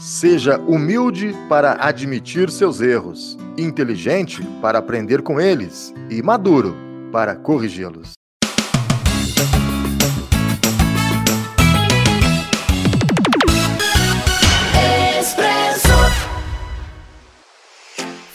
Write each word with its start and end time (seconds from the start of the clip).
Seja 0.00 0.58
humilde 0.58 1.34
para 1.46 1.74
admitir 1.74 2.50
seus 2.50 2.80
erros, 2.80 3.36
inteligente 3.58 4.42
para 4.62 4.78
aprender 4.78 5.20
com 5.20 5.38
eles 5.38 5.92
e 6.08 6.22
maduro 6.22 6.74
para 7.12 7.36
corrigi-los. 7.36 8.19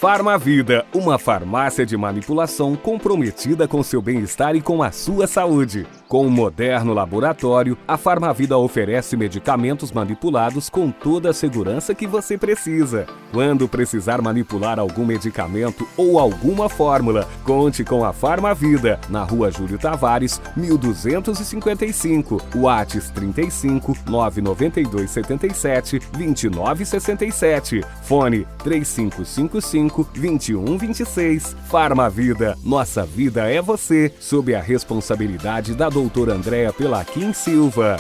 Farmavida, 0.06 0.86
uma 0.94 1.18
farmácia 1.18 1.84
de 1.84 1.98
manipulação 1.98 2.76
comprometida 2.76 3.68
com 3.68 3.82
seu 3.82 4.04
bem-estar 4.04 4.56
e 4.56 4.62
com 4.62 4.84
a 4.84 4.92
sua 4.92 5.26
saúde. 5.26 5.88
Com 6.08 6.28
um 6.28 6.30
moderno 6.30 6.94
laboratório, 6.94 7.76
a 7.88 7.98
Farmavida 7.98 8.56
oferece 8.56 9.18
medicamentos 9.18 9.92
manipulados 9.92 10.70
com 10.70 10.92
toda 10.92 11.32
a 11.32 11.34
segurança 11.34 11.96
que 11.96 12.06
você 12.06 12.38
precisa. 12.38 13.08
Quando 13.34 13.68
precisar 13.68 14.22
manipular 14.22 14.78
algum 14.78 15.04
medicamento 15.04 15.88
ou 15.98 16.20
alguma 16.20 16.70
fórmula, 16.70 17.28
conte 17.44 17.84
com 17.84 18.06
a 18.06 18.14
Farmavida, 18.14 19.00
na 19.10 19.24
rua 19.24 19.50
Júlio 19.50 19.80
Tavares, 19.80 20.40
1255, 20.56 22.40
Whats 22.56 23.10
35 23.10 23.98
992 24.08 25.10
77 25.10 26.00
2967, 26.14 27.84
fone 28.04 28.46
3555 28.64 29.95
2126. 30.04 31.56
Farmavida, 31.68 32.58
nossa 32.64 33.06
vida 33.06 33.50
é 33.50 33.62
você, 33.62 34.14
sob 34.20 34.54
a 34.54 34.62
responsabilidade 34.62 35.74
da 35.74 35.90
doutora 35.90 36.34
Andréa 36.34 36.74
Pelaquim 36.74 37.34
Silva. 37.34 37.98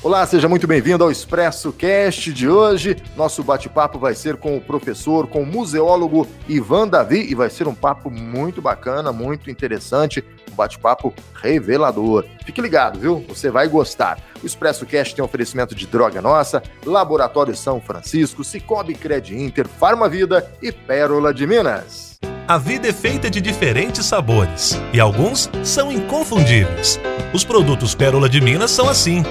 Olá, 0.00 0.24
seja 0.24 0.48
muito 0.48 0.64
bem-vindo 0.68 1.02
ao 1.02 1.10
Expresso 1.10 1.72
Cast 1.72 2.32
de 2.32 2.48
hoje. 2.48 2.96
Nosso 3.16 3.42
bate-papo 3.42 3.98
vai 3.98 4.14
ser 4.14 4.36
com 4.36 4.56
o 4.56 4.60
professor, 4.60 5.26
com 5.26 5.42
o 5.42 5.46
museólogo 5.46 6.24
Ivan 6.48 6.86
Davi 6.86 7.28
e 7.28 7.34
vai 7.34 7.50
ser 7.50 7.66
um 7.66 7.74
papo 7.74 8.08
muito 8.08 8.62
bacana, 8.62 9.12
muito 9.12 9.50
interessante, 9.50 10.24
um 10.48 10.54
bate-papo 10.54 11.12
revelador. 11.34 12.24
Fique 12.46 12.60
ligado, 12.60 13.00
viu? 13.00 13.24
Você 13.28 13.50
vai 13.50 13.66
gostar. 13.66 14.20
O 14.42 14.46
Expresso 14.46 14.86
Cast 14.86 15.14
tem 15.14 15.24
oferecimento 15.24 15.74
de 15.74 15.86
Droga 15.86 16.22
Nossa, 16.22 16.62
Laboratório 16.84 17.56
São 17.56 17.80
Francisco, 17.80 18.44
Cicobi 18.44 18.94
Cred 18.94 19.36
Inter, 19.36 19.66
Farma 19.66 20.08
Vida 20.08 20.50
e 20.62 20.70
Pérola 20.70 21.34
de 21.34 21.46
Minas. 21.46 22.18
A 22.46 22.56
vida 22.56 22.88
é 22.88 22.92
feita 22.92 23.28
de 23.28 23.40
diferentes 23.40 24.06
sabores 24.06 24.80
e 24.92 24.98
alguns 24.98 25.50
são 25.62 25.92
inconfundíveis. 25.92 26.98
Os 27.32 27.44
produtos 27.44 27.94
Pérola 27.94 28.28
de 28.28 28.40
Minas 28.40 28.70
são 28.70 28.88
assim. 28.88 29.22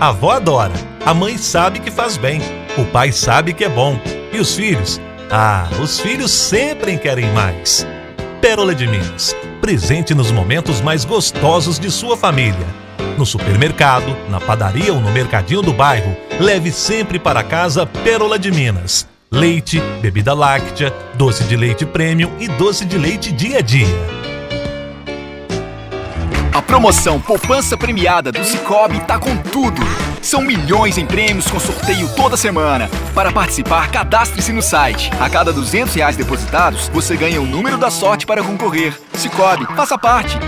A 0.00 0.08
avó 0.08 0.30
adora, 0.30 0.72
a 1.04 1.12
mãe 1.12 1.36
sabe 1.36 1.80
que 1.80 1.90
faz 1.90 2.16
bem, 2.16 2.40
o 2.78 2.84
pai 2.86 3.12
sabe 3.12 3.52
que 3.52 3.64
é 3.64 3.68
bom 3.68 4.00
e 4.32 4.40
os 4.40 4.54
filhos? 4.54 4.98
Ah, 5.30 5.68
os 5.82 6.00
filhos 6.00 6.30
sempre 6.30 6.96
querem 6.96 7.30
mais. 7.32 7.86
Pérola 8.40 8.74
de 8.74 8.86
Minas, 8.86 9.36
presente 9.60 10.14
nos 10.14 10.30
momentos 10.30 10.80
mais 10.80 11.04
gostosos 11.04 11.78
de 11.78 11.90
sua 11.90 12.16
família. 12.16 12.66
No 13.18 13.26
supermercado, 13.26 14.16
na 14.28 14.40
padaria 14.40 14.92
ou 14.92 15.00
no 15.00 15.10
mercadinho 15.10 15.62
do 15.62 15.72
bairro, 15.72 16.16
leve 16.40 16.70
sempre 16.70 17.18
para 17.18 17.42
casa 17.42 17.86
Pérola 17.86 18.38
de 18.38 18.50
Minas 18.50 19.06
leite, 19.32 19.80
bebida 20.02 20.34
láctea, 20.34 20.92
doce 21.14 21.44
de 21.44 21.56
leite 21.56 21.86
premium 21.86 22.30
e 22.38 22.46
doce 22.48 22.84
de 22.84 22.98
leite 22.98 23.32
dia 23.32 23.58
a 23.58 23.62
dia. 23.62 24.22
A 26.52 26.60
promoção 26.60 27.18
Poupança 27.18 27.78
Premiada 27.78 28.30
do 28.30 28.44
Cicobi 28.44 29.00
tá 29.00 29.18
com 29.18 29.34
tudo. 29.38 29.80
São 30.20 30.42
milhões 30.42 30.98
em 30.98 31.06
prêmios 31.06 31.50
com 31.50 31.58
sorteio 31.58 32.06
toda 32.14 32.36
semana. 32.36 32.90
Para 33.14 33.32
participar, 33.32 33.90
cadastre-se 33.90 34.52
no 34.52 34.60
site. 34.60 35.10
A 35.18 35.30
cada 35.30 35.50
200 35.50 35.94
reais 35.94 36.14
depositados, 36.14 36.88
você 36.88 37.16
ganha 37.16 37.40
o 37.40 37.46
número 37.46 37.78
da 37.78 37.90
sorte 37.90 38.26
para 38.26 38.44
concorrer. 38.44 39.00
Cicobi, 39.14 39.64
faça 39.74 39.96
parte. 39.96 40.38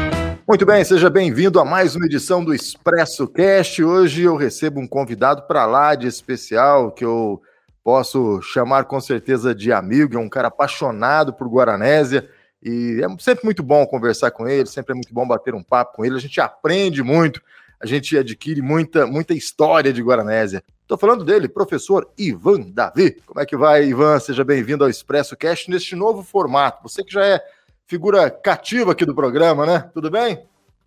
Muito 0.47 0.67
bem, 0.67 0.85
seja 0.85 1.09
bem-vindo 1.09 1.59
a 1.59 1.65
mais 1.65 1.97
uma 1.97 2.05
edição 2.05 2.45
do 2.45 2.55
Expresso 2.55 3.27
Cast. 3.27 3.83
Hoje 3.83 4.25
eu 4.25 4.37
recebo 4.37 4.79
um 4.79 4.87
convidado 4.87 5.45
para 5.45 5.65
lá 5.65 5.95
de 5.95 6.07
especial 6.07 6.93
que 6.93 7.03
eu 7.03 7.41
posso 7.83 8.43
chamar 8.43 8.85
com 8.85 9.01
certeza 9.01 9.55
de 9.55 9.73
amigo, 9.73 10.17
é 10.17 10.21
um 10.21 10.29
cara 10.29 10.49
apaixonado 10.49 11.33
por 11.33 11.49
Guaranésia 11.49 12.29
e 12.63 13.01
é 13.03 13.23
sempre 13.23 13.47
muito 13.47 13.63
bom 13.63 13.87
conversar 13.87 14.33
com 14.33 14.47
ele, 14.47 14.67
sempre 14.67 14.93
é 14.93 14.95
muito 14.95 15.15
bom 15.15 15.27
bater 15.27 15.55
um 15.55 15.63
papo 15.63 15.97
com 15.97 16.05
ele, 16.05 16.15
a 16.17 16.21
gente 16.21 16.39
aprende 16.39 17.03
muito, 17.03 17.41
a 17.81 17.87
gente 17.87 18.17
adquire 18.17 18.61
muita, 18.61 19.07
muita 19.07 19.33
história 19.33 19.95
de 19.95 20.03
Guaranésia. 20.03 20.63
Estou 20.83 20.99
falando 20.99 21.25
dele, 21.25 21.49
professor 21.49 22.07
Ivan 22.19 22.61
Davi. 22.61 23.13
Como 23.25 23.41
é 23.41 23.47
que 23.47 23.57
vai, 23.57 23.87
Ivan? 23.87 24.21
Seja 24.21 24.45
bem-vindo 24.45 24.85
ao 24.85 24.91
Expresso 24.91 25.35
Cast 25.39 25.71
neste 25.71 25.97
novo 25.97 26.23
formato. 26.23 26.83
Você 26.83 27.03
que 27.03 27.15
já 27.15 27.25
é 27.25 27.41
figura 27.87 28.31
cativa 28.31 28.93
aqui 28.93 29.05
do 29.05 29.15
programa, 29.15 29.67
né? 29.67 29.91
Tudo 29.93 30.11
bem? 30.11 30.41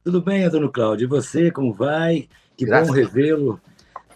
Tudo 0.03 0.21
bem, 0.21 0.43
Antônio 0.43 0.71
Cláudio. 0.71 1.05
E 1.05 1.07
você, 1.07 1.51
como 1.51 1.73
vai? 1.73 2.27
Que 2.55 2.65
Graças 2.65 2.87
bom 2.87 2.93
revê-lo 2.93 3.61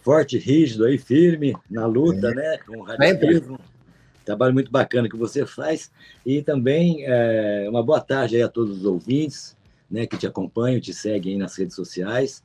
forte, 0.01 0.37
rígido 0.37 0.85
aí, 0.85 0.97
firme 0.97 1.55
na 1.69 1.85
luta, 1.85 2.29
é. 2.29 2.33
né? 2.33 2.57
Com 2.65 2.77
o 2.77 2.83
radicalismo. 2.83 3.59
Trabalho 4.25 4.53
muito 4.53 4.71
bacana 4.71 5.09
que 5.09 5.17
você 5.17 5.45
faz. 5.45 5.91
E 6.25 6.41
também 6.41 7.03
é, 7.05 7.67
uma 7.69 7.83
boa 7.83 7.99
tarde 7.99 8.35
aí 8.35 8.41
a 8.41 8.47
todos 8.47 8.79
os 8.79 8.85
ouvintes, 8.85 9.57
né, 9.89 10.05
que 10.05 10.17
te 10.17 10.27
acompanham, 10.27 10.79
te 10.79 10.93
seguem 10.93 11.33
aí 11.33 11.39
nas 11.39 11.55
redes 11.57 11.75
sociais, 11.75 12.43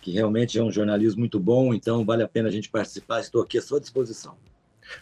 que 0.00 0.10
realmente 0.10 0.58
é 0.58 0.62
um 0.62 0.70
jornalismo 0.70 1.20
muito 1.20 1.38
bom, 1.38 1.74
então 1.74 2.04
vale 2.04 2.22
a 2.22 2.28
pena 2.28 2.48
a 2.48 2.52
gente 2.52 2.70
participar. 2.70 3.20
Estou 3.20 3.42
aqui 3.42 3.58
à 3.58 3.62
sua 3.62 3.80
disposição. 3.80 4.36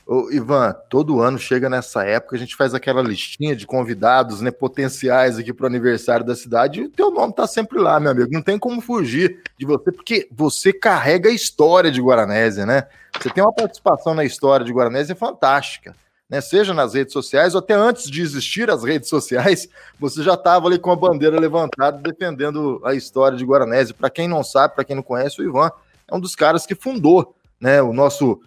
Ô, 0.07 0.31
Ivan, 0.31 0.75
todo 0.89 1.21
ano 1.21 1.39
chega 1.39 1.69
nessa 1.69 2.05
época, 2.05 2.37
a 2.37 2.39
gente 2.39 2.57
faz 2.57 2.75
aquela 2.75 3.03
listinha 3.03 3.55
de 3.55 3.67
convidados 3.67 4.41
né, 4.41 4.51
potenciais 4.51 5.39
aqui 5.39 5.53
para 5.53 5.65
o 5.65 5.67
aniversário 5.67 6.25
da 6.25 6.35
cidade, 6.35 6.81
e 6.81 6.85
o 6.85 6.89
teu 6.89 7.11
nome 7.11 7.31
está 7.31 7.47
sempre 7.47 7.79
lá, 7.79 8.01
meu 8.01 8.11
amigo. 8.11 8.31
Não 8.33 8.43
tem 8.43 8.59
como 8.59 8.81
fugir 8.81 9.41
de 9.59 9.67
você, 9.67 9.93
porque 9.93 10.29
você 10.31 10.73
carrega 10.73 11.29
a 11.29 11.33
história 11.33 11.91
de 11.91 12.01
Guaranésia, 12.01 12.67
né? 12.67 12.87
Você 13.19 13.31
tem 13.31 13.43
uma 13.43 13.53
participação 13.53 14.15
na 14.15 14.25
história 14.25 14.65
de 14.65 14.73
Guaranésia 14.73 15.15
fantástica. 15.15 15.95
Né, 16.29 16.41
seja 16.41 16.73
nas 16.73 16.95
redes 16.95 17.13
sociais, 17.13 17.57
ou 17.57 17.59
até 17.59 17.75
antes 17.75 18.09
de 18.09 18.23
existir 18.23 18.71
as 18.71 18.85
redes 18.85 19.09
sociais, 19.09 19.69
você 19.99 20.23
já 20.23 20.35
estava 20.35 20.69
ali 20.69 20.79
com 20.79 20.93
a 20.93 20.97
bandeira 20.97 21.41
levantada 21.41 21.99
defendendo 21.99 22.81
a 22.85 22.95
história 22.95 23.37
de 23.37 23.45
Guaranésia. 23.45 23.97
Para 23.99 24.09
quem 24.09 24.29
não 24.29 24.45
sabe, 24.45 24.77
para 24.77 24.85
quem 24.85 24.95
não 24.95 25.03
conhece, 25.03 25.41
o 25.41 25.45
Ivan 25.45 25.73
é 26.07 26.15
um 26.15 26.21
dos 26.21 26.37
caras 26.37 26.65
que 26.65 26.77
fundou 26.77 27.35
né, 27.61 27.83
o 27.83 27.93
nosso 27.93 28.41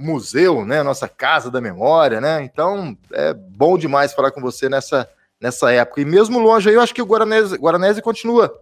museu, 0.00 0.64
né? 0.64 0.82
Nossa 0.82 1.08
casa 1.08 1.50
da 1.50 1.60
memória, 1.60 2.20
né? 2.20 2.42
Então 2.42 2.96
é 3.12 3.34
bom 3.34 3.76
demais 3.76 4.12
falar 4.12 4.30
com 4.30 4.40
você 4.40 4.68
nessa, 4.68 5.08
nessa 5.40 5.70
época. 5.72 6.00
E 6.00 6.04
mesmo 6.04 6.38
longe 6.38 6.68
aí, 6.68 6.74
eu 6.74 6.80
acho 6.80 6.94
que 6.94 7.02
o 7.02 7.06
Guaranese, 7.06 7.56
Guaranese 7.56 8.02
continua 8.02 8.52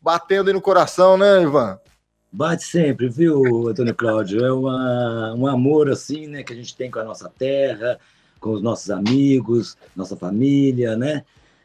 batendo 0.00 0.48
aí 0.48 0.54
no 0.54 0.60
coração, 0.60 1.16
né, 1.16 1.42
Ivan? 1.42 1.78
Bate 2.32 2.64
sempre, 2.64 3.08
viu, 3.08 3.68
Antônio 3.68 3.94
Cláudio? 3.94 4.44
É 4.44 4.52
uma, 4.52 5.34
um 5.34 5.46
amor 5.46 5.90
assim, 5.90 6.26
né, 6.26 6.42
que 6.42 6.52
a 6.52 6.56
gente 6.56 6.74
tem 6.74 6.90
com 6.90 6.98
a 6.98 7.04
nossa 7.04 7.28
terra, 7.28 7.98
com 8.40 8.52
os 8.52 8.62
nossos 8.62 8.90
amigos, 8.90 9.76
nossa 9.94 10.16
família, 10.16 10.96
né? 10.96 11.24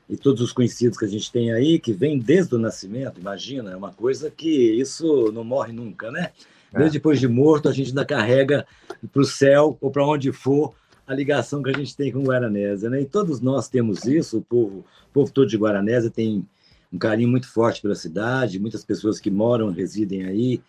E 0.09 0.15
todos 0.15 0.41
os 0.41 0.53
conhecidos 0.53 0.97
que 0.97 1.05
a 1.05 1.07
gente 1.07 1.31
tem 1.31 1.51
aí, 1.51 1.79
que 1.79 1.91
vem 1.91 2.19
desde 2.19 2.55
o 2.55 2.59
nascimento, 2.59 3.19
imagina, 3.19 3.71
é 3.71 3.75
uma 3.75 3.91
coisa 3.91 4.29
que 4.29 4.49
isso 4.79 5.31
não 5.33 5.43
morre 5.43 5.73
nunca, 5.73 6.11
né? 6.11 6.31
É. 6.73 6.79
Mesmo 6.79 6.93
depois 6.93 7.19
de 7.19 7.27
morto, 7.27 7.69
a 7.69 7.73
gente 7.73 7.89
ainda 7.89 8.05
carrega 8.05 8.65
para 9.11 9.21
o 9.21 9.25
céu 9.25 9.77
ou 9.81 9.91
para 9.91 10.05
onde 10.05 10.31
for 10.31 10.73
a 11.05 11.13
ligação 11.13 11.63
que 11.63 11.69
a 11.69 11.73
gente 11.73 11.95
tem 11.95 12.11
com 12.11 12.23
Guaranésia. 12.23 12.89
Né? 12.89 13.01
E 13.01 13.05
todos 13.05 13.39
nós 13.39 13.69
temos 13.69 14.05
isso, 14.05 14.39
o 14.39 14.41
povo, 14.41 14.85
o 15.09 15.13
povo 15.13 15.31
todo 15.31 15.47
de 15.47 15.57
Guaranésia 15.57 16.09
tem 16.09 16.45
um 16.91 16.97
carinho 16.97 17.29
muito 17.29 17.51
forte 17.51 17.81
pela 17.81 17.95
cidade, 17.95 18.59
muitas 18.59 18.83
pessoas 18.83 19.19
que 19.19 19.31
moram, 19.31 19.71
residem 19.71 20.25
aí, 20.25 20.61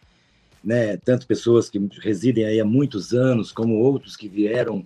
né? 0.63 0.97
tanto 0.97 1.27
pessoas 1.27 1.69
que 1.69 1.81
residem 2.01 2.45
aí 2.45 2.61
há 2.61 2.65
muitos 2.65 3.13
anos, 3.13 3.51
como 3.51 3.75
outros 3.75 4.17
que 4.17 4.29
vieram 4.29 4.85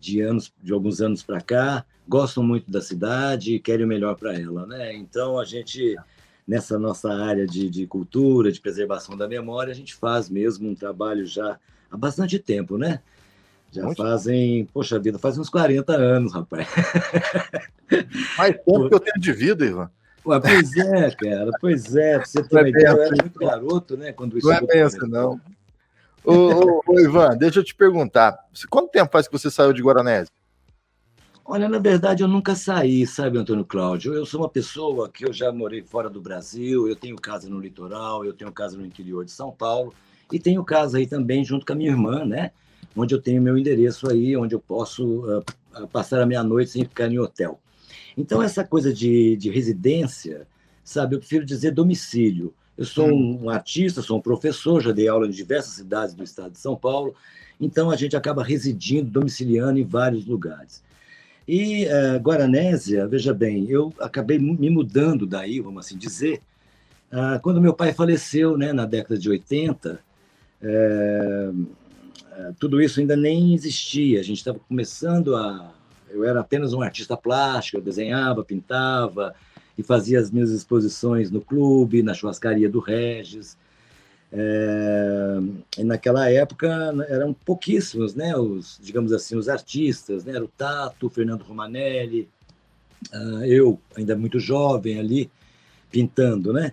de 0.00 0.20
anos 0.20 0.52
de 0.62 0.72
alguns 0.72 1.00
anos 1.00 1.22
para 1.22 1.40
cá, 1.40 1.84
gostam 2.06 2.42
muito 2.42 2.70
da 2.70 2.80
cidade 2.80 3.54
e 3.54 3.60
querem 3.60 3.84
o 3.84 3.88
melhor 3.88 4.16
para 4.16 4.38
ela. 4.38 4.66
Né? 4.66 4.94
Então, 4.94 5.38
a 5.38 5.44
gente 5.44 5.96
nessa 6.46 6.78
nossa 6.78 7.12
área 7.12 7.46
de, 7.46 7.70
de 7.70 7.86
cultura, 7.86 8.52
de 8.52 8.60
preservação 8.60 9.16
da 9.16 9.26
memória, 9.26 9.72
a 9.72 9.74
gente 9.74 9.94
faz 9.94 10.28
mesmo 10.28 10.68
um 10.68 10.74
trabalho 10.74 11.26
já 11.26 11.58
há 11.90 11.96
bastante 11.96 12.38
tempo, 12.38 12.76
né? 12.76 13.00
Já 13.72 13.82
Muito 13.82 13.96
fazem, 14.00 14.66
poxa 14.72 14.98
vida, 15.00 15.18
faz 15.18 15.36
uns 15.36 15.48
40 15.48 15.92
anos, 15.94 16.32
rapaz. 16.32 16.68
Mais 18.38 18.54
tempo 18.56 18.88
que 18.88 18.94
eu 18.94 19.00
tenho 19.00 19.20
de 19.20 19.32
vida, 19.32 19.64
Ivan. 19.64 19.90
Ué, 20.26 20.40
pois 20.40 20.76
é, 20.76 21.10
cara, 21.10 21.50
pois 21.60 21.96
é. 21.96 22.18
Pra 22.18 22.26
você 22.26 22.42
ter 22.42 22.56
uma 22.56 22.68
ideia, 22.68 22.88
eu 22.88 23.02
era 23.02 23.16
muito 23.20 23.38
garoto, 23.38 23.96
né? 23.96 24.12
Quando 24.12 24.38
isso 24.38 24.46
não 24.46 24.54
é 24.54 24.60
bem 24.62 24.82
assim, 24.82 25.08
não. 25.08 25.40
Ô, 26.24 26.32
ô, 26.32 26.82
ô, 26.86 27.00
Ivan, 27.00 27.36
deixa 27.36 27.60
eu 27.60 27.64
te 27.64 27.74
perguntar. 27.74 28.38
Quanto 28.70 28.90
tempo 28.90 29.10
faz 29.12 29.26
que 29.26 29.32
você 29.32 29.50
saiu 29.50 29.72
de 29.72 29.82
Guaranese? 29.82 30.30
Olha, 31.46 31.68
na 31.68 31.78
verdade, 31.78 32.22
eu 32.22 32.28
nunca 32.28 32.54
saí, 32.54 33.06
sabe, 33.06 33.36
Antônio 33.36 33.64
Cláudio? 33.64 34.14
Eu 34.14 34.24
sou 34.24 34.40
uma 34.40 34.48
pessoa 34.48 35.10
que 35.10 35.26
eu 35.26 35.32
já 35.32 35.52
morei 35.52 35.82
fora 35.82 36.08
do 36.08 36.20
Brasil, 36.20 36.88
eu 36.88 36.96
tenho 36.96 37.16
casa 37.16 37.50
no 37.50 37.60
litoral, 37.60 38.24
eu 38.24 38.32
tenho 38.32 38.50
casa 38.50 38.78
no 38.78 38.86
interior 38.86 39.24
de 39.24 39.30
São 39.30 39.52
Paulo, 39.52 39.92
e 40.32 40.40
tenho 40.40 40.64
casa 40.64 40.96
aí 40.96 41.06
também 41.06 41.44
junto 41.44 41.66
com 41.66 41.74
a 41.74 41.76
minha 41.76 41.90
irmã, 41.90 42.24
né? 42.24 42.50
onde 42.96 43.14
eu 43.14 43.20
tenho 43.20 43.42
meu 43.42 43.58
endereço 43.58 44.10
aí, 44.10 44.36
onde 44.36 44.54
eu 44.54 44.60
posso 44.60 45.04
uh, 45.38 45.88
passar 45.92 46.22
a 46.22 46.26
minha 46.26 46.42
noite 46.42 46.70
sem 46.70 46.84
ficar 46.84 47.10
em 47.10 47.18
hotel. 47.18 47.60
Então, 48.16 48.42
essa 48.42 48.64
coisa 48.64 48.92
de, 48.92 49.36
de 49.36 49.50
residência, 49.50 50.46
sabe, 50.82 51.16
eu 51.16 51.18
prefiro 51.18 51.44
dizer 51.44 51.72
domicílio. 51.72 52.54
Eu 52.76 52.84
sou 52.84 53.08
um, 53.08 53.44
um 53.44 53.50
artista, 53.50 54.02
sou 54.02 54.18
um 54.18 54.20
professor, 54.20 54.80
já 54.80 54.92
dei 54.92 55.08
aula 55.08 55.26
em 55.26 55.30
diversas 55.30 55.74
cidades 55.74 56.14
do 56.14 56.22
estado 56.22 56.52
de 56.52 56.58
São 56.58 56.76
Paulo, 56.76 57.14
então 57.60 57.90
a 57.90 57.96
gente 57.96 58.16
acaba 58.16 58.42
residindo, 58.42 59.10
domiciliando 59.10 59.78
em 59.78 59.84
vários 59.84 60.26
lugares. 60.26 60.82
E 61.46 61.86
uh, 61.86 62.18
Guaranésia, 62.20 63.06
veja 63.06 63.34
bem, 63.34 63.68
eu 63.68 63.92
acabei 64.00 64.38
me 64.38 64.70
mudando 64.70 65.26
daí, 65.26 65.60
vamos 65.60 65.86
assim 65.86 65.98
dizer, 65.98 66.40
uh, 67.12 67.40
quando 67.42 67.60
meu 67.60 67.74
pai 67.74 67.92
faleceu, 67.92 68.56
né, 68.56 68.72
na 68.72 68.86
década 68.86 69.18
de 69.18 69.28
80, 69.28 70.00
é, 70.64 71.50
é, 72.36 72.52
tudo 72.58 72.80
isso 72.80 72.98
ainda 72.98 73.14
nem 73.14 73.54
existia. 73.54 74.20
A 74.20 74.22
gente 74.22 74.38
estava 74.38 74.58
começando 74.58 75.36
a. 75.36 75.72
Eu 76.08 76.24
era 76.24 76.40
apenas 76.40 76.72
um 76.72 76.80
artista 76.80 77.16
plástico, 77.16 77.78
eu 77.78 77.82
desenhava, 77.82 78.44
pintava 78.44 79.34
e 79.76 79.82
fazia 79.82 80.20
as 80.20 80.30
minhas 80.30 80.50
exposições 80.50 81.30
no 81.30 81.40
clube, 81.40 82.02
na 82.02 82.14
churrascaria 82.14 82.68
do 82.68 82.78
Regis. 82.78 83.58
É, 84.36 85.38
e 85.78 85.84
naquela 85.84 86.28
época 86.28 86.66
eram 87.08 87.32
pouquíssimos, 87.32 88.16
né, 88.16 88.36
os, 88.36 88.80
digamos 88.82 89.12
assim, 89.12 89.36
os 89.36 89.48
artistas, 89.48 90.24
né, 90.24 90.34
era 90.34 90.44
o 90.44 90.48
Tato, 90.48 91.06
o 91.06 91.10
Fernando 91.10 91.42
Romanelli, 91.42 92.28
uh, 93.12 93.44
eu 93.44 93.78
ainda 93.96 94.16
muito 94.16 94.40
jovem 94.40 94.98
ali 94.98 95.30
pintando, 95.88 96.52
né? 96.52 96.72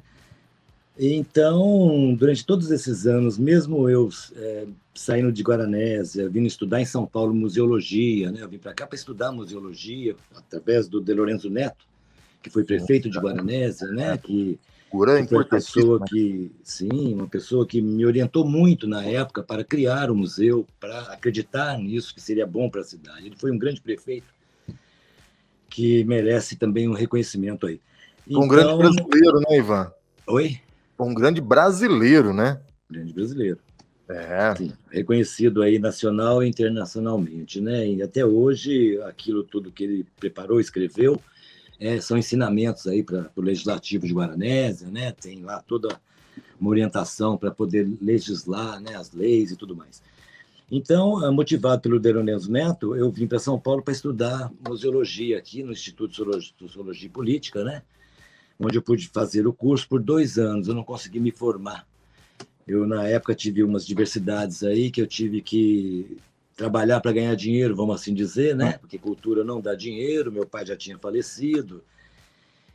Então, 0.98 2.16
durante 2.16 2.44
todos 2.44 2.72
esses 2.72 3.06
anos, 3.06 3.38
mesmo 3.38 3.88
eu 3.88 4.10
é, 4.36 4.66
saindo 4.94 5.32
de 5.32 5.44
Guaranésia, 5.44 6.28
vindo 6.28 6.48
estudar 6.48 6.82
em 6.82 6.86
São 6.86 7.06
Paulo 7.06 7.34
museologia, 7.34 8.32
né? 8.32 8.42
Eu 8.42 8.50
vim 8.50 8.58
para 8.58 8.74
cá 8.74 8.88
para 8.88 8.96
estudar 8.96 9.32
museologia 9.32 10.16
através 10.36 10.88
do 10.88 11.00
De 11.00 11.14
Lorenzo 11.14 11.50
Neto, 11.50 11.86
que 12.42 12.50
foi 12.50 12.64
prefeito 12.64 13.10
de 13.10 13.20
Guaranésia, 13.20 13.88
né? 13.90 14.18
Que 14.18 14.60
foi 14.92 15.38
uma 15.38 15.46
pessoa 15.46 16.06
que, 16.06 16.52
sim, 16.64 17.14
uma 17.14 17.28
pessoa 17.28 17.66
que 17.66 17.82
me 17.82 18.06
orientou 18.06 18.46
muito 18.46 18.86
na 18.88 19.06
época 19.06 19.42
para 19.42 19.64
criar 19.64 20.12
o 20.12 20.16
museu, 20.16 20.68
para 20.80 21.00
acreditar 21.14 21.78
nisso 21.78 22.14
que 22.14 22.20
seria 22.20 22.46
bom 22.46 22.70
para 22.70 22.82
a 22.82 22.84
cidade. 22.84 23.26
Ele 23.26 23.36
foi 23.38 23.52
um 23.52 23.58
grande 23.58 23.80
prefeito 23.80 24.28
que 25.70 26.04
merece 26.04 26.58
também 26.58 26.90
um 26.90 26.94
reconhecimento 26.94 27.66
aí. 27.66 27.80
Então, 28.28 28.44
um 28.44 28.48
grande 28.48 28.78
brasileiro, 28.78 29.40
né, 29.40 29.58
Ivan? 29.58 29.92
Oi? 30.28 30.60
Um 31.00 31.14
grande 31.14 31.40
brasileiro, 31.40 32.34
né? 32.34 32.60
Grande 32.90 33.14
brasileiro. 33.14 33.58
É. 34.10 34.54
Sim, 34.58 34.74
reconhecido 34.92 35.62
aí 35.62 35.80
nacional 35.80 36.44
e 36.44 36.50
internacionalmente, 36.50 37.62
né? 37.62 37.88
E 37.88 38.04
até 38.04 38.26
hoje, 38.26 39.02
aquilo 39.04 39.42
tudo 39.42 39.72
que 39.72 39.86
ele 39.86 40.06
preparou, 40.20 40.60
escreveu, 40.60 41.20
é, 41.82 42.00
são 42.00 42.16
ensinamentos 42.16 42.86
aí 42.86 43.02
para 43.02 43.32
o 43.36 43.42
legislativo 43.42 44.06
de 44.06 44.14
Guaranésia, 44.14 44.88
né? 44.92 45.12
Tem 45.12 45.42
lá 45.42 45.60
toda 45.64 46.00
uma 46.60 46.70
orientação 46.70 47.36
para 47.36 47.50
poder 47.50 47.92
legislar, 48.00 48.80
né? 48.80 48.96
As 48.96 49.12
leis 49.12 49.50
e 49.50 49.56
tudo 49.56 49.76
mais. 49.76 50.04
Então, 50.72 51.20
motivado 51.34 51.82
pelo 51.82 52.00
Deronenzo 52.00 52.52
Neto, 52.52 52.96
eu 52.96 53.12
vim 53.12 53.26
para 53.26 53.40
São 53.40 53.60
Paulo 53.60 53.82
para 53.82 53.94
estudar 53.94 54.52
museologia 54.66 55.40
aqui 55.40 55.64
no 55.64 55.72
Instituto 55.72 56.12
de 56.12 56.54
Sociologia 56.60 57.08
e 57.08 57.10
Política, 57.12 57.64
né? 57.64 57.82
Onde 58.60 58.78
eu 58.78 58.82
pude 58.84 59.08
fazer 59.08 59.48
o 59.48 59.52
curso 59.52 59.90
por 59.90 60.00
dois 60.00 60.38
anos. 60.38 60.68
Eu 60.68 60.76
não 60.76 60.84
consegui 60.84 61.20
me 61.20 61.32
formar. 61.32 61.88
Eu, 62.68 62.86
na 62.86 63.08
época, 63.08 63.34
tive 63.34 63.64
umas 63.64 63.88
diversidades 63.88 64.62
aí 64.62 64.92
que 64.92 65.02
eu 65.02 65.08
tive 65.08 65.42
que 65.42 66.20
trabalhar 66.62 67.00
para 67.02 67.12
ganhar 67.12 67.36
dinheiro, 67.36 67.76
vamos 67.76 67.96
assim 67.96 68.14
dizer, 68.14 68.56
né? 68.56 68.74
Porque 68.74 69.00
cultura 69.00 69.44
não 69.44 69.60
dá 69.60 69.74
dinheiro, 69.74 70.32
meu 70.32 70.46
pai 70.46 70.64
já 70.64 70.78
tinha 70.78 70.96
falecido. 70.96 71.84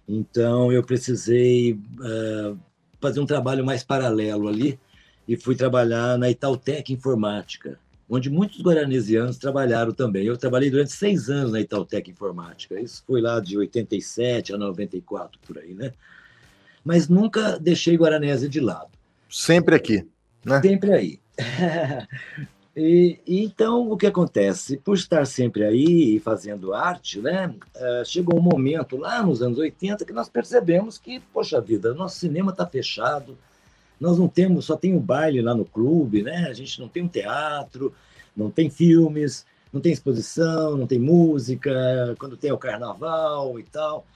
Então 0.09 0.73
eu 0.73 0.83
precisei 0.83 1.75
uh, 1.75 2.59
fazer 3.01 3.21
um 3.21 3.27
trabalho 3.27 3.65
mais 3.65 3.85
paralelo 3.85 4.49
ali 4.49 4.77
e 5.29 5.37
fui 5.37 5.55
trabalhar 5.55 6.19
na 6.19 6.29
Itautec 6.29 6.93
Informática, 6.93 7.79
onde 8.11 8.29
muitos 8.29 8.61
guaranesianos 8.61 9.39
trabalharam 9.39 9.93
também. 9.93 10.27
Eu 10.27 10.37
trabalhei 10.37 10.69
durante 10.69 10.91
seis 10.91 11.31
anos 11.31 11.53
na 11.53 11.61
Itautec 11.61 12.11
Informática. 12.11 12.81
Isso 12.81 13.05
foi 13.07 13.21
lá 13.21 13.39
de 13.39 13.57
87 13.57 14.53
a 14.53 14.59
94, 14.59 15.39
por 15.47 15.59
aí, 15.59 15.75
né? 15.75 15.93
Mas 16.85 17.09
nunca 17.09 17.57
deixei 17.57 17.97
Guaranésia 17.97 18.49
de 18.49 18.59
lado. 18.59 18.91
Sempre 19.31 19.77
aqui, 19.77 20.05
né? 20.45 20.61
Sempre 20.61 20.93
aí. 20.93 21.21
E, 22.77 23.19
então, 23.27 23.91
o 23.91 23.97
que 23.97 24.07
acontece? 24.07 24.77
Por 24.77 24.97
estar 24.97 25.25
sempre 25.27 25.65
aí 25.65 26.21
fazendo 26.21 26.75
arte, 26.75 27.19
né, 27.21 27.55
uh, 27.75 28.05
chegou 28.05 28.39
um 28.39 28.43
momento 28.43 28.99
lá 28.99 29.23
nos 29.23 29.41
anos 29.41 29.57
80 29.57 30.05
que 30.05 30.13
nós 30.13 30.29
percebemos 30.29 30.99
que, 30.99 31.19
poxa 31.33 31.59
vida, 31.59 31.95
nosso 31.95 32.19
cinema 32.19 32.51
está 32.53 32.67
fechado, 32.67 33.39
nós 33.99 34.19
não 34.19 34.29
temos, 34.29 34.67
só 34.67 34.77
tem 34.77 34.93
o 34.93 34.99
um 34.99 35.01
baile 35.01 35.41
lá 35.41 35.55
no 35.55 35.65
clube, 35.65 36.23
né? 36.23 36.47
a 36.51 36.53
gente 36.53 36.79
não 36.79 36.87
tem 36.87 37.03
um 37.03 37.09
teatro, 37.09 37.95
não 38.37 38.51
tem 38.51 38.69
filmes, 38.69 39.47
não 39.73 39.81
tem 39.81 39.93
exposição, 39.93 40.77
não 40.77 40.87
tem 40.87 40.99
música, 40.99 42.15
quando 42.19 42.37
tem 42.37 42.53
o 42.53 42.59
carnaval 42.59 43.59
e 43.59 43.63
tal. 43.63 44.07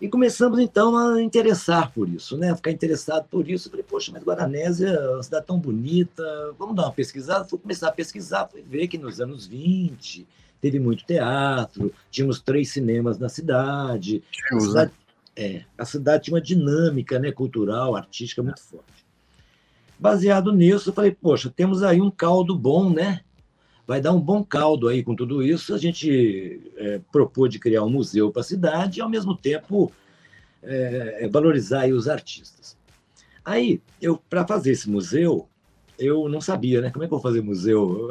E 0.00 0.08
começamos, 0.08 0.60
então, 0.60 0.96
a 0.96 1.20
interessar 1.20 1.92
por 1.92 2.08
isso, 2.08 2.36
né? 2.36 2.54
Ficar 2.54 2.70
interessado 2.70 3.26
por 3.28 3.50
isso. 3.50 3.66
Eu 3.66 3.70
falei, 3.72 3.84
poxa, 3.88 4.12
mas 4.12 4.22
Guaranésia 4.22 4.88
é 4.88 5.10
uma 5.10 5.22
cidade 5.22 5.46
tão 5.46 5.58
bonita, 5.58 6.22
vamos 6.56 6.76
dar 6.76 6.84
uma 6.84 6.92
pesquisada? 6.92 7.44
Fui 7.44 7.58
começar 7.58 7.88
a 7.88 7.92
pesquisar, 7.92 8.46
fui 8.46 8.62
ver 8.62 8.86
que 8.86 8.96
nos 8.96 9.20
anos 9.20 9.46
20 9.46 10.26
teve 10.60 10.78
muito 10.78 11.04
teatro, 11.04 11.92
tínhamos 12.10 12.40
três 12.40 12.70
cinemas 12.70 13.18
na 13.18 13.28
cidade. 13.28 14.22
A 14.52 14.60
cidade, 14.60 14.92
é, 15.34 15.62
a 15.76 15.84
cidade 15.84 16.24
tinha 16.24 16.34
uma 16.34 16.40
dinâmica 16.40 17.18
né, 17.18 17.32
cultural, 17.32 17.96
artística 17.96 18.42
muito 18.42 18.60
forte. 18.60 19.04
Baseado 19.98 20.52
nisso, 20.52 20.90
eu 20.90 20.94
falei, 20.94 21.10
poxa, 21.10 21.52
temos 21.54 21.82
aí 21.82 22.00
um 22.00 22.10
caldo 22.10 22.56
bom, 22.56 22.88
né? 22.88 23.20
Vai 23.88 24.02
dar 24.02 24.12
um 24.12 24.20
bom 24.20 24.44
caldo 24.44 24.86
aí 24.86 25.02
com 25.02 25.16
tudo 25.16 25.42
isso. 25.42 25.74
A 25.74 25.78
gente 25.78 26.60
é, 26.76 27.00
propôs 27.10 27.50
de 27.50 27.58
criar 27.58 27.82
um 27.82 27.88
museu 27.88 28.30
para 28.30 28.42
a 28.42 28.44
cidade 28.44 28.98
e, 28.98 29.02
ao 29.02 29.08
mesmo 29.08 29.34
tempo, 29.34 29.90
é, 30.62 31.20
é 31.24 31.28
valorizar 31.28 31.88
os 31.88 32.06
artistas. 32.06 32.76
Aí, 33.42 33.80
eu 34.00 34.20
para 34.28 34.46
fazer 34.46 34.72
esse 34.72 34.90
museu, 34.90 35.48
eu 35.98 36.28
não 36.28 36.38
sabia, 36.38 36.82
né? 36.82 36.90
Como 36.90 37.02
é 37.02 37.08
que 37.08 37.14
eu 37.14 37.18
vou 37.18 37.22
fazer 37.22 37.40
museu? 37.40 38.10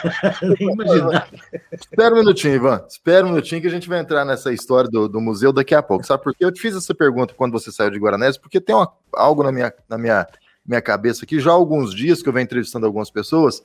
Nem 0.58 0.72
imaginar. 0.72 1.28
Espera 1.72 2.14
um 2.14 2.18
minutinho, 2.20 2.54
Ivan. 2.54 2.86
Espera 2.88 3.26
um 3.26 3.28
minutinho 3.28 3.60
que 3.60 3.66
a 3.68 3.70
gente 3.70 3.86
vai 3.86 4.00
entrar 4.00 4.24
nessa 4.24 4.50
história 4.50 4.88
do, 4.90 5.10
do 5.10 5.20
museu 5.20 5.52
daqui 5.52 5.74
a 5.74 5.82
pouco. 5.82 6.06
Sabe 6.06 6.24
por 6.24 6.34
quê? 6.34 6.42
Eu 6.42 6.50
te 6.50 6.58
fiz 6.58 6.74
essa 6.74 6.94
pergunta 6.94 7.34
quando 7.34 7.52
você 7.52 7.70
saiu 7.70 7.90
de 7.90 7.98
Guaranés, 7.98 8.38
porque 8.38 8.62
tem 8.62 8.74
uma, 8.74 8.90
algo 9.12 9.42
na 9.42 9.52
minha, 9.52 9.70
na 9.86 9.98
minha, 9.98 10.26
minha 10.66 10.80
cabeça 10.80 11.24
aqui, 11.24 11.38
já 11.38 11.50
há 11.50 11.54
alguns 11.54 11.94
dias 11.94 12.22
que 12.22 12.30
eu 12.30 12.32
venho 12.32 12.44
entrevistando 12.44 12.86
algumas 12.86 13.10
pessoas, 13.10 13.62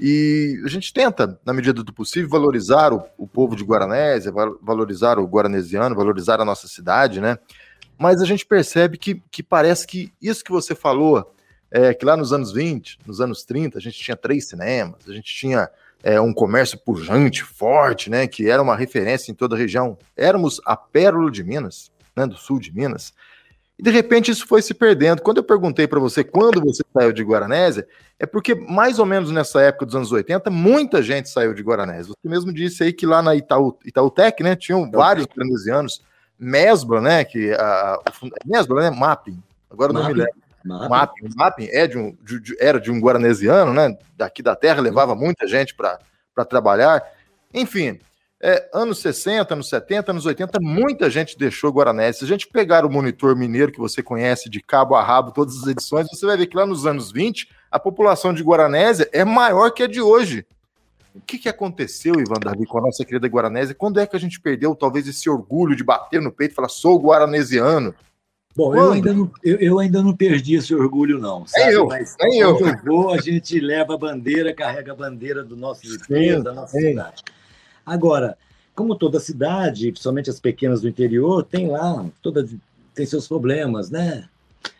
e 0.00 0.62
a 0.64 0.68
gente 0.68 0.92
tenta, 0.94 1.38
na 1.44 1.52
medida 1.52 1.84
do 1.84 1.92
possível, 1.92 2.30
valorizar 2.30 2.90
o, 2.90 3.04
o 3.18 3.28
povo 3.28 3.54
de 3.54 3.62
Guaranésia, 3.62 4.32
valorizar 4.62 5.18
o 5.18 5.26
guaranesiano, 5.26 5.94
valorizar 5.94 6.40
a 6.40 6.44
nossa 6.44 6.66
cidade, 6.66 7.20
né? 7.20 7.38
Mas 7.98 8.22
a 8.22 8.24
gente 8.24 8.46
percebe 8.46 8.96
que, 8.96 9.22
que 9.30 9.42
parece 9.42 9.86
que 9.86 10.10
isso 10.22 10.42
que 10.42 10.50
você 10.50 10.74
falou, 10.74 11.34
é, 11.70 11.92
que 11.92 12.06
lá 12.06 12.16
nos 12.16 12.32
anos 12.32 12.50
20, 12.50 13.00
nos 13.06 13.20
anos 13.20 13.44
30, 13.44 13.76
a 13.76 13.80
gente 13.80 13.98
tinha 13.98 14.16
três 14.16 14.48
cinemas, 14.48 15.06
a 15.06 15.12
gente 15.12 15.34
tinha 15.34 15.68
é, 16.02 16.18
um 16.18 16.32
comércio 16.32 16.78
pujante, 16.78 17.44
forte, 17.44 18.08
né? 18.08 18.26
Que 18.26 18.48
era 18.48 18.62
uma 18.62 18.74
referência 18.74 19.30
em 19.30 19.34
toda 19.34 19.54
a 19.54 19.58
região. 19.58 19.98
Éramos 20.16 20.62
a 20.64 20.78
pérola 20.78 21.30
de 21.30 21.44
Minas, 21.44 21.92
né? 22.16 22.26
Do 22.26 22.38
sul 22.38 22.58
de 22.58 22.74
Minas. 22.74 23.12
E 23.80 23.82
de 23.82 23.90
repente 23.90 24.30
isso 24.30 24.46
foi 24.46 24.60
se 24.60 24.74
perdendo. 24.74 25.22
Quando 25.22 25.38
eu 25.38 25.42
perguntei 25.42 25.88
para 25.88 25.98
você 25.98 26.22
quando 26.22 26.60
você 26.60 26.82
saiu 26.92 27.14
de 27.14 27.22
Guaranésia, 27.22 27.88
é 28.18 28.26
porque 28.26 28.54
mais 28.54 28.98
ou 28.98 29.06
menos 29.06 29.30
nessa 29.30 29.62
época 29.62 29.86
dos 29.86 29.96
anos 29.96 30.12
80, 30.12 30.50
muita 30.50 31.02
gente 31.02 31.30
saiu 31.30 31.54
de 31.54 31.62
Guaranésia. 31.62 32.12
Você 32.12 32.28
mesmo 32.28 32.52
disse 32.52 32.82
aí 32.82 32.92
que 32.92 33.06
lá 33.06 33.22
na 33.22 33.34
Itaú, 33.34 33.78
Itautec, 33.82 34.42
né, 34.42 34.54
tinham 34.54 34.90
vários 34.90 35.24
guaranesianos, 35.24 36.02
Mesbla, 36.38 37.00
né, 37.00 37.24
que 37.24 37.54
a, 37.54 37.98
Mesbla, 38.44 38.82
né, 38.82 38.90
Mapping, 38.90 39.42
agora 39.70 39.94
Mapping. 39.94 40.08
não 40.08 40.14
me 40.14 40.20
lembro. 40.20 40.40
Mapping. 40.62 41.28
Mapping, 41.34 41.68
é 41.70 41.86
de 41.86 41.96
um, 41.96 42.14
de, 42.22 42.54
era 42.60 42.78
de 42.78 42.90
um 42.90 43.00
guaranesiano, 43.00 43.72
né, 43.72 43.96
daqui 44.14 44.42
da 44.42 44.54
terra, 44.54 44.82
levava 44.82 45.14
muita 45.14 45.46
gente 45.46 45.74
para 45.74 46.44
trabalhar. 46.46 47.02
Enfim, 47.54 47.98
é, 48.42 48.70
anos 48.72 49.00
60, 49.00 49.52
anos 49.52 49.68
70, 49.68 50.12
anos 50.12 50.24
80, 50.24 50.58
muita 50.60 51.10
gente 51.10 51.36
deixou 51.36 51.70
Guaranésia. 51.70 52.20
Se 52.20 52.24
a 52.24 52.28
gente 52.28 52.48
pegar 52.48 52.86
o 52.86 52.90
monitor 52.90 53.36
mineiro 53.36 53.70
que 53.70 53.78
você 53.78 54.02
conhece 54.02 54.48
de 54.48 54.62
cabo 54.62 54.94
a 54.94 55.02
rabo, 55.02 55.30
todas 55.30 55.58
as 55.62 55.66
edições, 55.66 56.08
você 56.08 56.24
vai 56.24 56.38
ver 56.38 56.46
que 56.46 56.56
lá 56.56 56.64
nos 56.64 56.86
anos 56.86 57.12
20, 57.12 57.48
a 57.70 57.78
população 57.78 58.32
de 58.32 58.42
Guaranésia 58.42 59.08
é 59.12 59.24
maior 59.24 59.70
que 59.70 59.82
a 59.82 59.86
de 59.86 60.00
hoje. 60.00 60.46
O 61.14 61.20
que, 61.20 61.38
que 61.38 61.48
aconteceu, 61.48 62.14
Ivan 62.14 62.40
Davi, 62.40 62.64
com 62.64 62.78
a 62.78 62.82
nossa 62.82 63.04
querida 63.04 63.26
Guaranésia? 63.26 63.74
Quando 63.74 64.00
é 64.00 64.06
que 64.06 64.16
a 64.16 64.20
gente 64.20 64.40
perdeu 64.40 64.74
talvez 64.74 65.06
esse 65.06 65.28
orgulho 65.28 65.76
de 65.76 65.84
bater 65.84 66.22
no 66.22 66.32
peito 66.32 66.52
e 66.52 66.54
falar, 66.54 66.68
sou 66.68 66.98
guaranesiano? 66.98 67.94
Bom, 68.56 68.74
eu 68.74 68.92
ainda, 68.92 69.12
não, 69.12 69.30
eu, 69.44 69.56
eu, 69.58 69.78
ainda 69.78 70.02
não 70.02 70.16
perdi 70.16 70.54
esse 70.54 70.74
orgulho, 70.74 71.18
não. 71.18 71.46
Sabe? 71.46 71.72
É 71.72 71.76
eu, 71.76 71.86
Mas 71.86 72.16
é 72.20 72.28
eu. 72.36 72.58
eu 72.58 72.76
vou, 72.84 73.10
a 73.10 73.18
gente 73.18 73.60
leva 73.60 73.94
a 73.94 73.98
bandeira, 73.98 74.54
carrega 74.54 74.92
a 74.92 74.94
bandeira 74.94 75.44
do 75.44 75.56
nosso 75.56 75.84
estado, 75.84 76.42
da 76.42 76.52
nossa 76.52 76.78
cidade. 76.78 77.22
Agora, 77.84 78.36
como 78.74 78.94
toda 78.94 79.20
cidade, 79.20 79.90
principalmente 79.90 80.30
as 80.30 80.40
pequenas 80.40 80.80
do 80.80 80.88
interior, 80.88 81.44
tem 81.44 81.68
lá, 81.68 82.08
toda, 82.22 82.48
tem 82.94 83.06
seus 83.06 83.28
problemas, 83.28 83.90
né? 83.90 84.28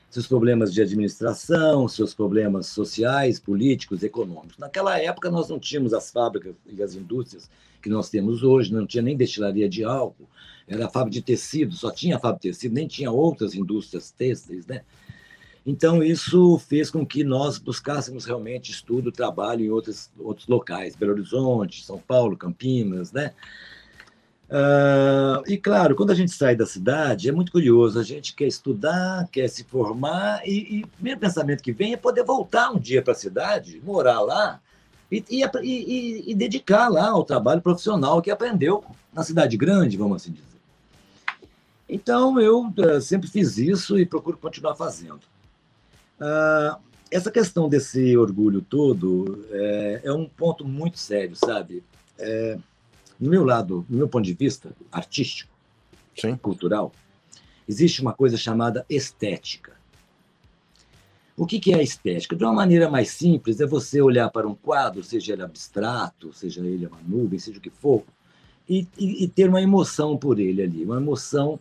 Seus 0.09 0.27
problemas 0.27 0.73
de 0.73 0.83
administração, 0.83 1.87
seus 1.87 2.13
problemas 2.13 2.67
sociais, 2.67 3.39
políticos, 3.39 4.03
econômicos. 4.03 4.59
Naquela 4.59 4.99
época, 4.99 5.31
nós 5.31 5.49
não 5.49 5.59
tínhamos 5.59 5.95
as 5.95 6.11
fábricas 6.11 6.55
e 6.67 6.83
as 6.83 6.95
indústrias 6.95 7.49
que 7.81 7.89
nós 7.89 8.11
temos 8.11 8.43
hoje, 8.43 8.73
não 8.73 8.87
tinha 8.87 9.03
nem 9.03 9.17
destilaria 9.17 9.69
de 9.69 9.85
álcool, 9.85 10.29
era 10.67 10.87
a 10.87 10.89
fábrica 10.89 11.15
de 11.15 11.23
tecido, 11.23 11.75
só 11.75 11.91
tinha 11.91 12.17
a 12.17 12.21
fábrica 12.21 12.43
de 12.43 12.55
tecido, 12.55 12.75
nem 12.75 12.87
tinha 12.87 13.11
outras 13.11 13.55
indústrias 13.55 14.11
têxteis, 14.11 14.67
né? 14.67 14.83
Então, 15.65 16.03
isso 16.03 16.59
fez 16.59 16.91
com 16.91 17.05
que 17.05 17.23
nós 17.23 17.59
buscássemos 17.59 18.25
realmente 18.25 18.71
estudo, 18.71 19.13
trabalho 19.13 19.65
em 19.65 19.71
outros, 19.71 20.11
outros 20.19 20.49
locais, 20.49 20.97
Belo 20.97 21.13
Horizonte, 21.13 21.85
São 21.85 21.99
Paulo, 21.99 22.37
Campinas, 22.37 23.13
né? 23.13 23.33
Uh, 24.51 25.45
e 25.47 25.57
claro, 25.57 25.95
quando 25.95 26.11
a 26.11 26.15
gente 26.15 26.33
sai 26.33 26.57
da 26.57 26.67
cidade, 26.67 27.29
é 27.29 27.33
muito 27.33 27.53
curioso, 27.53 28.01
a 28.01 28.03
gente 28.03 28.35
quer 28.35 28.49
estudar, 28.49 29.29
quer 29.31 29.49
se 29.49 29.63
formar, 29.63 30.43
e, 30.45 30.79
e 30.79 30.83
o 30.83 30.89
primeiro 30.89 31.21
pensamento 31.21 31.63
que 31.63 31.71
vem 31.71 31.93
é 31.93 31.97
poder 31.97 32.25
voltar 32.25 32.73
um 32.73 32.79
dia 32.79 33.01
para 33.01 33.13
a 33.13 33.17
cidade, 33.17 33.81
morar 33.85 34.21
lá 34.21 34.61
e, 35.11 35.25
e, 35.31 35.45
e, 35.63 36.31
e 36.33 36.35
dedicar 36.35 36.89
lá 36.89 37.11
ao 37.11 37.23
trabalho 37.23 37.61
profissional 37.61 38.21
que 38.21 38.31
aprendeu 38.31 38.83
na 39.13 39.23
cidade 39.23 39.57
grande, 39.57 39.97
vamos 39.97 40.23
assim 40.23 40.33
dizer. 40.33 40.47
Então, 41.89 42.41
eu 42.41 42.67
uh, 42.67 43.01
sempre 43.01 43.29
fiz 43.29 43.57
isso 43.57 43.99
e 43.99 44.07
procuro 44.07 44.37
continuar 44.37 44.75
fazendo. 44.75 45.21
Uh, 46.21 46.79
essa 47.11 47.31
questão 47.31 47.69
desse 47.69 48.17
orgulho 48.17 48.61
todo 48.61 49.45
é, 49.51 50.01
é, 50.05 50.13
um 50.13 50.29
ponto 50.29 50.65
muito 50.65 50.99
sério, 50.99 51.35
sabe? 51.35 51.83
É, 52.19 52.57
no 53.19 53.29
meu 53.29 53.45
lado, 53.45 53.85
no 53.89 53.99
meu 53.99 54.09
ponto 54.09 54.25
de 54.25 54.35
vista 54.35 54.71
artístico, 54.93 55.53
Sim. 56.17 56.37
cultural, 56.37 56.93
existe 57.69 58.01
uma 58.01 58.13
coisa 58.13 58.37
chamada 58.37 58.87
estética. 58.89 59.73
O 61.37 61.47
que, 61.47 61.59
que 61.59 61.73
é 61.73 61.79
a 61.79 61.83
estética? 61.83 62.37
De 62.37 62.45
uma 62.45 62.53
maneira 62.53 62.89
mais 62.91 63.11
simples, 63.11 63.61
é 63.61 63.67
você 63.67 64.01
olhar 64.01 64.29
para 64.31 64.47
um 64.47 64.55
quadro, 64.55 65.03
seja 65.03 65.33
ele 65.33 65.43
abstrato, 65.43 66.33
seja 66.33 66.61
ele 66.61 66.87
uma 66.87 67.01
nuvem, 67.07 67.39
seja 67.39 67.59
o 67.59 67.63
que 67.63 67.71
for, 67.71 68.05
e, 68.69 68.87
e, 68.97 69.25
e 69.25 69.29
ter 69.29 69.49
uma 69.49 69.61
emoção 69.61 70.17
por 70.17 70.39
ele 70.39 70.63
ali, 70.63 70.85
uma 70.85 70.99
emoção 70.99 71.59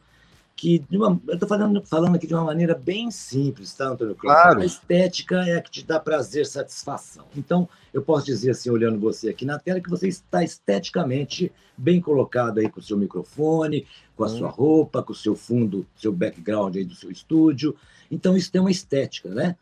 que 0.59 0.83
uma, 0.91 1.19
eu 1.25 1.35
estou 1.35 1.47
falando, 1.47 1.81
falando 1.85 2.15
aqui 2.17 2.27
de 2.27 2.33
uma 2.33 2.43
maneira 2.43 2.75
bem 2.75 3.09
simples, 3.09 3.73
tá, 3.73 3.87
Antônio 3.87 4.13
Claro. 4.13 4.59
A 4.59 4.65
estética 4.65 5.37
é 5.47 5.55
a 5.55 5.61
que 5.61 5.71
te 5.71 5.85
dá 5.85 5.97
prazer, 5.97 6.45
satisfação. 6.45 7.25
Então, 7.33 7.67
eu 7.93 8.01
posso 8.01 8.25
dizer 8.25 8.51
assim, 8.51 8.69
olhando 8.69 8.99
você 8.99 9.29
aqui 9.29 9.45
na 9.45 9.57
tela, 9.57 9.79
que 9.79 9.89
você 9.89 10.09
está 10.09 10.43
esteticamente 10.43 11.49
bem 11.77 12.01
colocado 12.01 12.59
aí 12.59 12.69
com 12.69 12.81
o 12.81 12.83
seu 12.83 12.97
microfone, 12.97 13.87
com 14.17 14.25
a 14.25 14.27
hum. 14.27 14.37
sua 14.37 14.49
roupa, 14.49 15.01
com 15.01 15.13
o 15.13 15.15
seu 15.15 15.33
fundo, 15.33 15.87
seu 15.95 16.11
background 16.11 16.75
aí 16.75 16.83
do 16.83 16.93
seu 16.93 17.09
estúdio. 17.09 17.73
Então, 18.11 18.35
isso 18.35 18.51
tem 18.51 18.59
uma 18.59 18.71
estética, 18.71 19.29
né? 19.29 19.55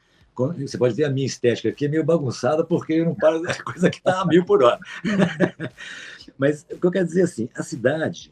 Você 0.59 0.79
pode 0.79 0.95
ver 0.95 1.05
a 1.05 1.09
minha 1.11 1.27
estética 1.27 1.69
aqui 1.69 1.85
é 1.85 1.87
meio 1.87 2.03
bagunçada 2.03 2.63
porque 2.63 2.93
eu 2.93 3.05
não 3.05 3.15
paro 3.15 3.41
da 3.41 3.53
coisa 3.63 3.89
que 3.89 3.97
está 3.97 4.21
a 4.21 4.25
mil 4.25 4.43
por 4.43 4.63
hora. 4.63 4.79
Mas 6.37 6.65
o 6.71 6.79
que 6.79 6.87
eu 6.87 6.91
quero 6.91 7.05
dizer 7.05 7.23
assim, 7.23 7.49
a 7.55 7.61
cidade 7.61 8.31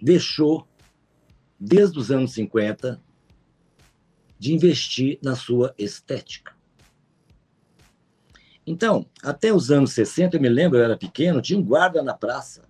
deixou 0.00 0.66
desde 1.58 1.98
os 1.98 2.10
anos 2.10 2.32
50, 2.32 3.00
de 4.38 4.54
investir 4.54 5.18
na 5.22 5.34
sua 5.34 5.74
estética. 5.78 6.54
Então, 8.66 9.06
até 9.22 9.52
os 9.52 9.70
anos 9.70 9.92
60, 9.92 10.36
eu 10.36 10.40
me 10.40 10.48
lembro, 10.48 10.78
eu 10.78 10.84
era 10.84 10.96
pequeno, 10.96 11.40
tinha 11.40 11.58
um 11.58 11.62
guarda 11.62 12.02
na 12.02 12.12
praça. 12.12 12.62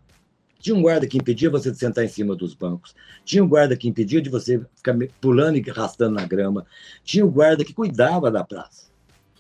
Tinha 0.59 0.75
um 0.77 0.83
guarda 0.83 1.07
que 1.07 1.17
impedia 1.17 1.49
você 1.49 1.71
de 1.71 1.79
sentar 1.79 2.05
em 2.05 2.09
cima 2.09 2.35
dos 2.35 2.53
bancos. 2.53 2.95
Tinha 3.25 3.43
um 3.43 3.49
guarda 3.49 3.77
que 3.77 3.89
impedia 3.89 4.21
de 4.21 4.29
você 4.29 4.61
ficar 4.75 4.95
pulando 5.21 5.57
e 5.57 5.71
arrastando 5.71 6.17
na 6.17 6.27
grama. 6.27 6.67
Tinha 7.05 7.25
um 7.25 7.31
guarda 7.31 7.65
que 7.65 7.73
cuidava 7.73 8.31
da 8.31 8.45
praça. 8.45 8.91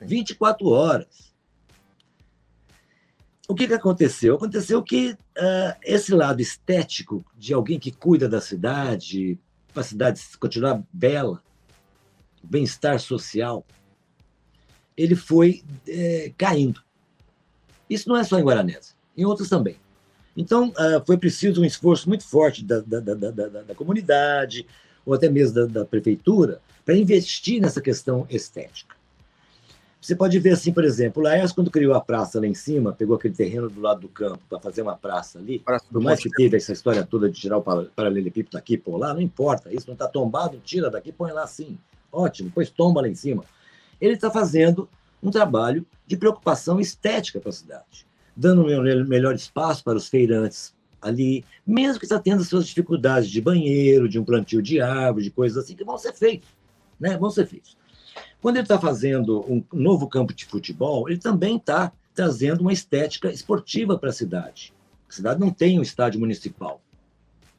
24 0.01 0.69
horas. 0.69 1.35
O 3.49 3.55
que, 3.55 3.69
que 3.69 3.75
aconteceu? 3.75 4.35
Aconteceu 4.35 4.83
que 4.83 5.13
uh, 5.13 5.77
esse 5.83 6.13
lado 6.13 6.41
estético 6.41 7.25
de 7.37 7.55
alguém 7.55 7.79
que 7.79 7.93
cuida 7.93 8.29
da 8.29 8.41
cidade, 8.41 9.39
para 9.73 9.83
a 9.83 9.85
cidade 9.85 10.21
continuar 10.41 10.83
bela, 10.93 11.43
bem-estar 12.43 12.99
social, 12.99 13.65
ele 14.97 15.15
foi 15.15 15.63
é, 15.87 16.33
caindo. 16.37 16.83
Isso 17.89 18.09
não 18.09 18.17
é 18.17 18.25
só 18.25 18.39
em 18.39 18.43
Guaranese, 18.43 18.95
em 19.17 19.25
outros 19.25 19.49
também. 19.49 19.77
Então, 20.37 20.71
uh, 20.71 21.05
foi 21.07 21.17
preciso 21.17 21.63
um 21.63 21.65
esforço 21.65 22.09
muito 22.09 22.25
forte 22.25 22.65
da, 22.65 22.81
da, 22.81 23.01
da, 23.01 23.15
da, 23.15 23.49
da 23.49 23.75
comunidade, 23.75 24.67
ou 25.05 25.15
até 25.15 25.29
mesmo 25.29 25.67
da 25.69 25.85
prefeitura, 25.85 26.61
para 26.85 26.97
investir 26.97 27.61
nessa 27.61 27.81
questão 27.81 28.27
estética. 28.29 28.96
Você 30.07 30.15
pode 30.15 30.39
ver 30.39 30.51
assim, 30.51 30.73
por 30.73 30.85
exemplo, 30.85 31.21
o 31.21 31.25
Laércio, 31.25 31.53
quando 31.53 31.69
criou 31.69 31.93
a 31.93 32.01
praça 32.01 32.39
lá 32.39 32.47
em 32.47 32.55
cima, 32.55 32.93
pegou 32.93 33.17
aquele 33.17 33.35
terreno 33.35 33.69
do 33.69 33.81
lado 33.81 34.03
do 34.03 34.09
campo 34.09 34.39
para 34.49 34.61
fazer 34.61 34.83
uma 34.83 34.95
praça 34.95 35.41
ali, 35.41 35.59
praça 35.59 35.85
por 35.91 36.01
mais 36.01 36.23
que 36.23 36.31
teve 36.31 36.57
essa 36.57 36.73
história 36.73 37.05
toda 37.05 37.29
de 37.29 37.37
tirar 37.37 37.59
o 37.59 37.61
paralelepípedo 37.61 38.53
daqui 38.53 38.75
e 38.75 38.79
pôr 38.79 38.99
lá, 38.99 39.13
não 39.13 39.21
importa, 39.21 39.75
isso 39.75 39.89
não 39.89 39.95
está 39.95 40.07
tombado, 40.07 40.61
tira 40.65 40.89
daqui, 40.89 41.11
põe 41.11 41.33
lá 41.33 41.43
assim. 41.43 41.77
Ótimo, 42.13 42.51
depois 42.51 42.71
tomba 42.71 43.01
lá 43.01 43.09
em 43.09 43.17
cima. 43.17 43.43
Ele 44.01 44.15
está 44.15 44.31
fazendo 44.31 44.89
um 45.21 45.29
trabalho 45.29 45.85
de 46.07 46.17
preocupação 46.17 46.79
estética 46.79 47.41
para 47.41 47.51
a 47.51 47.53
cidade, 47.53 48.07
dando 48.37 48.63
um 48.63 49.05
melhor 49.09 49.35
espaço 49.35 49.83
para 49.83 49.97
os 49.97 50.07
feirantes 50.07 50.73
ali, 51.03 51.45
mesmo 51.67 51.99
que 51.99 52.05
está 52.05 52.21
tendo 52.21 52.45
suas 52.45 52.69
dificuldades 52.69 53.29
de 53.29 53.41
banheiro, 53.41 54.09
de 54.09 54.21
um 54.21 54.25
plantio 54.25 54.63
de 54.63 54.81
árvore, 54.81 55.25
de 55.25 55.33
coisas 55.33 55.65
assim, 55.65 55.75
que 55.75 55.83
vão 55.83 55.99
ser 55.99 56.13
feitos, 56.13 56.49
né? 57.01 57.19
Vão 57.19 57.29
ser 57.29 57.45
feitos. 57.45 57.77
Quando 58.41 58.57
ele 58.57 58.65
está 58.65 58.79
fazendo 58.79 59.41
um 59.51 59.63
novo 59.73 60.09
campo 60.09 60.33
de 60.33 60.45
futebol, 60.45 61.09
ele 61.09 61.19
também 61.19 61.57
está 61.57 61.93
trazendo 62.15 62.61
uma 62.63 62.73
estética 62.73 63.31
esportiva 63.31 63.99
para 63.99 64.11
a 64.11 64.13
cidade. 64.13 64.73
A 65.09 65.13
cidade 65.13 65.39
não 65.39 65.51
tem 65.51 65.79
um 65.79 65.83
estádio 65.83 66.19
municipal. 66.19 66.81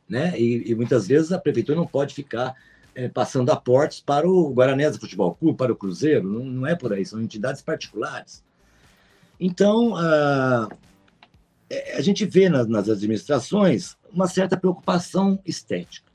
Né? 0.10 0.40
E, 0.40 0.72
e 0.72 0.76
muitas 0.76 1.08
vezes 1.08 1.32
a 1.32 1.40
prefeitura 1.40 1.78
não 1.78 1.88
pode 1.88 2.14
ficar 2.14 2.56
é, 2.96 3.08
passando 3.08 3.52
aportes 3.52 4.00
para 4.00 4.28
o 4.28 4.52
Guaranese 4.52 5.00
Futebol 5.00 5.36
Clube, 5.36 5.58
para 5.58 5.72
o 5.72 5.76
Cruzeiro, 5.76 6.28
não, 6.28 6.44
não, 6.44 6.68
é 6.68 6.76
por 6.76 6.92
aí, 6.92 7.06
são 7.06 7.22
entidades 7.22 7.62
particulares. 7.62 8.44
Então, 9.40 9.96
a, 9.96 10.68
é, 11.70 11.96
a 11.96 12.02
gente 12.02 12.26
vê 12.26 12.50
nas, 12.50 12.68
nas 12.68 12.90
administrações 12.90 13.96
uma 14.12 14.28
certa 14.28 14.58
preocupação 14.58 15.40
estética. 15.46 16.08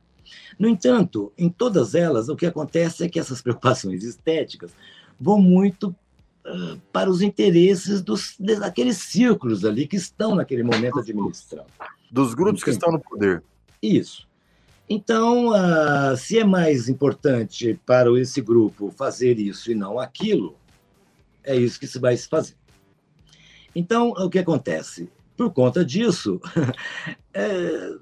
No 0.59 0.69
entanto, 0.69 1.33
em 1.37 1.49
todas 1.49 1.95
elas, 1.95 2.29
o 2.29 2.37
que 2.37 2.47
acontece 2.47 3.05
é 3.05 3.09
que 3.09 3.19
essas 3.19 3.41
preocupações 3.43 4.05
estéticas 4.05 4.73
vão 5.21 5.41
muito 5.41 5.95
uh, 6.47 6.79
para 6.93 7.11
os 7.11 7.23
interesses 7.23 8.03
dos, 8.03 8.35
daqueles 8.39 8.99
círculos 8.99 9.65
ali 9.65 9.87
que 9.87 9.97
estão 9.97 10.35
naquele 10.35 10.63
momento 10.63 10.99
administrando. 10.99 11.69
Dos 12.11 12.35
grupos 12.35 12.63
que 12.63 12.71
estão 12.71 12.93
no 12.93 13.01
poder. 13.01 13.43
Isso. 13.83 14.29
Então, 14.89 15.49
uh, 15.49 16.17
se 16.17 16.39
é 16.39 16.45
mais 16.45 16.89
importante 16.89 17.81
para 17.87 18.11
esse 18.21 18.41
grupo 18.41 18.91
fazer 18.91 19.39
isso 19.39 19.71
e 19.71 19.75
não 19.75 19.99
aquilo, 19.99 20.57
é 21.43 21.57
isso 21.57 21.81
que 21.81 21.87
se 21.87 21.99
vai 21.99 22.17
se 22.17 22.29
fazer. 22.29 22.55
Então, 23.75 24.11
o 24.11 24.29
que 24.29 24.39
acontece? 24.39 25.11
Por 25.37 25.51
conta 25.51 25.85
disso, 25.85 26.41
é, 27.33 27.95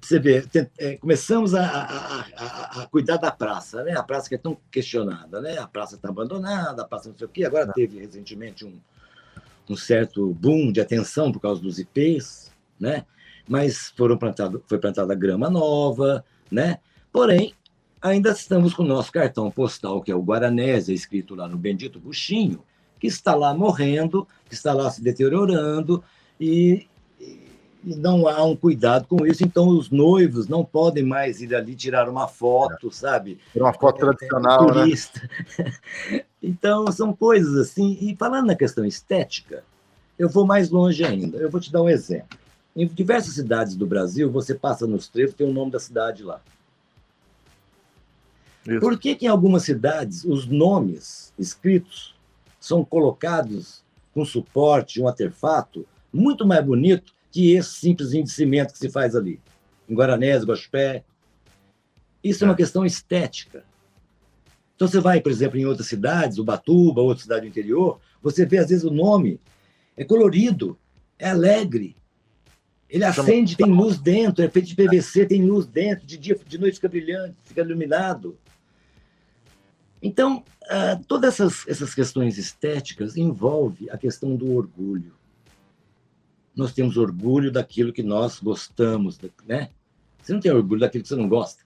você 0.00 0.18
vê, 0.18 0.44
é, 0.78 0.96
começamos 0.96 1.54
a, 1.54 1.62
a, 1.62 2.20
a, 2.20 2.82
a, 2.82 2.86
cuidar 2.86 3.16
da 3.16 3.30
praça, 3.30 3.84
né? 3.84 3.92
A 3.96 4.02
praça 4.02 4.28
que 4.28 4.34
é 4.34 4.38
tão 4.38 4.56
questionada, 4.70 5.40
né? 5.40 5.58
A 5.58 5.66
praça 5.66 5.96
está 5.96 6.08
abandonada, 6.08 6.82
a 6.82 6.84
praça 6.86 7.10
não 7.10 7.18
sei 7.18 7.26
o 7.26 7.30
quê. 7.30 7.44
Agora 7.44 7.72
teve 7.72 7.98
recentemente 7.98 8.64
um, 8.64 8.80
um 9.68 9.76
certo 9.76 10.32
boom 10.34 10.72
de 10.72 10.80
atenção 10.80 11.30
por 11.30 11.40
causa 11.40 11.60
dos 11.60 11.78
IPs, 11.78 12.50
né? 12.78 13.04
Mas 13.48 13.92
foram 13.96 14.16
plantado, 14.16 14.62
foi 14.66 14.78
plantada 14.78 15.14
grama 15.14 15.50
nova, 15.50 16.24
né? 16.50 16.78
Porém, 17.12 17.54
ainda 18.00 18.30
estamos 18.30 18.72
com 18.72 18.82
o 18.82 18.86
nosso 18.86 19.12
cartão 19.12 19.50
postal, 19.50 20.00
que 20.02 20.10
é 20.10 20.14
o 20.14 20.22
Guaranésia, 20.22 20.94
escrito 20.94 21.34
lá 21.34 21.46
no 21.46 21.58
Bendito 21.58 22.00
Buchinho, 22.00 22.62
que 22.98 23.06
está 23.06 23.34
lá 23.34 23.52
morrendo, 23.54 24.26
que 24.48 24.54
está 24.54 24.72
lá 24.72 24.90
se 24.90 25.02
deteriorando, 25.02 26.02
e 26.38 26.88
e 27.84 27.94
não 27.94 28.28
há 28.28 28.44
um 28.44 28.54
cuidado 28.54 29.06
com 29.06 29.26
isso, 29.26 29.42
então 29.42 29.68
os 29.68 29.90
noivos 29.90 30.48
não 30.48 30.64
podem 30.64 31.02
mais 31.02 31.40
ir 31.40 31.54
ali 31.54 31.74
tirar 31.74 32.08
uma 32.08 32.28
foto, 32.28 32.88
é. 32.88 32.92
sabe? 32.92 33.38
Uma 33.54 33.72
foto 33.72 33.96
é, 33.96 34.00
tradicional, 34.00 34.70
é, 34.70 34.72
turista. 34.72 35.30
né? 35.58 36.24
então, 36.42 36.90
são 36.92 37.12
coisas 37.12 37.56
assim. 37.56 37.96
E 38.00 38.14
falando 38.16 38.48
na 38.48 38.54
questão 38.54 38.84
estética, 38.84 39.64
eu 40.18 40.28
vou 40.28 40.46
mais 40.46 40.68
longe 40.68 41.04
ainda. 41.04 41.38
Eu 41.38 41.50
vou 41.50 41.60
te 41.60 41.72
dar 41.72 41.82
um 41.82 41.88
exemplo. 41.88 42.38
Em 42.76 42.86
diversas 42.86 43.34
cidades 43.34 43.74
do 43.74 43.86
Brasil, 43.86 44.30
você 44.30 44.54
passa 44.54 44.86
nos 44.86 45.08
trechos, 45.08 45.34
tem 45.34 45.48
o 45.48 45.52
nome 45.52 45.70
da 45.70 45.80
cidade 45.80 46.22
lá. 46.22 46.40
Isso. 48.68 48.80
Por 48.80 48.98
que, 48.98 49.14
que 49.14 49.24
em 49.24 49.28
algumas 49.28 49.62
cidades 49.62 50.24
os 50.24 50.46
nomes 50.46 51.32
escritos 51.38 52.14
são 52.60 52.84
colocados 52.84 53.82
com 54.12 54.24
suporte, 54.24 55.00
um 55.00 55.08
artefato 55.08 55.86
muito 56.12 56.46
mais 56.46 56.64
bonito 56.64 57.14
que 57.30 57.52
esse 57.52 57.74
simplesinho 57.74 58.24
de 58.24 58.30
cimento 58.30 58.72
que 58.72 58.78
se 58.78 58.88
faz 58.88 59.14
ali? 59.14 59.40
Em 59.88 59.94
Guaranés, 59.94 60.44
Guaxupé. 60.44 61.04
Isso 62.22 62.44
é. 62.44 62.46
é 62.46 62.50
uma 62.50 62.56
questão 62.56 62.84
estética. 62.84 63.64
Então 64.74 64.88
você 64.88 64.98
vai, 64.98 65.20
por 65.20 65.30
exemplo, 65.30 65.58
em 65.58 65.66
outras 65.66 65.88
cidades, 65.88 66.38
Ubatuba, 66.38 67.02
outra 67.02 67.22
cidade 67.22 67.42
do 67.42 67.48
interior, 67.48 68.00
você 68.22 68.46
vê 68.46 68.58
às 68.58 68.68
vezes 68.68 68.84
o 68.84 68.90
nome 68.90 69.38
é 69.96 70.04
colorido, 70.04 70.78
é 71.18 71.28
alegre. 71.28 71.94
Ele 72.88 73.04
acende, 73.04 73.56
tem 73.56 73.66
luz 73.66 73.98
dentro, 73.98 74.42
é 74.42 74.48
feito 74.48 74.68
de 74.68 74.74
PVC, 74.74 75.26
tem 75.26 75.44
luz 75.44 75.66
dentro, 75.66 76.06
de 76.06 76.16
dia, 76.16 76.34
de 76.34 76.58
noite 76.58 76.76
fica 76.76 76.88
brilhante, 76.88 77.36
fica 77.44 77.60
iluminado. 77.60 78.36
Então, 80.02 80.42
uh, 80.64 81.04
todas 81.06 81.34
essas, 81.34 81.68
essas 81.68 81.94
questões 81.94 82.38
estéticas 82.38 83.16
envolvem 83.16 83.88
a 83.90 83.98
questão 83.98 84.34
do 84.34 84.56
orgulho. 84.56 85.14
Nós 86.54 86.72
temos 86.72 86.96
orgulho 86.96 87.50
daquilo 87.50 87.92
que 87.92 88.02
nós 88.02 88.40
gostamos, 88.40 89.18
né? 89.46 89.70
Você 90.22 90.32
não 90.32 90.40
tem 90.40 90.52
orgulho 90.52 90.80
daquilo 90.80 91.02
que 91.02 91.08
você 91.08 91.16
não 91.16 91.28
gosta. 91.28 91.62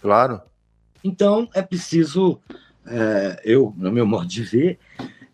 Claro. 0.00 0.42
Então, 1.02 1.48
é 1.54 1.62
preciso, 1.62 2.32
uh, 2.32 3.40
eu, 3.44 3.72
no 3.76 3.92
meu 3.92 4.06
modo 4.06 4.26
de 4.26 4.42
ver, 4.42 4.78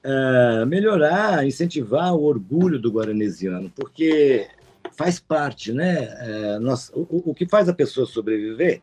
uh, 0.05 0.67
melhorar, 0.67 1.47
incentivar 1.47 2.15
o 2.15 2.23
orgulho 2.23 2.79
do 2.79 2.93
guaranesiano, 2.93 3.71
porque 3.71 4.49
faz 4.93 5.19
parte, 5.19 5.73
né? 5.73 6.59
nós, 6.61 6.91
o, 6.95 7.31
o 7.31 7.35
que 7.35 7.47
faz 7.47 7.69
a 7.69 7.73
pessoa 7.73 8.07
sobreviver 8.07 8.83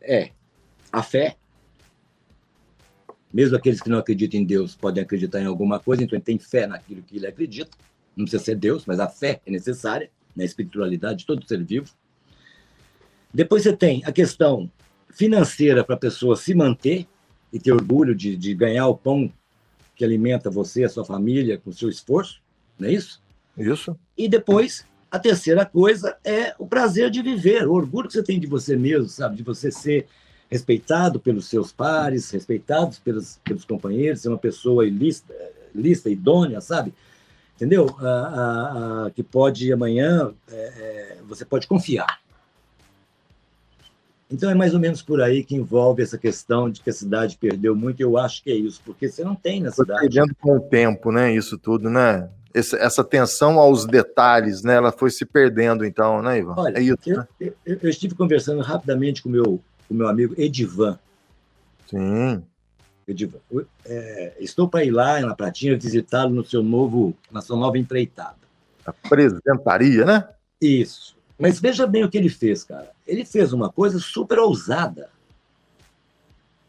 é 0.00 0.30
a 0.92 1.02
fé, 1.02 1.36
mesmo 3.32 3.56
aqueles 3.56 3.80
que 3.80 3.88
não 3.88 3.98
acreditam 3.98 4.40
em 4.40 4.44
Deus 4.44 4.74
podem 4.74 5.02
acreditar 5.02 5.40
em 5.40 5.46
alguma 5.46 5.78
coisa, 5.78 6.02
então 6.02 6.16
ele 6.16 6.24
tem 6.24 6.38
fé 6.38 6.66
naquilo 6.66 7.02
que 7.02 7.16
ele 7.16 7.26
acredita. 7.26 7.76
Não 8.20 8.24
precisa 8.26 8.44
ser 8.44 8.56
Deus, 8.56 8.84
mas 8.86 9.00
a 9.00 9.08
fé 9.08 9.40
é 9.46 9.50
necessária 9.50 10.10
na 10.36 10.44
espiritualidade 10.44 11.20
de 11.20 11.26
todo 11.26 11.46
ser 11.46 11.64
vivo. 11.64 11.90
Depois 13.32 13.62
você 13.62 13.74
tem 13.74 14.04
a 14.04 14.12
questão 14.12 14.70
financeira 15.08 15.82
para 15.82 15.94
a 15.94 15.98
pessoa 15.98 16.36
se 16.36 16.54
manter 16.54 17.06
e 17.52 17.58
ter 17.58 17.72
orgulho 17.72 18.14
de, 18.14 18.36
de 18.36 18.54
ganhar 18.54 18.86
o 18.88 18.96
pão 18.96 19.32
que 19.96 20.04
alimenta 20.04 20.50
você, 20.50 20.84
a 20.84 20.88
sua 20.88 21.04
família, 21.04 21.58
com 21.58 21.70
o 21.70 21.72
seu 21.72 21.88
esforço, 21.88 22.42
não 22.78 22.88
é 22.88 22.92
isso? 22.92 23.22
Isso. 23.56 23.96
E 24.16 24.28
depois, 24.28 24.84
a 25.10 25.18
terceira 25.18 25.64
coisa 25.64 26.16
é 26.22 26.54
o 26.58 26.66
prazer 26.66 27.10
de 27.10 27.22
viver, 27.22 27.66
o 27.66 27.72
orgulho 27.72 28.06
que 28.06 28.14
você 28.14 28.22
tem 28.22 28.38
de 28.38 28.46
você 28.46 28.76
mesmo, 28.76 29.08
sabe? 29.08 29.36
De 29.36 29.42
você 29.42 29.70
ser 29.70 30.06
respeitado 30.50 31.18
pelos 31.18 31.46
seus 31.46 31.72
pares, 31.72 32.30
respeitados 32.30 32.98
pelos, 32.98 33.38
pelos 33.44 33.64
companheiros, 33.64 34.20
ser 34.20 34.28
uma 34.28 34.38
pessoa 34.38 34.86
ilícita, 34.86 35.34
lista, 35.74 36.10
idônea, 36.10 36.60
sabe? 36.60 36.92
Entendeu? 37.60 37.94
Ah, 38.00 39.10
que 39.14 39.22
pode 39.22 39.70
amanhã, 39.70 40.32
é, 40.50 40.56
é, 40.56 41.16
você 41.28 41.44
pode 41.44 41.66
confiar. 41.66 42.18
Então 44.30 44.48
é 44.48 44.54
mais 44.54 44.72
ou 44.72 44.80
menos 44.80 45.02
por 45.02 45.20
aí 45.20 45.44
que 45.44 45.54
envolve 45.54 46.02
essa 46.02 46.16
questão 46.16 46.70
de 46.70 46.80
que 46.80 46.88
a 46.88 46.92
cidade 46.92 47.36
perdeu 47.36 47.76
muito. 47.76 48.00
Eu 48.00 48.16
acho 48.16 48.42
que 48.42 48.50
é 48.50 48.54
isso, 48.54 48.80
porque 48.82 49.08
você 49.08 49.22
não 49.22 49.34
tem 49.34 49.60
na 49.60 49.70
cidade. 49.70 50.00
Perdendo 50.00 50.34
com 50.40 50.56
o 50.56 50.60
tempo, 50.60 51.12
né? 51.12 51.34
Isso 51.34 51.58
tudo, 51.58 51.90
né? 51.90 52.30
Essa, 52.54 52.78
essa 52.78 53.02
atenção 53.02 53.58
aos 53.58 53.84
detalhes, 53.84 54.62
né? 54.62 54.76
Ela 54.76 54.90
foi 54.90 55.10
se 55.10 55.26
perdendo, 55.26 55.84
então, 55.84 56.22
né, 56.22 56.38
Ivan? 56.38 56.54
Olha, 56.56 56.78
é 56.78 56.82
isso. 56.82 56.96
Eu, 57.04 57.18
né? 57.18 57.26
eu, 57.40 57.54
eu 57.66 57.90
estive 57.90 58.14
conversando 58.14 58.62
rapidamente 58.62 59.22
com 59.22 59.28
o 59.28 59.32
meu 59.32 59.60
o 59.90 59.94
meu 59.94 60.08
amigo 60.08 60.34
Edivan. 60.38 60.98
Sim. 61.88 62.42
Edivan. 63.12 63.38
É, 63.84 64.36
estou 64.40 64.68
para 64.68 64.84
ir 64.84 64.90
lá 64.90 65.20
na 65.20 65.34
Pratinha 65.34 65.78
visitá-lo 65.78 66.34
no 66.34 66.44
seu 66.44 66.62
novo, 66.62 67.16
na 67.30 67.40
sua 67.40 67.56
nova 67.56 67.78
empreitada. 67.78 68.36
Apresentaria, 68.84 70.04
né? 70.04 70.28
Isso. 70.60 71.16
Mas 71.38 71.60
veja 71.60 71.86
bem 71.86 72.04
o 72.04 72.10
que 72.10 72.18
ele 72.18 72.28
fez, 72.28 72.64
cara. 72.64 72.90
Ele 73.06 73.24
fez 73.24 73.52
uma 73.52 73.70
coisa 73.70 73.98
super 73.98 74.38
ousada. 74.38 75.10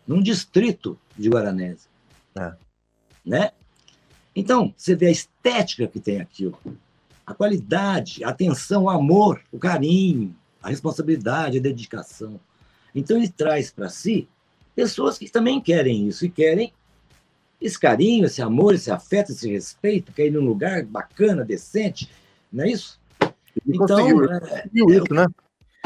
Num 0.08 0.22
distrito 0.22 0.98
de 1.18 1.30
Guaranese. 1.30 1.88
É. 2.36 2.54
Né? 3.26 3.52
Então, 4.36 4.74
você 4.76 4.96
vê 4.96 5.08
a 5.08 5.12
estética 5.12 5.88
que 5.88 6.00
tem 6.00 6.20
aquilo. 6.20 6.58
A 7.26 7.34
qualidade, 7.34 8.24
a 8.24 8.30
atenção, 8.30 8.84
o 8.84 8.90
amor, 8.90 9.42
o 9.52 9.60
carinho, 9.60 10.36
a 10.62 10.70
responsabilidade, 10.70 11.58
a 11.58 11.62
dedicação. 11.62 12.40
Então 12.94 13.18
ele 13.18 13.30
traz 13.30 13.72
para 13.72 13.90
si 13.90 14.28
pessoas 14.82 15.16
que 15.16 15.30
também 15.30 15.62
querem 15.62 16.08
isso 16.08 16.26
e 16.26 16.30
querem 16.30 16.74
esse 17.62 17.80
carinho, 17.80 18.26
esse 18.26 18.42
amor, 18.42 18.74
esse 18.74 18.90
afeto, 18.90 19.32
esse 19.32 19.48
respeito, 19.48 20.12
quer 20.12 20.26
ir 20.26 20.32
num 20.32 20.44
lugar 20.44 20.84
bacana, 20.84 21.46
decente, 21.46 22.10
não 22.52 22.64
é 22.64 22.70
isso? 22.70 23.00
Então, 23.68 23.86
conseguiu, 23.86 24.26
é, 24.26 24.40
conseguiu 24.40 24.90
é, 24.90 24.96
isso, 24.96 25.14
né? 25.14 25.28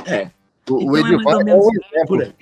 É. 0.05 0.31
O, 0.69 0.81
então, 0.81 0.91
o 0.91 0.97
Edivan 0.97 1.43
é, 1.45 1.51
é 1.51 1.55
um 1.55 1.69
exemplo. 1.71 2.33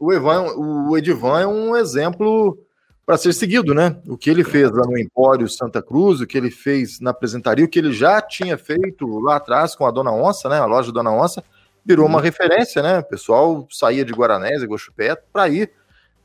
O, 0.00 0.12
Evan, 0.12 0.42
o 0.56 0.98
Edivan 0.98 1.40
é 1.40 1.46
um 1.46 1.76
exemplo 1.76 2.58
para 3.06 3.16
ser 3.16 3.32
seguido, 3.32 3.72
né? 3.72 3.96
O 4.08 4.16
que 4.16 4.28
ele 4.28 4.42
fez 4.42 4.68
lá 4.72 4.84
no 4.84 4.98
Empório 4.98 5.48
Santa 5.48 5.80
Cruz, 5.80 6.20
o 6.20 6.26
que 6.26 6.36
ele 6.36 6.50
fez 6.50 6.98
na 6.98 7.10
apresentaria, 7.10 7.64
o 7.64 7.68
que 7.68 7.78
ele 7.78 7.92
já 7.92 8.20
tinha 8.20 8.58
feito 8.58 9.06
lá 9.20 9.36
atrás 9.36 9.76
com 9.76 9.86
a 9.86 9.90
Dona 9.92 10.10
Onça, 10.10 10.48
né? 10.48 10.58
A 10.58 10.64
loja 10.64 10.90
Dona 10.90 11.12
Onça, 11.12 11.44
virou 11.84 12.06
uma 12.06 12.18
uhum. 12.18 12.24
referência, 12.24 12.82
né? 12.82 12.98
O 12.98 13.04
pessoal 13.04 13.68
saía 13.70 14.04
de 14.04 14.12
Guaranés 14.12 14.60
e 14.60 14.66
Guaxupé 14.66 15.14
para 15.32 15.48
ir 15.48 15.70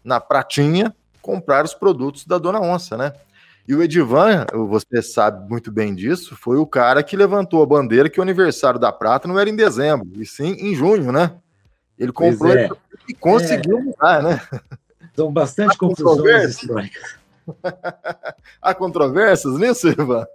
na 0.06 0.20
pratinha 0.20 0.96
comprar 1.22 1.66
os 1.66 1.74
produtos 1.74 2.26
da 2.26 2.38
Dona 2.38 2.62
Onça, 2.62 2.96
né? 2.96 3.12
E 3.68 3.74
o 3.74 3.82
Edivan, 3.82 4.46
você 4.54 5.02
sabe 5.02 5.50
muito 5.50 5.72
bem 5.72 5.96
disso, 5.96 6.36
foi 6.36 6.58
o 6.58 6.68
cara 6.68 7.02
que 7.02 7.18
levantou 7.18 7.64
a 7.64 7.66
bandeira 7.66 8.08
que 8.08 8.20
o 8.20 8.24
aniversário 8.24 8.80
da 8.80 8.92
Prata 8.92 9.28
não 9.28 9.40
era 9.40 9.50
em 9.50 9.56
dezembro, 9.56 10.08
e 10.22 10.26
sim 10.26 10.56
em 10.60 10.76
junho, 10.76 11.12
né? 11.12 11.32
Ele 11.98 12.12
comprou 12.12 12.52
é. 12.52 12.70
e 13.10 13.14
conseguiu 13.16 13.80
é. 13.80 13.82
mudar, 13.82 14.22
né? 14.22 14.42
São 15.16 15.34
bastante 15.34 15.78
confusões 15.78 16.52
históricas. 16.52 17.16
Há 18.62 18.74
controvérsias 18.76 19.58
nisso, 19.58 19.88
Ivan? 19.88 20.26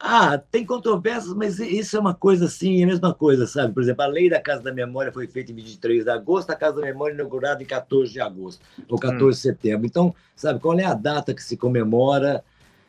Ah, 0.00 0.38
tem 0.38 0.64
controvérsias, 0.64 1.34
mas 1.34 1.58
isso 1.58 1.96
é 1.96 2.00
uma 2.00 2.14
coisa 2.14 2.44
assim, 2.44 2.80
é 2.80 2.84
a 2.84 2.86
mesma 2.86 3.12
coisa, 3.12 3.48
sabe? 3.48 3.74
Por 3.74 3.82
exemplo, 3.82 4.04
a 4.04 4.06
lei 4.06 4.30
da 4.30 4.40
Casa 4.40 4.62
da 4.62 4.72
Memória 4.72 5.10
foi 5.10 5.26
feita 5.26 5.50
em 5.50 5.56
23 5.56 6.04
de 6.04 6.10
agosto, 6.10 6.50
a 6.50 6.54
Casa 6.54 6.76
da 6.76 6.82
Memória 6.82 7.14
inaugurada 7.14 7.62
em 7.62 7.66
14 7.66 8.12
de 8.12 8.20
agosto, 8.20 8.62
ou 8.88 8.96
14 8.96 9.24
hum. 9.24 9.30
de 9.30 9.36
setembro. 9.36 9.86
Então, 9.86 10.14
sabe, 10.36 10.60
qual 10.60 10.78
é 10.78 10.84
a 10.84 10.94
data 10.94 11.34
que 11.34 11.42
se 11.42 11.56
comemora, 11.56 12.44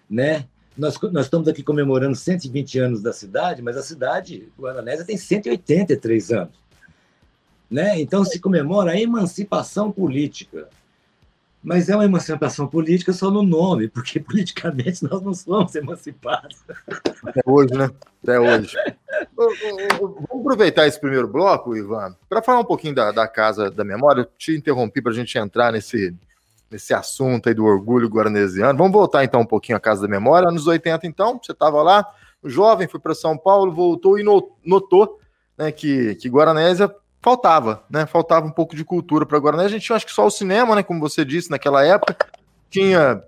né? 0.08 0.46
Nós, 0.78 1.02
nós 1.12 1.26
estamos 1.26 1.48
aqui 1.48 1.64
comemorando 1.64 2.16
120 2.16 2.80
anos 2.80 3.02
da 3.02 3.12
cidade, 3.12 3.62
mas 3.62 3.76
a 3.76 3.82
cidade, 3.82 4.48
Guaranésia, 4.58 5.04
tem 5.04 5.18
183 5.18 6.32
anos. 6.32 6.54
Né? 7.70 8.00
Então, 8.00 8.24
se 8.24 8.40
comemora 8.40 8.92
a 8.92 9.00
emancipação 9.00 9.92
política. 9.92 10.70
Mas 11.62 11.90
é 11.90 11.96
uma 11.96 12.06
emancipação 12.06 12.68
política 12.68 13.12
só 13.12 13.30
no 13.30 13.44
nome, 13.44 13.90
porque 13.90 14.20
politicamente 14.22 15.04
nós 15.04 15.22
não 15.22 15.34
somos 15.34 15.76
emancipados. 15.76 16.58
Até 17.26 17.42
hoje, 17.46 17.74
né? 17.74 17.90
Até 18.24 18.40
hoje. 18.40 18.76
Vamos 19.36 20.42
aproveitar 20.42 20.88
esse 20.88 21.00
primeiro 21.00 21.28
bloco, 21.28 21.76
Ivan, 21.76 22.16
para 22.30 22.42
falar 22.42 22.60
um 22.60 22.66
pouquinho 22.66 22.96
da, 22.96 23.12
da 23.12 23.28
Casa 23.28 23.70
da 23.70 23.84
Memória. 23.84 24.22
Eu 24.22 24.30
te 24.38 24.56
interrompi 24.56 25.02
para 25.02 25.12
a 25.12 25.16
gente 25.16 25.38
entrar 25.38 25.72
nesse, 25.74 26.16
nesse 26.72 26.94
assunto 26.94 27.50
aí 27.50 27.56
do 27.56 27.66
orgulho 27.66 28.08
guaranesiano. 28.08 28.78
Vamos 28.78 28.94
voltar 28.94 29.24
então 29.24 29.42
um 29.42 29.46
pouquinho 29.46 29.78
à 29.78 29.82
Casa 29.82 30.04
da 30.04 30.08
Memória. 30.08 30.48
Anos 30.48 30.66
80, 30.66 31.06
então, 31.08 31.40
você 31.42 31.52
estava 31.52 31.84
lá, 31.84 32.06
jovem, 32.46 32.88
foi 32.88 33.00
para 33.00 33.14
São 33.14 33.38
Paulo, 33.38 33.74
voltou 33.74 34.18
e 34.18 34.24
notou 34.24 35.20
né, 35.58 35.72
que, 35.74 36.16
que 36.16 36.30
Guaranésia 36.30 36.90
faltava, 37.22 37.84
né? 37.90 38.06
Faltava 38.06 38.46
um 38.46 38.52
pouco 38.52 38.76
de 38.76 38.84
cultura 38.84 39.26
para. 39.26 39.40
Né? 39.58 39.66
A 39.66 39.70
gente 39.70 39.86
tinha, 39.86 39.96
acho 39.96 40.06
que 40.06 40.12
só 40.12 40.26
o 40.26 40.32
cinema, 40.32 40.76
né? 40.76 40.84
Como 40.84 41.00
você 41.00 41.24
disse, 41.24 41.50
naquela 41.50 41.86
época. 41.86 42.28
Tinha 42.70 43.24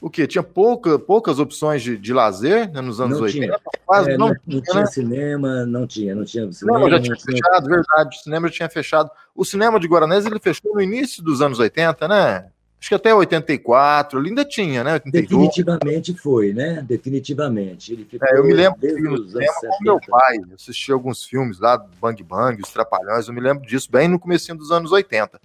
o 0.00 0.08
quê? 0.08 0.26
Tinha 0.26 0.42
pouca, 0.42 0.98
poucas 0.98 1.38
opções 1.38 1.82
de, 1.82 1.96
de 1.96 2.12
lazer 2.12 2.72
né, 2.72 2.80
nos 2.80 3.00
anos 3.00 3.18
não 3.18 3.24
80. 3.24 3.46
Tinha. 3.46 3.60
Quase 3.84 4.10
é, 4.12 4.16
não, 4.16 4.28
não, 4.28 4.34
tinha, 4.34 4.62
tinha 4.62 4.80
né? 4.80 4.86
cinema, 4.86 5.66
não 5.66 5.86
tinha, 5.86 6.14
não 6.14 6.24
tinha 6.24 6.50
cinema. 6.50 6.78
Não, 6.78 6.90
já 6.90 7.00
tinha 7.00 7.16
fechado, 7.16 7.68
verdade. 7.68 8.16
O 8.16 8.22
cinema 8.22 8.48
já 8.48 8.54
tinha 8.54 8.68
fechado. 8.68 9.10
O 9.34 9.44
cinema 9.44 9.78
de 9.78 9.86
Guaranés 9.86 10.24
ele 10.24 10.40
fechou 10.40 10.74
no 10.74 10.80
início 10.80 11.22
dos 11.22 11.42
anos 11.42 11.58
80, 11.58 12.08
né? 12.08 12.46
Acho 12.80 12.88
que 12.88 12.94
até 12.94 13.14
84, 13.14 14.18
ele 14.18 14.30
ainda 14.30 14.42
tinha, 14.42 14.82
né? 14.82 14.94
82. 14.94 15.28
Definitivamente 15.28 16.14
foi, 16.14 16.54
né? 16.54 16.82
Definitivamente. 16.82 17.92
Ele 17.92 18.06
ficou 18.06 18.26
é, 18.26 18.38
eu 18.38 18.44
me 18.44 18.54
lembro 18.54 18.80
com 18.80 19.84
meu 19.84 20.00
pai, 20.00 20.38
eu 20.38 20.54
assisti 20.54 20.90
alguns 20.90 21.22
filmes 21.22 21.60
lá, 21.60 21.76
Bang 22.00 22.22
Bang, 22.22 22.58
Os 22.62 22.70
Trapalhões, 22.70 23.28
eu 23.28 23.34
me 23.34 23.40
lembro 23.40 23.66
disso 23.66 23.90
bem 23.92 24.08
no 24.08 24.18
começo 24.18 24.54
dos 24.54 24.70
anos 24.70 24.92
80. 24.92 25.38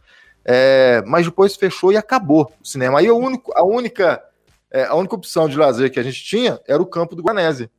É, 0.46 1.04
mas 1.06 1.26
depois 1.26 1.58
fechou 1.58 1.92
e 1.92 1.98
acabou 1.98 2.54
o 2.62 2.66
cinema. 2.66 3.00
Aí 3.00 3.08
a, 3.08 3.14
único, 3.14 3.52
a, 3.54 3.66
única, 3.66 4.24
é, 4.72 4.86
a 4.86 4.96
única 4.96 5.16
opção 5.16 5.50
de 5.50 5.58
lazer 5.58 5.92
que 5.92 6.00
a 6.00 6.04
gente 6.04 6.24
tinha 6.24 6.62
era 6.66 6.82
o 6.82 6.86
campo 6.86 7.18
do 7.18 7.24
Guanese. 7.24 7.70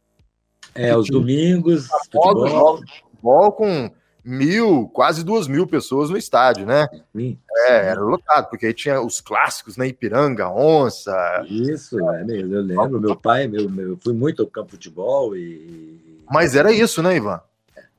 É, 0.74 0.94
os 0.94 1.08
domingos, 1.08 1.86
futebol. 2.12 2.78
futebol 2.78 3.52
com 3.52 3.90
mil, 4.26 4.90
quase 4.92 5.24
duas 5.24 5.46
mil 5.46 5.66
pessoas 5.66 6.10
no 6.10 6.16
estádio, 6.16 6.66
né? 6.66 6.88
Sim. 7.14 7.38
É, 7.68 7.86
era 7.88 8.00
lotado, 8.00 8.50
porque 8.50 8.66
aí 8.66 8.74
tinha 8.74 9.00
os 9.00 9.20
clássicos, 9.20 9.76
né? 9.76 9.86
Ipiranga, 9.86 10.50
Onça. 10.50 11.14
Isso, 11.48 11.98
é 12.10 12.22
eu 12.22 12.62
lembro. 12.62 13.00
Meu 13.00 13.14
pai, 13.14 13.46
meu, 13.46 13.70
meu, 13.70 13.96
fui 14.02 14.12
muito 14.12 14.42
ao 14.42 14.48
campo 14.48 14.66
de 14.66 14.72
futebol 14.72 15.36
e. 15.36 16.24
Mas 16.28 16.56
era 16.56 16.72
isso, 16.72 17.02
né, 17.02 17.16
Ivan? 17.16 17.40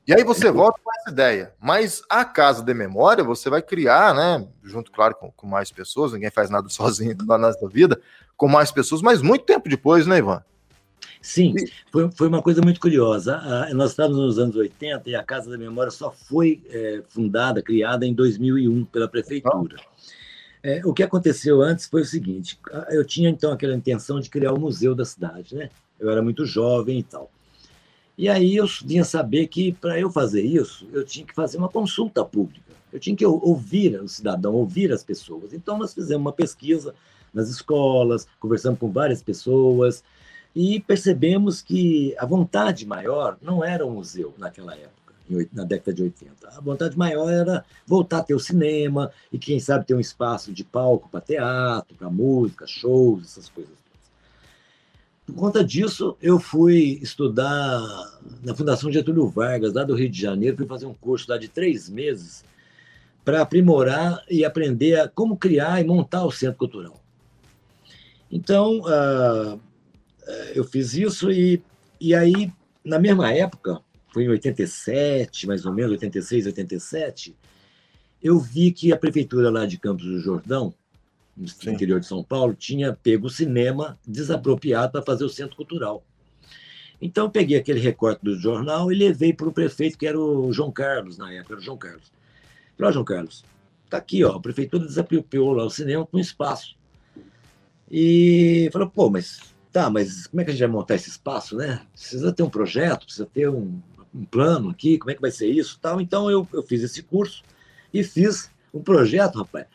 E 0.06 0.14
aí 0.14 0.22
você 0.22 0.50
volta 0.50 0.78
com 0.82 0.90
essa 1.00 1.10
ideia. 1.10 1.52
Mas 1.60 2.02
a 2.08 2.24
Casa 2.24 2.62
de 2.62 2.74
Memória 2.74 3.24
você 3.24 3.48
vai 3.48 3.62
criar, 3.62 4.14
né? 4.14 4.46
Junto, 4.62 4.92
claro, 4.92 5.14
com, 5.14 5.30
com 5.30 5.46
mais 5.46 5.70
pessoas, 5.70 6.12
ninguém 6.12 6.30
faz 6.30 6.50
nada 6.50 6.68
sozinho 6.70 7.16
na 7.26 7.38
nossa 7.38 7.66
vida, 7.68 7.98
com 8.36 8.48
mais 8.48 8.70
pessoas, 8.70 9.00
mas 9.00 9.22
muito 9.22 9.44
tempo 9.44 9.68
depois, 9.68 10.06
né, 10.06 10.18
Ivan? 10.18 10.42
Sim, 11.20 11.54
foi, 11.90 12.10
foi 12.12 12.28
uma 12.28 12.42
coisa 12.42 12.60
muito 12.62 12.80
curiosa. 12.80 13.40
Nós 13.74 13.90
estávamos 13.90 14.18
nos 14.18 14.38
anos 14.38 14.56
80 14.56 15.10
e 15.10 15.14
a 15.14 15.22
Casa 15.22 15.50
da 15.50 15.58
Memória 15.58 15.90
só 15.90 16.10
foi 16.10 16.62
é, 16.70 17.02
fundada, 17.08 17.60
criada 17.60 18.06
em 18.06 18.14
2001 18.14 18.84
pela 18.86 19.08
prefeitura. 19.08 19.76
É, 20.62 20.80
o 20.84 20.92
que 20.92 21.02
aconteceu 21.02 21.62
antes 21.62 21.86
foi 21.86 22.02
o 22.02 22.04
seguinte: 22.04 22.58
eu 22.90 23.04
tinha 23.04 23.28
então 23.28 23.52
aquela 23.52 23.74
intenção 23.74 24.20
de 24.20 24.30
criar 24.30 24.52
o 24.52 24.60
museu 24.60 24.94
da 24.94 25.04
cidade, 25.04 25.54
né? 25.54 25.70
Eu 25.98 26.10
era 26.10 26.22
muito 26.22 26.44
jovem 26.44 27.00
e 27.00 27.02
tal. 27.02 27.30
E 28.16 28.28
aí 28.28 28.56
eu 28.56 28.66
vinha 28.84 29.04
saber 29.04 29.46
que 29.46 29.72
para 29.72 29.98
eu 29.98 30.10
fazer 30.10 30.42
isso, 30.42 30.88
eu 30.92 31.04
tinha 31.04 31.24
que 31.24 31.34
fazer 31.34 31.56
uma 31.56 31.68
consulta 31.68 32.24
pública. 32.24 32.72
Eu 32.92 32.98
tinha 32.98 33.14
que 33.14 33.24
ouvir 33.24 34.00
o 34.00 34.08
cidadão, 34.08 34.54
ouvir 34.54 34.92
as 34.92 35.04
pessoas. 35.04 35.52
Então 35.52 35.78
nós 35.78 35.94
fizemos 35.94 36.20
uma 36.20 36.32
pesquisa 36.32 36.94
nas 37.32 37.48
escolas, 37.48 38.26
conversamos 38.40 38.80
com 38.80 38.90
várias 38.90 39.22
pessoas, 39.22 40.02
e 40.60 40.80
percebemos 40.80 41.62
que 41.62 42.16
a 42.18 42.26
vontade 42.26 42.84
maior 42.84 43.38
não 43.40 43.62
era 43.62 43.86
o 43.86 43.90
museu 43.92 44.34
naquela 44.36 44.74
época, 44.74 45.14
na 45.52 45.62
década 45.62 45.94
de 45.94 46.02
80. 46.02 46.48
A 46.48 46.60
vontade 46.60 46.98
maior 46.98 47.30
era 47.30 47.64
voltar 47.86 48.18
a 48.18 48.22
ter 48.24 48.34
o 48.34 48.40
cinema 48.40 49.12
e, 49.32 49.38
quem 49.38 49.60
sabe, 49.60 49.86
ter 49.86 49.94
um 49.94 50.00
espaço 50.00 50.52
de 50.52 50.64
palco 50.64 51.08
para 51.08 51.20
teatro, 51.20 51.94
para 51.94 52.10
música, 52.10 52.66
shows, 52.66 53.22
essas 53.22 53.48
coisas. 53.48 53.72
Por 55.24 55.36
conta 55.36 55.62
disso, 55.62 56.16
eu 56.20 56.40
fui 56.40 56.98
estudar 57.00 57.80
na 58.42 58.52
Fundação 58.52 58.90
Getúlio 58.90 59.28
Vargas, 59.28 59.74
lá 59.74 59.84
do 59.84 59.94
Rio 59.94 60.10
de 60.10 60.20
Janeiro, 60.20 60.56
fui 60.56 60.66
fazer 60.66 60.86
um 60.86 60.94
curso 60.94 61.30
lá 61.30 61.38
de 61.38 61.46
três 61.46 61.88
meses 61.88 62.44
para 63.24 63.42
aprimorar 63.42 64.24
e 64.28 64.44
aprender 64.44 64.98
a 64.98 65.08
como 65.08 65.36
criar 65.36 65.80
e 65.80 65.84
montar 65.84 66.24
o 66.24 66.32
centro 66.32 66.58
cultural. 66.58 67.00
Então, 68.28 68.80
uh, 68.80 69.67
eu 70.54 70.64
fiz 70.64 70.94
isso 70.94 71.30
e, 71.30 71.62
e 72.00 72.14
aí, 72.14 72.52
na 72.84 72.98
mesma 72.98 73.32
época, 73.32 73.80
foi 74.12 74.24
em 74.24 74.28
87, 74.28 75.46
mais 75.46 75.64
ou 75.64 75.72
menos, 75.72 75.92
86, 75.92 76.46
87, 76.46 77.36
eu 78.22 78.38
vi 78.38 78.72
que 78.72 78.92
a 78.92 78.96
prefeitura 78.96 79.50
lá 79.50 79.64
de 79.66 79.78
Campos 79.78 80.04
do 80.04 80.18
Jordão, 80.20 80.74
no 81.36 81.46
Sim. 81.48 81.70
interior 81.70 82.00
de 82.00 82.06
São 82.06 82.22
Paulo, 82.22 82.54
tinha 82.54 82.92
pego 82.92 83.28
o 83.28 83.30
cinema 83.30 83.98
desapropriado 84.06 84.92
para 84.92 85.02
fazer 85.02 85.24
o 85.24 85.28
centro 85.28 85.56
cultural. 85.56 86.04
Então, 87.00 87.26
eu 87.26 87.30
peguei 87.30 87.56
aquele 87.56 87.78
recorte 87.78 88.24
do 88.24 88.36
jornal 88.36 88.90
e 88.90 88.96
levei 88.96 89.32
para 89.32 89.48
o 89.48 89.52
prefeito, 89.52 89.96
que 89.96 90.06
era 90.06 90.18
o 90.18 90.52
João 90.52 90.72
Carlos, 90.72 91.16
na 91.16 91.32
época, 91.32 91.54
era 91.54 91.60
o 91.60 91.64
João 91.64 91.78
Carlos. 91.78 92.10
Falei, 92.76 92.90
ó, 92.90 92.92
João 92.92 93.04
Carlos, 93.04 93.44
tá 93.88 93.98
aqui, 93.98 94.24
ó, 94.24 94.32
a 94.32 94.40
prefeitura 94.40 94.84
desapropriou 94.84 95.52
lá 95.52 95.64
o 95.64 95.70
cinema 95.70 96.04
com 96.04 96.18
espaço. 96.18 96.76
E 97.88 98.68
falou, 98.72 98.90
pô, 98.90 99.08
mas 99.08 99.54
tá, 99.78 99.88
mas 99.88 100.26
como 100.26 100.40
é 100.40 100.44
que 100.44 100.50
a 100.50 100.52
gente 100.52 100.60
vai 100.60 100.70
montar 100.70 100.96
esse 100.96 101.08
espaço, 101.08 101.56
né? 101.56 101.80
Precisa 101.92 102.32
ter 102.32 102.42
um 102.42 102.50
projeto, 102.50 103.04
precisa 103.04 103.26
ter 103.26 103.48
um, 103.48 103.80
um 104.12 104.24
plano 104.24 104.70
aqui, 104.70 104.98
como 104.98 105.12
é 105.12 105.14
que 105.14 105.20
vai 105.20 105.30
ser 105.30 105.46
isso 105.46 105.78
tal. 105.80 106.00
Então 106.00 106.28
eu, 106.28 106.46
eu 106.52 106.64
fiz 106.64 106.82
esse 106.82 107.00
curso 107.00 107.44
e 107.94 108.02
fiz 108.02 108.50
um 108.74 108.82
projeto, 108.82 109.38
rapaz, 109.38 109.66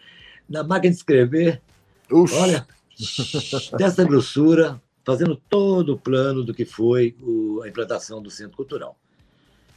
na 0.50 0.62
máquina 0.62 0.92
de 0.92 0.98
escrever. 0.98 1.62
Ux. 2.12 2.34
Olha, 2.34 2.68
dessa 3.78 4.04
grossura, 4.04 4.82
fazendo 5.06 5.38
todo 5.50 5.94
o 5.94 5.98
plano 5.98 6.44
do 6.44 6.54
que 6.54 6.66
foi 6.66 7.16
o, 7.22 7.62
a 7.64 7.70
implantação 7.70 8.22
do 8.22 8.30
Centro 8.30 8.58
Cultural. 8.58 8.98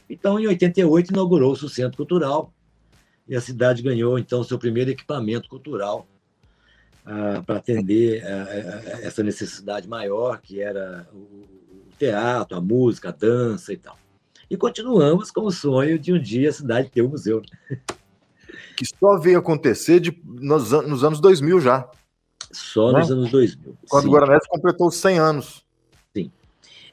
Então, 0.09 0.37
em 0.37 0.47
88, 0.47 1.11
inaugurou-se 1.11 1.63
o 1.63 1.69
Centro 1.69 1.95
Cultural 1.95 2.53
e 3.25 3.35
a 3.35 3.41
cidade 3.41 3.81
ganhou, 3.81 4.19
então, 4.19 4.43
seu 4.43 4.59
primeiro 4.59 4.91
equipamento 4.91 5.47
cultural 5.47 6.05
para 7.45 7.57
atender 7.57 8.23
essa 9.01 9.23
necessidade 9.23 9.87
maior, 9.87 10.41
que 10.41 10.61
era 10.61 11.07
o 11.13 11.47
teatro, 11.97 12.57
a 12.57 12.61
música, 12.61 13.09
a 13.09 13.11
dança 13.11 13.71
e 13.71 13.77
tal. 13.77 13.97
E 14.49 14.55
continuamos 14.55 15.31
com 15.31 15.41
o 15.41 15.51
sonho 15.51 15.97
de 15.99 16.13
um 16.13 16.21
dia 16.21 16.49
a 16.49 16.53
cidade 16.53 16.89
ter 16.89 17.01
um 17.01 17.09
museu. 17.09 17.41
Que 18.75 18.85
só 18.85 19.17
veio 19.17 19.39
acontecer 19.39 19.99
de, 19.99 20.17
nos, 20.23 20.71
nos 20.71 21.03
anos 21.03 21.19
2000 21.19 21.59
já. 21.61 21.89
Só 22.51 22.91
né? 22.91 22.99
nos 22.99 23.11
anos 23.11 23.31
2000. 23.31 23.77
Quando 23.89 24.03
sim. 24.03 24.09
o 24.09 24.11
Guaranese 24.11 24.47
completou 24.47 24.91
100 24.91 25.19
anos. 25.19 25.65
Sim. 26.15 26.31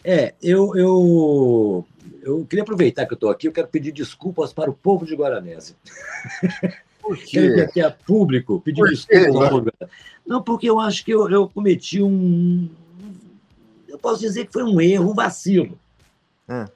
É, 0.03 0.35
eu, 0.43 0.77
eu, 0.77 1.87
eu 2.23 2.45
queria 2.47 2.63
aproveitar 2.63 3.07
que 3.07 3.13
eu 3.13 3.17
estou 3.17 3.31
aqui, 3.31 3.47
eu 3.47 3.53
quero 3.53 3.69
pedir 3.69 3.93
desculpas 3.93 4.53
para 4.53 4.71
o 4.71 4.75
povo 4.75 5.07
de 5.07 5.15
Guaranese. 5.15 5.77
Por 7.05 7.19
quê? 7.19 7.39
aqui 7.61 7.81
a 7.83 7.91
público 7.91 8.61
pedir 8.61 8.83
desculpa. 8.85 9.73
Não, 10.27 10.43
porque 10.43 10.69
eu 10.69 10.81
acho 10.81 11.05
que 11.05 11.13
eu, 11.13 11.29
eu 11.31 11.49
cometi 11.49 12.01
um. 12.03 12.69
Eu 13.87 13.99
posso 13.99 14.21
dizer 14.21 14.47
que 14.47 14.53
foi 14.53 14.65
um 14.65 14.81
erro, 14.81 15.11
um 15.11 15.15
vacilo. 15.15 15.79
É. 16.49 16.67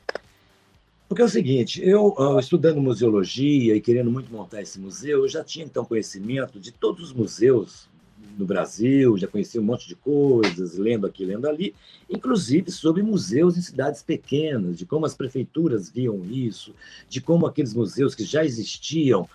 Porque 1.09 1.23
é 1.23 1.25
o 1.25 1.29
seguinte, 1.29 1.81
eu, 1.83 2.15
estudando 2.39 2.83
museologia 2.83 3.75
e 3.75 3.81
querendo 3.81 4.11
muito 4.11 4.31
montar 4.31 4.61
esse 4.61 4.79
museu, 4.79 5.21
eu 5.21 5.29
já 5.29 5.43
tinha 5.43 5.65
então 5.65 5.83
conhecimento 5.83 6.61
de 6.61 6.71
todos 6.71 7.05
os 7.05 7.13
museus 7.15 7.89
no 8.37 8.45
Brasil, 8.45 9.17
já 9.17 9.27
conhecia 9.27 9.61
um 9.61 9.65
monte 9.65 9.89
de 9.89 9.95
coisas, 9.95 10.77
lendo 10.77 11.07
aqui, 11.07 11.25
lendo 11.25 11.49
ali, 11.49 11.75
inclusive 12.11 12.71
sobre 12.71 13.03
museus 13.03 13.57
em 13.57 13.63
cidades 13.63 14.03
pequenas, 14.03 14.77
de 14.77 14.85
como 14.85 15.07
as 15.07 15.15
prefeituras 15.15 15.89
viam 15.89 16.23
isso, 16.31 16.75
de 17.09 17.23
como 17.23 17.47
aqueles 17.47 17.73
museus 17.73 18.15
que 18.15 18.25
já 18.25 18.45
existiam 18.45 19.27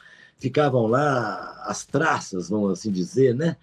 ficavam 0.43 0.87
lá 0.87 1.63
as 1.65 1.85
traças, 1.85 2.49
vamos 2.49 2.73
assim 2.73 2.91
dizer, 2.91 3.33
né? 3.33 3.55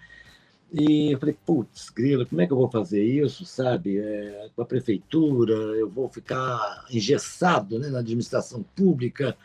E 0.73 1.13
eu 1.13 1.19
falei, 1.19 1.37
putz, 1.45 1.91
grilo, 1.91 2.25
como 2.25 2.41
é 2.41 2.47
que 2.47 2.53
eu 2.55 2.57
vou 2.57 2.71
fazer 2.71 3.05
isso, 3.05 3.45
sabe? 3.45 3.99
É, 3.99 4.49
com 4.57 4.63
a 4.63 4.65
prefeitura, 4.65 5.53
eu 5.53 5.91
vou 5.91 6.09
ficar 6.09 6.87
engessado 6.91 7.79
né, 7.79 7.89
na 7.89 7.99
administração 7.99 8.65
pública. 8.75 9.37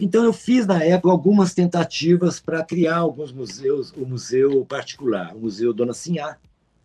Então, 0.00 0.24
eu 0.24 0.32
fiz, 0.32 0.66
na 0.66 0.82
época, 0.82 1.10
algumas 1.10 1.52
tentativas 1.52 2.40
para 2.40 2.64
criar 2.64 2.96
alguns 2.96 3.30
museus, 3.30 3.92
o 3.92 4.06
museu 4.06 4.64
particular, 4.64 5.36
o 5.36 5.40
Museu 5.40 5.74
Dona 5.74 5.92
Sinhá, 5.92 6.38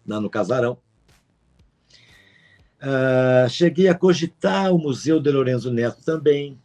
lá 0.05 0.19
no 0.19 0.29
Casarão. 0.29 0.77
Uh, 2.81 3.47
cheguei 3.49 3.87
a 3.87 3.95
cogitar 3.95 4.73
o 4.73 4.77
Museu 4.77 5.21
de 5.21 5.31
Lorenzo 5.31 5.71
Neto 5.71 6.03
também, 6.03 6.59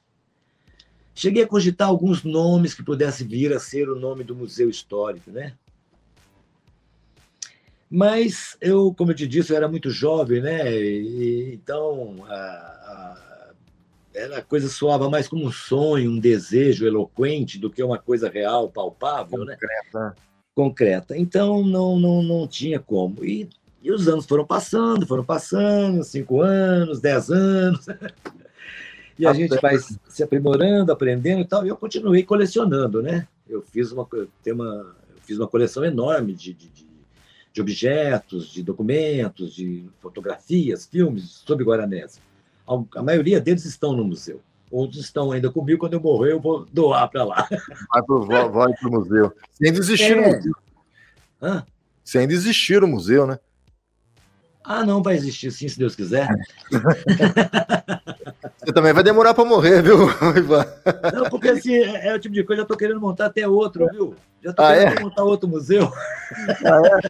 Cheguei 1.19 1.43
a 1.43 1.49
cogitar 1.49 1.89
alguns 1.89 2.23
nomes 2.23 2.75
que 2.75 2.83
pudessem 2.85 3.27
vir 3.27 3.53
a 3.53 3.59
ser 3.59 3.89
o 3.89 3.99
nome 3.99 4.23
do 4.23 4.37
museu 4.37 4.71
histórico, 4.71 5.33
né? 5.33 5.53
Mas 7.91 8.57
eu, 8.61 8.95
como 8.97 9.11
eu 9.11 9.17
te 9.17 9.27
disse, 9.27 9.51
eu 9.51 9.57
era 9.57 9.67
muito 9.67 9.91
jovem, 9.91 10.41
né? 10.41 10.73
E, 10.73 11.53
então 11.53 12.25
a, 12.25 12.33
a, 12.33 13.51
a, 14.37 14.43
coisa 14.43 14.69
soava 14.69 15.11
mais 15.11 15.27
como 15.27 15.45
um 15.45 15.51
sonho, 15.51 16.13
um 16.13 16.21
desejo 16.21 16.87
eloquente 16.87 17.59
do 17.59 17.69
que 17.69 17.83
uma 17.83 17.99
coisa 17.99 18.29
real, 18.29 18.71
palpável, 18.71 19.45
né? 19.45 19.55
Concreta. 19.55 19.99
né? 19.99 20.15
Concreta. 20.55 21.19
Então 21.19 21.67
não, 21.67 21.99
não, 21.99 22.23
não 22.23 22.47
tinha 22.47 22.79
como. 22.79 23.25
E, 23.25 23.49
e 23.83 23.91
os 23.91 24.07
anos 24.07 24.25
foram 24.25 24.47
passando, 24.47 25.05
foram 25.05 25.25
passando, 25.25 26.05
cinco 26.05 26.43
anos, 26.43 27.01
dez 27.01 27.29
anos. 27.29 27.87
E 29.19 29.27
a 29.27 29.33
gente 29.33 29.61
vai 29.61 29.77
se 30.09 30.23
aprimorando, 30.23 30.93
aprendendo 30.93 31.41
e 31.41 31.45
tal. 31.45 31.67
E 31.67 31.69
eu 31.69 31.77
continuei 31.77 32.23
colecionando, 32.23 33.03
né? 33.03 33.27
Eu 33.49 33.63
fiz 33.63 33.91
uma, 33.91 34.07
tem 34.43 34.53
uma, 34.53 34.95
eu 35.11 35.23
fiz 35.23 35.39
uma 35.39 35.49
coleção 35.49 35.85
enorme 35.85 36.35
de, 36.35 36.55
de, 36.55 36.71
de, 37.53 37.61
objetos, 37.61 38.49
de 38.53 38.63
documentos, 38.63 39.55
de 39.55 39.85
fotografias, 40.01 40.87
filmes 40.87 41.43
sobre 41.45 41.65
Guaranese. 41.65 42.21
A, 42.67 43.01
a 43.01 43.03
maioria 43.03 43.41
deles 43.41 43.65
estão 43.65 43.93
no 43.93 44.05
museu. 44.05 44.41
Outros 44.71 45.01
estão 45.01 45.33
ainda 45.33 45.51
comigo. 45.51 45.81
Quando 45.81 45.95
eu 45.95 46.01
morrer, 46.01 46.33
eu 46.33 46.41
vou 46.41 46.67
doar 46.73 47.09
para 47.09 47.25
lá. 47.25 47.49
Vai 48.53 48.73
para 48.73 48.89
o 48.89 48.91
museu. 48.91 49.33
Sem 49.55 49.73
desistir 49.73 50.17
é. 50.17 50.27
museu. 50.35 50.53
Hã? 51.43 51.67
Sem 52.05 52.29
desistir 52.29 52.85
o 52.85 52.89
museu, 52.89 53.27
né? 53.27 53.39
Ah, 54.69 54.85
não, 54.85 55.03
vai 55.03 55.15
existir 55.15 55.51
sim, 55.51 55.67
se 55.67 55.79
Deus 55.79 55.97
quiser. 55.97 56.29
Você 58.61 58.71
também 58.71 58.93
vai 58.93 59.03
demorar 59.03 59.33
para 59.33 59.47
morrer, 59.47 59.81
viu, 59.81 60.11
Ivan? 60.37 60.67
Não, 61.15 61.31
porque 61.31 61.49
assim, 61.49 61.73
é, 61.73 62.09
é 62.09 62.15
o 62.15 62.19
tipo 62.19 62.35
de 62.35 62.45
coisa, 62.45 62.59
já 62.61 62.65
estou 62.65 62.77
querendo 62.77 63.01
montar 63.01 63.27
até 63.27 63.49
outro, 63.49 63.89
viu? 63.91 64.15
Já 64.45 64.51
estou 64.51 64.67
ah, 64.67 64.75
querendo 64.75 64.99
é? 64.99 65.03
montar 65.05 65.25
outro 65.25 65.49
museu. 65.49 65.91
Ah, 66.67 66.83
é? 66.85 67.01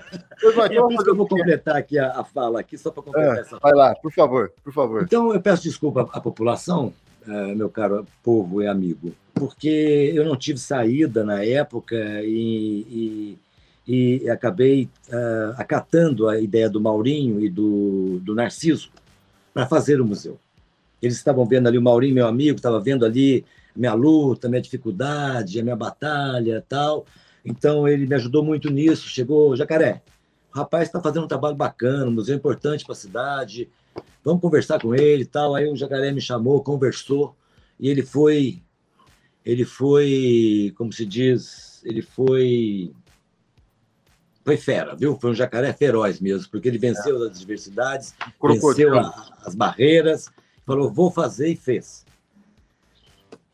Eu, 0.41 0.51
é 0.63 0.69
por 0.69 0.93
isso 0.93 1.03
que 1.03 1.11
eu 1.11 1.17
vou 1.17 1.27
completar 1.27 1.75
aqui 1.75 1.99
a, 1.99 2.21
a 2.21 2.23
fala, 2.23 2.61
aqui, 2.61 2.79
só 2.79 2.93
para 2.93 3.03
completar 3.03 3.39
é, 3.39 3.41
essa 3.41 3.59
Vai 3.59 3.73
lá, 3.73 3.93
por 3.97 4.13
favor, 4.13 4.53
por 4.63 4.73
favor. 4.73 5.03
Então, 5.03 5.35
eu 5.35 5.41
peço 5.41 5.65
desculpa 5.65 6.09
à 6.13 6.21
população, 6.21 6.95
uh, 7.27 7.57
meu 7.57 7.69
caro 7.69 8.07
povo 8.23 8.63
e 8.63 8.69
amigo? 8.69 9.13
Porque 9.35 10.13
eu 10.15 10.25
não 10.25 10.37
tive 10.37 10.61
saída 10.61 11.25
na 11.25 11.43
época 11.43 11.97
e, 12.23 12.87
e, 12.89 13.39
e 13.89 14.29
acabei 14.29 14.91
uh, 15.09 15.55
acatando 15.57 16.29
a 16.29 16.39
ideia 16.39 16.69
do 16.69 16.79
Maurinho 16.79 17.41
e 17.41 17.49
do, 17.49 18.21
do 18.23 18.35
Narciso 18.35 18.91
para 19.55 19.67
fazer 19.67 19.99
o 19.99 20.05
museu. 20.05 20.39
Eles 21.01 21.17
estavam 21.17 21.47
vendo 21.47 21.69
ali, 21.69 21.79
o 21.79 21.83
Maurinho, 21.83 22.15
meu 22.15 22.27
amigo, 22.27 22.57
estava 22.57 22.79
vendo 22.79 23.07
ali 23.07 23.47
a 23.75 23.79
minha 23.79 23.95
luta, 23.95 24.47
a 24.47 24.51
minha 24.51 24.61
dificuldade, 24.61 25.59
a 25.59 25.63
minha 25.63 25.75
batalha 25.75 26.63
tal. 26.69 27.07
Então, 27.43 27.89
ele 27.89 28.07
me 28.07 28.15
ajudou 28.15 28.45
muito 28.45 28.71
nisso. 28.71 29.09
Chegou, 29.09 29.57
Jacaré, 29.57 30.03
o 30.55 30.59
rapaz 30.59 30.89
está 30.89 31.01
fazendo 31.01 31.25
um 31.25 31.29
trabalho 31.29 31.57
bacana, 31.57 32.11
um 32.11 32.13
museu 32.13 32.37
importante 32.37 32.85
para 32.85 32.93
a 32.93 32.97
cidade, 32.97 33.71
vamos 34.23 34.43
conversar 34.43 34.79
com 34.83 34.95
ele 34.95 35.25
tal. 35.25 35.55
Aí 35.55 35.67
o 35.67 35.75
Jacaré 35.75 36.13
me 36.13 36.21
chamou, 36.21 36.63
conversou, 36.63 37.35
e 37.81 37.89
ele 37.89 38.03
foi, 38.03 38.61
ele 39.47 39.65
foi, 39.65 40.75
como 40.77 40.93
se 40.93 41.07
diz, 41.07 41.83
ele 41.87 42.03
foi 42.03 42.93
foi 44.49 44.57
fera, 44.57 44.97
viu? 44.97 45.19
Foi 45.21 45.31
um 45.31 45.35
jacaré 45.35 45.75
feroz 45.75 46.21
mesmo, 46.21 46.51
porque 46.51 46.69
ele 46.69 46.79
venceu 46.79 47.17
as 47.19 47.37
adversidades, 47.37 48.15
venceu 48.43 48.99
a, 48.99 49.31
as 49.45 49.55
barreiras, 49.55 50.31
falou, 50.65 50.91
vou 50.91 51.11
fazer 51.11 51.49
e 51.49 51.57
fez. 51.57 52.07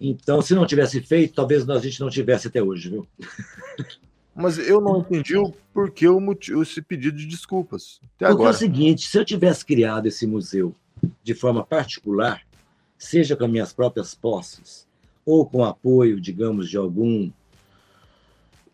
Então, 0.01 0.41
se 0.41 0.55
não 0.55 0.65
tivesse 0.65 1.01
feito, 1.01 1.35
talvez 1.35 1.69
a 1.69 1.79
gente 1.81 2.01
não 2.01 2.09
tivesse 2.09 2.47
até 2.47 2.63
hoje, 2.63 2.91
viu? 2.91 3.09
Mas 4.37 4.57
eu 4.57 4.81
não 4.81 5.01
entendi 5.01 5.37
o 5.37 5.53
porquê 5.73 6.07
o 6.07 6.21
motivo, 6.21 6.63
esse 6.63 6.81
pedido 6.81 7.17
de 7.17 7.27
desculpas. 7.27 7.99
Até 7.99 8.27
Porque 8.27 8.33
agora. 8.33 8.51
é 8.51 8.53
o 8.53 8.57
seguinte: 8.57 9.09
se 9.09 9.19
eu 9.19 9.25
tivesse 9.25 9.65
criado 9.65 10.07
esse 10.07 10.27
museu 10.27 10.75
de 11.25 11.35
forma 11.35 11.65
particular, 11.65 12.43
seja 12.97 13.37
com 13.37 13.45
as 13.45 13.51
minhas 13.51 13.73
próprias 13.73 14.15
posses, 14.15 14.87
ou 15.27 15.45
com 15.45 15.65
apoio, 15.65 16.21
digamos, 16.21 16.69
de 16.69 16.77
algum. 16.77 17.31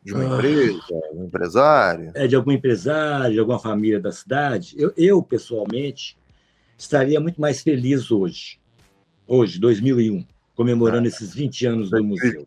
De 0.02 0.14
uma 0.14 0.24
empresa, 0.24 0.80
um 1.12 1.24
empresário. 1.24 2.10
É, 2.14 2.26
de 2.26 2.34
algum 2.34 2.52
empresário, 2.52 3.34
de 3.34 3.38
alguma 3.38 3.58
família 3.58 4.00
da 4.00 4.10
cidade, 4.10 4.74
eu, 4.78 4.92
eu 4.96 5.22
pessoalmente 5.22 6.16
estaria 6.78 7.20
muito 7.20 7.40
mais 7.40 7.62
feliz 7.62 8.10
hoje. 8.10 8.58
Hoje, 9.26 9.60
2001, 9.60 10.24
comemorando 10.54 11.04
ah, 11.04 11.08
esses 11.08 11.34
20 11.34 11.66
anos 11.66 11.90
do 11.90 12.02
museu. 12.02 12.46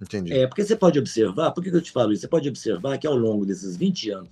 Entendi. 0.00 0.32
É, 0.32 0.46
porque 0.46 0.64
você 0.64 0.74
pode 0.74 0.98
observar, 0.98 1.52
por 1.52 1.62
que 1.62 1.68
eu 1.70 1.82
te 1.82 1.92
falo 1.92 2.12
isso? 2.12 2.22
Você 2.22 2.28
pode 2.28 2.48
observar 2.48 2.98
que 2.98 3.06
ao 3.06 3.16
longo 3.16 3.44
desses 3.44 3.76
20 3.76 4.10
anos, 4.10 4.30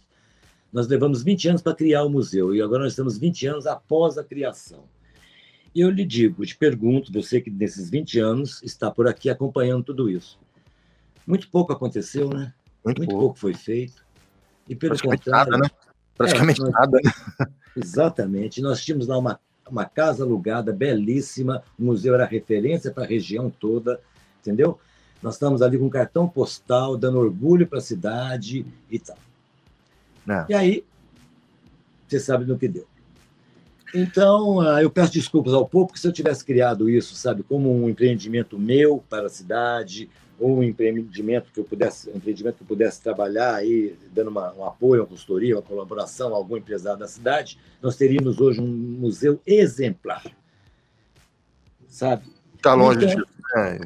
nós 0.72 0.88
levamos 0.88 1.22
20 1.22 1.50
anos 1.50 1.62
para 1.62 1.74
criar 1.74 2.02
o 2.04 2.10
museu, 2.10 2.54
e 2.54 2.60
agora 2.60 2.82
nós 2.82 2.92
estamos 2.92 3.16
20 3.16 3.46
anos 3.46 3.66
após 3.66 4.18
a 4.18 4.24
criação. 4.24 4.84
E 5.74 5.80
eu 5.80 5.90
lhe 5.90 6.04
digo, 6.04 6.44
te 6.44 6.56
pergunto, 6.56 7.12
você 7.12 7.40
que 7.40 7.50
nesses 7.50 7.90
20 7.90 8.18
anos 8.18 8.62
está 8.62 8.90
por 8.90 9.06
aqui 9.06 9.28
acompanhando 9.28 9.84
tudo 9.84 10.08
isso. 10.08 10.38
Muito 11.26 11.48
pouco 11.48 11.72
aconteceu, 11.72 12.28
né? 12.28 12.52
Muito, 12.84 12.98
Muito 12.98 13.10
pouco. 13.10 13.24
pouco. 13.24 13.38
foi 13.38 13.54
feito. 13.54 14.04
E 14.68 14.74
pelo 14.74 14.90
Praticamente 14.90 15.24
contrário. 15.24 15.52
Nada, 15.52 15.62
né? 15.64 15.70
Praticamente 16.16 16.60
é, 16.60 16.64
nós, 16.64 16.72
nada. 16.72 16.98
Né? 17.02 17.46
Exatamente. 17.76 18.60
Nós 18.60 18.84
tínhamos 18.84 19.06
lá 19.06 19.18
uma, 19.18 19.40
uma 19.68 19.84
casa 19.84 20.24
alugada, 20.24 20.72
belíssima, 20.72 21.62
o 21.78 21.84
museu 21.84 22.14
era 22.14 22.24
referência 22.24 22.90
para 22.90 23.04
a 23.04 23.06
região 23.06 23.50
toda, 23.50 24.00
entendeu? 24.40 24.78
Nós 25.22 25.34
estamos 25.34 25.62
ali 25.62 25.78
com 25.78 25.86
um 25.86 25.90
cartão 25.90 26.28
postal, 26.28 26.96
dando 26.96 27.18
orgulho 27.18 27.66
para 27.66 27.78
a 27.78 27.82
cidade 27.82 28.66
e 28.90 28.98
tal. 28.98 29.16
É. 30.28 30.46
E 30.50 30.54
aí, 30.54 30.84
você 32.06 32.20
sabe 32.20 32.44
no 32.44 32.58
que 32.58 32.68
deu. 32.68 32.86
Então, 33.94 34.60
ah, 34.60 34.82
eu 34.82 34.90
peço 34.90 35.12
desculpas 35.12 35.54
ao 35.54 35.66
povo, 35.66 35.86
porque 35.86 36.00
se 36.00 36.06
eu 36.06 36.12
tivesse 36.12 36.44
criado 36.44 36.90
isso, 36.90 37.14
sabe, 37.14 37.42
como 37.42 37.72
um 37.72 37.88
empreendimento 37.88 38.58
meu 38.58 39.02
para 39.08 39.26
a 39.26 39.30
cidade, 39.30 40.10
ou 40.38 40.58
um 40.58 40.62
empreendimento 40.62 41.50
que 41.52 41.60
eu 41.60 41.64
pudesse, 41.64 42.10
um 42.10 42.16
empreendimento 42.16 42.56
que 42.56 42.62
eu 42.62 42.66
pudesse 42.66 43.02
trabalhar 43.02 43.54
aí, 43.54 43.96
dando 44.12 44.28
uma, 44.28 44.52
um 44.54 44.64
apoio, 44.64 45.02
uma 45.02 45.08
consultoria, 45.08 45.56
uma 45.56 45.62
colaboração 45.62 46.34
a 46.34 46.36
algum 46.36 46.56
empresário 46.56 46.98
da 46.98 47.08
cidade, 47.08 47.58
nós 47.80 47.96
teríamos 47.96 48.40
hoje 48.40 48.60
um 48.60 48.66
museu 48.66 49.40
exemplar. 49.46 50.24
Sabe? 51.86 52.24
Está 52.56 52.74
longe 52.74 53.04
então, 53.04 53.16
disso. 53.16 53.26
É, 53.56 53.78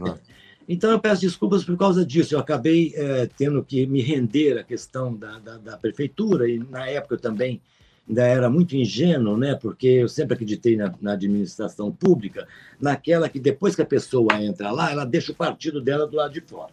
então, 0.68 0.90
eu 0.90 1.00
peço 1.00 1.22
desculpas 1.22 1.64
por 1.64 1.78
causa 1.78 2.04
disso. 2.04 2.34
Eu 2.34 2.38
acabei 2.38 2.92
é, 2.94 3.26
tendo 3.26 3.64
que 3.64 3.86
me 3.86 4.02
render 4.02 4.58
à 4.58 4.62
questão 4.62 5.14
da, 5.14 5.38
da, 5.38 5.56
da, 5.56 5.76
prefeitura, 5.78 6.48
e 6.48 6.58
na 6.58 6.86
época 6.86 7.14
eu 7.14 7.20
também 7.20 7.62
ainda 8.08 8.22
era 8.22 8.48
muito 8.48 8.74
ingênuo, 8.74 9.36
né? 9.36 9.54
porque 9.54 9.86
eu 9.86 10.08
sempre 10.08 10.34
acreditei 10.34 10.76
na, 10.76 10.92
na, 11.00 11.12
administração 11.12 11.92
pública, 11.92 12.48
naquela 12.80 13.28
que 13.28 13.38
depois 13.38 13.76
que 13.76 13.82
a 13.82 13.86
pessoa 13.86 14.40
entra 14.40 14.70
lá, 14.70 14.90
ela 14.90 15.04
deixa 15.04 15.32
o 15.32 15.34
partido 15.34 15.80
dela 15.80 16.06
do 16.06 16.16
lado 16.16 16.32
de 16.32 16.40
fora. 16.40 16.72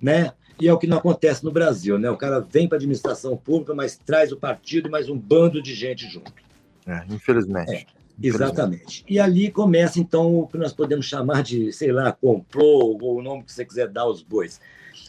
Né? 0.00 0.32
E 0.60 0.68
é 0.68 0.72
o 0.72 0.78
que 0.78 0.86
não 0.86 0.98
acontece 0.98 1.44
no 1.44 1.50
Brasil. 1.50 1.98
Né? 1.98 2.10
O 2.10 2.16
cara 2.16 2.40
vem 2.40 2.68
para 2.68 2.76
a 2.76 2.78
administração 2.78 3.36
pública, 3.36 3.74
mas 3.74 3.96
traz 3.96 4.30
o 4.30 4.36
partido 4.36 4.88
e 4.88 4.90
mais 4.90 5.08
um 5.08 5.18
bando 5.18 5.62
de 5.62 5.74
gente 5.74 6.06
junto. 6.08 6.32
É, 6.86 7.04
infelizmente. 7.08 7.72
É. 7.72 7.98
Exatamente. 8.20 9.04
E 9.08 9.20
ali 9.20 9.48
começa, 9.50 10.00
então, 10.00 10.40
o 10.40 10.48
que 10.48 10.58
nós 10.58 10.72
podemos 10.72 11.06
chamar 11.06 11.42
de, 11.42 11.72
sei 11.72 11.92
lá, 11.92 12.10
complô, 12.10 12.98
ou 13.00 13.18
o 13.18 13.22
nome 13.22 13.44
que 13.44 13.52
você 13.52 13.64
quiser 13.64 13.86
dar 13.88 14.02
aos 14.02 14.22
bois. 14.22 14.60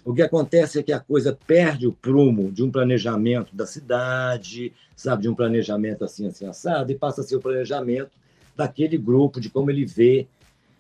O 0.06 0.14
que 0.14 0.22
acontece 0.22 0.80
é 0.80 0.84
que 0.84 0.94
a 0.94 1.00
coisa 1.00 1.38
perde 1.48 1.88
o 1.88 1.94
prumo 1.94 2.52
de 2.52 2.64
um 2.64 2.72
planejamento 2.72 3.56
da 3.56 3.66
cidade, 3.66 4.74
sabe, 4.96 5.24
de 5.24 5.30
um 5.30 5.36
planejamento 5.36 6.04
assim, 6.04 6.28
assim, 6.28 6.46
assado, 6.46 6.92
e 6.92 6.96
passa 6.96 7.22
a 7.22 7.24
ser 7.24 7.36
o 7.36 7.42
planejamento 7.42 8.12
daquele 8.56 8.98
grupo, 8.98 9.40
de 9.40 9.50
como 9.50 9.70
ele 9.70 9.86
vê, 9.86 10.28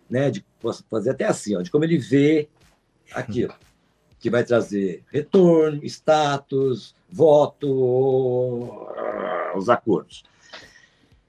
né, 0.09 0.29
de, 0.29 0.43
posso 0.59 0.83
fazer 0.89 1.11
até 1.11 1.25
assim, 1.25 1.55
ó, 1.55 1.61
de 1.61 1.69
como 1.71 1.83
ele 1.83 1.97
vê 1.97 2.47
aquilo, 3.13 3.53
que 4.19 4.29
vai 4.29 4.43
trazer 4.43 5.03
retorno, 5.11 5.83
status, 5.85 6.95
voto, 7.09 8.87
os 9.55 9.69
acordos. 9.69 10.23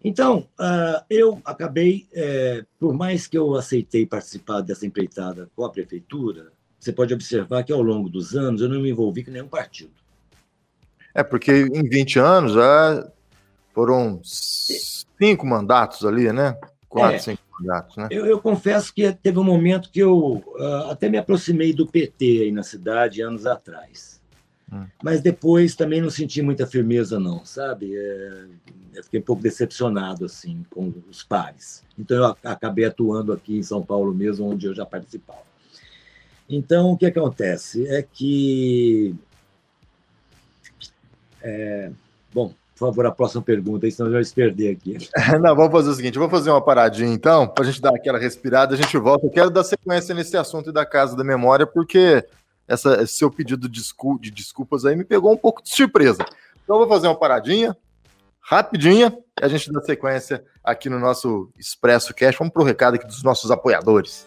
Então, 0.03 0.48
uh, 0.59 1.05
eu 1.11 1.40
acabei, 1.44 2.07
é, 2.12 2.64
por 2.79 2.94
mais 2.94 3.26
que 3.26 3.37
eu 3.37 3.55
aceitei 3.55 4.07
participar 4.07 4.62
dessa 4.62 4.87
empreitada 4.87 5.50
com 5.55 5.62
a 5.62 5.70
prefeitura, 5.70 6.53
você 6.80 6.92
pode 6.92 7.12
observar 7.12 7.62
que 7.62 7.72
ao 7.72 7.82
longo 7.82 8.08
dos 8.08 8.34
anos 8.34 8.62
eu 8.62 8.68
não 8.68 8.80
me 8.80 8.90
envolvi 8.90 9.22
com 9.22 9.30
nenhum 9.30 9.48
partido. 9.48 9.92
É, 11.14 11.22
porque 11.22 11.52
em 11.52 11.88
20 11.88 12.18
anos 12.18 12.52
já 12.54 13.06
foram 13.74 14.20
cinco 14.24 15.46
mandatos 15.46 16.04
ali, 16.04 16.32
né? 16.32 16.56
Quatro, 16.88 17.16
é, 17.16 17.18
cinco 17.18 17.42
mandatos, 17.60 17.96
né? 17.96 18.08
Eu, 18.10 18.24
eu, 18.26 18.40
confesso 18.40 18.92
que 18.94 19.12
teve 19.12 19.38
um 19.38 19.44
momento 19.44 19.90
que 19.90 20.00
eu 20.00 20.42
uh, 20.46 20.90
até 20.90 21.08
me 21.08 21.18
aproximei 21.18 21.72
do 21.72 21.86
PT 21.86 22.42
aí 22.42 22.52
na 22.52 22.62
cidade, 22.62 23.20
anos 23.20 23.46
atrás. 23.46 24.20
Hum. 24.72 24.86
Mas 25.02 25.20
depois 25.20 25.74
também 25.74 26.00
não 26.00 26.10
senti 26.10 26.40
muita 26.42 26.66
firmeza, 26.66 27.20
não, 27.20 27.44
sabe? 27.44 27.94
É, 27.94 28.44
eu 28.94 29.04
fiquei 29.04 29.20
um 29.20 29.24
pouco 29.24 29.42
decepcionado, 29.42 30.24
assim, 30.24 30.64
com 30.70 30.92
os 31.08 31.22
pares. 31.22 31.84
Então, 31.98 32.16
eu 32.16 32.36
acabei 32.44 32.84
atuando 32.84 33.32
aqui 33.32 33.58
em 33.58 33.62
São 33.62 33.82
Paulo 33.82 34.14
mesmo, 34.14 34.48
onde 34.48 34.66
eu 34.66 34.74
já 34.74 34.86
participava. 34.86 35.49
Então, 36.50 36.90
o 36.90 36.96
que 36.96 37.06
acontece 37.06 37.86
é 37.86 38.02
que... 38.02 39.14
É, 41.40 41.90
bom, 42.34 42.52
por 42.74 42.88
favor, 42.88 43.06
a 43.06 43.12
próxima 43.12 43.40
pergunta, 43.40 43.88
senão 43.88 44.10
eu 44.10 44.18
já 44.18 44.24
se 44.24 44.34
perder 44.34 44.76
aqui. 44.76 44.98
Não, 45.40 45.54
vamos 45.54 45.70
fazer 45.70 45.90
o 45.90 45.94
seguinte, 45.94 46.18
vamos 46.18 46.32
fazer 46.32 46.50
uma 46.50 46.60
paradinha 46.60 47.12
então, 47.12 47.46
para 47.46 47.62
a 47.62 47.66
gente 47.66 47.80
dar 47.80 47.94
aquela 47.94 48.18
respirada, 48.18 48.74
a 48.74 48.76
gente 48.76 48.98
volta. 48.98 49.26
Eu 49.26 49.30
quero 49.30 49.48
dar 49.48 49.62
sequência 49.62 50.12
nesse 50.12 50.36
assunto 50.36 50.72
da 50.72 50.84
Casa 50.84 51.16
da 51.16 51.22
Memória, 51.22 51.66
porque 51.66 52.26
essa, 52.66 53.02
esse 53.02 53.18
seu 53.18 53.30
pedido 53.30 53.68
de, 53.68 53.80
de 54.20 54.30
desculpas 54.32 54.84
aí 54.84 54.96
me 54.96 55.04
pegou 55.04 55.32
um 55.32 55.36
pouco 55.36 55.62
de 55.62 55.70
surpresa. 55.70 56.24
Então, 56.64 56.78
vou 56.78 56.88
fazer 56.88 57.06
uma 57.06 57.18
paradinha, 57.18 57.76
rapidinha, 58.40 59.16
e 59.40 59.44
a 59.44 59.48
gente 59.48 59.70
dá 59.70 59.80
sequência 59.82 60.44
aqui 60.64 60.90
no 60.90 60.98
nosso 60.98 61.48
Expresso 61.56 62.12
Cash. 62.12 62.36
Vamos 62.36 62.52
para 62.52 62.62
o 62.62 62.66
recado 62.66 62.94
aqui 62.94 63.06
dos 63.06 63.22
nossos 63.22 63.52
apoiadores. 63.52 64.26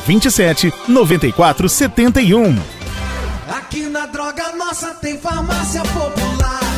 27 0.05 0.73
94 0.87 1.69
71. 1.69 2.57
Aqui 3.47 3.81
na 3.83 4.05
Droga 4.05 4.53
Nossa 4.55 4.93
tem 4.95 5.17
farmácia 5.17 5.81
popular. 5.83 6.70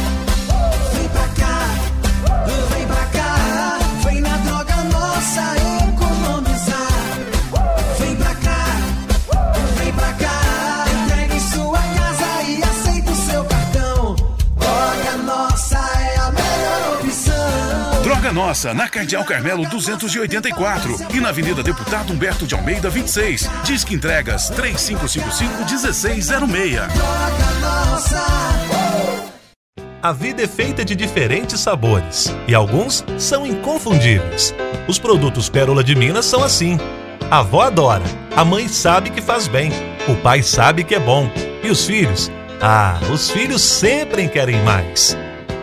Na 18.76 18.88
Cardeal 18.88 19.26
Carmelo 19.26 19.68
284 19.68 21.08
e 21.16 21.20
na 21.20 21.30
Avenida 21.30 21.63
Deputado 21.63 22.13
Humberto 22.13 22.46
de 22.46 22.54
Almeida 22.54 22.88
26. 22.88 23.50
Disque 23.63 23.96
entregas 23.96 24.52
3555 24.52 25.66
1606. 25.66 26.78
A 30.04 30.12
vida 30.12 30.44
é 30.44 30.48
feita 30.48 30.86
de 30.86 30.96
diferentes 30.96 31.60
sabores 31.62 32.32
e 32.48 32.54
alguns 32.54 33.04
são 33.18 33.44
inconfundíveis. 33.44 34.54
Os 34.88 35.00
produtos 35.00 35.50
Pérola 35.50 35.84
de 35.84 35.96
Minas 35.96 36.26
são 36.26 36.44
assim. 36.44 36.78
A 37.32 37.39
avó 37.39 37.63
adora, 37.63 38.04
a 38.36 38.46
mãe 38.46 38.68
sabe 38.68 39.10
que 39.10 39.22
faz 39.22 39.48
bem, 39.48 39.72
o 40.08 40.16
pai 40.18 40.44
sabe 40.44 40.84
que 40.84 40.94
é 40.94 41.00
bom 41.00 41.28
e 41.63 41.72
os 41.72 41.88
filhos? 41.88 42.32
Ah, 42.62 43.00
os 43.12 43.32
filhos 43.32 43.63
sempre 43.63 44.28
querem 44.28 44.62
mais. 44.62 45.18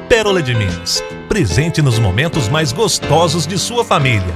Pérola 0.08 0.42
de 0.42 0.56
Minas. 0.56 1.00
Presente 1.30 1.80
nos 1.80 1.96
momentos 1.96 2.48
mais 2.48 2.72
gostosos 2.72 3.46
de 3.46 3.56
sua 3.56 3.84
família. 3.84 4.34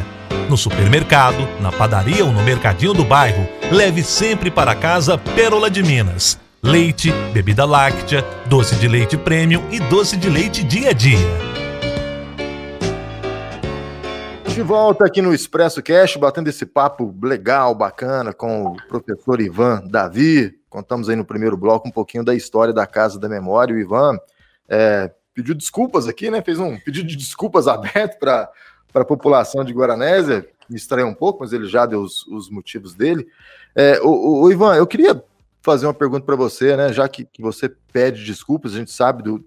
No 0.49 0.57
supermercado, 0.57 1.39
na 1.61 1.73
padaria 1.73 2.25
ou 2.25 2.31
no 2.31 2.41
mercadinho 2.45 2.95
do 2.95 3.05
bairro, 3.05 3.49
leve 3.73 4.01
sempre 4.05 4.49
para 4.49 4.77
casa 4.77 5.19
Pérola 5.19 5.69
de 5.69 5.83
Minas. 5.83 6.39
Leite, 6.63 7.11
bebida 7.33 7.65
láctea, 7.65 8.23
doce 8.47 8.77
de 8.77 8.87
leite 8.87 9.19
premium 9.19 9.61
e 9.73 9.81
doce 9.81 10.17
de 10.17 10.31
leite 10.31 10.63
dia 10.63 10.91
a 10.91 10.93
dia. 10.93 11.19
De 14.47 14.63
volta 14.63 15.05
aqui 15.05 15.21
no 15.21 15.35
Expresso 15.35 15.83
Cash, 15.83 16.17
batendo 16.17 16.49
esse 16.49 16.65
papo 16.65 17.13
legal, 17.21 17.75
bacana 17.75 18.33
com 18.33 18.67
o 18.67 18.77
professor 18.87 19.41
Ivan 19.41 19.83
Davi. 19.91 20.55
Contamos 20.71 21.09
aí 21.09 21.17
no 21.17 21.25
primeiro 21.25 21.57
bloco 21.57 21.89
um 21.89 21.91
pouquinho 21.93 22.25
da 22.25 22.37
história 22.37 22.73
da 22.73 22.87
Casa 22.87 23.19
da 23.19 23.29
Memória. 23.29 23.75
O 23.75 23.79
Ivan 23.81 24.17
é, 24.69 25.11
pediu 25.35 25.55
desculpas 25.55 26.07
aqui, 26.07 26.31
né? 26.31 26.41
Fez 26.41 26.59
um 26.59 26.79
pedido 26.79 27.09
de 27.09 27.17
desculpas 27.17 27.67
aberto 27.69 28.19
para 28.19 28.51
a 28.95 29.05
população 29.05 29.65
de 29.65 29.73
Guaranésia. 29.73 30.49
Me 30.69 30.77
estranha 30.77 31.07
um 31.07 31.15
pouco, 31.15 31.41
mas 31.41 31.53
ele 31.53 31.67
já 31.67 31.85
deu 31.85 32.01
os, 32.01 32.27
os 32.29 32.49
motivos 32.49 32.95
dele. 32.95 33.27
É, 33.75 34.01
o, 34.01 34.43
o, 34.43 34.53
Ivan, 34.53 34.75
eu 34.77 34.87
queria 34.87 35.23
fazer 35.61 35.87
uma 35.87 35.95
pergunta 35.95 36.25
para 36.25 36.37
você, 36.37 36.77
né? 36.77 36.93
Já 36.93 37.09
que, 37.09 37.25
que, 37.25 37.43
você 37.43 37.69
pede 37.93 38.25
desculpas, 38.25 38.75
a 38.75 38.79
gente 38.79 38.93
sabe 38.93 39.23
do, 39.23 39.45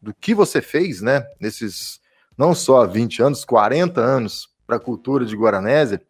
do 0.00 0.14
que 0.14 0.34
você 0.34 0.62
fez, 0.62 1.02
né? 1.02 1.26
Nesses 1.40 2.00
não 2.38 2.54
só 2.54 2.86
20 2.86 3.22
anos, 3.22 3.44
40 3.44 4.00
anos 4.00 4.48
para 4.66 4.76
a 4.76 4.80
cultura 4.80 5.24
de 5.24 5.36
Guaranésia. 5.36 6.00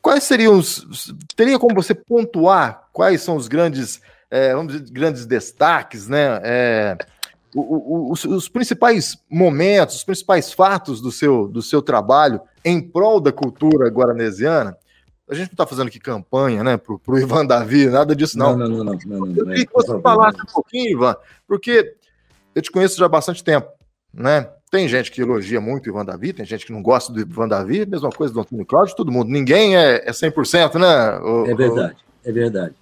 Quais 0.00 0.24
seriam 0.24 0.58
os. 0.58 1.14
Teria 1.36 1.58
como 1.58 1.74
você 1.74 1.94
pontuar 1.94 2.88
quais 2.92 3.22
são 3.22 3.36
os 3.36 3.46
grandes, 3.46 4.00
é, 4.30 4.54
vamos 4.54 4.72
dizer, 4.72 4.90
grandes 4.90 5.26
destaques, 5.26 6.08
né? 6.08 6.40
É, 6.42 6.98
o, 7.54 7.60
o, 7.60 8.12
os, 8.12 8.24
os, 8.24 8.48
principais 8.48 9.16
momentos, 9.30 9.96
os 9.96 10.04
principais 10.04 10.52
fatos 10.52 11.00
do 11.00 11.12
seu, 11.12 11.46
do 11.48 11.60
seu 11.60 11.82
trabalho 11.82 12.40
em 12.64 12.80
prol 12.80 13.20
da 13.20 13.32
cultura 13.32 13.88
guaranesiana. 13.88 14.76
A 15.28 15.34
gente 15.34 15.48
não 15.48 15.54
está 15.54 15.66
fazendo 15.66 15.88
aqui 15.88 15.98
campanha, 15.98 16.64
né, 16.64 16.76
para 16.76 16.94
o 16.94 17.18
Ivan 17.18 17.46
Davi, 17.46 17.86
nada 17.86 18.14
disso, 18.14 18.38
não. 18.38 18.56
Não, 18.56 18.68
não, 18.68 18.84
não. 18.84 18.98
não, 19.06 19.18
não, 19.18 19.26
eu 19.28 19.46
queria 19.46 19.66
que 19.66 19.72
você 19.72 20.00
falasse 20.00 20.40
um 20.40 20.52
pouquinho, 20.52 20.90
Ivan, 20.90 21.16
porque 21.46 21.94
eu 22.54 22.62
te 22.62 22.70
conheço 22.70 22.98
já 22.98 23.06
há 23.06 23.08
bastante 23.08 23.42
tempo, 23.42 23.68
né? 24.12 24.48
Tem 24.70 24.88
gente 24.88 25.10
que 25.10 25.20
elogia 25.20 25.60
muito 25.60 25.86
o 25.86 25.90
Ivan 25.90 26.04
Davi, 26.04 26.32
tem 26.32 26.46
gente 26.46 26.64
que 26.64 26.72
não 26.72 26.82
gosta 26.82 27.12
do 27.12 27.20
Ivan 27.20 27.46
Davi, 27.46 27.84
mesma 27.84 28.10
coisa 28.10 28.32
do 28.32 28.40
Antônio 28.40 28.64
Cláudio, 28.64 28.96
todo 28.96 29.12
mundo. 29.12 29.28
Ninguém 29.28 29.76
é, 29.76 30.08
é 30.08 30.10
100%, 30.12 30.78
né? 30.78 31.18
O, 31.18 31.46
é 31.46 31.54
verdade, 31.54 31.96
o... 32.24 32.28
é 32.28 32.32
verdade. 32.32 32.74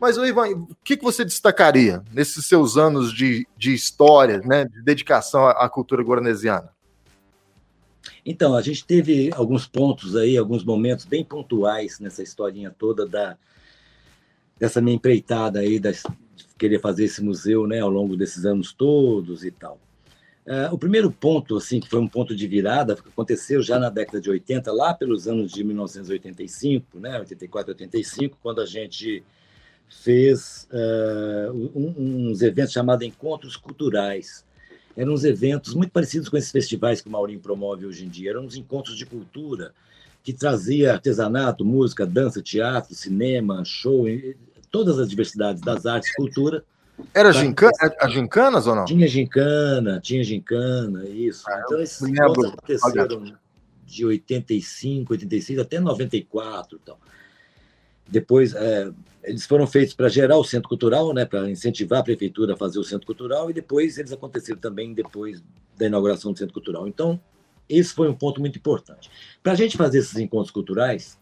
Mas, 0.00 0.16
Ivan, 0.16 0.50
o 0.50 0.76
que, 0.84 0.96
que 0.96 1.02
você 1.02 1.24
destacaria 1.24 2.02
nesses 2.12 2.46
seus 2.46 2.76
anos 2.76 3.12
de, 3.12 3.46
de 3.56 3.74
história, 3.74 4.38
né, 4.38 4.64
de 4.64 4.82
dedicação 4.82 5.46
à, 5.46 5.68
cultura 5.68 6.02
guaranesiana? 6.02 6.70
Então, 8.24 8.54
a 8.54 8.62
gente 8.62 8.84
teve 8.84 9.30
alguns 9.34 9.66
pontos 9.66 10.14
aí, 10.14 10.36
alguns 10.38 10.64
momentos 10.64 11.04
bem 11.04 11.24
pontuais 11.24 11.98
nessa 11.98 12.22
historinha 12.22 12.70
toda 12.70 13.06
da 13.06 13.36
dessa 14.58 14.80
minha 14.80 14.96
empreitada 14.96 15.60
aí, 15.60 15.78
das, 15.78 16.02
de 16.34 16.44
querer 16.58 16.80
fazer 16.80 17.04
esse 17.04 17.22
museu 17.22 17.64
né, 17.64 17.78
ao 17.78 17.88
longo 17.88 18.16
desses 18.16 18.44
anos 18.44 18.72
todos 18.72 19.44
e 19.44 19.52
tal. 19.52 19.78
Uh, 20.44 20.74
o 20.74 20.78
primeiro 20.78 21.12
ponto, 21.12 21.56
assim, 21.56 21.78
que 21.78 21.88
foi 21.88 22.00
um 22.00 22.08
ponto 22.08 22.34
de 22.34 22.46
virada, 22.48 22.94
aconteceu 22.94 23.62
já 23.62 23.78
na 23.78 23.88
década 23.88 24.20
de 24.20 24.28
80, 24.28 24.72
lá 24.72 24.92
pelos 24.92 25.28
anos 25.28 25.52
de 25.52 25.62
1985, 25.62 26.98
né, 26.98 27.20
84, 27.20 27.70
85, 27.70 28.36
quando 28.42 28.60
a 28.60 28.66
gente 28.66 29.22
fez 29.88 30.68
uh, 30.70 31.52
um, 31.74 32.30
uns 32.30 32.42
eventos 32.42 32.72
chamados 32.72 33.06
Encontros 33.06 33.56
Culturais. 33.56 34.44
Eram 34.96 35.12
uns 35.12 35.24
eventos 35.24 35.74
muito 35.74 35.90
parecidos 35.90 36.28
com 36.28 36.36
esses 36.36 36.50
festivais 36.50 37.00
que 37.00 37.08
o 37.08 37.12
Maurinho 37.12 37.40
promove 37.40 37.86
hoje 37.86 38.04
em 38.04 38.08
dia. 38.08 38.30
Eram 38.30 38.44
uns 38.44 38.56
encontros 38.56 38.96
de 38.96 39.06
cultura 39.06 39.72
que 40.22 40.32
trazia 40.32 40.92
artesanato, 40.92 41.64
música, 41.64 42.04
dança, 42.04 42.42
teatro, 42.42 42.94
cinema, 42.94 43.64
show, 43.64 44.04
todas 44.70 44.98
as 44.98 45.08
diversidades 45.08 45.62
das 45.62 45.86
artes, 45.86 46.14
cultura. 46.14 46.64
Era 47.14 47.32
gincana, 47.32 47.72
a 48.00 48.08
gincanas 48.08 48.66
ou 48.66 48.74
não? 48.74 48.84
Tinha 48.84 49.06
gincana, 49.06 50.00
tinha 50.00 50.22
gincana, 50.24 51.08
isso. 51.08 51.44
Ah, 51.48 51.62
então 51.64 51.80
esses 51.80 52.02
encontros 52.02 52.46
aconteceram 52.46 53.38
de 53.86 54.04
85, 54.04 55.12
86 55.12 55.58
até 55.60 55.80
94 55.80 56.78
então. 56.82 56.96
Depois, 58.08 58.54
é, 58.54 58.90
eles 59.22 59.44
foram 59.46 59.66
feitos 59.66 59.94
para 59.94 60.08
gerar 60.08 60.38
o 60.38 60.44
centro 60.44 60.68
cultural, 60.68 61.12
né, 61.12 61.24
para 61.24 61.50
incentivar 61.50 62.00
a 62.00 62.02
prefeitura 62.02 62.54
a 62.54 62.56
fazer 62.56 62.78
o 62.78 62.84
centro 62.84 63.06
cultural, 63.06 63.50
e 63.50 63.52
depois 63.52 63.98
eles 63.98 64.12
aconteceram 64.12 64.58
também 64.58 64.94
depois 64.94 65.42
da 65.76 65.86
inauguração 65.86 66.32
do 66.32 66.38
centro 66.38 66.54
cultural. 66.54 66.88
Então, 66.88 67.20
esse 67.68 67.92
foi 67.92 68.08
um 68.08 68.14
ponto 68.14 68.40
muito 68.40 68.58
importante. 68.58 69.10
Para 69.42 69.52
a 69.52 69.54
gente 69.54 69.76
fazer 69.76 69.98
esses 69.98 70.16
encontros 70.16 70.50
culturais, 70.50 71.18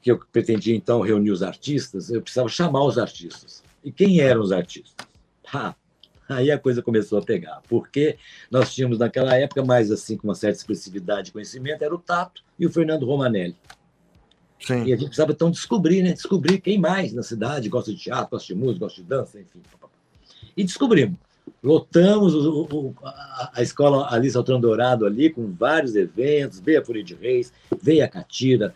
que 0.00 0.10
eu 0.10 0.18
pretendia 0.32 0.74
então 0.74 1.00
reunir 1.00 1.30
os 1.30 1.42
artistas, 1.42 2.10
eu 2.10 2.22
precisava 2.22 2.48
chamar 2.48 2.84
os 2.84 2.98
artistas. 2.98 3.62
E 3.84 3.90
quem 3.90 4.20
eram 4.20 4.40
os 4.40 4.52
artistas? 4.52 4.94
Aí 6.28 6.50
a 6.50 6.58
coisa 6.58 6.82
começou 6.82 7.18
a 7.18 7.22
pegar, 7.22 7.62
porque 7.68 8.18
nós 8.50 8.74
tínhamos 8.74 8.98
naquela 8.98 9.36
época, 9.36 9.64
mais 9.64 9.92
assim, 9.92 10.16
com 10.16 10.26
uma 10.26 10.34
certa 10.34 10.58
expressividade 10.58 11.30
e 11.30 11.32
conhecimento, 11.32 11.84
era 11.84 11.94
o 11.94 11.98
Tato 11.98 12.42
e 12.58 12.66
o 12.66 12.70
Fernando 12.70 13.06
Romanelli. 13.06 13.56
Sim. 14.60 14.84
E 14.84 14.92
a 14.92 14.96
gente 14.96 15.06
precisava 15.06 15.32
então 15.32 15.50
descobrir, 15.50 16.02
né? 16.02 16.12
Descobrir 16.12 16.60
quem 16.60 16.78
mais 16.78 17.12
na 17.12 17.22
cidade 17.22 17.68
gosta 17.68 17.92
de 17.92 17.98
teatro, 17.98 18.30
gosta 18.30 18.52
de 18.52 18.58
música, 18.58 18.80
gosta 18.80 19.02
de 19.02 19.06
dança, 19.06 19.38
enfim. 19.38 19.60
E 20.56 20.64
descobrimos. 20.64 21.18
Lotamos 21.62 22.34
o, 22.34 22.62
o, 22.70 22.94
a, 23.04 23.50
a, 23.54 23.62
escola 23.62 24.12
Alice 24.12 24.36
Altran 24.36 24.60
Dourado 24.60 25.06
ali, 25.06 25.30
com 25.30 25.52
vários 25.52 25.94
eventos, 25.94 26.60
veio 26.60 26.80
a 26.80 26.84
Folha 26.84 27.02
de 27.02 27.14
Reis, 27.14 27.52
veio 27.80 28.04
a 28.04 28.08
Catira, 28.08 28.74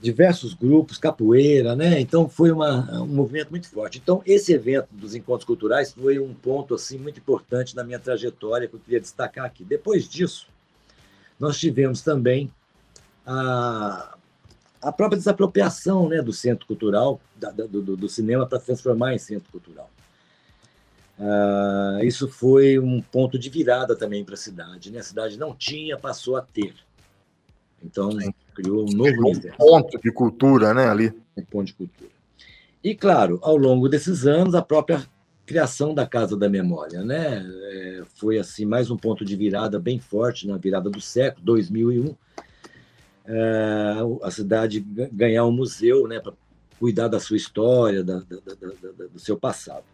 diversos 0.00 0.54
grupos, 0.54 0.98
capoeira, 0.98 1.76
né? 1.76 2.00
Então 2.00 2.28
foi 2.28 2.50
uma, 2.50 3.02
um 3.02 3.06
movimento 3.06 3.50
muito 3.50 3.68
forte. 3.68 3.98
Então 3.98 4.22
esse 4.26 4.52
evento 4.52 4.88
dos 4.92 5.14
encontros 5.14 5.44
culturais 5.44 5.92
foi 5.92 6.18
um 6.18 6.34
ponto 6.34 6.74
assim 6.74 6.98
muito 6.98 7.18
importante 7.18 7.76
na 7.76 7.84
minha 7.84 7.98
trajetória 7.98 8.66
que 8.66 8.74
eu 8.74 8.80
queria 8.80 9.00
destacar 9.00 9.44
aqui. 9.44 9.64
Depois 9.64 10.08
disso, 10.08 10.46
nós 11.38 11.58
tivemos 11.58 12.02
também 12.02 12.50
a, 13.26 14.16
a 14.80 14.90
própria 14.90 15.18
desapropriação 15.18 16.08
né, 16.08 16.22
do 16.22 16.32
centro 16.32 16.66
cultural, 16.66 17.20
da, 17.36 17.50
do, 17.50 17.96
do, 17.96 18.08
cinema, 18.08 18.46
para 18.46 18.58
transformar 18.58 19.14
em 19.14 19.18
centro 19.18 19.50
cultural. 19.50 19.90
Uh, 21.18 22.02
isso 22.02 22.26
foi 22.28 22.78
um 22.78 23.02
ponto 23.02 23.38
de 23.38 23.50
virada 23.50 23.94
também 23.94 24.24
para 24.24 24.34
a 24.34 24.38
cidade. 24.38 24.90
Né? 24.90 25.00
A 25.00 25.02
cidade 25.02 25.38
não 25.38 25.54
tinha, 25.54 25.98
passou 25.98 26.36
a 26.36 26.40
ter. 26.40 26.74
Então, 27.82 28.10
Sim. 28.12 28.32
criou 28.54 28.88
um 28.88 28.92
novo 28.92 29.28
um 29.28 29.40
ponto 29.56 29.98
de 29.98 30.10
cultura 30.12 30.72
né, 30.72 30.88
ali. 30.88 31.12
Um 31.36 31.44
ponto 31.44 31.66
de 31.66 31.74
cultura. 31.74 32.10
E, 32.82 32.94
claro, 32.94 33.38
ao 33.42 33.56
longo 33.56 33.88
desses 33.88 34.26
anos, 34.26 34.54
a 34.54 34.62
própria 34.62 35.06
criação 35.44 35.92
da 35.92 36.06
Casa 36.06 36.36
da 36.36 36.48
Memória. 36.48 37.02
Né? 37.04 37.44
É, 37.44 38.02
foi 38.14 38.38
assim 38.38 38.64
mais 38.64 38.90
um 38.90 38.96
ponto 38.96 39.24
de 39.24 39.36
virada 39.36 39.78
bem 39.78 39.98
forte 39.98 40.46
na 40.46 40.56
virada 40.56 40.88
do 40.88 41.00
século, 41.00 41.44
2001, 41.44 42.06
é, 42.06 42.14
a 44.22 44.30
cidade 44.30 44.80
ganhar 45.12 45.44
um 45.44 45.52
museu 45.52 46.06
né, 46.06 46.20
para 46.20 46.32
cuidar 46.78 47.08
da 47.08 47.20
sua 47.20 47.36
história, 47.36 48.02
da, 48.02 48.20
da, 48.20 48.36
da, 48.38 49.06
do 49.12 49.18
seu 49.18 49.36
passado. 49.36 49.84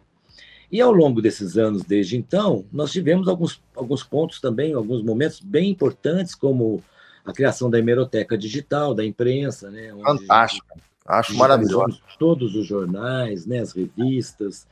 E 0.71 0.81
ao 0.81 0.91
longo 0.91 1.21
desses 1.21 1.57
anos, 1.57 1.83
desde 1.83 2.17
então, 2.17 2.65
nós 2.71 2.91
tivemos 2.91 3.27
alguns, 3.27 3.61
alguns 3.75 4.03
pontos 4.03 4.41
também, 4.41 4.73
alguns 4.73 5.01
momentos 5.01 5.39
bem 5.39 5.69
importantes, 5.69 6.35
como 6.35 6.83
a 7.25 7.31
criação 7.31 7.69
da 7.69 7.79
hemeroteca 7.79 8.37
digital, 8.37 8.93
da 8.93 9.05
imprensa. 9.05 9.69
Né, 9.69 9.93
Fantástico, 10.03 10.79
acho 11.05 11.35
maravilhoso. 11.35 12.01
Todos 12.19 12.55
os 12.55 12.65
jornais, 12.65 13.45
né, 13.45 13.59
as 13.59 13.71
revistas. 13.71 14.67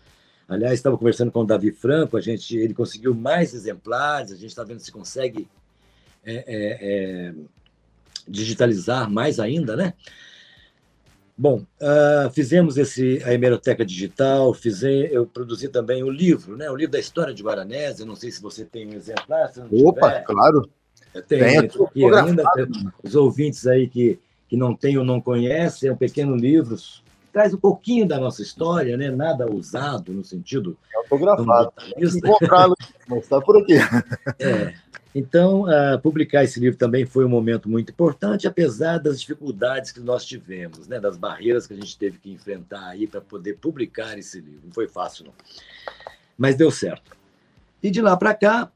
Aliás, 0.48 0.74
estava 0.74 0.98
conversando 0.98 1.32
com 1.32 1.42
o 1.42 1.46
Davi 1.46 1.72
Franco, 1.72 2.18
a 2.18 2.22
gente, 2.22 2.56
ele 2.56 2.74
conseguiu 2.74 3.16
mais 3.16 3.54
exemplares, 3.54 4.32
a 4.32 4.36
gente 4.36 4.50
está 4.50 4.64
vendo 4.64 4.80
se 4.80 4.92
consegue 4.92 5.48
é, 6.24 6.34
é, 6.34 6.78
é, 6.82 7.34
digitalizar 8.28 9.10
mais 9.10 9.40
ainda, 9.40 9.76
né? 9.76 9.94
Bom, 11.38 11.64
uh, 11.82 12.30
fizemos 12.32 12.78
esse, 12.78 13.22
a 13.26 13.34
hemeroteca 13.34 13.86
digital, 13.86 14.54
fize, 14.54 15.10
eu 15.12 15.26
produzi 15.26 15.68
também 15.68 16.02
o 16.02 16.10
livro, 16.10 16.56
né? 16.56 16.70
O 16.70 16.76
livro 16.76 16.94
da 16.94 17.00
história 17.00 17.34
de 17.34 17.44
Guaranésia, 17.44 18.06
não 18.06 18.16
sei 18.16 18.32
se 18.32 18.42
você 18.42 18.64
tem 18.64 18.88
um 18.88 18.94
exemplar. 18.94 19.52
Opa, 19.72 20.10
tiver. 20.10 20.24
claro. 20.24 20.70
Tem, 21.28 21.40
tem 21.40 21.58
aqui 21.58 22.06
ainda, 22.06 22.44
os 23.04 23.16
ouvintes 23.16 23.68
aí 23.68 23.88
que, 23.88 24.20
que 24.48 24.58
não 24.58 24.76
têm 24.76 24.98
ou 24.98 25.06
não 25.06 25.20
conhecem, 25.22 25.90
é 25.90 25.94
um 25.94 25.98
pequeno 25.98 26.36
livro 26.36 26.78
traz 27.36 27.54
um 27.54 27.58
pouquinho 27.58 28.08
da 28.08 28.18
nossa 28.18 28.42
história, 28.42 28.96
né? 28.96 29.12
nada 29.12 29.46
usado 29.52 30.14
no 30.14 30.24
sentido. 30.24 30.78
É 30.94 30.98
autografado. 31.00 31.74
Encontrá-lo, 31.98 32.78
mas 33.10 33.24
está 33.24 33.42
por 33.42 33.62
aqui. 33.62 33.74
É. 34.40 34.74
Então, 35.18 35.62
uh, 35.62 35.98
publicar 36.02 36.44
esse 36.44 36.60
livro 36.60 36.78
também 36.78 37.06
foi 37.06 37.24
um 37.24 37.30
momento 37.30 37.70
muito 37.70 37.90
importante, 37.90 38.46
apesar 38.46 38.98
das 38.98 39.22
dificuldades 39.22 39.94
que 39.94 40.02
nós 40.02 40.26
tivemos, 40.26 40.90
né, 40.90 41.00
das 41.00 41.16
barreiras 41.16 41.66
que 41.66 41.74
a 41.74 41.78
gente 41.78 41.98
teve 41.98 42.18
que 42.18 42.30
enfrentar 42.30 42.86
aí 42.90 43.08
para 43.08 43.22
poder 43.22 43.54
publicar 43.54 44.20
esse 44.20 44.42
livro. 44.42 44.64
Não 44.66 44.74
foi 44.74 44.90
fácil, 44.90 45.28
não. 45.28 45.34
Mas 46.38 46.58
deu 46.58 46.70
certo. 46.70 47.16
E 47.82 47.90
de 47.90 48.02
lá 48.02 48.18
para 48.18 48.34
cá, 48.34 48.70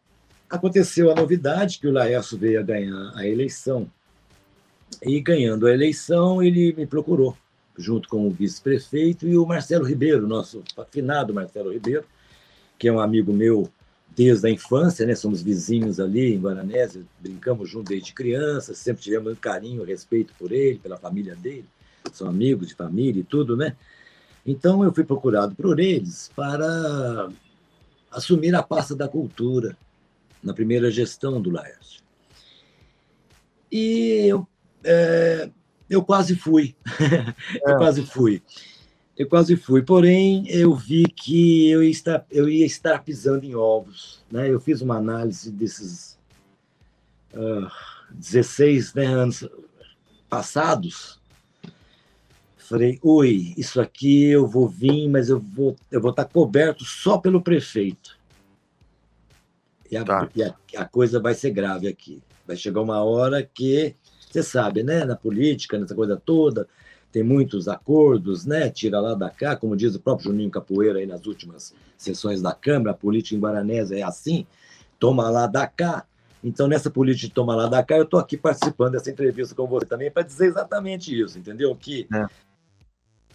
aconteceu 0.49 1.11
a 1.11 1.15
novidade 1.15 1.77
que 1.77 1.87
o 1.87 1.91
Laércio 1.91 2.37
veio 2.37 2.61
a 2.61 2.63
ganhar 2.63 3.11
a 3.15 3.27
eleição. 3.27 3.91
E 5.03 5.19
ganhando 5.19 5.67
a 5.67 5.73
eleição, 5.73 6.41
ele 6.41 6.71
me 6.71 6.87
procurou, 6.87 7.37
junto 7.77 8.07
com 8.07 8.25
o 8.25 8.31
vice-prefeito 8.31 9.27
e 9.27 9.37
o 9.37 9.45
Marcelo 9.45 9.83
Ribeiro, 9.83 10.25
nosso 10.25 10.63
afinado 10.77 11.33
Marcelo 11.33 11.73
Ribeiro, 11.73 12.05
que 12.77 12.87
é 12.87 12.93
um 12.93 12.99
amigo 13.01 13.33
meu 13.33 13.69
desde 14.15 14.47
a 14.47 14.51
infância, 14.51 15.05
né? 15.05 15.15
Somos 15.15 15.41
vizinhos 15.41 15.99
ali 15.99 16.33
em 16.33 16.39
Guaranésia, 16.39 17.03
brincamos 17.19 17.69
juntos 17.69 17.89
desde 17.89 18.13
criança, 18.13 18.73
sempre 18.73 19.03
tivemos 19.03 19.25
muito 19.25 19.39
carinho, 19.39 19.83
respeito 19.83 20.33
por 20.37 20.51
ele, 20.51 20.79
pela 20.79 20.97
família 20.97 21.35
dele, 21.35 21.65
são 22.13 22.27
amigos 22.27 22.67
de 22.67 22.75
família 22.75 23.21
e 23.21 23.23
tudo, 23.23 23.55
né? 23.55 23.75
Então 24.45 24.83
eu 24.83 24.93
fui 24.93 25.03
procurado 25.03 25.55
por 25.55 25.79
eles 25.79 26.31
para 26.35 27.29
assumir 28.11 28.55
a 28.55 28.63
pasta 28.63 28.95
da 28.95 29.07
cultura 29.07 29.77
na 30.41 30.53
primeira 30.53 30.89
gestão 30.89 31.41
do 31.41 31.51
Laércio. 31.51 32.01
E 33.71 34.25
eu, 34.27 34.47
é, 34.83 35.49
eu 35.89 36.03
quase 36.03 36.35
fui, 36.35 36.75
eu 37.63 37.75
é. 37.75 37.77
quase 37.77 38.03
fui. 38.05 38.41
Eu 39.19 39.27
quase 39.27 39.57
fui, 39.57 39.81
porém 39.81 40.45
eu 40.47 40.73
vi 40.73 41.03
que 41.03 41.69
eu 41.69 41.83
ia 41.83 41.89
estar, 41.89 42.25
eu 42.31 42.47
ia 42.47 42.65
estar 42.65 43.03
pisando 43.03 43.45
em 43.45 43.53
ovos. 43.53 44.23
Né? 44.31 44.49
Eu 44.49 44.61
fiz 44.61 44.81
uma 44.81 44.95
análise 44.95 45.51
desses 45.51 46.17
uh, 47.33 47.65
ah, 47.65 47.71
16 48.11 48.93
né, 48.93 49.05
anos 49.05 49.45
passados. 50.29 51.19
Falei, 52.55 52.97
oi, 53.03 53.53
isso 53.57 53.81
aqui 53.81 54.27
eu 54.27 54.47
vou 54.47 54.69
vir, 54.69 55.09
mas 55.09 55.27
eu 55.27 55.37
vou, 55.37 55.75
eu 55.91 55.99
vou 55.99 56.11
estar 56.11 56.23
coberto 56.23 56.85
só 56.85 57.17
pelo 57.17 57.41
prefeito. 57.41 58.17
E, 59.91 59.97
a, 59.97 60.05
tá. 60.05 60.29
e 60.33 60.43
a, 60.43 60.55
a 60.77 60.85
coisa 60.85 61.19
vai 61.19 61.33
ser 61.33 61.51
grave 61.51 61.89
aqui. 61.89 62.23
Vai 62.47 62.55
chegar 62.55 62.79
uma 62.79 63.03
hora 63.03 63.43
que, 63.43 63.97
você 64.29 64.43
sabe, 64.43 64.83
né? 64.83 65.03
Na 65.03 65.15
política, 65.15 65.77
nessa 65.77 65.95
coisa 65.95 66.15
toda, 66.15 66.67
tem 67.11 67.23
muitos 67.23 67.67
acordos, 67.67 68.45
né? 68.45 68.69
Tira 68.69 68.99
lá 68.99 69.15
da 69.15 69.29
cá, 69.29 69.55
como 69.55 69.75
diz 69.75 69.95
o 69.95 69.99
próprio 69.99 70.31
Juninho 70.31 70.51
Capoeira 70.51 70.99
aí 70.99 71.05
nas 71.05 71.25
últimas 71.25 71.73
sessões 71.97 72.41
da 72.41 72.53
Câmara, 72.53 72.91
a 72.91 72.93
política 72.93 73.35
em 73.35 73.39
Guaranésia 73.39 73.97
é 73.97 74.03
assim, 74.03 74.45
toma 74.99 75.29
lá 75.29 75.47
da 75.47 75.67
cá. 75.67 76.05
Então, 76.43 76.67
nessa 76.67 76.89
política 76.89 77.27
de 77.27 77.33
toma 77.33 77.55
lá 77.55 77.67
da 77.67 77.83
cá, 77.83 77.97
eu 77.97 78.03
estou 78.03 78.19
aqui 78.19 78.37
participando 78.37 78.93
dessa 78.93 79.09
entrevista 79.09 79.53
com 79.55 79.67
você 79.67 79.85
também 79.85 80.09
para 80.09 80.23
dizer 80.23 80.47
exatamente 80.47 81.19
isso, 81.19 81.37
entendeu? 81.37 81.75
Que 81.75 82.07
é. 82.13 82.25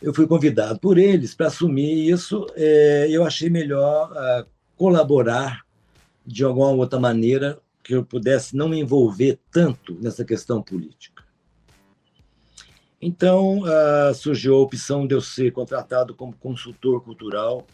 eu 0.01 0.14
fui 0.14 0.27
convidado 0.27 0.79
por 0.79 0.97
eles 0.97 1.35
para 1.35 1.49
assumir 1.49 2.09
isso, 2.09 2.47
é, 2.55 3.07
eu 3.11 3.25
achei 3.25 3.51
melhor 3.51 4.11
uh, 4.12 4.47
colaborar 4.77 5.64
de 6.25 6.45
alguma 6.45 6.70
outra 6.70 6.99
maneira 6.99 7.61
que 7.83 7.95
eu 7.95 8.05
pudesse 8.05 8.57
não 8.57 8.68
me 8.68 8.81
envolver 8.81 9.39
tanto 9.51 9.95
nessa 10.01 10.25
questão 10.25 10.62
política. 10.62 11.14
Então, 13.07 13.59
uh, 13.59 14.15
surgiu 14.15 14.55
a 14.55 14.61
opção 14.61 15.07
de 15.07 15.15
eu 15.15 15.21
ser 15.21 15.53
contratado 15.53 16.15
como 16.15 16.33
consultor 16.33 17.03
cultural 17.03 17.67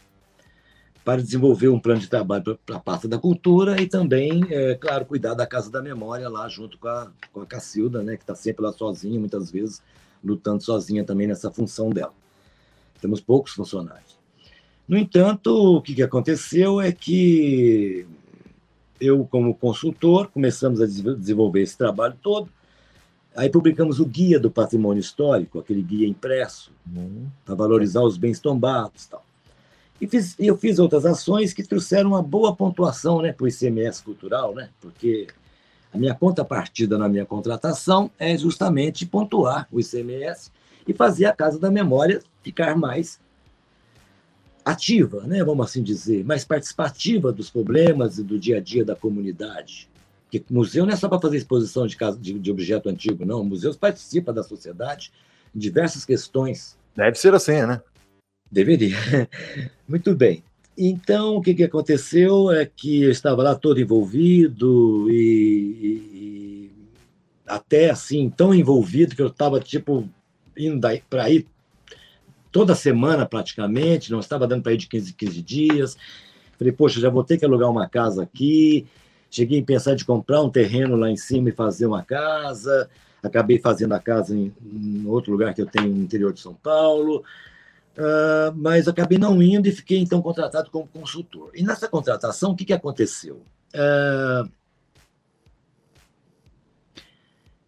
para 1.05 1.21
desenvolver 1.21 1.69
um 1.69 1.79
plano 1.79 2.01
de 2.01 2.09
trabalho 2.09 2.59
para 2.65 2.75
a 2.75 2.79
pasta 2.81 3.07
da 3.07 3.17
cultura 3.17 3.81
e 3.81 3.87
também, 3.87 4.43
é, 4.49 4.75
claro, 4.75 5.05
cuidar 5.05 5.33
da 5.33 5.47
Casa 5.47 5.71
da 5.71 5.81
Memória 5.81 6.27
lá 6.27 6.49
junto 6.49 6.77
com 6.77 6.89
a, 6.89 7.09
com 7.31 7.39
a 7.39 7.45
Cacilda, 7.45 8.03
né, 8.03 8.17
que 8.17 8.23
está 8.23 8.35
sempre 8.35 8.65
lá 8.65 8.73
sozinha, 8.73 9.17
muitas 9.17 9.49
vezes 9.49 9.81
lutando 10.21 10.61
sozinha 10.61 11.05
também 11.05 11.27
nessa 11.27 11.49
função 11.49 11.91
dela. 11.91 12.13
Temos 12.99 13.21
poucos 13.21 13.53
funcionários. 13.53 14.19
No 14.85 14.97
entanto, 14.97 15.77
o 15.77 15.81
que, 15.81 15.95
que 15.95 16.03
aconteceu 16.03 16.81
é 16.81 16.91
que 16.91 18.05
eu, 18.99 19.25
como 19.31 19.55
consultor, 19.55 20.27
começamos 20.27 20.81
a 20.81 20.85
desenvolver 20.85 21.61
esse 21.61 21.77
trabalho 21.77 22.17
todo, 22.21 22.51
Aí 23.35 23.49
publicamos 23.49 23.99
o 23.99 24.05
Guia 24.05 24.39
do 24.39 24.51
Patrimônio 24.51 24.99
Histórico, 24.99 25.59
aquele 25.59 25.81
guia 25.81 26.07
impresso, 26.07 26.71
uhum. 26.93 27.27
para 27.45 27.55
valorizar 27.55 28.01
os 28.01 28.17
bens 28.17 28.39
tombados 28.39 29.05
tal. 29.05 29.23
E 30.01 30.07
fiz, 30.07 30.35
eu 30.39 30.57
fiz 30.57 30.79
outras 30.79 31.05
ações 31.05 31.53
que 31.53 31.63
trouxeram 31.63 32.09
uma 32.09 32.23
boa 32.23 32.55
pontuação 32.55 33.21
né, 33.21 33.31
para 33.31 33.45
o 33.45 33.47
ICMS 33.47 34.03
cultural, 34.03 34.53
né, 34.55 34.69
porque 34.81 35.27
a 35.93 35.97
minha 35.97 36.15
contrapartida 36.15 36.97
na 36.97 37.07
minha 37.07 37.25
contratação 37.25 38.09
é 38.17 38.35
justamente 38.35 39.05
pontuar 39.05 39.67
o 39.71 39.79
ICMS 39.79 40.51
e 40.87 40.93
fazer 40.93 41.25
a 41.25 41.33
Casa 41.33 41.59
da 41.59 41.69
Memória 41.69 42.19
ficar 42.41 42.75
mais 42.75 43.19
ativa, 44.65 45.21
né, 45.21 45.43
vamos 45.43 45.67
assim 45.67 45.83
dizer, 45.83 46.25
mais 46.25 46.43
participativa 46.43 47.31
dos 47.31 47.49
problemas 47.49 48.17
e 48.17 48.23
do 48.23 48.39
dia 48.39 48.57
a 48.57 48.59
dia 48.59 48.83
da 48.83 48.95
comunidade. 48.95 49.90
Porque 50.31 50.45
museu 50.49 50.85
não 50.85 50.93
é 50.93 50.95
só 50.95 51.09
para 51.09 51.19
fazer 51.19 51.35
exposição 51.35 51.85
de, 51.85 51.97
casa, 51.97 52.17
de, 52.17 52.39
de 52.39 52.49
objeto 52.49 52.87
antigo, 52.87 53.25
não. 53.25 53.43
Museus 53.43 53.75
participa 53.75 54.31
da 54.31 54.41
sociedade 54.41 55.11
em 55.53 55.59
diversas 55.59 56.05
questões. 56.05 56.77
Deve 56.95 57.17
ser 57.17 57.33
assim, 57.33 57.61
né? 57.65 57.81
Deveria. 58.49 58.95
Muito 59.85 60.15
bem. 60.15 60.41
Então, 60.77 61.35
o 61.35 61.41
que, 61.41 61.53
que 61.53 61.65
aconteceu 61.65 62.49
é 62.49 62.65
que 62.65 63.03
eu 63.03 63.11
estava 63.11 63.43
lá 63.43 63.55
todo 63.55 63.81
envolvido 63.81 65.11
e, 65.11 65.13
e, 65.13 65.91
e 66.13 66.71
até 67.45 67.89
assim, 67.89 68.29
tão 68.29 68.55
envolvido 68.55 69.13
que 69.13 69.21
eu 69.21 69.27
estava, 69.27 69.59
tipo, 69.59 70.09
indo 70.57 70.87
para 71.09 71.29
ir 71.29 71.45
toda 72.53 72.73
semana 72.73 73.25
praticamente, 73.25 74.11
não 74.11 74.21
estava 74.21 74.47
dando 74.47 74.63
para 74.63 74.71
ir 74.71 74.77
de 74.77 74.87
15 74.87 75.11
em 75.11 75.13
15 75.13 75.41
dias. 75.41 75.97
Falei, 76.57 76.71
poxa, 76.71 77.01
já 77.01 77.09
vou 77.09 77.23
ter 77.23 77.37
que 77.37 77.43
alugar 77.43 77.69
uma 77.69 77.89
casa 77.89 78.23
aqui, 78.23 78.87
Cheguei 79.31 79.61
a 79.61 79.63
pensar 79.63 79.95
de 79.95 80.03
comprar 80.03 80.41
um 80.41 80.49
terreno 80.49 80.97
lá 80.97 81.09
em 81.09 81.15
cima 81.15 81.47
e 81.47 81.53
fazer 81.53 81.85
uma 81.85 82.03
casa. 82.03 82.89
Acabei 83.23 83.57
fazendo 83.57 83.93
a 83.93 83.99
casa 83.99 84.35
em, 84.35 84.53
em 84.61 85.07
outro 85.07 85.31
lugar 85.31 85.53
que 85.53 85.61
eu 85.61 85.65
tenho 85.65 85.87
no 85.87 86.03
interior 86.03 86.33
de 86.33 86.41
São 86.41 86.53
Paulo. 86.53 87.23
Uh, 87.97 88.51
mas 88.55 88.89
acabei 88.89 89.17
não 89.17 89.41
indo 89.41 89.67
e 89.67 89.71
fiquei 89.71 89.99
então 89.99 90.21
contratado 90.21 90.69
como 90.69 90.85
consultor. 90.87 91.51
E 91.55 91.63
nessa 91.63 91.87
contratação, 91.87 92.51
o 92.51 92.55
que, 92.55 92.65
que 92.65 92.73
aconteceu? 92.73 93.41
Uh, 93.73 94.51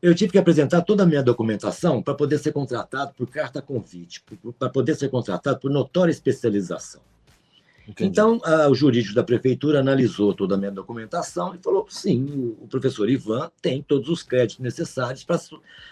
eu 0.01 0.13
tive 0.13 0.33
que 0.33 0.37
apresentar 0.37 0.81
toda 0.81 1.03
a 1.03 1.05
minha 1.05 1.23
documentação 1.23 2.03
para 2.03 2.13
poder 2.13 2.39
ser 2.39 2.51
contratado 2.51 3.13
por 3.13 3.25
carta 3.27 3.61
convite, 3.61 4.21
para 4.59 4.69
poder 4.69 4.95
ser 4.95 5.07
contratado 5.09 5.59
por 5.59 5.71
notória 5.71 6.11
especialização. 6.11 7.01
Entendi. 7.87 8.09
Então, 8.09 8.39
a, 8.43 8.69
o 8.69 8.75
jurídico 8.75 9.13
da 9.13 9.23
prefeitura 9.23 9.79
analisou 9.79 10.33
toda 10.33 10.55
a 10.55 10.57
minha 10.57 10.71
documentação 10.71 11.53
e 11.53 11.57
falou: 11.57 11.85
sim, 11.89 12.55
o, 12.61 12.67
professor 12.67 13.09
Ivan 13.09 13.51
tem 13.61 13.81
todos 13.81 14.09
os 14.09 14.23
créditos 14.23 14.59
necessários 14.59 15.25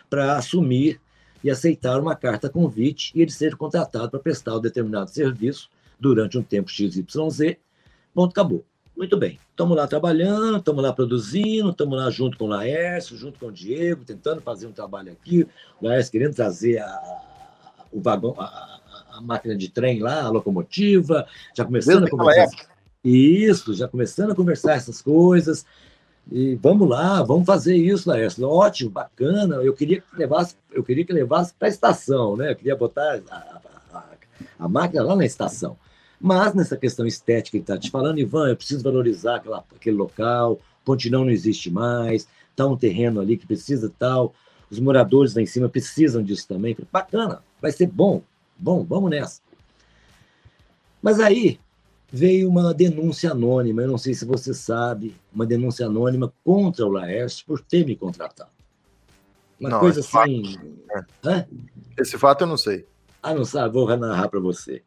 para 0.10 0.38
assumir 0.38 1.02
e 1.44 1.50
aceitar 1.50 2.00
uma 2.00 2.16
carta 2.16 2.50
convite 2.50 3.12
e 3.16 3.22
ele 3.22 3.32
ser 3.32 3.56
contratado 3.56 4.10
para 4.10 4.20
prestar 4.20 4.58
um 4.58 4.62
determinado 4.62 5.10
serviço 5.10 5.70
durante 6.00 6.38
um 6.38 6.44
tempo 6.44 6.70
XYZ. 6.70 7.58
Ponto, 8.14 8.32
acabou. 8.32 8.66
Muito 8.96 9.18
bem. 9.18 9.40
Estamos 9.50 9.76
lá 9.76 9.88
trabalhando, 9.88 10.58
estamos 10.58 10.84
lá 10.84 10.94
produzindo, 10.94 11.72
estamos 11.72 11.98
lá 11.98 12.10
junto 12.10 12.38
com 12.38 12.46
o 12.46 12.48
Laércio, 12.48 13.18
junto 13.18 13.40
com 13.40 13.48
o 13.48 13.52
Diego, 13.52 14.06
tentando 14.06 14.42
fazer 14.42 14.68
um 14.68 14.72
trabalho 14.72 15.12
aqui. 15.12 15.48
O 15.82 15.88
Laércio 15.88 16.12
querendo 16.12 16.36
trazer 16.36 16.80
a, 16.80 17.22
o 17.92 18.00
vagão, 18.00 18.36
a, 18.38 18.81
a 19.22 19.26
máquina 19.26 19.56
de 19.56 19.70
trem 19.70 20.00
lá, 20.00 20.24
a 20.24 20.30
locomotiva, 20.30 21.28
já 21.56 21.64
começando 21.64 22.06
a 22.06 22.10
conversar. 22.10 22.72
Isso, 23.04 23.74
já 23.74 23.88
começando 23.88 24.32
a 24.32 24.36
conversar 24.36 24.74
essas 24.74 25.02
coisas. 25.02 25.66
E 26.32 26.56
vamos 26.56 26.88
lá, 26.88 27.24
vamos 27.24 27.46
fazer 27.46 27.76
isso, 27.76 28.10
Laércio. 28.10 28.48
Ótimo, 28.48 28.92
bacana. 28.92 29.56
Eu 29.56 29.74
queria 29.74 30.02
que 30.02 30.16
levasse, 30.16 30.56
eu 30.72 30.84
queria 30.84 31.06
que 31.06 31.14
levasse 31.14 31.54
para 31.58 31.68
a 31.68 31.72
estação, 31.72 32.38
né? 32.38 32.52
Eu 32.52 32.56
queria 32.56 32.76
botar 32.76 33.20
a, 33.30 33.36
a, 33.94 34.04
a, 34.60 34.68
máquina 34.68 35.04
lá 35.04 35.16
na 35.16 35.26
estação. 35.26 35.78
Mas 36.20 36.54
nessa 36.54 36.78
questão 36.78 37.08
estética 37.08 37.58
que 37.58 37.64
está 37.64 37.78
te 37.78 37.90
falando, 37.90 38.20
Ivan, 38.20 38.50
eu 38.50 38.56
preciso 38.56 38.84
valorizar 38.84 39.38
aquela, 39.38 39.64
aquele 39.76 39.98
local, 39.98 40.60
Pontinão 40.86 41.26
não 41.26 41.32
existe 41.32 41.72
mais, 41.72 42.28
está 42.52 42.68
um 42.68 42.78
terreno 42.78 43.20
ali 43.20 43.38
que 43.38 43.48
precisa 43.48 43.92
tal, 43.98 44.34
os 44.70 44.80
moradores 44.80 45.36
lá 45.36 45.42
em 45.42 45.48
cima 45.48 45.68
precisam 45.68 46.22
disso 46.22 46.48
também. 46.48 46.78
Bacana, 46.92 47.42
vai 47.60 47.72
ser 47.72 47.88
bom. 47.88 48.22
Bom, 48.62 48.84
vamos 48.86 49.10
nessa. 49.10 49.42
Mas 51.02 51.20
aí, 51.20 51.60
veio 52.12 52.48
uma 52.48 52.74
denúncia 52.76 53.32
anônima, 53.32 53.82
eu 53.82 53.88
não 53.88 53.98
sei 53.98 54.14
se 54.14 54.24
você 54.24 54.54
sabe, 54.54 55.16
uma 55.34 55.46
denúncia 55.48 55.88
anônima 55.88 56.32
contra 56.44 56.86
o 56.86 56.90
Laércio 56.92 57.44
por 57.48 57.60
ter 57.60 57.84
me 57.86 57.96
contratado. 57.96 58.52
Uma 59.60 59.70
Não, 59.70 59.80
coisa 59.80 60.00
esse 60.02 60.10
fato- 60.10 60.30
assim. 60.32 60.80
Hã? 61.24 61.48
Esse 61.98 62.18
fato 62.20 62.42
eu 62.44 62.48
não 62.48 62.58
sei. 62.58 62.86
Ah, 63.22 63.34
não 63.34 63.46
sabe? 63.46 63.74
Vou 63.74 63.88
narrar 63.98 64.28
para 64.30 64.40
você. 64.40 64.84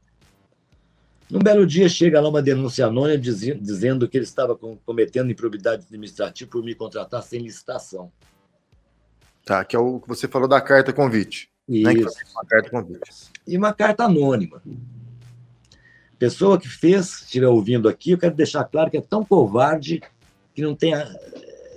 Num 1.31 1.41
belo 1.41 1.67
dia 1.67 1.89
chega 1.89 2.21
lá 2.21 2.29
uma 2.29 2.43
denúncia 2.43 2.87
anônima 2.87 3.19
dizendo 3.19 4.07
que 4.09 4.17
ele 4.17 4.25
estava 4.25 4.55
com- 4.57 4.77
cometendo 4.85 5.31
improbidade 5.33 5.85
administrativa 5.87 6.49
por 6.51 6.63
me 6.63 6.75
contratar 6.75 7.23
sem 7.23 7.41
licitação. 7.41 8.13
Tá, 9.45 9.65
que 9.65 9.75
é 9.75 9.79
o 9.79 10.01
que 10.01 10.09
você 10.09 10.29
falou 10.29 10.47
da 10.49 10.61
carta 10.61 10.93
convite. 10.93 11.51
Né? 11.69 11.95
Isso. 11.95 12.15
uma 12.35 12.45
carta 12.45 12.71
convite. 12.71 13.11
E 13.47 13.57
uma 13.57 13.73
carta 13.73 14.05
anônima. 14.05 14.63
Pessoa 16.19 16.59
que 16.59 16.69
fez, 16.69 17.07
se 17.07 17.25
estiver 17.25 17.49
ouvindo 17.49 17.89
aqui, 17.89 18.13
eu 18.13 18.19
quero 18.19 18.35
deixar 18.35 18.65
claro 18.65 18.91
que 18.91 18.97
é 18.97 19.01
tão 19.01 19.25
covarde 19.25 20.03
que 20.55 20.63
não 20.63 20.75
tem 20.75 20.95
a- 20.95 21.11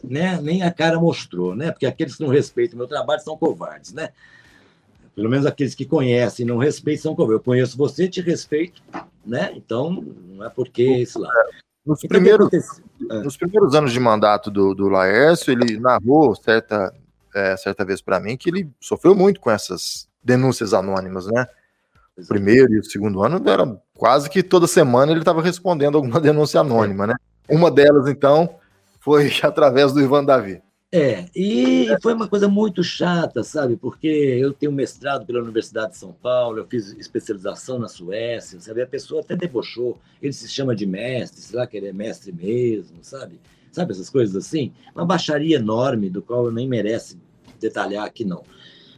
né, 0.04 0.40
nem 0.42 0.62
a 0.62 0.72
cara 0.72 1.00
mostrou, 1.00 1.56
né? 1.56 1.72
Porque 1.72 1.86
aqueles 1.86 2.16
que 2.16 2.24
não 2.24 2.30
respeitam 2.30 2.76
o 2.76 2.78
meu 2.78 2.88
trabalho 2.88 3.22
são 3.22 3.38
covardes, 3.38 3.94
né? 3.94 4.10
Pelo 5.16 5.30
menos 5.30 5.46
aqueles 5.46 5.74
que 5.74 5.86
conhecem 5.86 6.46
e 6.46 6.48
não 6.48 6.58
respeitam 6.58 7.04
são 7.04 7.16
covardes. 7.16 7.40
Eu 7.40 7.44
conheço 7.44 7.78
você, 7.78 8.08
te 8.08 8.22
respeito, 8.22 8.82
né? 9.26 9.52
Então, 9.56 9.92
não 10.30 10.46
é 10.46 10.50
porque 10.50 10.84
esse 10.84 11.18
lá. 11.18 11.30
Nos 11.86 12.04
Então, 12.04 12.10
primeiros, 12.10 12.48
aconteceu? 12.48 12.84
nos 13.24 13.36
primeiros 13.38 13.74
anos 13.74 13.92
de 13.92 14.00
mandato 14.00 14.52
do, 14.52 14.76
do 14.76 14.88
Laércio, 14.88 15.52
ele 15.52 15.80
narrou 15.80 16.36
certa, 16.36 16.94
é, 17.38 17.56
certa 17.56 17.86
vez 17.86 18.02
para 18.02 18.20
mim 18.20 18.36
que 18.36 18.50
ele 18.50 18.70
sofreu 18.80 19.16
muito 19.16 19.40
com 19.40 19.52
essas 19.52 20.08
denúncias 20.24 20.74
anônimas, 20.74 21.28
né? 21.28 21.48
O 22.18 22.26
primeiro 22.26 22.74
e 22.74 22.80
o 22.80 22.84
segundo 22.84 23.24
ano 23.24 23.48
era 23.48 23.80
quase 23.94 24.30
que 24.30 24.42
toda 24.42 24.66
semana 24.66 25.12
ele 25.12 25.22
estava 25.22 25.42
respondendo 25.42 25.98
alguma 25.98 26.20
denúncia 26.22 26.60
anônima, 26.60 27.06
né? 27.06 27.16
Uma 27.48 27.70
delas, 27.70 28.08
então, 28.08 28.56
foi 29.00 29.32
através 29.44 29.94
do 29.94 30.02
Ivan 30.02 30.26
Davi. 30.26 30.62
É, 30.92 31.26
e 31.36 31.88
foi 32.02 32.14
uma 32.14 32.30
coisa 32.30 32.48
muito 32.48 32.82
chata, 32.82 33.44
sabe? 33.44 33.76
Porque 33.76 34.08
eu 34.08 34.54
tenho 34.54 34.72
mestrado 34.72 35.26
pela 35.26 35.42
Universidade 35.42 35.92
de 35.92 35.98
São 35.98 36.14
Paulo, 36.14 36.60
eu 36.60 36.66
fiz 36.66 36.94
especialização 36.94 37.78
na 37.78 37.90
Suécia, 37.90 38.60
sabe? 38.62 38.82
A 38.82 38.88
pessoa 38.88 39.22
até 39.22 39.36
debochou, 39.36 40.00
ele 40.22 40.32
se 40.32 40.48
chama 40.48 40.74
de 40.74 40.86
mestre, 40.86 41.42
sei 41.42 41.60
lá 41.60 41.68
que 41.68 41.76
ele 41.76 41.88
é 41.88 41.94
mestre 41.94 42.32
mesmo, 42.32 42.98
sabe? 43.02 43.40
Sabe 43.70 43.92
essas 43.92 44.10
coisas 44.10 44.36
assim? 44.36 44.74
Uma 44.96 45.06
baixaria 45.06 45.58
enorme, 45.58 46.10
do 46.10 46.22
qual 46.22 46.46
eu 46.46 46.52
nem 46.52 46.68
merece 46.68 47.18
detalhar 47.60 48.06
aqui, 48.06 48.24
não. 48.24 48.44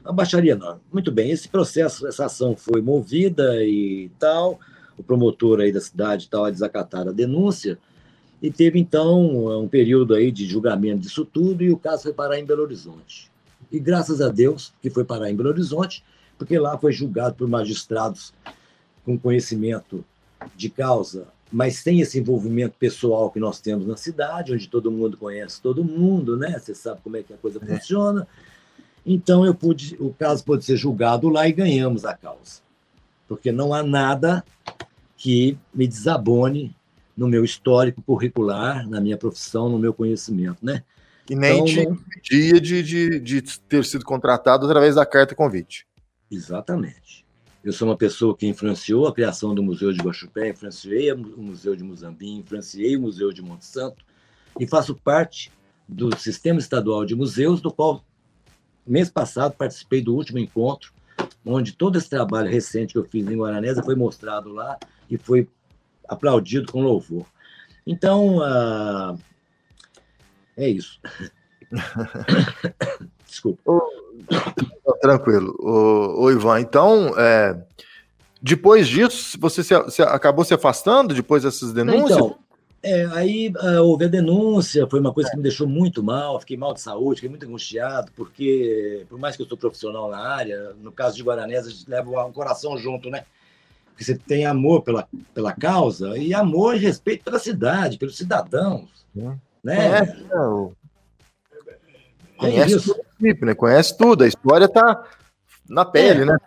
Uma 0.03 0.13
baixaria 0.13 0.53
enorme. 0.53 0.81
Muito 0.91 1.11
bem, 1.11 1.31
esse 1.31 1.47
processo, 1.47 2.07
essa 2.07 2.25
ação 2.25 2.55
foi 2.55 2.81
movida 2.81 3.63
e 3.63 4.09
tal, 4.17 4.59
o 4.97 5.03
promotor 5.03 5.59
aí 5.59 5.71
da 5.71 5.81
cidade 5.81 6.25
e 6.25 6.29
tal, 6.29 6.45
a 6.45 6.49
desacatar 6.49 7.07
a 7.07 7.11
denúncia, 7.11 7.77
e 8.41 8.49
teve, 8.49 8.79
então, 8.79 9.61
um 9.61 9.67
período 9.67 10.13
aí 10.13 10.31
de 10.31 10.45
julgamento 10.45 11.01
disso 11.01 11.25
tudo 11.25 11.61
e 11.61 11.71
o 11.71 11.77
caso 11.77 12.03
foi 12.03 12.13
parar 12.13 12.39
em 12.39 12.45
Belo 12.45 12.63
Horizonte. 12.63 13.29
E 13.69 13.79
graças 13.79 14.21
a 14.21 14.29
Deus 14.29 14.73
que 14.81 14.89
foi 14.89 15.03
parar 15.03 15.29
em 15.29 15.35
Belo 15.35 15.49
Horizonte, 15.49 16.03
porque 16.37 16.57
lá 16.57 16.77
foi 16.77 16.93
julgado 16.93 17.35
por 17.35 17.47
magistrados 17.49 18.33
com 19.03 19.19
conhecimento 19.19 20.05
de 20.55 20.69
causa, 20.69 21.27
mas 21.51 21.77
sem 21.77 21.99
esse 21.99 22.17
envolvimento 22.17 22.75
pessoal 22.79 23.29
que 23.29 23.39
nós 23.39 23.59
temos 23.59 23.85
na 23.85 23.97
cidade, 23.97 24.53
onde 24.53 24.69
todo 24.69 24.89
mundo 24.89 25.17
conhece 25.17 25.61
todo 25.61 25.83
mundo, 25.83 26.37
né? 26.37 26.57
Você 26.57 26.73
sabe 26.73 27.01
como 27.03 27.17
é 27.17 27.23
que 27.23 27.33
a 27.33 27.37
coisa 27.37 27.59
funciona. 27.59 28.25
Então 29.11 29.43
eu 29.43 29.55
pude, 29.55 29.97
o 29.99 30.13
caso 30.13 30.45
pôde 30.45 30.63
ser 30.63 30.77
julgado 30.77 31.29
lá 31.29 31.47
e 31.47 31.51
ganhamos 31.51 32.05
a 32.05 32.15
causa. 32.15 32.61
Porque 33.27 33.51
não 33.51 33.73
há 33.73 33.81
nada 33.81 34.45
que 35.17 35.57
me 35.73 35.87
desabone 35.87 36.75
no 37.17 37.27
meu 37.27 37.43
histórico 37.43 38.03
curricular, 38.03 38.87
na 38.87 39.01
minha 39.01 39.17
profissão, 39.17 39.67
no 39.67 39.79
meu 39.79 39.95
conhecimento, 39.95 40.63
né? 40.63 40.83
E 41.27 41.35
nem 41.35 41.67
Então, 41.67 41.93
impedia 41.93 42.61
de, 42.61 42.83
de, 42.83 43.19
de 43.19 43.59
ter 43.61 43.83
sido 43.83 44.05
contratado 44.05 44.67
através 44.67 44.93
da 44.93 45.05
carta 45.07 45.33
convite. 45.33 45.87
Exatamente. 46.29 47.25
Eu 47.63 47.73
sou 47.73 47.87
uma 47.87 47.97
pessoa 47.97 48.37
que 48.37 48.45
influenciou 48.45 49.07
a 49.07 49.13
criação 49.13 49.55
do 49.55 49.63
Museu 49.63 49.91
de 49.91 49.99
Guaxupé, 49.99 50.49
influenciei 50.49 51.11
o 51.11 51.41
Museu 51.41 51.75
de 51.75 51.83
Muzambique, 51.83 52.41
influenciei 52.41 52.95
o 52.95 53.01
Museu 53.01 53.33
de 53.33 53.41
Monte 53.41 53.65
Santo 53.65 54.05
e 54.59 54.67
faço 54.67 54.93
parte 54.93 55.51
do 55.87 56.15
Sistema 56.15 56.59
Estadual 56.59 57.03
de 57.05 57.15
Museus, 57.15 57.59
do 57.59 57.71
qual, 57.71 58.03
mês 58.91 59.09
passado, 59.09 59.55
participei 59.55 60.01
do 60.01 60.15
último 60.15 60.39
encontro, 60.39 60.91
onde 61.45 61.73
todo 61.73 61.97
esse 61.97 62.09
trabalho 62.09 62.49
recente 62.49 62.93
que 62.93 62.99
eu 62.99 63.05
fiz 63.05 63.27
em 63.27 63.37
Guaranésia 63.37 63.83
foi 63.83 63.95
mostrado 63.95 64.51
lá 64.51 64.77
e 65.09 65.17
foi 65.17 65.47
aplaudido 66.07 66.71
com 66.71 66.81
louvor. 66.81 67.25
Então, 67.85 68.41
ah, 68.41 69.15
é 70.57 70.69
isso. 70.69 70.99
Desculpa. 73.25 73.79
Tranquilo. 75.01 75.55
Ô, 75.59 76.23
ô, 76.23 76.31
Ivan, 76.31 76.59
então, 76.59 77.13
é, 77.17 77.63
depois 78.41 78.87
disso, 78.87 79.37
você 79.39 79.63
se, 79.63 79.89
se 79.89 80.01
acabou 80.01 80.43
se 80.43 80.53
afastando 80.53 81.13
depois 81.13 81.43
dessas 81.43 81.71
denúncias? 81.71 82.17
Então, 82.17 82.37
é, 82.81 83.05
aí 83.11 83.51
ah, 83.57 83.81
houve 83.81 84.05
a 84.05 84.07
denúncia, 84.07 84.87
foi 84.87 84.99
uma 84.99 85.13
coisa 85.13 85.29
que 85.29 85.37
me 85.37 85.43
deixou 85.43 85.67
muito 85.67 86.01
mal, 86.01 86.39
fiquei 86.39 86.55
mal 86.57 86.73
de 86.73 86.81
saúde, 86.81 87.15
fiquei 87.21 87.29
muito 87.29 87.45
angustiado, 87.45 88.11
porque, 88.15 89.05
por 89.09 89.19
mais 89.19 89.35
que 89.35 89.41
eu 89.41 89.47
sou 89.47 89.57
profissional 89.57 90.09
na 90.09 90.19
área, 90.19 90.73
no 90.81 90.91
caso 90.91 91.15
de 91.15 91.23
Guaranés, 91.23 91.67
a 91.67 91.69
gente 91.69 91.89
leva 91.89 92.09
o 92.09 92.33
coração 92.33 92.77
junto, 92.77 93.09
né? 93.09 93.25
Porque 93.89 94.03
você 94.03 94.17
tem 94.17 94.45
amor 94.45 94.81
pela, 94.81 95.07
pela 95.33 95.51
causa 95.51 96.17
e 96.17 96.33
amor 96.33 96.75
e 96.75 96.79
respeito 96.79 97.23
pela 97.23 97.37
cidade, 97.39 97.97
pelos 97.97 98.15
cidadãos, 98.15 99.05
Sim. 99.13 99.37
né? 99.63 99.75
Conhece, 99.75 100.23
né, 100.23 100.35
o- 100.39 100.71
É 102.35 102.37
conhece 102.37 102.79
tudo, 102.81 103.45
né? 103.45 103.53
Conhece 103.55 103.97
tudo, 103.97 104.23
a 104.23 104.27
história 104.27 104.69
tá 104.69 105.05
na 105.67 105.83
pele, 105.83 106.21
É. 106.21 106.25
né? 106.25 106.37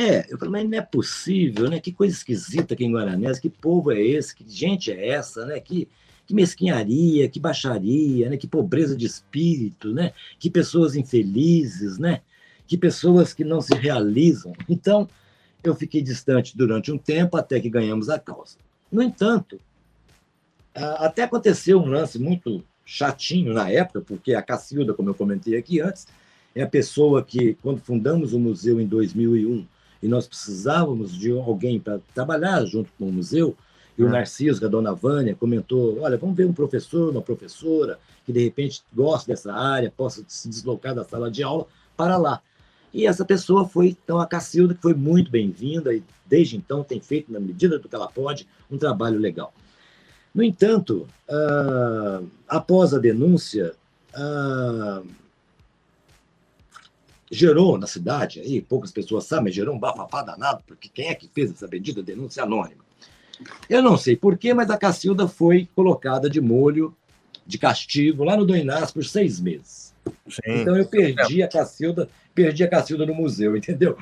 É, 0.00 0.32
eu 0.32 0.38
falei, 0.38 0.52
mas 0.52 0.70
não 0.70 0.78
é 0.78 0.80
possível, 0.80 1.68
né? 1.68 1.80
Que 1.80 1.90
coisa 1.90 2.14
esquisita 2.14 2.74
aqui 2.74 2.84
em 2.84 2.92
Guaranés, 2.92 3.40
que 3.40 3.50
povo 3.50 3.90
é 3.90 4.00
esse, 4.00 4.32
que 4.32 4.44
gente 4.48 4.92
é 4.92 5.08
essa, 5.08 5.44
né? 5.44 5.58
Que, 5.58 5.88
que 6.24 6.32
mesquinharia, 6.32 7.28
que 7.28 7.40
baixaria, 7.40 8.30
né? 8.30 8.36
Que 8.36 8.46
pobreza 8.46 8.96
de 8.96 9.06
espírito, 9.06 9.92
né? 9.92 10.12
Que 10.38 10.48
pessoas 10.48 10.94
infelizes, 10.94 11.98
né? 11.98 12.20
Que 12.64 12.78
pessoas 12.78 13.34
que 13.34 13.42
não 13.42 13.60
se 13.60 13.74
realizam. 13.74 14.52
Então, 14.68 15.08
eu 15.64 15.74
fiquei 15.74 16.00
distante 16.00 16.56
durante 16.56 16.92
um 16.92 16.98
tempo 16.98 17.36
até 17.36 17.58
que 17.58 17.68
ganhamos 17.68 18.08
a 18.08 18.20
causa. 18.20 18.56
No 18.92 19.02
entanto, 19.02 19.58
até 20.74 21.24
aconteceu 21.24 21.80
um 21.80 21.86
lance 21.86 22.20
muito 22.20 22.62
chatinho 22.86 23.52
na 23.52 23.68
época, 23.68 24.00
porque 24.02 24.32
a 24.32 24.42
Cacilda, 24.42 24.94
como 24.94 25.10
eu 25.10 25.14
comentei 25.14 25.56
aqui 25.56 25.80
antes, 25.80 26.06
é 26.54 26.62
a 26.62 26.68
pessoa 26.68 27.20
que, 27.24 27.54
quando 27.54 27.80
fundamos 27.80 28.32
o 28.32 28.38
museu 28.38 28.80
em 28.80 28.86
2001, 28.86 29.66
e 30.02 30.08
nós 30.08 30.26
precisávamos 30.26 31.16
de 31.16 31.30
alguém 31.32 31.78
para 31.80 32.00
trabalhar 32.14 32.64
junto 32.64 32.90
com 32.98 33.08
o 33.08 33.12
museu, 33.12 33.56
e 33.96 34.02
o 34.02 34.06
Hum. 34.06 34.10
Narciso, 34.10 34.64
a 34.64 34.68
dona 34.68 34.94
Vânia, 34.94 35.34
comentou: 35.34 36.00
olha, 36.00 36.16
vamos 36.16 36.36
ver 36.36 36.46
um 36.46 36.52
professor, 36.52 37.10
uma 37.10 37.20
professora 37.22 37.98
que 38.24 38.32
de 38.32 38.44
repente 38.44 38.82
gosta 38.94 39.32
dessa 39.32 39.52
área, 39.52 39.92
possa 39.96 40.22
se 40.28 40.48
deslocar 40.48 40.94
da 40.94 41.04
sala 41.04 41.30
de 41.30 41.42
aula 41.42 41.66
para 41.96 42.16
lá. 42.16 42.40
E 42.92 43.06
essa 43.06 43.24
pessoa 43.24 43.68
foi, 43.68 43.88
então, 43.88 44.18
a 44.18 44.26
Cacilda, 44.26 44.74
que 44.74 44.80
foi 44.80 44.94
muito 44.94 45.30
bem-vinda 45.30 45.92
e 45.94 46.02
desde 46.26 46.56
então 46.56 46.82
tem 46.84 47.00
feito, 47.00 47.32
na 47.32 47.40
medida 47.40 47.78
do 47.78 47.88
que 47.88 47.94
ela 47.94 48.08
pode, 48.08 48.46
um 48.70 48.78
trabalho 48.78 49.18
legal. 49.18 49.52
No 50.34 50.42
entanto, 50.42 51.06
ah, 51.28 52.22
após 52.46 52.94
a 52.94 52.98
denúncia, 52.98 53.74
ah, 54.14 55.02
gerou 57.30 57.76
na 57.78 57.86
cidade, 57.86 58.40
aí 58.40 58.60
poucas 58.60 58.90
pessoas 58.90 59.24
sabem, 59.24 59.52
gerou 59.52 59.74
um 59.74 59.78
bafafá 59.78 60.22
danado, 60.22 60.62
porque 60.66 60.88
quem 60.88 61.08
é 61.08 61.14
que 61.14 61.28
fez 61.28 61.50
essa 61.50 61.66
bendita 61.68 62.02
denúncia 62.02 62.42
anônima? 62.42 62.82
Eu 63.68 63.82
não 63.82 63.96
sei 63.96 64.16
porquê, 64.16 64.52
mas 64.54 64.70
a 64.70 64.76
Cacilda 64.76 65.28
foi 65.28 65.68
colocada 65.74 66.28
de 66.28 66.40
molho, 66.40 66.94
de 67.46 67.56
castigo, 67.58 68.24
lá 68.24 68.36
no 68.36 68.44
Doinás 68.44 68.90
por 68.90 69.04
seis 69.04 69.38
meses. 69.40 69.94
Sim. 70.28 70.40
Então 70.46 70.76
eu 70.76 70.86
perdi 70.86 71.42
a 71.42 71.48
Cacilda, 71.48 72.08
perdi 72.34 72.64
a 72.64 72.68
Cacilda 72.68 73.04
no 73.06 73.14
museu, 73.14 73.56
entendeu? 73.56 73.96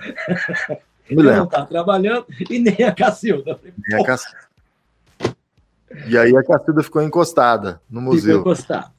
Eu 1.09 1.23
não 1.23 1.45
estava 1.45 1.67
trabalhando 1.67 2.27
e 2.51 2.59
nem 2.59 2.83
a 2.85 2.93
Cacilda. 2.93 3.59
E, 3.89 3.95
a 3.95 4.05
Cac- 4.05 4.49
e 6.09 6.17
aí 6.19 6.37
a 6.37 6.43
Cacilda 6.43 6.83
ficou 6.83 7.03
encostada 7.03 7.81
no 7.91 8.01
Ficou 8.01 8.15
museu. 8.15 8.41
encostado. 8.41 8.91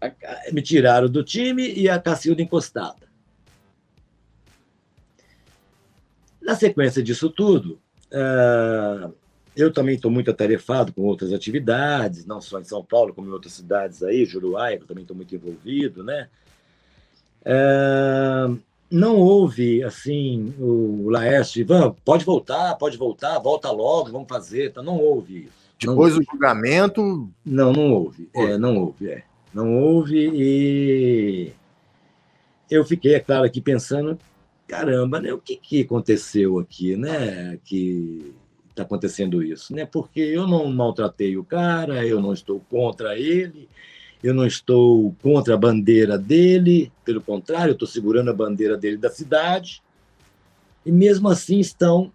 A- 0.00 0.06
a- 0.06 0.52
Me 0.52 0.62
tiraram 0.62 1.08
do 1.08 1.22
time 1.22 1.72
e 1.72 1.88
a 1.88 1.98
Cacilda 2.00 2.42
encostada. 2.42 3.05
Na 6.46 6.54
sequência 6.54 7.02
disso 7.02 7.28
tudo, 7.28 7.80
ah, 8.12 9.10
eu 9.56 9.72
também 9.72 9.96
estou 9.96 10.10
muito 10.10 10.30
atarefado 10.30 10.92
com 10.92 11.02
outras 11.02 11.32
atividades, 11.32 12.24
não 12.24 12.40
só 12.40 12.60
em 12.60 12.64
São 12.64 12.84
Paulo, 12.84 13.12
como 13.12 13.28
em 13.28 13.32
outras 13.32 13.54
cidades 13.54 14.00
aí, 14.00 14.24
Juruá, 14.24 14.72
eu 14.72 14.86
também 14.86 15.02
estou 15.02 15.16
muito 15.16 15.34
envolvido, 15.34 16.04
né? 16.04 16.28
Ah, 17.44 18.54
não 18.88 19.16
houve, 19.16 19.82
assim, 19.82 20.54
o 20.60 21.10
Laércio, 21.10 21.60
Ivan, 21.60 21.96
pode 22.04 22.24
voltar, 22.24 22.76
pode 22.76 22.96
voltar, 22.96 23.40
volta 23.40 23.68
logo, 23.72 24.12
vamos 24.12 24.28
fazer. 24.28 24.68
Então, 24.68 24.84
não 24.84 24.98
houve 24.98 25.46
isso. 25.46 25.66
Depois 25.80 26.14
do 26.14 26.22
julgamento. 26.22 27.28
Não, 27.44 27.72
não 27.72 27.92
houve. 27.92 28.30
É, 28.32 28.56
não 28.56 28.76
houve, 28.78 29.10
é. 29.10 29.24
Não 29.52 29.76
houve 29.76 30.30
e 30.32 31.52
eu 32.70 32.84
fiquei, 32.84 33.14
é 33.14 33.20
claro, 33.20 33.44
aqui 33.44 33.60
pensando, 33.60 34.18
caramba, 34.66 35.20
né? 35.20 35.32
O 35.32 35.38
que, 35.38 35.56
que 35.56 35.82
aconteceu 35.82 36.58
aqui, 36.58 36.96
né? 36.96 37.58
Que 37.64 38.34
está 38.70 38.82
acontecendo 38.82 39.42
isso, 39.42 39.74
né? 39.74 39.86
Porque 39.86 40.20
eu 40.20 40.46
não 40.46 40.70
maltratei 40.70 41.36
o 41.36 41.44
cara, 41.44 42.06
eu 42.06 42.20
não 42.20 42.32
estou 42.32 42.60
contra 42.68 43.18
ele, 43.18 43.68
eu 44.22 44.34
não 44.34 44.46
estou 44.46 45.14
contra 45.22 45.54
a 45.54 45.58
bandeira 45.58 46.18
dele, 46.18 46.92
pelo 47.04 47.20
contrário, 47.20 47.70
eu 47.70 47.74
estou 47.74 47.88
segurando 47.88 48.30
a 48.30 48.34
bandeira 48.34 48.76
dele 48.76 48.98
da 48.98 49.08
cidade, 49.08 49.82
e 50.84 50.92
mesmo 50.92 51.28
assim 51.28 51.58
estão 51.58 52.12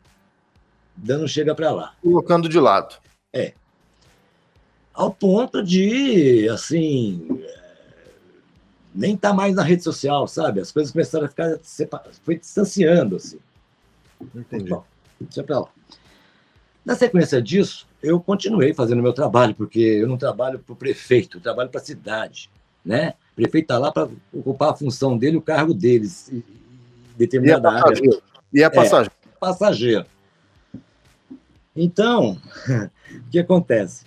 dando 0.96 1.28
chega 1.28 1.56
para 1.56 1.72
lá. 1.72 1.94
Colocando 2.02 2.48
de 2.48 2.60
lado. 2.60 2.96
É. 3.34 3.54
Ao 4.94 5.12
ponto 5.12 5.64
de, 5.64 6.48
assim, 6.50 7.44
nem 8.94 9.16
tá 9.16 9.34
mais 9.34 9.56
na 9.56 9.64
rede 9.64 9.84
social, 9.84 10.28
sabe? 10.28 10.60
As 10.60 10.72
coisas 10.72 10.92
começaram 10.92 11.26
a 11.26 11.30
ficar 11.30 11.58
foi 12.24 12.38
distanciando 12.38 13.16
assim. 13.16 13.40
Entendi. 14.36 14.70
Bom, 14.70 14.84
deixa 15.20 15.46
lá. 15.48 15.68
Na 16.86 16.96
sequência 16.96 17.42
disso, 17.42 17.88
eu 18.02 18.20
continuei 18.20 18.74
fazendo 18.74 19.02
meu 19.02 19.14
trabalho, 19.14 19.54
porque 19.56 19.80
eu 19.80 20.08
não 20.08 20.18
trabalho 20.18 20.60
para 20.60 20.74
o 20.74 20.76
prefeito, 20.76 21.38
eu 21.38 21.42
trabalho 21.42 21.70
para 21.70 21.80
a 21.80 21.84
cidade, 21.84 22.50
né? 22.84 23.14
O 23.34 23.36
prefeito 23.36 23.66
está 23.66 23.78
lá 23.78 23.92
para 23.92 24.10
ocupar 24.34 24.72
a 24.72 24.76
função 24.76 25.18
dele, 25.18 25.38
o 25.38 25.42
cargo 25.42 25.74
deles, 25.74 26.32
determinada 27.16 27.70
e 27.70 27.72
é 27.72 27.78
área. 27.78 28.22
E 28.54 28.64
é 28.64 28.70
passageiro. 28.70 29.14
É, 29.26 29.40
passageiro. 29.40 30.06
Então, 31.76 32.38
o 33.28 33.30
que 33.30 33.40
acontece? 33.40 34.06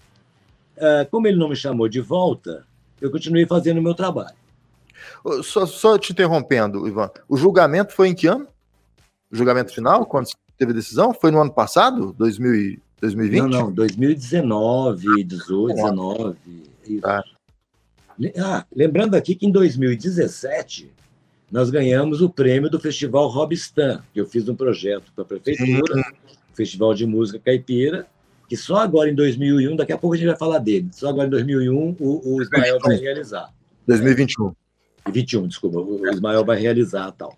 Ah, 0.78 1.06
como 1.10 1.26
ele 1.26 1.38
não 1.38 1.48
me 1.48 1.56
chamou 1.56 1.88
de 1.88 2.00
volta, 2.00 2.66
eu 3.00 3.10
continuei 3.10 3.46
fazendo 3.46 3.78
o 3.78 3.82
meu 3.82 3.94
trabalho. 3.94 4.34
Só, 5.42 5.66
só 5.66 5.98
te 5.98 6.12
interrompendo, 6.12 6.86
Ivan. 6.86 7.10
O 7.28 7.36
julgamento 7.36 7.92
foi 7.92 8.08
em 8.08 8.14
que 8.14 8.26
ano? 8.26 8.46
O 9.30 9.36
julgamento 9.36 9.72
final, 9.72 10.06
quando 10.06 10.28
teve 10.56 10.72
a 10.72 10.74
decisão? 10.74 11.12
Foi 11.12 11.30
no 11.30 11.40
ano 11.40 11.52
passado? 11.52 12.14
2000 12.18 12.78
2020? 13.00 13.40
Não, 13.40 13.48
não, 13.48 13.72
2019, 13.72 15.24
18, 15.24 15.74
19. 15.74 16.36
Tá. 17.00 17.24
Ah, 18.38 18.64
lembrando 18.74 19.14
aqui 19.14 19.34
que 19.34 19.46
em 19.46 19.50
2017 19.50 20.90
nós 21.50 21.70
ganhamos 21.70 22.22
o 22.22 22.30
prêmio 22.30 22.70
do 22.70 22.80
Festival 22.80 23.28
Robistan, 23.28 24.02
que 24.12 24.20
eu 24.20 24.26
fiz 24.26 24.48
um 24.48 24.54
projeto 24.54 25.12
para 25.14 25.24
a 25.24 25.26
prefeitura. 25.26 26.02
Festival 26.54 26.94
de 26.94 27.04
Música 27.04 27.40
Caipira, 27.40 28.06
que 28.48 28.56
só 28.56 28.76
agora 28.76 29.10
em 29.10 29.14
2001, 29.14 29.74
daqui 29.74 29.92
a 29.92 29.98
pouco 29.98 30.14
a 30.14 30.16
gente 30.16 30.28
vai 30.28 30.36
falar 30.36 30.58
dele, 30.58 30.88
só 30.92 31.08
agora 31.08 31.26
em 31.26 31.30
2001 31.30 31.96
o, 31.98 32.36
o 32.36 32.42
Ismael 32.42 32.78
vai 32.80 32.96
realizar. 32.96 33.52
2021. 33.88 34.54
21, 35.10 35.46
desculpa, 35.46 35.78
o 35.78 36.06
Ismael 36.08 36.44
vai 36.44 36.58
realizar 36.58 37.10
tal. 37.12 37.36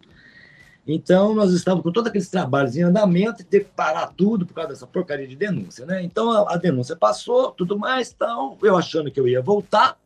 Então, 0.87 1.35
nós 1.35 1.53
estávamos 1.53 1.83
com 1.83 1.91
todos 1.91 2.09
aqueles 2.09 2.29
trabalhos 2.29 2.77
em 2.77 2.83
andamento 2.83 3.43
e 3.43 3.45
ter 3.45 3.65
que 3.65 3.71
parar 3.71 4.07
tudo 4.17 4.47
por 4.47 4.55
causa 4.55 4.71
dessa 4.71 4.87
porcaria 4.87 5.27
de 5.27 5.35
denúncia, 5.35 5.85
né? 5.85 6.01
Então, 6.03 6.31
a, 6.31 6.55
a 6.55 6.57
denúncia 6.57 6.95
passou, 6.95 7.51
tudo 7.51 7.77
mais, 7.77 8.13
então, 8.15 8.57
eu 8.63 8.77
achando 8.77 9.11
que 9.11 9.19
eu 9.19 9.27
ia 9.27 9.43
voltar, 9.43 9.99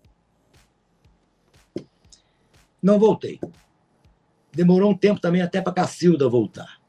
não 2.83 2.99
voltei. 2.99 3.39
Demorou 4.53 4.91
um 4.91 4.97
tempo 4.97 5.21
também 5.21 5.43
até 5.43 5.61
para 5.61 5.71
a 5.71 5.75
Cacilda 5.75 6.29
voltar. 6.29 6.81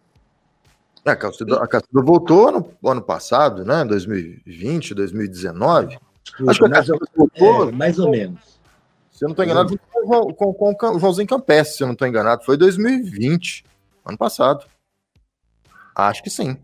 É, 1.06 1.12
a, 1.12 1.16
Cacilda, 1.16 1.62
a 1.62 1.68
Cacilda 1.68 2.02
voltou 2.02 2.74
no 2.82 2.90
ano 2.90 3.02
passado, 3.02 3.66
né? 3.66 3.84
2020, 3.84 4.94
2019. 4.94 6.00
Desculpa, 6.24 6.52
Acho 6.52 6.60
que 6.60 6.66
a 6.66 6.70
Cacilda 6.70 7.06
voltou. 7.14 7.70
É, 7.70 7.72
mais 7.74 8.00
ou 8.00 8.10
menos. 8.10 8.51
Se 9.22 9.26
eu 9.26 9.28
não 9.28 9.34
estou 9.34 9.46
enganado, 9.46 9.80
com, 10.34 10.34
com, 10.52 10.74
com, 10.74 10.96
o 10.96 11.00
Joãozinho 11.00 11.28
Campestre, 11.28 11.78
se 11.78 11.84
eu 11.84 11.86
não 11.86 11.94
estou 11.94 12.08
enganado. 12.08 12.44
Foi 12.44 12.58
2020, 12.58 13.64
ano 14.04 14.18
passado. 14.18 14.66
Acho 15.96 16.24
que 16.24 16.30
sim. 16.32 16.58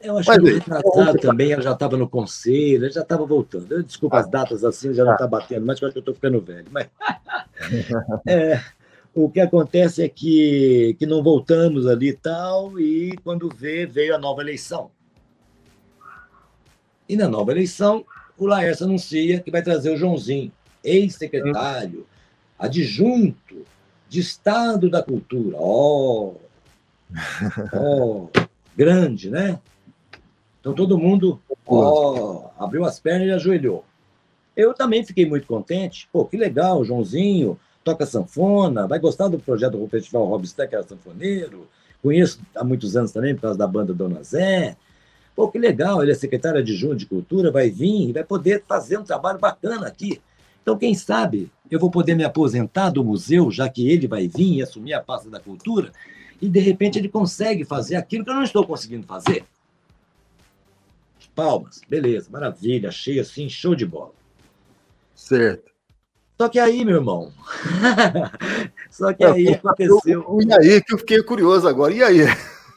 Eu 0.00 0.18
acho 0.18 0.28
Mas, 0.28 0.42
que 0.42 0.52
retrasado 0.54 1.18
também, 1.20 1.52
ela 1.52 1.62
já 1.62 1.70
estava 1.74 1.96
no 1.96 2.08
conselho, 2.08 2.86
ela 2.86 2.92
já 2.92 3.02
estava 3.02 3.24
voltando. 3.24 3.70
Eu, 3.70 3.84
desculpa 3.84 4.18
as 4.18 4.28
datas 4.28 4.64
assim, 4.64 4.92
já 4.92 5.04
não 5.04 5.12
está 5.12 5.28
batendo, 5.28 5.64
mas 5.64 5.80
eu 5.80 5.86
acho 5.86 5.92
que 5.92 5.98
eu 5.98 6.00
estou 6.00 6.14
ficando 6.14 6.40
velho. 6.40 6.66
Mas 6.72 6.88
é, 8.26 8.60
o 9.14 9.30
que 9.30 9.38
acontece 9.38 10.02
é 10.02 10.08
que, 10.08 10.96
que 10.98 11.06
não 11.06 11.22
voltamos 11.22 11.86
ali 11.86 12.08
e 12.08 12.16
tal, 12.16 12.80
e 12.80 13.16
quando 13.22 13.48
vê, 13.48 13.86
veio 13.86 14.16
a 14.16 14.18
nova 14.18 14.42
eleição. 14.42 14.90
E 17.08 17.14
na 17.14 17.28
nova 17.28 17.52
eleição, 17.52 18.04
o 18.36 18.44
Laércio 18.44 18.86
anuncia 18.86 19.38
que 19.38 19.52
vai 19.52 19.62
trazer 19.62 19.90
o 19.90 19.96
Joãozinho 19.96 20.50
ex-secretário, 20.82 22.06
adjunto 22.58 23.64
de 24.08 24.20
Estado 24.20 24.90
da 24.90 25.02
Cultura. 25.02 25.56
Ó, 25.58 26.34
oh, 26.34 26.36
oh, 27.74 28.28
grande, 28.76 29.30
né? 29.30 29.58
Então 30.60 30.74
todo 30.74 30.98
mundo 30.98 31.40
oh, 31.66 32.44
abriu 32.58 32.84
as 32.84 32.98
pernas 33.00 33.28
e 33.28 33.32
ajoelhou. 33.32 33.84
Eu 34.56 34.74
também 34.74 35.04
fiquei 35.04 35.26
muito 35.26 35.46
contente. 35.46 36.08
Pô, 36.12 36.24
que 36.24 36.36
legal, 36.36 36.84
Joãozinho 36.84 37.58
toca 37.82 38.06
sanfona, 38.06 38.86
vai 38.86 38.98
gostar 38.98 39.28
do 39.28 39.38
projeto 39.38 39.76
do 39.76 39.88
Festival 39.88 40.26
Robster, 40.26 40.68
que 40.68 40.74
era 40.74 40.84
sanfoneiro. 40.84 41.66
Conheço 42.02 42.40
há 42.54 42.64
muitos 42.64 42.96
anos 42.96 43.12
também 43.12 43.34
por 43.34 43.42
causa 43.42 43.58
da 43.58 43.66
banda 43.66 43.92
Dona 43.92 44.22
Zé. 44.22 44.76
Pô, 45.34 45.48
que 45.48 45.58
legal, 45.58 46.02
ele 46.02 46.12
é 46.12 46.14
secretário 46.14 46.60
adjunto 46.60 46.96
de 46.96 47.06
cultura, 47.06 47.50
vai 47.50 47.70
vir 47.70 48.08
e 48.08 48.12
vai 48.12 48.22
poder 48.24 48.62
fazer 48.68 48.98
um 48.98 49.04
trabalho 49.04 49.38
bacana 49.38 49.86
aqui. 49.86 50.20
Então, 50.62 50.78
quem 50.78 50.94
sabe 50.94 51.50
eu 51.70 51.78
vou 51.80 51.90
poder 51.90 52.14
me 52.14 52.24
aposentar 52.24 52.90
do 52.90 53.02
museu, 53.02 53.50
já 53.50 53.68
que 53.68 53.88
ele 53.88 54.06
vai 54.06 54.28
vir 54.28 54.58
e 54.58 54.62
assumir 54.62 54.92
a 54.92 55.02
pasta 55.02 55.28
da 55.28 55.40
cultura, 55.40 55.90
e 56.40 56.48
de 56.48 56.60
repente 56.60 56.98
ele 56.98 57.08
consegue 57.08 57.64
fazer 57.64 57.96
aquilo 57.96 58.24
que 58.24 58.30
eu 58.30 58.34
não 58.34 58.42
estou 58.42 58.66
conseguindo 58.66 59.06
fazer. 59.06 59.44
Palmas, 61.34 61.80
beleza, 61.88 62.28
maravilha, 62.30 62.90
achei 62.90 63.18
assim, 63.18 63.48
show 63.48 63.74
de 63.74 63.86
bola. 63.86 64.12
Certo. 65.14 65.72
Só 66.38 66.48
que 66.48 66.58
aí, 66.58 66.84
meu 66.84 66.96
irmão. 66.96 67.32
Só 68.90 69.12
que 69.12 69.24
aí 69.24 69.48
aconteceu. 69.54 70.38
E 70.40 70.52
aí, 70.52 70.82
que 70.82 70.92
eu 70.92 70.98
fiquei 70.98 71.22
curioso 71.22 71.68
agora. 71.68 71.94
E 71.94 72.02
aí? 72.02 72.18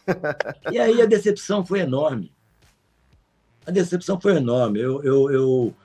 e 0.71 0.79
aí 0.79 1.01
a 1.01 1.05
decepção 1.05 1.65
foi 1.65 1.79
enorme. 1.79 2.31
A 3.65 3.71
decepção 3.71 4.21
foi 4.21 4.37
enorme. 4.37 4.79
Eu, 4.79 5.03
eu, 5.03 5.31
eu, 5.31 5.75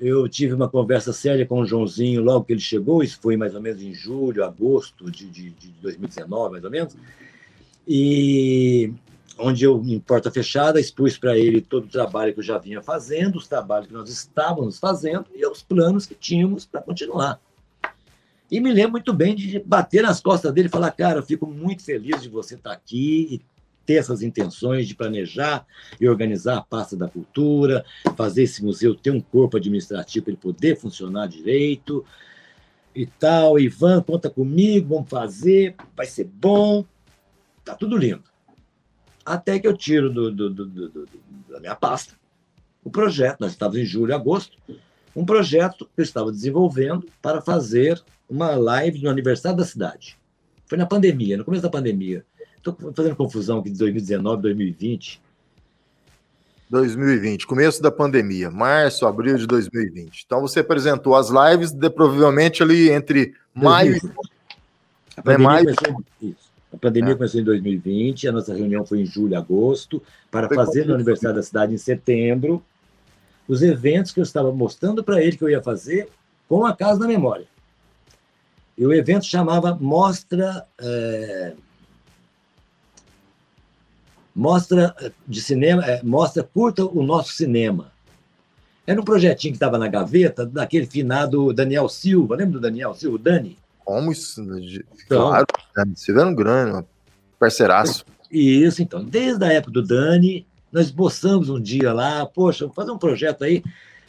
eu 0.00 0.26
tive 0.28 0.54
uma 0.54 0.68
conversa 0.68 1.12
séria 1.12 1.44
com 1.44 1.60
o 1.60 1.66
Joãozinho 1.66 2.22
logo 2.22 2.46
que 2.46 2.52
ele 2.54 2.60
chegou, 2.60 3.02
isso 3.02 3.18
foi 3.20 3.36
mais 3.36 3.54
ou 3.54 3.60
menos 3.60 3.82
em 3.82 3.92
julho, 3.92 4.44
agosto 4.44 5.10
de, 5.10 5.26
de, 5.26 5.50
de 5.50 5.68
2019, 5.82 6.52
mais 6.52 6.64
ou 6.64 6.70
menos, 6.70 6.96
e 7.86 8.92
onde 9.38 9.64
eu, 9.64 9.82
em 9.84 9.98
porta 9.98 10.30
fechada, 10.30 10.80
expus 10.80 11.18
para 11.18 11.36
ele 11.36 11.60
todo 11.60 11.84
o 11.84 11.88
trabalho 11.88 12.32
que 12.32 12.40
eu 12.40 12.44
já 12.44 12.58
vinha 12.58 12.82
fazendo, 12.82 13.36
os 13.36 13.46
trabalhos 13.46 13.88
que 13.88 13.92
nós 13.92 14.08
estávamos 14.08 14.78
fazendo 14.78 15.26
e 15.34 15.44
os 15.46 15.62
planos 15.62 16.06
que 16.06 16.14
tínhamos 16.14 16.64
para 16.64 16.82
continuar. 16.82 17.40
E 18.50 18.60
me 18.60 18.72
lembro 18.72 18.92
muito 18.92 19.12
bem 19.12 19.34
de 19.34 19.60
bater 19.60 20.02
nas 20.02 20.20
costas 20.20 20.52
dele 20.52 20.68
e 20.68 20.70
falar: 20.70 20.90
Cara, 20.90 21.20
eu 21.20 21.22
fico 21.22 21.46
muito 21.46 21.84
feliz 21.84 22.20
de 22.20 22.28
você 22.28 22.56
estar 22.56 22.72
aqui 22.72 23.28
e 23.30 23.40
ter 23.84 23.94
essas 23.94 24.22
intenções 24.22 24.86
de 24.86 24.94
planejar 24.94 25.66
e 26.00 26.08
organizar 26.08 26.58
a 26.58 26.62
pasta 26.62 26.96
da 26.96 27.08
cultura, 27.08 27.84
fazer 28.16 28.44
esse 28.44 28.64
museu 28.64 28.94
ter 28.94 29.10
um 29.10 29.20
corpo 29.20 29.56
administrativo 29.56 30.24
para 30.24 30.32
ele 30.32 30.40
poder 30.40 30.76
funcionar 30.76 31.26
direito 31.26 32.04
e 32.94 33.06
tal. 33.06 33.58
Ivan, 33.58 34.02
conta 34.02 34.30
comigo, 34.30 34.94
vamos 34.94 35.10
fazer, 35.10 35.74
vai 35.96 36.06
ser 36.06 36.24
bom, 36.24 36.84
tá 37.64 37.74
tudo 37.74 37.96
lindo. 37.96 38.24
Até 39.24 39.58
que 39.58 39.66
eu 39.66 39.76
tiro 39.76 40.12
do, 40.12 40.30
do, 40.30 40.50
do, 40.50 41.08
da 41.48 41.60
minha 41.60 41.74
pasta 41.74 42.20
o 42.82 42.90
projeto, 42.90 43.40
nós 43.40 43.52
estávamos 43.52 43.80
em 43.80 43.84
julho, 43.84 44.14
agosto, 44.14 44.56
um 45.14 45.24
projeto 45.24 45.84
que 45.94 46.00
eu 46.00 46.02
estava 46.02 46.32
desenvolvendo 46.32 47.06
para 47.20 47.40
fazer 47.40 48.02
uma 48.28 48.54
live 48.54 49.02
no 49.02 49.10
aniversário 49.10 49.58
da 49.58 49.64
cidade. 49.64 50.18
Foi 50.66 50.78
na 50.78 50.86
pandemia, 50.86 51.36
no 51.36 51.44
começo 51.44 51.62
da 51.62 51.70
pandemia. 51.70 52.24
Estou 52.60 52.92
fazendo 52.94 53.16
confusão 53.16 53.60
aqui 53.60 53.70
de 53.70 53.78
2019, 53.78 54.42
2020. 54.42 55.20
2020, 56.68 57.46
começo 57.46 57.82
da 57.82 57.90
pandemia, 57.90 58.50
março, 58.50 59.06
abril 59.06 59.36
de 59.36 59.46
2020. 59.46 60.22
Então 60.24 60.42
você 60.42 60.60
apresentou 60.60 61.16
as 61.16 61.28
lives 61.30 61.72
de, 61.72 61.90
provavelmente 61.90 62.62
ali 62.62 62.90
entre 62.90 63.34
maio 63.52 63.96
e 63.96 64.00
a 65.16 65.22
pandemia, 65.22 65.48
maio... 65.48 65.74
Começou, 65.74 66.04
isso. 66.22 66.50
a 66.72 66.76
pandemia 66.76 67.12
é. 67.12 67.16
começou 67.16 67.40
em 67.40 67.44
2020, 67.44 68.28
a 68.28 68.32
nossa 68.32 68.54
reunião 68.54 68.86
foi 68.86 69.00
em 69.00 69.06
julho, 69.06 69.36
agosto, 69.36 70.00
para 70.30 70.46
foi 70.46 70.56
fazer 70.56 70.86
no 70.86 70.94
aniversário 70.94 71.34
da 71.34 71.42
cidade 71.42 71.74
em 71.74 71.78
setembro 71.78 72.62
os 73.48 73.62
eventos 73.62 74.12
que 74.12 74.20
eu 74.20 74.24
estava 74.24 74.52
mostrando 74.52 75.02
para 75.02 75.20
ele 75.20 75.36
que 75.36 75.42
eu 75.42 75.48
ia 75.48 75.62
fazer 75.62 76.08
com 76.46 76.64
a 76.64 76.76
Casa 76.76 77.00
da 77.00 77.08
Memória. 77.08 77.46
E 78.78 78.86
o 78.86 78.92
evento 78.92 79.24
chamava 79.24 79.74
Mostra. 79.74 80.66
É 80.78 81.54
mostra 84.40 84.96
de 85.28 85.38
cinema, 85.42 85.84
é, 85.84 86.02
mostra 86.02 86.42
curta 86.42 86.82
o 86.82 87.02
nosso 87.02 87.34
cinema. 87.34 87.92
Era 88.86 88.98
um 88.98 89.04
projetinho 89.04 89.52
que 89.52 89.56
estava 89.56 89.76
na 89.76 89.86
gaveta 89.86 90.46
daquele 90.46 90.86
finado 90.86 91.52
Daniel 91.52 91.90
Silva, 91.90 92.36
lembra 92.36 92.54
do 92.54 92.60
Daniel 92.60 92.94
Silva, 92.94 93.16
o 93.16 93.18
Dani? 93.18 93.58
Como 93.84 94.10
isso? 94.10 94.40
Então, 95.04 95.28
claro, 95.28 95.46
Silvano 95.94 96.34
Grande, 96.34 96.86
parceiraço. 97.38 98.02
Isso, 98.30 98.80
então. 98.80 99.04
Desde 99.04 99.44
a 99.44 99.52
época 99.52 99.72
do 99.72 99.82
Dani, 99.82 100.46
nós 100.72 100.86
esboçamos 100.86 101.50
um 101.50 101.60
dia 101.60 101.92
lá, 101.92 102.24
poxa, 102.24 102.64
vou 102.64 102.74
fazer 102.74 102.92
um 102.92 102.98
projeto 102.98 103.44
aí 103.44 103.62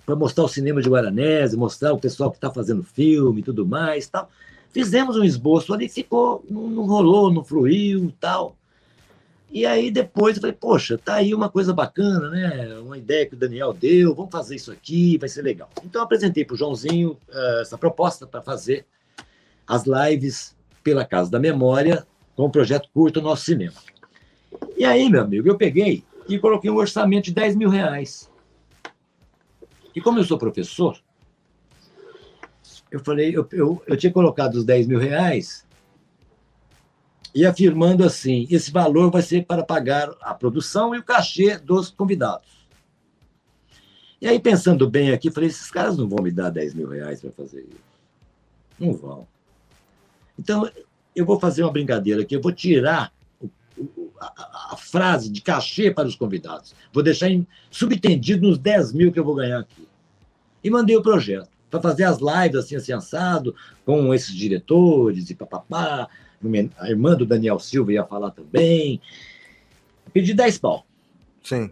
para 0.06 0.16
mostrar 0.16 0.46
o 0.46 0.48
cinema 0.48 0.82
de 0.82 0.90
Guaranese, 0.90 1.58
mostrar 1.58 1.92
o 1.92 2.00
pessoal 2.00 2.32
que 2.32 2.38
está 2.38 2.50
fazendo 2.50 2.84
filme 2.84 3.42
e 3.42 3.44
tudo 3.44 3.68
mais. 3.68 4.08
tal. 4.08 4.30
Fizemos 4.72 5.18
um 5.18 5.26
esboço 5.26 5.74
ali, 5.74 5.90
ficou, 5.90 6.42
não, 6.50 6.70
não 6.70 6.86
rolou, 6.86 7.34
não 7.34 7.44
fluiu 7.44 8.14
tal. 8.18 8.56
E 9.52 9.66
aí 9.66 9.92
depois 9.92 10.38
eu 10.38 10.42
falei, 10.42 10.56
poxa, 10.56 10.98
tá 10.98 11.16
aí 11.16 11.36
uma 11.36 11.50
coisa 11.50 11.74
bacana, 11.74 12.30
né? 12.30 12.80
Uma 12.80 12.98
ideia 12.98 13.26
que 13.26 13.34
o 13.34 13.38
Daniel 13.38 13.74
deu, 13.74 14.16
vamos 14.16 14.32
fazer 14.32 14.56
isso 14.56 14.72
aqui, 14.72 15.18
vai 15.18 15.28
ser 15.28 15.42
legal. 15.42 15.70
Então 15.84 16.02
apresentei 16.02 16.46
para 16.46 16.54
o 16.54 16.58
Joãozinho 16.58 17.18
uh, 17.30 17.62
essa 17.62 17.78
proposta 17.78 18.26
para 18.26 18.42
fazer 18.42 18.86
as 19.68 19.84
lives 19.86 20.56
pela 20.82 21.04
Casa 21.04 21.30
da 21.30 21.40
Memória 21.40 22.08
com 22.36 22.46
o 22.46 22.50
projeto 22.50 22.90
Curto 22.94 23.22
Nosso 23.22 23.44
Cinema. 23.44 23.76
E 24.78 24.86
aí, 24.86 25.10
meu 25.10 25.22
amigo, 25.22 25.48
eu 25.48 25.58
peguei 25.58 26.04
e 26.30 26.40
coloquei 26.40 26.72
um 26.72 26.78
orçamento 26.78 27.26
de 27.26 27.34
10 27.34 27.58
mil 27.58 27.70
reais. 27.70 28.32
E 29.94 30.00
como 30.00 30.18
eu 30.18 30.24
sou 30.24 30.38
professor, 30.38 30.98
eu 32.90 33.00
falei, 33.02 33.36
eu, 33.36 33.48
eu, 33.52 33.84
eu 33.86 33.98
tinha 33.98 34.12
colocado 34.12 34.56
os 34.56 34.64
10 34.64 34.88
mil 34.88 35.00
reais 35.00 35.66
e 37.34 37.46
afirmando 37.46 38.04
assim: 38.04 38.48
esse 38.50 38.72
valor 38.72 39.12
vai 39.12 39.22
ser 39.22 39.46
para 39.46 39.64
pagar 39.64 40.10
a 40.22 40.34
produção 40.34 40.94
e 40.94 41.00
o 41.00 41.04
cachê 41.04 41.58
dos 41.58 41.90
convidados. 41.90 42.62
E 44.22 44.28
aí, 44.28 44.40
pensando 44.40 44.90
bem 44.90 45.12
aqui, 45.12 45.32
falei: 45.32 45.50
esses 45.50 45.72
caras 45.72 45.98
não 45.98 46.08
vão 46.08 46.24
me 46.24 46.32
dar 46.32 46.50
10 46.50 46.74
mil 46.74 46.88
reais 46.88 47.22
para 47.22 47.32
fazer 47.32 47.62
isso. 47.62 47.92
Não 48.80 48.94
vão. 48.94 49.28
Então, 50.38 50.70
eu 51.16 51.26
vou 51.26 51.40
fazer 51.40 51.64
uma 51.64 51.72
brincadeira 51.72 52.22
aqui, 52.22 52.36
eu 52.36 52.42
vou 52.42 52.52
tirar 52.52 53.14
a, 54.20 54.74
a, 54.74 54.78
frase 54.78 55.30
de 55.30 55.42
cachê 55.42 55.92
para 55.92 56.08
os 56.08 56.16
convidados. 56.16 56.76
Vou 56.94 57.04
deixar 57.04 57.30
em, 57.30 57.46
subtendido 57.70 58.48
nos 58.48 58.58
10 58.58 58.94
mil 58.94 59.12
que 59.12 59.20
eu 59.20 59.24
vou 59.24 59.36
ganhar 59.36 59.60
aqui. 59.60 59.88
E 60.64 60.70
mandei 60.70 60.96
o 60.96 61.02
projeto 61.02 61.50
para 61.70 61.82
fazer 61.82 62.04
as 62.04 62.20
lives 62.20 62.58
assim, 62.58 62.76
assim, 62.76 62.92
assado, 62.92 63.56
com 63.86 64.14
esses 64.14 64.34
diretores 64.34 65.30
e 65.30 65.36
papapá 65.36 66.08
a 66.78 66.90
irmã 66.90 67.16
do 67.16 67.26
Daniel 67.26 67.60
Silva 67.60 67.94
ia 67.94 68.06
falar 68.06 68.32
também. 68.32 69.02
Pedi 70.14 70.34
10 70.34 70.58
pau. 70.58 70.86
Sim. 71.44 71.70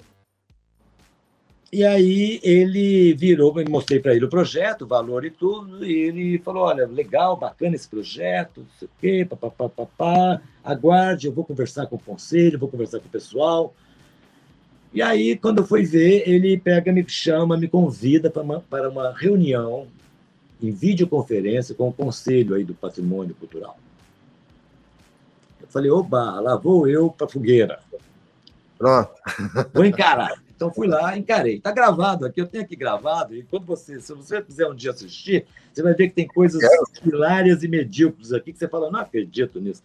E 1.71 1.85
aí 1.85 2.39
ele 2.41 3.13
virou, 3.13 3.53
mostrei 3.69 3.99
para 3.99 4.15
ele 4.15 4.25
o 4.25 4.29
projeto, 4.29 4.81
o 4.81 4.87
valor 4.87 5.23
e 5.23 5.29
tudo, 5.29 5.85
e 5.85 5.93
ele 5.93 6.39
falou: 6.39 6.63
olha, 6.63 6.87
legal, 6.87 7.37
bacana 7.37 7.75
esse 7.75 7.87
projeto, 7.87 8.61
não 8.61 8.67
sei 8.79 8.87
o 8.87 8.91
quê, 8.99 9.27
papapá, 9.29 9.69
papá, 9.69 10.41
aguarde, 10.63 11.27
eu 11.27 11.33
vou 11.33 11.45
conversar 11.45 11.85
com 11.85 11.95
o 11.95 11.99
conselho, 11.99 12.57
vou 12.57 12.69
conversar 12.69 12.99
com 12.99 13.07
o 13.07 13.11
pessoal. 13.11 13.75
E 14.91 15.03
aí, 15.03 15.37
quando 15.37 15.59
eu 15.59 15.67
fui 15.67 15.83
ver, 15.83 16.27
ele 16.27 16.57
pega, 16.57 16.91
me 16.91 17.07
chama, 17.07 17.55
me 17.55 17.67
convida 17.67 18.31
para 18.31 18.41
uma, 18.41 18.59
para 18.61 18.89
uma 18.89 19.13
reunião 19.15 19.85
em 20.61 20.71
videoconferência 20.71 21.75
com 21.75 21.89
o 21.89 21.93
conselho 21.93 22.55
aí 22.55 22.63
do 22.63 22.73
patrimônio 22.73 23.35
cultural. 23.35 23.77
Falei, 25.69 25.89
oba, 25.89 26.39
lá 26.39 26.55
vou 26.55 26.87
eu 26.87 27.09
para 27.09 27.27
fogueira. 27.27 27.79
Pronto. 28.77 29.11
Vou 29.73 29.83
encarar. 29.83 30.41
Então 30.55 30.73
fui 30.73 30.87
lá, 30.87 31.17
encarei. 31.17 31.57
Está 31.57 31.71
gravado 31.71 32.25
aqui, 32.25 32.41
eu 32.41 32.47
tenho 32.47 32.63
aqui 32.63 32.75
gravado. 32.75 33.35
E 33.35 33.43
quando 33.43 33.65
você, 33.65 33.99
se 33.99 34.13
você 34.13 34.41
quiser 34.41 34.67
um 34.67 34.75
dia 34.75 34.91
assistir, 34.91 35.45
você 35.71 35.83
vai 35.83 35.93
ver 35.93 36.09
que 36.09 36.15
tem 36.15 36.27
coisas 36.27 36.61
hilárias 37.05 37.61
e 37.63 37.67
medíocres 37.67 38.31
aqui 38.33 38.53
que 38.53 38.59
você 38.59 38.67
fala, 38.67 38.89
não 38.89 38.99
acredito 38.99 39.59
nisso. 39.59 39.83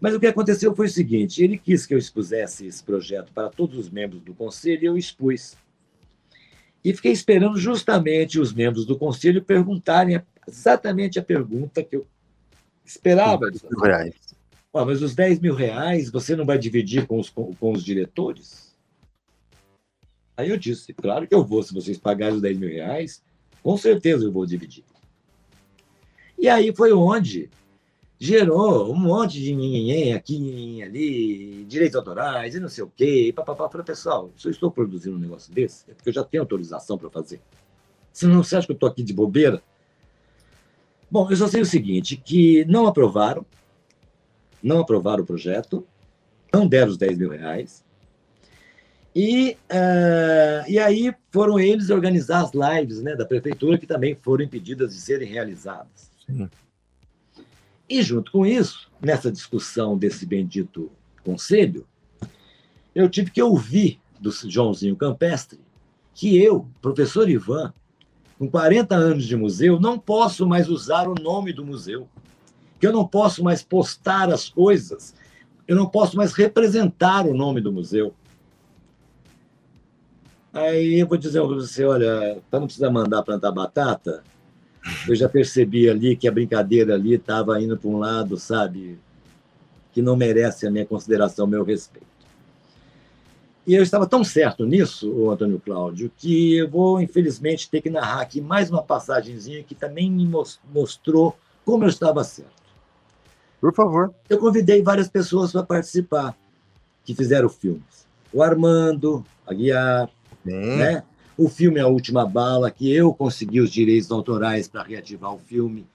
Mas 0.00 0.14
o 0.14 0.20
que 0.20 0.26
aconteceu 0.26 0.74
foi 0.74 0.86
o 0.86 0.90
seguinte: 0.90 1.42
ele 1.42 1.56
quis 1.56 1.86
que 1.86 1.94
eu 1.94 1.98
expusesse 1.98 2.66
esse 2.66 2.82
projeto 2.82 3.32
para 3.32 3.48
todos 3.48 3.78
os 3.78 3.88
membros 3.88 4.20
do 4.20 4.34
conselho 4.34 4.82
e 4.82 4.86
eu 4.86 4.98
expus. 4.98 5.56
E 6.84 6.92
fiquei 6.92 7.12
esperando 7.12 7.56
justamente 7.56 8.40
os 8.40 8.52
membros 8.52 8.84
do 8.84 8.98
conselho 8.98 9.42
perguntarem 9.42 10.20
exatamente 10.46 11.18
a 11.18 11.22
pergunta 11.22 11.82
que 11.82 11.96
eu 11.96 12.06
esperava. 12.84 13.48
Reais. 13.82 14.31
Mas 14.72 15.02
os 15.02 15.14
10 15.14 15.40
mil 15.40 15.54
reais 15.54 16.10
você 16.10 16.34
não 16.34 16.46
vai 16.46 16.58
dividir 16.58 17.06
com 17.06 17.20
os, 17.20 17.28
com, 17.28 17.54
com, 17.54 17.72
os 17.72 17.84
diretores? 17.84 18.74
Aí 20.36 20.48
eu 20.48 20.56
disse, 20.56 20.94
claro 20.94 21.26
que 21.26 21.34
eu 21.34 21.44
vou, 21.44 21.62
se 21.62 21.74
vocês 21.74 21.98
pagarem 21.98 22.36
os 22.36 22.42
10 22.42 22.58
mil 22.58 22.70
reais, 22.70 23.22
com 23.62 23.76
certeza 23.76 24.24
eu 24.24 24.32
vou 24.32 24.46
dividir. 24.46 24.84
E 26.38 26.48
aí 26.48 26.74
foi 26.74 26.92
onde 26.92 27.50
gerou 28.18 28.92
um 28.92 28.96
monte 28.96 29.40
de 29.40 29.52
ninguém 29.52 30.14
aqui, 30.14 30.80
ali, 30.80 31.64
direitos 31.64 31.96
autorais 31.96 32.54
e 32.54 32.60
não 32.60 32.68
sei 32.68 32.84
o 32.84 32.92
quê. 32.96 33.32
Papapá. 33.34 33.68
Falei, 33.68 33.84
pessoal, 33.84 34.30
se 34.36 34.46
eu 34.46 34.52
estou 34.52 34.70
produzindo 34.70 35.16
um 35.16 35.20
negócio 35.20 35.52
desse, 35.52 35.90
é 35.90 35.94
porque 35.94 36.08
eu 36.08 36.14
já 36.14 36.22
tenho 36.22 36.42
autorização 36.44 36.96
para 36.96 37.10
fazer. 37.10 37.40
Senão 38.12 38.42
você 38.42 38.56
acha 38.56 38.66
que 38.66 38.72
eu 38.72 38.76
estou 38.76 38.88
aqui 38.88 39.02
de 39.02 39.12
bobeira? 39.12 39.60
Bom, 41.10 41.28
eu 41.28 41.36
só 41.36 41.48
sei 41.48 41.62
o 41.62 41.66
seguinte, 41.66 42.16
que 42.16 42.64
não 42.66 42.86
aprovaram, 42.86 43.44
não 44.62 44.80
aprovaram 44.80 45.22
o 45.22 45.26
projeto, 45.26 45.86
não 46.52 46.66
deram 46.66 46.90
os 46.90 46.98
10 46.98 47.18
mil 47.18 47.30
reais. 47.30 47.84
E, 49.14 49.58
uh, 49.70 50.68
e 50.68 50.78
aí 50.78 51.14
foram 51.30 51.58
eles 51.58 51.90
organizar 51.90 52.40
as 52.40 52.52
lives 52.52 53.02
né, 53.02 53.14
da 53.14 53.26
prefeitura, 53.26 53.76
que 53.76 53.86
também 53.86 54.14
foram 54.14 54.44
impedidas 54.44 54.94
de 54.94 55.00
serem 55.00 55.28
realizadas. 55.28 56.10
Sim. 56.26 56.48
E, 57.88 58.02
junto 58.02 58.32
com 58.32 58.46
isso, 58.46 58.90
nessa 59.00 59.30
discussão 59.30 59.98
desse 59.98 60.24
bendito 60.24 60.90
conselho, 61.22 61.86
eu 62.94 63.08
tive 63.08 63.30
que 63.30 63.42
ouvir 63.42 64.00
do 64.18 64.30
Joãozinho 64.30 64.96
Campestre 64.96 65.60
que 66.14 66.38
eu, 66.38 66.66
professor 66.80 67.28
Ivan, 67.28 67.72
com 68.38 68.48
40 68.48 68.94
anos 68.94 69.26
de 69.26 69.36
museu, 69.36 69.80
não 69.80 69.98
posso 69.98 70.46
mais 70.46 70.68
usar 70.68 71.08
o 71.08 71.14
nome 71.14 71.52
do 71.52 71.64
museu 71.64 72.08
que 72.82 72.86
eu 72.88 72.92
não 72.92 73.06
posso 73.06 73.44
mais 73.44 73.62
postar 73.62 74.28
as 74.28 74.48
coisas, 74.48 75.14
eu 75.68 75.76
não 75.76 75.86
posso 75.86 76.16
mais 76.16 76.32
representar 76.32 77.24
o 77.24 77.32
nome 77.32 77.60
do 77.60 77.72
museu. 77.72 78.12
Aí 80.52 80.98
eu 80.98 81.06
vou 81.06 81.16
dizer 81.16 81.38
para 81.42 81.54
você, 81.54 81.84
olha, 81.84 82.38
para 82.50 82.58
não 82.58 82.66
precisar 82.66 82.90
mandar 82.90 83.22
plantar 83.22 83.52
batata, 83.52 84.24
eu 85.06 85.14
já 85.14 85.28
percebi 85.28 85.88
ali 85.88 86.16
que 86.16 86.26
a 86.26 86.32
brincadeira 86.32 86.94
ali 86.94 87.14
estava 87.14 87.62
indo 87.62 87.78
para 87.78 87.88
um 87.88 87.98
lado, 88.00 88.36
sabe, 88.36 88.98
que 89.92 90.02
não 90.02 90.16
merece 90.16 90.66
a 90.66 90.70
minha 90.70 90.84
consideração, 90.84 91.44
o 91.44 91.48
meu 91.48 91.62
respeito. 91.62 92.08
E 93.64 93.76
eu 93.76 93.82
estava 93.84 94.08
tão 94.08 94.24
certo 94.24 94.66
nisso, 94.66 95.08
o 95.08 95.30
Antônio 95.30 95.62
Cláudio, 95.64 96.10
que 96.18 96.56
eu 96.56 96.68
vou, 96.68 97.00
infelizmente, 97.00 97.70
ter 97.70 97.80
que 97.80 97.88
narrar 97.88 98.22
aqui 98.22 98.40
mais 98.40 98.70
uma 98.70 98.82
passagenzinha 98.82 99.62
que 99.62 99.76
também 99.76 100.10
me 100.10 100.28
mostrou 100.74 101.38
como 101.64 101.84
eu 101.84 101.88
estava 101.88 102.24
certo. 102.24 102.61
Por 103.62 103.72
favor. 103.72 104.12
Eu 104.28 104.38
convidei 104.38 104.82
várias 104.82 105.08
pessoas 105.08 105.52
para 105.52 105.62
participar, 105.62 106.36
que 107.04 107.14
fizeram 107.14 107.48
filmes. 107.48 108.04
O 108.32 108.42
Armando, 108.42 109.24
Aguiar, 109.46 110.10
né? 110.44 111.04
o 111.38 111.48
filme 111.48 111.78
A 111.78 111.86
Última 111.86 112.26
Bala, 112.26 112.72
que 112.72 112.92
eu 112.92 113.14
consegui 113.14 113.60
os 113.60 113.70
direitos 113.70 114.10
autorais 114.10 114.66
para 114.66 114.82
reativar 114.82 115.32
o 115.32 115.38
filme. 115.38 115.86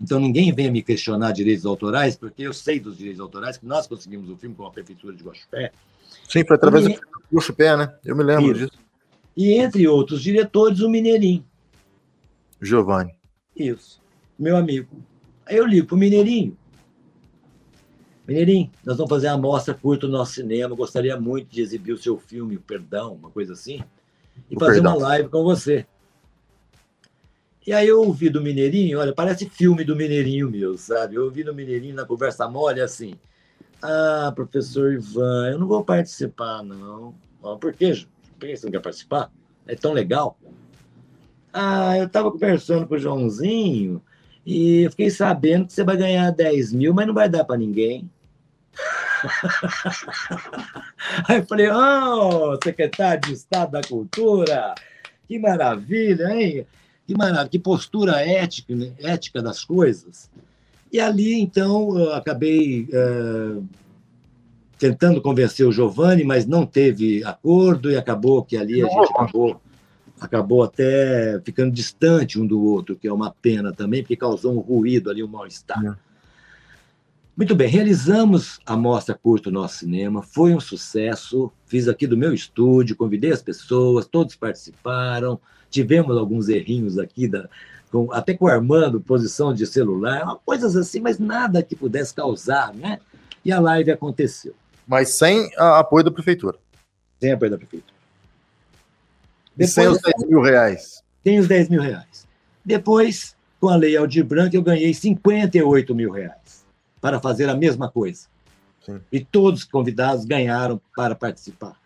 Então 0.00 0.20
ninguém 0.20 0.54
venha 0.54 0.70
me 0.70 0.84
questionar 0.84 1.32
direitos 1.32 1.66
autorais, 1.66 2.14
porque 2.14 2.44
eu 2.44 2.52
sei 2.52 2.78
dos 2.78 2.96
direitos 2.96 3.20
autorais, 3.20 3.58
que 3.58 3.66
nós 3.66 3.88
conseguimos 3.88 4.30
o 4.30 4.36
filme 4.36 4.54
com 4.54 4.64
a 4.64 4.70
Prefeitura 4.70 5.12
de 5.12 5.24
Guaxupé. 5.24 5.72
Sim, 6.28 6.44
foi 6.46 6.54
através 6.54 6.86
e... 6.86 6.90
do 6.90 7.00
Guaxupé, 7.34 7.76
né? 7.76 7.92
Eu 8.04 8.14
me 8.14 8.22
lembro 8.22 8.52
Isso. 8.52 8.66
disso. 8.66 8.78
E 9.36 9.54
entre 9.54 9.88
outros 9.88 10.22
diretores, 10.22 10.78
o 10.78 10.88
Mineirinho. 10.88 11.44
Giovanni. 12.62 13.16
Isso, 13.56 14.00
meu 14.38 14.56
amigo. 14.56 14.88
Aí 15.44 15.56
eu 15.56 15.66
ligo 15.66 15.88
para 15.88 15.96
o 15.96 15.98
Mineirinho. 15.98 16.56
Mineirinho, 18.26 18.70
nós 18.84 18.96
vamos 18.96 19.10
fazer 19.10 19.28
a 19.28 19.36
mostra 19.36 19.74
curta 19.74 20.06
no 20.06 20.12
nosso 20.12 20.34
cinema. 20.34 20.74
Gostaria 20.76 21.18
muito 21.18 21.48
de 21.48 21.60
exibir 21.60 21.92
o 21.92 21.98
seu 21.98 22.18
filme, 22.18 22.56
o 22.56 22.60
Perdão, 22.60 23.14
uma 23.14 23.30
coisa 23.30 23.54
assim, 23.54 23.82
e 24.50 24.56
o 24.56 24.58
fazer 24.58 24.74
perdão. 24.74 24.96
uma 24.96 25.08
live 25.08 25.28
com 25.28 25.42
você. 25.42 25.86
E 27.66 27.72
aí 27.72 27.88
eu 27.88 28.00
ouvi 28.00 28.30
do 28.30 28.40
Mineirinho, 28.40 28.98
olha, 28.98 29.12
parece 29.12 29.48
filme 29.48 29.84
do 29.84 29.94
Mineirinho 29.94 30.50
meu, 30.50 30.78
sabe? 30.78 31.16
Eu 31.16 31.24
ouvi 31.24 31.44
do 31.44 31.54
Mineirinho 31.54 31.94
na 31.94 32.04
conversa 32.04 32.48
mole 32.48 32.80
assim. 32.80 33.14
Ah, 33.82 34.32
professor 34.34 34.92
Ivan, 34.92 35.50
eu 35.52 35.58
não 35.58 35.66
vou 35.66 35.84
participar, 35.84 36.62
não. 36.62 37.14
Ah, 37.44 37.56
por 37.56 37.72
quê? 37.72 38.06
Por 38.38 38.48
que 38.48 38.56
você 38.56 38.66
não 38.66 38.72
quer 38.72 38.80
participar? 38.80 39.30
É 39.66 39.74
tão 39.74 39.92
legal. 39.92 40.38
Ah, 41.52 41.98
eu 41.98 42.06
estava 42.06 42.30
conversando 42.30 42.86
com 42.86 42.94
o 42.94 42.98
Joãozinho 42.98 44.02
e 44.52 44.90
fiquei 44.90 45.10
sabendo 45.10 45.66
que 45.66 45.72
você 45.72 45.84
vai 45.84 45.96
ganhar 45.96 46.28
10 46.32 46.72
mil, 46.72 46.92
mas 46.92 47.06
não 47.06 47.14
vai 47.14 47.28
dar 47.28 47.44
para 47.44 47.56
ninguém. 47.56 48.10
Aí 51.28 51.38
eu 51.38 51.46
falei, 51.46 51.70
oh, 51.70 52.58
secretário 52.62 53.20
de 53.20 53.34
Estado 53.34 53.70
da 53.70 53.80
Cultura, 53.80 54.74
que 55.28 55.38
maravilha, 55.38 56.32
hein? 56.32 56.66
Que 57.06 57.16
maravilha, 57.16 57.48
que 57.48 57.60
postura 57.60 58.26
ética, 58.26 58.74
né? 58.74 58.90
ética 58.98 59.40
das 59.40 59.64
coisas. 59.64 60.28
E 60.92 60.98
ali, 60.98 61.40
então, 61.40 61.96
eu 61.96 62.12
acabei 62.12 62.88
uh, 62.92 63.64
tentando 64.76 65.22
convencer 65.22 65.64
o 65.64 65.70
Giovanni, 65.70 66.24
mas 66.24 66.44
não 66.44 66.66
teve 66.66 67.22
acordo 67.22 67.88
e 67.88 67.96
acabou 67.96 68.42
que 68.42 68.56
ali 68.56 68.82
a 68.82 68.88
gente 68.88 69.12
acabou, 69.12 69.60
acabou 70.20 70.62
até 70.62 71.40
ficando 71.44 71.72
distante 71.72 72.38
um 72.38 72.46
do 72.46 72.62
outro, 72.62 72.96
que 72.96 73.08
é 73.08 73.12
uma 73.12 73.30
pena 73.30 73.72
também, 73.72 74.02
porque 74.02 74.16
causou 74.16 74.54
um 74.54 74.60
ruído 74.60 75.10
ali, 75.10 75.22
um 75.22 75.28
mal-estar. 75.28 75.84
É. 75.84 76.10
Muito 77.36 77.54
bem, 77.54 77.68
realizamos 77.68 78.60
a 78.66 78.76
mostra 78.76 79.14
curto 79.14 79.50
Nosso 79.50 79.78
Cinema, 79.78 80.22
foi 80.22 80.54
um 80.54 80.60
sucesso. 80.60 81.50
Fiz 81.64 81.88
aqui 81.88 82.06
do 82.06 82.16
meu 82.16 82.34
estúdio, 82.34 82.96
convidei 82.96 83.32
as 83.32 83.40
pessoas, 83.40 84.06
todos 84.06 84.36
participaram. 84.36 85.40
Tivemos 85.70 86.18
alguns 86.18 86.48
errinhos 86.48 86.98
aqui, 86.98 87.26
da, 87.26 87.48
com, 87.90 88.12
até 88.12 88.34
com 88.34 88.44
o 88.44 88.48
Armando, 88.48 89.00
posição 89.00 89.54
de 89.54 89.66
celular, 89.66 90.36
coisas 90.44 90.76
assim, 90.76 91.00
mas 91.00 91.18
nada 91.18 91.62
que 91.62 91.74
pudesse 91.74 92.12
causar, 92.12 92.74
né? 92.74 92.98
E 93.44 93.50
a 93.50 93.58
live 93.58 93.90
aconteceu. 93.90 94.54
Mas 94.86 95.10
sem 95.10 95.50
apoio 95.56 96.04
da 96.04 96.10
prefeitura. 96.10 96.58
Sem 97.18 97.32
apoio 97.32 97.52
da 97.52 97.56
prefeitura. 97.56 97.99
Depois, 99.66 99.72
sem 99.72 99.88
os 99.88 100.00
10 100.00 100.30
mil 100.30 100.40
reais. 100.40 101.02
Sem 101.22 101.38
os 101.38 101.48
10 101.48 101.68
mil 101.68 101.82
reais. 101.82 102.26
Depois, 102.64 103.36
com 103.60 103.68
a 103.68 103.76
lei 103.76 103.96
Aldir 103.96 104.24
Branco, 104.24 104.56
eu 104.56 104.62
ganhei 104.62 104.94
58 104.94 105.94
mil 105.94 106.10
reais 106.10 106.64
para 107.00 107.20
fazer 107.20 107.48
a 107.48 107.54
mesma 107.54 107.90
coisa. 107.90 108.26
Sim. 108.84 109.00
E 109.12 109.20
todos 109.20 109.60
os 109.60 109.66
convidados 109.66 110.24
ganharam 110.24 110.80
para 110.96 111.14
participar. 111.14 111.76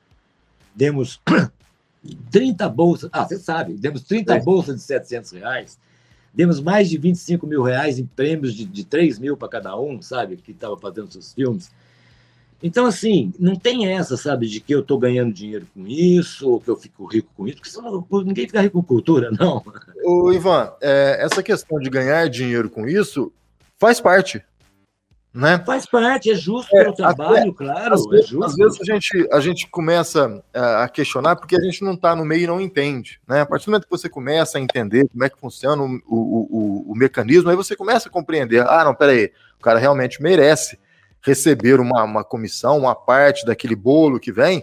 Demos 0.74 1.20
30 2.30 2.68
bolsas, 2.68 3.10
ah, 3.12 3.24
você 3.24 3.38
sabe, 3.38 3.74
demos 3.74 4.02
30 4.02 4.34
é. 4.34 4.40
bolsas 4.40 4.76
de 4.76 4.82
700 4.82 5.32
reais, 5.32 5.78
demos 6.32 6.60
mais 6.60 6.88
de 6.88 6.98
25 6.98 7.46
mil 7.46 7.62
reais 7.62 7.98
em 7.98 8.06
prêmios 8.06 8.54
de, 8.54 8.64
de 8.64 8.84
3 8.84 9.18
mil 9.18 9.36
para 9.36 9.48
cada 9.48 9.76
um, 9.78 10.00
sabe, 10.00 10.36
que 10.36 10.52
estava 10.52 10.76
fazendo 10.76 11.10
seus 11.10 11.32
filmes. 11.32 11.70
Então, 12.66 12.86
assim, 12.86 13.30
não 13.38 13.56
tem 13.56 13.92
essa, 13.92 14.16
sabe, 14.16 14.48
de 14.48 14.58
que 14.58 14.74
eu 14.74 14.80
estou 14.80 14.98
ganhando 14.98 15.34
dinheiro 15.34 15.66
com 15.74 15.86
isso, 15.86 16.48
ou 16.48 16.58
que 16.58 16.70
eu 16.70 16.76
fico 16.76 17.04
rico 17.04 17.28
com 17.36 17.46
isso, 17.46 17.60
porque 18.08 18.26
ninguém 18.26 18.46
fica 18.46 18.62
rico 18.62 18.80
com 18.80 18.88
cultura, 18.88 19.30
não. 19.38 19.62
Ô, 20.02 20.32
Ivan, 20.32 20.72
é, 20.80 21.18
essa 21.20 21.42
questão 21.42 21.78
de 21.78 21.90
ganhar 21.90 22.26
dinheiro 22.30 22.70
com 22.70 22.88
isso 22.88 23.30
faz 23.78 24.00
parte 24.00 24.42
né? 25.34 25.60
Faz 25.66 25.84
parte, 25.84 26.30
é 26.30 26.34
justo 26.34 26.74
é, 26.76 26.84
pelo 26.84 26.94
trabalho, 26.94 27.50
até, 27.50 27.52
claro. 27.52 27.94
Às, 27.94 28.06
é 28.06 28.10
vezes, 28.10 28.32
às 28.40 28.54
vezes 28.54 28.80
a 28.80 28.84
gente, 28.84 29.28
a 29.32 29.40
gente 29.40 29.66
começa 29.66 30.42
é, 30.54 30.60
a 30.60 30.88
questionar 30.88 31.34
porque 31.34 31.56
a 31.56 31.60
gente 31.60 31.82
não 31.82 31.94
está 31.94 32.14
no 32.14 32.24
meio 32.24 32.44
e 32.44 32.46
não 32.46 32.60
entende. 32.60 33.20
Né? 33.26 33.40
A 33.40 33.46
partir 33.46 33.66
do 33.66 33.72
momento 33.72 33.84
que 33.84 33.90
você 33.90 34.08
começa 34.08 34.58
a 34.58 34.60
entender 34.60 35.08
como 35.08 35.24
é 35.24 35.28
que 35.28 35.38
funciona 35.38 35.82
o, 35.82 36.00
o, 36.06 36.86
o, 36.88 36.92
o 36.92 36.94
mecanismo, 36.94 37.50
aí 37.50 37.56
você 37.56 37.74
começa 37.74 38.08
a 38.08 38.12
compreender: 38.12 38.64
ah, 38.64 38.84
não, 38.84 38.94
peraí, 38.94 39.32
o 39.58 39.62
cara 39.62 39.80
realmente 39.80 40.22
merece 40.22 40.78
receber 41.24 41.80
uma, 41.80 42.04
uma 42.04 42.22
comissão, 42.22 42.78
uma 42.78 42.94
parte 42.94 43.46
daquele 43.46 43.74
bolo 43.74 44.20
que 44.20 44.30
vem, 44.30 44.62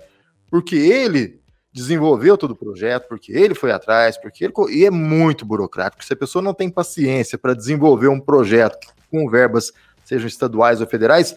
porque 0.49 0.76
ele 0.76 1.41
desenvolveu 1.74 2.38
todo 2.38 2.51
o 2.51 2.55
projeto, 2.55 3.07
porque 3.07 3.32
ele 3.32 3.55
foi 3.55 3.72
atrás, 3.72 4.18
porque 4.18 4.43
ele. 4.43 4.53
E 4.70 4.86
é 4.86 4.91
muito 4.91 5.45
burocrático. 5.45 6.03
Se 6.03 6.14
a 6.14 6.18
pessoa 6.18 6.41
não 6.41 6.53
tem 6.53 6.70
paciência 6.70 7.38
para 7.38 7.53
desenvolver 7.53 8.09
um 8.09 8.20
projeto 8.20 8.78
com 9.09 9.30
verbas 9.30 9.72
sejam 10.05 10.28
estaduais 10.28 10.82
ou 10.82 10.88
federais, 10.88 11.36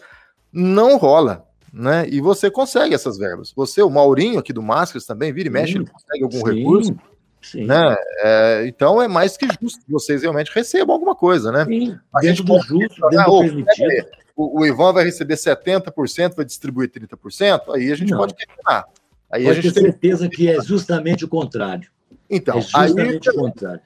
não 0.51 0.97
rola. 0.97 1.45
Né? 1.71 2.07
E 2.09 2.21
você 2.21 2.49
consegue 2.49 2.95
essas 2.95 3.17
verbas. 3.17 3.51
Você, 3.53 3.81
o 3.81 3.89
Maurinho 3.89 4.39
aqui 4.39 4.53
do 4.53 4.61
Máscaras 4.61 5.05
também, 5.05 5.33
vira 5.33 5.49
e 5.49 5.51
mexe, 5.51 5.75
ele 5.77 5.85
consegue 5.85 6.23
algum 6.23 6.37
sim, 6.37 6.59
recurso. 6.59 6.95
Sim. 7.41 7.65
Né? 7.65 7.95
É, 8.23 8.65
então 8.67 9.01
é 9.01 9.07
mais 9.07 9.35
que 9.35 9.45
justo 9.61 9.85
que 9.85 9.91
vocês 9.91 10.21
realmente 10.21 10.51
recebam 10.53 10.93
alguma 10.93 11.15
coisa, 11.15 11.51
né? 11.51 11.65
Sim, 11.65 11.97
a 12.15 12.23
gente 12.23 12.43
do 12.43 12.59
justo, 12.61 13.09
dentro 13.09 13.31
do 13.31 13.39
permitido. 13.41 14.07
O, 14.35 14.59
o 14.61 14.65
Ivan 14.65 14.93
vai 14.93 15.05
receber 15.05 15.35
70%, 15.35 16.35
vai 16.35 16.45
distribuir 16.45 16.89
30%, 16.89 17.73
aí 17.73 17.91
a 17.91 17.95
gente 17.95 18.11
não. 18.11 18.17
pode 18.17 18.35
questionar. 18.35 18.85
Aí 19.31 19.43
pode 19.43 19.59
a 19.59 19.61
gente 19.61 19.73
ter 19.73 19.81
certeza 19.81 20.29
que 20.29 20.49
é 20.49 20.61
justamente 20.61 21.23
o 21.23 21.27
contrário. 21.27 21.89
Então, 22.29 22.57
é 22.57 22.61
justamente 22.61 23.29
aí, 23.29 23.35
o 23.35 23.39
contrário 23.39 23.81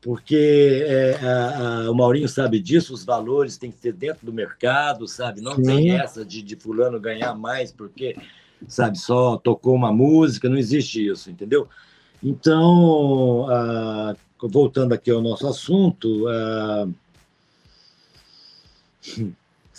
porque 0.00 0.84
é, 0.86 1.16
a, 1.16 1.86
a, 1.86 1.90
o 1.90 1.94
Maurinho 1.94 2.28
sabe 2.28 2.60
disso, 2.60 2.94
os 2.94 3.04
valores 3.04 3.56
têm 3.56 3.70
que 3.70 3.78
ser 3.78 3.92
dentro 3.92 4.24
do 4.24 4.32
mercado, 4.32 5.08
sabe? 5.08 5.40
Não 5.40 5.56
Sim. 5.56 5.62
tem 5.62 5.90
essa 5.92 6.24
de, 6.24 6.40
de 6.42 6.56
fulano 6.56 7.00
ganhar 7.00 7.34
mais 7.34 7.72
porque, 7.72 8.16
sabe, 8.68 8.98
só 8.98 9.36
tocou 9.36 9.74
uma 9.74 9.92
música, 9.92 10.48
não 10.48 10.56
existe 10.56 11.04
isso, 11.04 11.30
entendeu? 11.30 11.68
Então, 12.22 13.46
voltando 14.40 14.92
aqui 14.92 15.10
ao 15.10 15.20
nosso 15.20 15.46
assunto, 15.46 16.26
uh, 16.28 16.94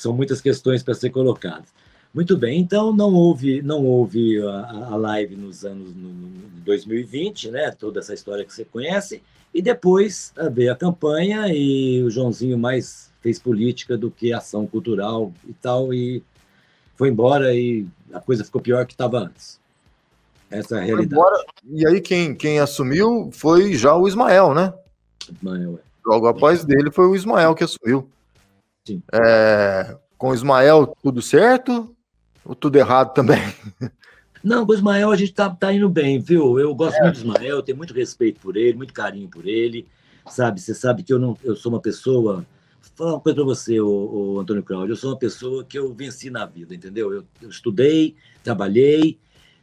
são 0.02 0.14
muitas 0.14 0.42
questões 0.42 0.82
para 0.82 0.94
ser 0.94 1.10
colocadas. 1.10 1.68
Muito 2.14 2.36
bem, 2.36 2.60
então 2.60 2.92
não 2.92 3.14
houve, 3.14 3.62
não 3.62 3.86
houve 3.86 4.42
a, 4.42 4.88
a 4.92 4.96
live 4.96 5.36
nos 5.36 5.64
anos 5.64 5.94
no, 5.96 6.10
no 6.10 6.30
2020, 6.66 7.52
né? 7.52 7.72
Toda 7.72 8.00
essa 8.00 8.14
história 8.14 8.44
que 8.44 8.54
você 8.54 8.66
conhece. 8.66 9.22
E 9.54 9.62
depois 9.62 10.34
veio 10.52 10.72
a 10.72 10.76
campanha 10.76 11.48
e 11.50 12.02
o 12.04 12.10
Joãozinho 12.10 12.58
mais 12.58 13.12
fez 13.22 13.38
política 13.38 13.98
do 13.98 14.10
que 14.10 14.34
ação 14.34 14.66
cultural 14.66 15.34
e 15.48 15.54
tal, 15.54 15.94
e 15.94 16.24
foi 16.96 17.10
embora 17.10 17.54
e 17.54 17.86
a 18.14 18.20
coisa 18.20 18.44
ficou 18.44 18.62
pior 18.62 18.86
que 18.86 18.94
estava 18.94 19.20
antes. 19.20 19.60
Essa 20.50 20.78
é 20.78 20.80
a 20.80 20.84
realidade. 20.84 21.14
Embora, 21.14 21.46
e 21.70 21.86
aí 21.86 22.02
quem, 22.02 22.34
quem 22.34 22.60
assumiu 22.60 23.30
foi 23.32 23.76
já 23.76 23.96
o 23.96 24.08
Ismael, 24.08 24.54
né? 24.54 24.74
Ismael, 25.32 25.80
é. 25.84 25.90
Logo 26.06 26.28
após 26.28 26.66
dele 26.66 26.90
foi 26.90 27.06
o 27.06 27.16
Ismael 27.16 27.54
que 27.54 27.64
assumiu. 27.64 28.10
Sim. 28.90 29.04
É, 29.14 29.96
com 30.18 30.30
o 30.30 30.34
Ismael 30.34 30.96
tudo 31.04 31.22
certo 31.22 31.96
ou 32.44 32.56
tudo 32.56 32.76
errado 32.78 33.14
também? 33.14 33.40
Não, 34.44 34.66
com 34.66 34.72
o 34.72 34.76
Ismael 34.76 35.12
a 35.12 35.16
gente 35.16 35.32
tá, 35.32 35.48
tá 35.48 35.72
indo 35.72 35.88
bem, 35.88 36.20
viu? 36.20 36.58
Eu 36.58 36.74
gosto 36.74 36.98
é. 36.98 37.04
muito 37.04 37.22
do 37.22 37.28
Ismael, 37.28 37.62
tenho 37.62 37.78
muito 37.78 37.94
respeito 37.94 38.40
por 38.40 38.58
ele, 38.58 38.78
muito 38.78 38.94
carinho 38.94 39.30
por 39.30 39.46
ele, 39.46 39.86
sabe? 40.28 40.60
Você 40.60 40.74
sabe 40.74 41.04
que 41.04 41.14
eu 41.14 41.20
não, 41.20 41.38
eu 41.44 41.56
sou 41.56 41.72
uma 41.72 41.80
pessoa. 41.80 42.46
Vou 42.82 42.92
falar 42.96 43.14
uma 43.14 43.20
coisa 43.20 43.36
para 43.36 43.46
você, 43.46 43.80
o, 43.80 43.88
o, 43.88 44.40
Antônio 44.40 44.64
Cláudio. 44.64 44.94
Eu 44.94 44.98
sou 44.98 45.12
uma 45.12 45.20
pessoa 45.20 45.64
que 45.64 45.78
eu 45.78 45.94
venci 45.94 46.32
na 46.32 46.48
vida, 46.48 46.74
entendeu? 46.74 47.14
Eu, 47.14 47.24
eu 47.42 47.50
estudei, 47.50 48.16
trabalhei, 48.44 49.20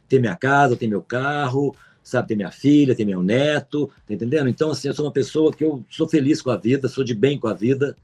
tenho 0.07 0.21
minha 0.21 0.35
casa, 0.35 0.77
tenho 0.77 0.91
meu 0.91 1.01
carro, 1.01 1.75
sabe? 2.01 2.29
Tem 2.29 2.37
minha 2.37 2.51
filha, 2.51 2.95
tem 2.95 3.05
meu 3.05 3.21
neto, 3.21 3.91
tá 4.07 4.13
entendendo? 4.13 4.47
Então, 4.47 4.71
assim, 4.71 4.87
eu 4.87 4.93
sou 4.93 5.05
uma 5.05 5.11
pessoa 5.11 5.51
que 5.51 5.65
eu 5.65 5.83
sou 5.89 6.07
feliz 6.07 6.41
com 6.41 6.51
a 6.51 6.55
vida, 6.55 6.87
sou 6.87 7.03
de 7.03 7.13
bem 7.13 7.37
com 7.37 7.47
a 7.47 7.53
vida, 7.53 7.97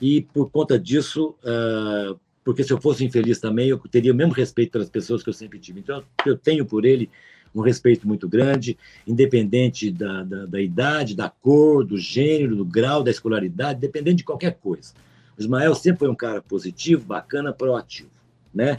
e 0.00 0.22
por 0.22 0.50
conta 0.50 0.78
disso, 0.78 1.34
uh, 1.42 2.18
porque 2.44 2.62
se 2.62 2.72
eu 2.72 2.80
fosse 2.80 3.04
infeliz 3.04 3.40
também, 3.40 3.68
eu 3.68 3.78
teria 3.78 4.12
o 4.12 4.14
mesmo 4.14 4.32
respeito 4.32 4.72
pelas 4.72 4.88
pessoas 4.88 5.22
que 5.22 5.28
eu 5.28 5.32
sempre 5.32 5.58
tive. 5.58 5.80
Então, 5.80 6.02
eu 6.24 6.36
tenho 6.36 6.64
por 6.64 6.84
ele 6.84 7.10
um 7.54 7.60
respeito 7.60 8.06
muito 8.06 8.28
grande, 8.28 8.76
independente 9.06 9.90
da, 9.90 10.22
da, 10.22 10.46
da 10.46 10.60
idade, 10.60 11.16
da 11.16 11.30
cor, 11.30 11.84
do 11.84 11.96
gênero, 11.96 12.54
do 12.54 12.64
grau, 12.64 13.02
da 13.02 13.10
escolaridade, 13.10 13.80
dependendo 13.80 14.18
de 14.18 14.24
qualquer 14.24 14.58
coisa. 14.60 14.92
O 15.38 15.40
Ismael 15.40 15.74
sempre 15.74 16.00
foi 16.00 16.08
um 16.08 16.14
cara 16.14 16.42
positivo, 16.42 17.04
bacana, 17.06 17.52
proativo, 17.52 18.10
né? 18.54 18.76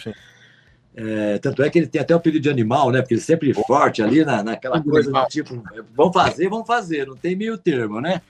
É, 0.95 1.37
tanto 1.37 1.61
é 1.61 1.69
que 1.69 1.77
ele 1.77 1.87
tem 1.87 2.01
até 2.01 2.13
o 2.13 2.17
apelido 2.17 2.41
de 2.41 2.49
animal, 2.49 2.91
né? 2.91 3.01
Porque 3.01 3.13
ele 3.13 3.21
sempre 3.21 3.53
forte 3.53 4.01
ali 4.01 4.23
na, 4.25 4.43
naquela 4.43 4.81
coisa 4.81 5.11
do 5.11 5.25
tipo, 5.27 5.61
vamos 5.95 6.13
fazer, 6.13 6.49
vamos 6.49 6.65
fazer, 6.65 7.05
não 7.05 7.15
tem 7.15 7.35
meio 7.35 7.57
termo, 7.57 7.99
né? 8.01 8.21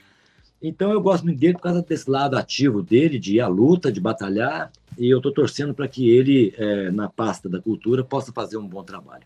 Então 0.62 0.92
eu 0.92 1.00
gosto 1.00 1.24
muito 1.24 1.38
dele 1.38 1.54
por 1.54 1.62
causa 1.62 1.82
desse 1.82 2.10
lado 2.10 2.36
ativo 2.36 2.82
dele, 2.82 3.18
de 3.18 3.36
ir 3.36 3.40
à 3.40 3.46
luta, 3.46 3.92
de 3.92 4.00
batalhar, 4.00 4.72
e 4.98 5.08
eu 5.08 5.18
estou 5.18 5.32
torcendo 5.32 5.72
para 5.72 5.86
que 5.86 6.10
ele, 6.10 6.52
é, 6.58 6.90
na 6.90 7.08
pasta 7.08 7.48
da 7.48 7.60
cultura, 7.60 8.02
possa 8.02 8.32
fazer 8.32 8.56
um 8.56 8.66
bom 8.66 8.82
trabalho. 8.82 9.22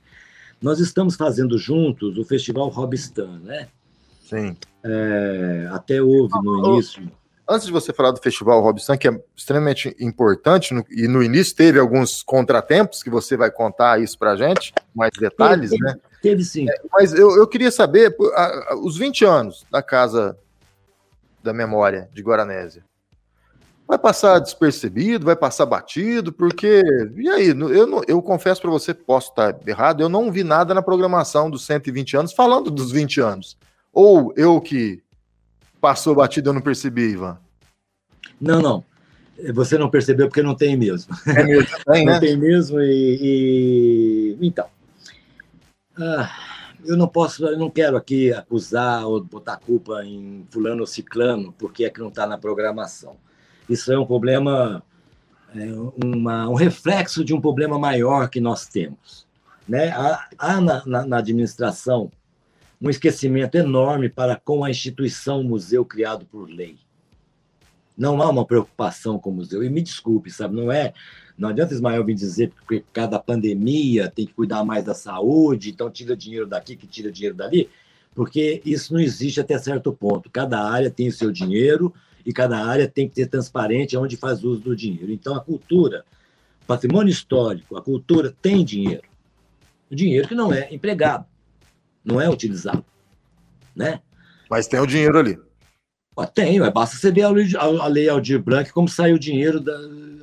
Nós 0.61 0.78
estamos 0.78 1.16
fazendo 1.16 1.59
juntos 1.59 2.18
o 2.18 2.24
Festival 2.24 2.68
Robistan, 2.68 3.41
né? 3.43 3.68
Sim. 4.22 4.57
É, 4.85 5.68
até 5.72 6.01
houve 6.03 6.35
no 6.43 6.66
início. 6.66 7.11
Antes 7.49 7.66
de 7.66 7.72
você 7.72 7.93
falar 7.93 8.12
do 8.12 8.20
Festival 8.20 8.62
Robistan, 8.62 8.97
que 8.97 9.09
é 9.09 9.20
extremamente 9.37 9.95
importante, 9.99 10.72
no, 10.72 10.85
e 10.91 11.09
no 11.09 11.22
início 11.22 11.57
teve 11.57 11.78
alguns 11.78 12.22
contratempos, 12.22 13.03
que 13.03 13.11
você 13.11 13.37
vai 13.37 13.51
contar 13.51 14.01
isso 14.01 14.18
para 14.18 14.33
a 14.33 14.37
gente, 14.37 14.72
mais 14.95 15.11
detalhes, 15.18 15.70
teve, 15.70 15.83
né? 15.83 15.97
Teve 16.22 16.45
sim. 16.45 16.70
É, 16.70 16.74
mas 16.93 17.12
eu, 17.12 17.37
eu 17.37 17.47
queria 17.47 17.70
saber, 17.70 18.14
a, 18.35 18.72
a, 18.72 18.76
os 18.76 18.97
20 18.97 19.24
anos 19.24 19.66
da 19.70 19.83
Casa 19.83 20.39
da 21.43 21.53
Memória 21.53 22.09
de 22.12 22.22
Guaranésia 22.22 22.84
vai 23.93 23.99
passar 23.99 24.38
despercebido, 24.38 25.26
vai 25.26 25.36
passar 25.36 25.66
batido, 25.66 26.32
porque. 26.32 26.82
E 27.14 27.28
aí? 27.28 27.49
Eu, 27.49 27.86
não, 27.86 28.03
eu 28.09 28.22
confesso 28.22 28.61
para 28.62 28.70
você, 28.70 28.95
posso 28.95 29.30
estar 29.30 29.55
errado, 29.66 30.03
eu 30.03 30.09
não 30.09 30.32
vi 30.32 30.43
nada 30.43 30.72
na 30.72 30.80
programação 30.80 31.51
dos 31.51 31.66
120 31.66 32.16
anos 32.16 32.32
falando 32.32 32.70
dos 32.70 32.90
20 32.90 33.20
anos. 33.20 33.57
Ou 33.93 34.32
eu 34.34 34.59
que 34.61 35.03
passou 35.78 36.14
batido 36.14 36.49
eu 36.49 36.55
não 36.55 36.62
percebi, 36.62 37.11
Ivan? 37.11 37.36
Não, 38.40 38.62
não. 38.62 38.84
Você 39.53 39.76
não 39.76 39.90
percebeu 39.90 40.28
porque 40.28 40.43
não 40.43 40.55
tem 40.55 40.76
mesmo. 40.76 41.14
É 41.26 41.43
mesmo, 41.43 41.76
tem, 41.84 42.05
Não 42.07 42.12
né? 42.14 42.20
tem 42.20 42.36
mesmo 42.36 42.80
e... 42.80 44.36
e- 44.40 44.47
Então, 44.47 44.66
ah, 45.99 46.30
eu 46.85 46.97
não 46.97 47.07
posso, 47.09 47.45
eu 47.47 47.59
não 47.59 47.70
quero 47.70 47.97
aqui 47.97 48.33
acusar 48.33 49.07
ou 49.07 49.22
botar 49.22 49.57
culpa 49.57 50.05
em 50.05 50.47
fulano 50.51 50.80
ou 50.80 50.87
ciclano 50.87 51.53
porque 51.59 51.85
é 51.85 51.91
que 51.91 52.01
não 52.01 52.09
está 52.09 52.26
na 52.26 52.37
programação. 52.39 53.16
Isso 53.68 53.93
é 53.93 53.99
um 53.99 54.05
problema, 54.07 54.83
é 55.55 55.66
uma- 56.05 56.49
um 56.49 56.55
reflexo 56.55 57.24
de 57.24 57.33
um 57.35 57.41
problema 57.41 57.78
maior 57.78 58.28
que 58.28 58.41
nós 58.41 58.66
temos. 58.66 59.26
Né? 59.68 59.91
Há, 59.91 60.28
há 60.39 60.61
na, 60.61 60.83
na- 60.87 61.07
na 61.07 61.16
administração 61.18 62.11
um 62.80 62.91
esquecimento 62.91 63.55
enorme 63.57 64.09
para 64.09 64.35
com 64.37 64.64
a 64.64 64.70
instituição 64.70 65.43
museu 65.45 65.85
criado 65.85 66.26
por 66.26 66.49
lei. 66.51 66.76
Não 67.97 68.20
há 68.20 68.28
uma 68.28 68.45
preocupação 68.45 69.18
com 69.18 69.30
o 69.30 69.35
museu. 69.35 69.62
E 69.62 69.70
me 69.70 69.80
desculpe, 69.83 70.30
sabe, 70.30 70.57
não 70.57 70.72
é. 70.72 70.93
Não 71.43 71.49
adianta 71.49 71.74
Ismael 71.74 72.05
vir 72.05 72.14
dizer 72.14 72.51
que 72.51 72.80
por 72.80 72.93
causa 72.93 73.11
da 73.11 73.18
pandemia 73.18 74.09
tem 74.09 74.24
que 74.24 74.32
cuidar 74.32 74.64
mais 74.64 74.84
da 74.84 74.95
saúde, 74.95 75.70
então 75.70 75.90
tira 75.90 76.16
dinheiro 76.16 76.47
daqui 76.47 76.76
que 76.76 76.86
tira 76.86 77.11
dinheiro 77.11 77.34
dali, 77.34 77.68
porque 78.14 78.62
isso 78.64 78.95
não 78.95 79.01
existe 79.01 79.40
até 79.40 79.59
certo 79.59 79.93
ponto. 79.93 80.30
Cada 80.30 80.62
área 80.62 80.88
tem 80.88 81.09
o 81.09 81.12
seu 81.12 81.32
dinheiro 81.32 81.93
e 82.24 82.32
cada 82.32 82.64
área 82.64 82.86
tem 82.86 83.09
que 83.09 83.16
ser 83.16 83.26
transparente 83.26 83.97
onde 83.97 84.16
faz 84.16 84.45
uso 84.45 84.61
do 84.61 84.76
dinheiro. 84.76 85.11
Então 85.11 85.34
a 85.34 85.40
cultura, 85.40 86.05
patrimônio 86.64 87.11
histórico, 87.11 87.76
a 87.76 87.82
cultura 87.82 88.32
tem 88.40 88.64
dinheiro. 88.64 89.03
O 89.90 89.97
dinheiro 89.97 90.28
que 90.28 90.36
não 90.36 90.53
é 90.53 90.72
empregado, 90.72 91.26
não 92.05 92.20
é 92.20 92.30
utilizado, 92.30 92.84
né? 93.74 93.99
Mas 94.49 94.68
tem 94.68 94.78
o 94.78 94.86
dinheiro 94.86 95.18
ali. 95.18 95.36
Tem, 96.35 96.61
mas 96.61 96.73
basta 96.73 96.97
você 96.97 97.11
ver 97.11 97.23
a 97.23 97.31
lei, 97.31 97.47
a- 97.57 97.85
a 97.85 97.87
lei 97.87 98.09
Aldir 98.09 98.41
Blanc, 98.43 98.71
como 98.73 98.89
saiu 98.89 99.17
o 99.17 99.19
dinheiro 99.19 99.59
da- 99.61 99.79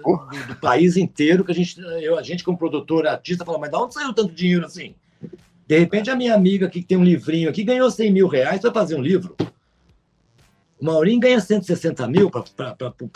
Oh. 0.05 0.15
do, 0.17 0.47
do 0.47 0.55
país 0.55 0.95
inteiro, 0.95 1.43
que 1.43 1.51
a 1.51 1.55
gente, 1.55 1.79
eu, 2.01 2.17
a 2.17 2.21
gente 2.23 2.43
como 2.43 2.57
produtor, 2.57 3.05
artista, 3.07 3.43
fala, 3.43 3.57
mas 3.57 3.69
de 3.69 3.75
onde 3.75 3.93
saiu 3.93 4.13
tanto 4.13 4.33
dinheiro 4.33 4.65
assim? 4.65 4.93
De 5.67 5.77
repente, 5.77 6.09
a 6.09 6.15
minha 6.15 6.33
amiga 6.33 6.67
aqui, 6.67 6.81
que 6.81 6.87
tem 6.87 6.97
um 6.97 7.03
livrinho 7.03 7.49
aqui, 7.49 7.63
ganhou 7.63 7.89
100 7.91 8.11
mil 8.11 8.27
reais 8.27 8.61
para 8.61 8.71
fazer 8.71 8.95
um 8.95 9.01
livro. 9.01 9.35
O 10.79 10.85
Maurinho 10.85 11.19
ganha 11.19 11.39
160 11.41 12.07
mil 12.07 12.29
para 12.31 12.43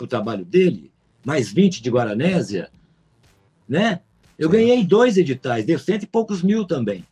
o 0.00 0.06
trabalho 0.06 0.44
dele, 0.44 0.90
mais 1.24 1.50
20 1.50 1.82
de 1.82 1.90
Guaranésia, 1.90 2.70
né? 3.68 4.00
Eu 4.38 4.50
ganhei 4.50 4.84
dois 4.84 5.16
editais, 5.16 5.64
deu 5.64 5.78
cento 5.78 6.02
e 6.02 6.06
poucos 6.06 6.42
mil 6.42 6.64
também. 6.66 7.04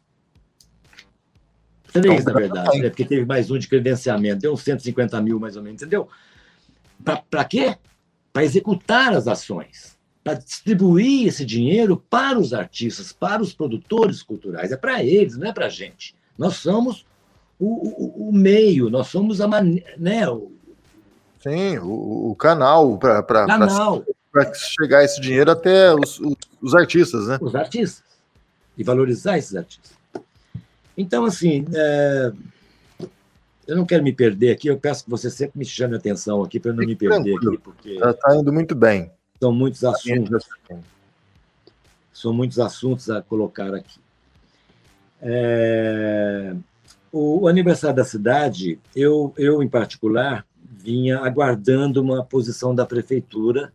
Três, 1.92 2.22
Então, 2.22 2.32
na 2.32 2.40
verdade, 2.40 2.78
né? 2.78 2.88
porque 2.88 3.04
teve 3.04 3.24
mais 3.24 3.50
um 3.50 3.58
de 3.58 3.68
credenciamento, 3.68 4.40
deu 4.40 4.52
uns 4.52 4.62
150 4.62 5.20
mil 5.20 5.38
mais 5.38 5.56
ou 5.56 5.62
menos, 5.62 5.82
entendeu? 5.82 6.08
Para 7.30 7.44
quê? 7.44 7.76
Para 8.32 8.44
executar 8.44 9.12
as 9.12 9.28
ações, 9.28 9.98
para 10.24 10.34
distribuir 10.34 11.28
esse 11.28 11.44
dinheiro 11.44 12.02
para 12.08 12.38
os 12.38 12.54
artistas, 12.54 13.12
para 13.12 13.42
os 13.42 13.52
produtores 13.52 14.22
culturais. 14.22 14.72
É 14.72 14.76
para 14.76 15.02
eles, 15.02 15.36
não 15.36 15.48
é 15.48 15.52
para 15.52 15.66
a 15.66 15.70
gente. 15.70 16.14
Nós 16.38 16.56
somos 16.56 17.04
o, 17.58 17.66
o, 17.66 18.28
o 18.28 18.32
meio, 18.32 18.88
nós 18.88 19.08
somos 19.08 19.40
a 19.40 19.46
mane... 19.46 19.84
né? 19.98 20.28
o 20.28 20.52
Sim, 21.42 21.78
o, 21.78 22.30
o 22.30 22.36
canal 22.36 22.96
para 22.98 24.54
chegar 24.54 25.04
esse 25.04 25.20
dinheiro 25.20 25.50
até 25.50 25.92
os, 25.92 26.20
os, 26.20 26.36
os 26.62 26.74
artistas, 26.74 27.26
né? 27.26 27.38
os 27.40 27.54
artistas, 27.54 28.04
e 28.78 28.84
valorizar 28.84 29.38
esses 29.38 29.54
artistas. 29.56 30.01
Então, 30.96 31.24
assim, 31.24 31.64
é, 31.74 32.32
eu 33.66 33.76
não 33.76 33.86
quero 33.86 34.02
me 34.02 34.12
perder 34.12 34.50
aqui, 34.50 34.68
eu 34.68 34.78
peço 34.78 35.04
que 35.04 35.10
você 35.10 35.30
sempre 35.30 35.58
me 35.58 35.64
chame 35.64 35.94
a 35.94 35.98
atenção 35.98 36.42
aqui 36.42 36.58
para 36.60 36.70
eu 36.70 36.74
não 36.74 36.80
me 36.84 36.92
Fique 36.92 37.08
perder 37.08 37.32
tranquilo. 37.32 37.54
aqui, 37.54 37.62
porque 37.62 37.90
está 37.90 38.36
indo 38.36 38.52
muito 38.52 38.74
bem. 38.74 39.10
são 39.40 39.52
muitos 39.52 39.84
assuntos. 39.84 40.44
São 42.12 42.32
muitos 42.32 42.58
assuntos 42.58 43.08
a 43.10 43.22
colocar 43.22 43.74
aqui. 43.74 43.98
É, 45.20 46.54
o, 47.10 47.42
o 47.42 47.48
aniversário 47.48 47.96
da 47.96 48.04
cidade, 48.04 48.78
eu, 48.94 49.32
eu, 49.36 49.62
em 49.62 49.68
particular, 49.68 50.44
vinha 50.60 51.18
aguardando 51.20 52.02
uma 52.02 52.24
posição 52.24 52.74
da 52.74 52.84
prefeitura, 52.84 53.72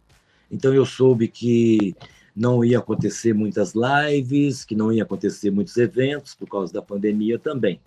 então 0.52 0.74
eu 0.74 0.86
soube 0.86 1.28
que 1.28 1.96
não 2.38 2.64
ia 2.64 2.78
acontecer 2.78 3.34
muitas 3.34 3.74
lives, 3.74 4.64
que 4.64 4.76
não 4.76 4.92
ia 4.92 5.02
acontecer 5.02 5.50
muitos 5.50 5.76
eventos 5.76 6.36
por 6.36 6.48
causa 6.48 6.72
da 6.72 6.84
pandemia 6.84 7.40
também. 7.40 7.82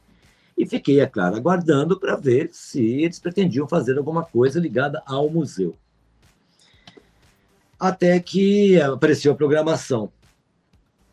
E 0.59 0.67
fiquei, 0.67 0.99
é 0.99 1.07
claro, 1.07 1.37
aguardando 1.37 1.99
para 1.99 2.17
ver 2.17 2.51
se 2.53 2.85
eles 2.85 3.21
pretendiam 3.21 3.69
fazer 3.69 3.97
alguma 3.97 4.25
coisa 4.25 4.59
ligada 4.59 5.01
ao 5.07 5.31
museu. 5.31 5.77
Até 7.79 8.19
que 8.19 8.79
apareceu 8.81 9.33
a 9.33 9.37
programação. 9.37 10.11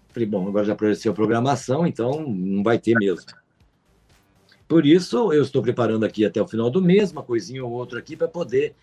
Falei, 0.09 0.27
bom, 0.27 0.47
agora 0.47 0.65
já 0.65 0.73
apareceu 0.73 1.11
a 1.11 1.15
programação, 1.15 1.85
então 1.85 2.27
não 2.27 2.63
vai 2.63 2.79
ter 2.79 2.95
mesmo. 2.97 3.31
Por 4.67 4.85
isso, 4.85 5.31
eu 5.31 5.43
estou 5.43 5.61
preparando 5.61 6.03
aqui 6.03 6.25
até 6.25 6.41
o 6.41 6.47
final 6.47 6.71
do 6.71 6.81
mês, 6.81 7.11
uma 7.11 7.23
coisinha 7.23 7.63
ou 7.63 7.71
outra 7.71 7.99
aqui 7.99 8.17
para 8.17 8.27
poder. 8.27 8.75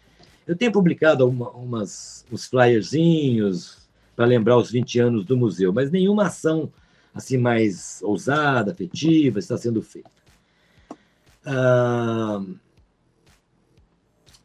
Eu 0.47 0.57
tenho 0.57 0.71
publicado 0.71 1.29
uma, 1.29 1.51
umas, 1.51 2.25
uns 2.31 2.47
flyerzinhos 2.47 3.84
para 4.15 4.25
lembrar 4.25 4.57
os 4.57 4.71
20 4.71 4.99
anos 5.01 5.25
do 5.25 5.37
museu, 5.37 5.73
mas 5.73 5.91
nenhuma 5.91 6.27
ação 6.27 6.73
assim 7.15 7.39
mais 7.39 8.01
ousada, 8.03 8.73
afetiva 8.73 9.39
está 9.39 9.57
sendo 9.57 9.81
feita. 9.81 10.11
Ah, 11.45 12.43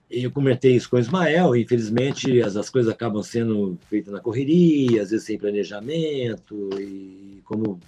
eu 0.09 0.31
comentei 0.31 0.75
isso 0.75 0.89
com 0.89 0.97
o 0.97 0.99
Ismael, 0.99 1.55
infelizmente 1.55 2.41
as, 2.41 2.55
as 2.55 2.69
coisas 2.69 2.91
acabam 2.91 3.21
sendo 3.21 3.77
feitas 3.87 4.11
na 4.11 4.19
correria, 4.19 5.03
às 5.03 5.11
vezes 5.11 5.25
sem 5.25 5.37
planejamento, 5.37 6.69
e 6.79 7.41
como 7.45 7.79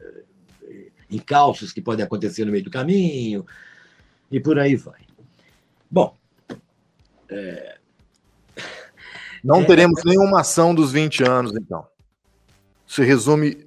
eh, 0.00 0.90
encalços 1.10 1.72
que 1.72 1.82
podem 1.82 2.04
acontecer 2.04 2.46
no 2.46 2.52
meio 2.52 2.64
do 2.64 2.70
caminho, 2.70 3.44
e 4.30 4.40
por 4.40 4.58
aí 4.58 4.74
vai. 4.74 5.02
Bom, 5.90 6.16
Não 9.46 9.62
É. 9.62 9.64
teremos 9.64 10.02
nenhuma 10.04 10.40
ação 10.40 10.74
dos 10.74 10.90
20 10.90 11.22
anos, 11.22 11.52
então. 11.54 11.86
Se 12.86 13.04
resume 13.04 13.66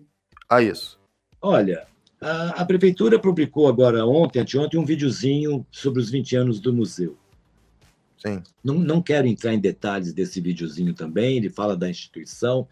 a 0.50 0.62
isso. 0.62 1.00
olha, 1.42 1.88
a, 2.20 2.62
a 2.62 2.66
prefeitura 2.66 3.18
publicou 3.18 3.68
agora 3.68 4.06
ontem, 4.06 4.40
anteontem, 4.40 4.78
um 4.78 4.84
videozinho 4.84 5.66
sobre 5.72 6.02
os 6.02 6.10
20 6.10 6.36
anos 6.36 6.60
do 6.60 6.74
museu. 6.74 7.18
Sim. 8.18 8.44
Não, 8.62 8.76
não 8.76 9.02
quero 9.02 9.26
entrar 9.26 9.54
em 9.54 9.60
detalhes 9.60 10.12
desse 10.12 10.42
videozinho 10.42 10.94
também, 10.94 11.38
ele 11.38 11.50
fala 11.50 11.78
da 11.78 11.90
instituição, 11.90 12.68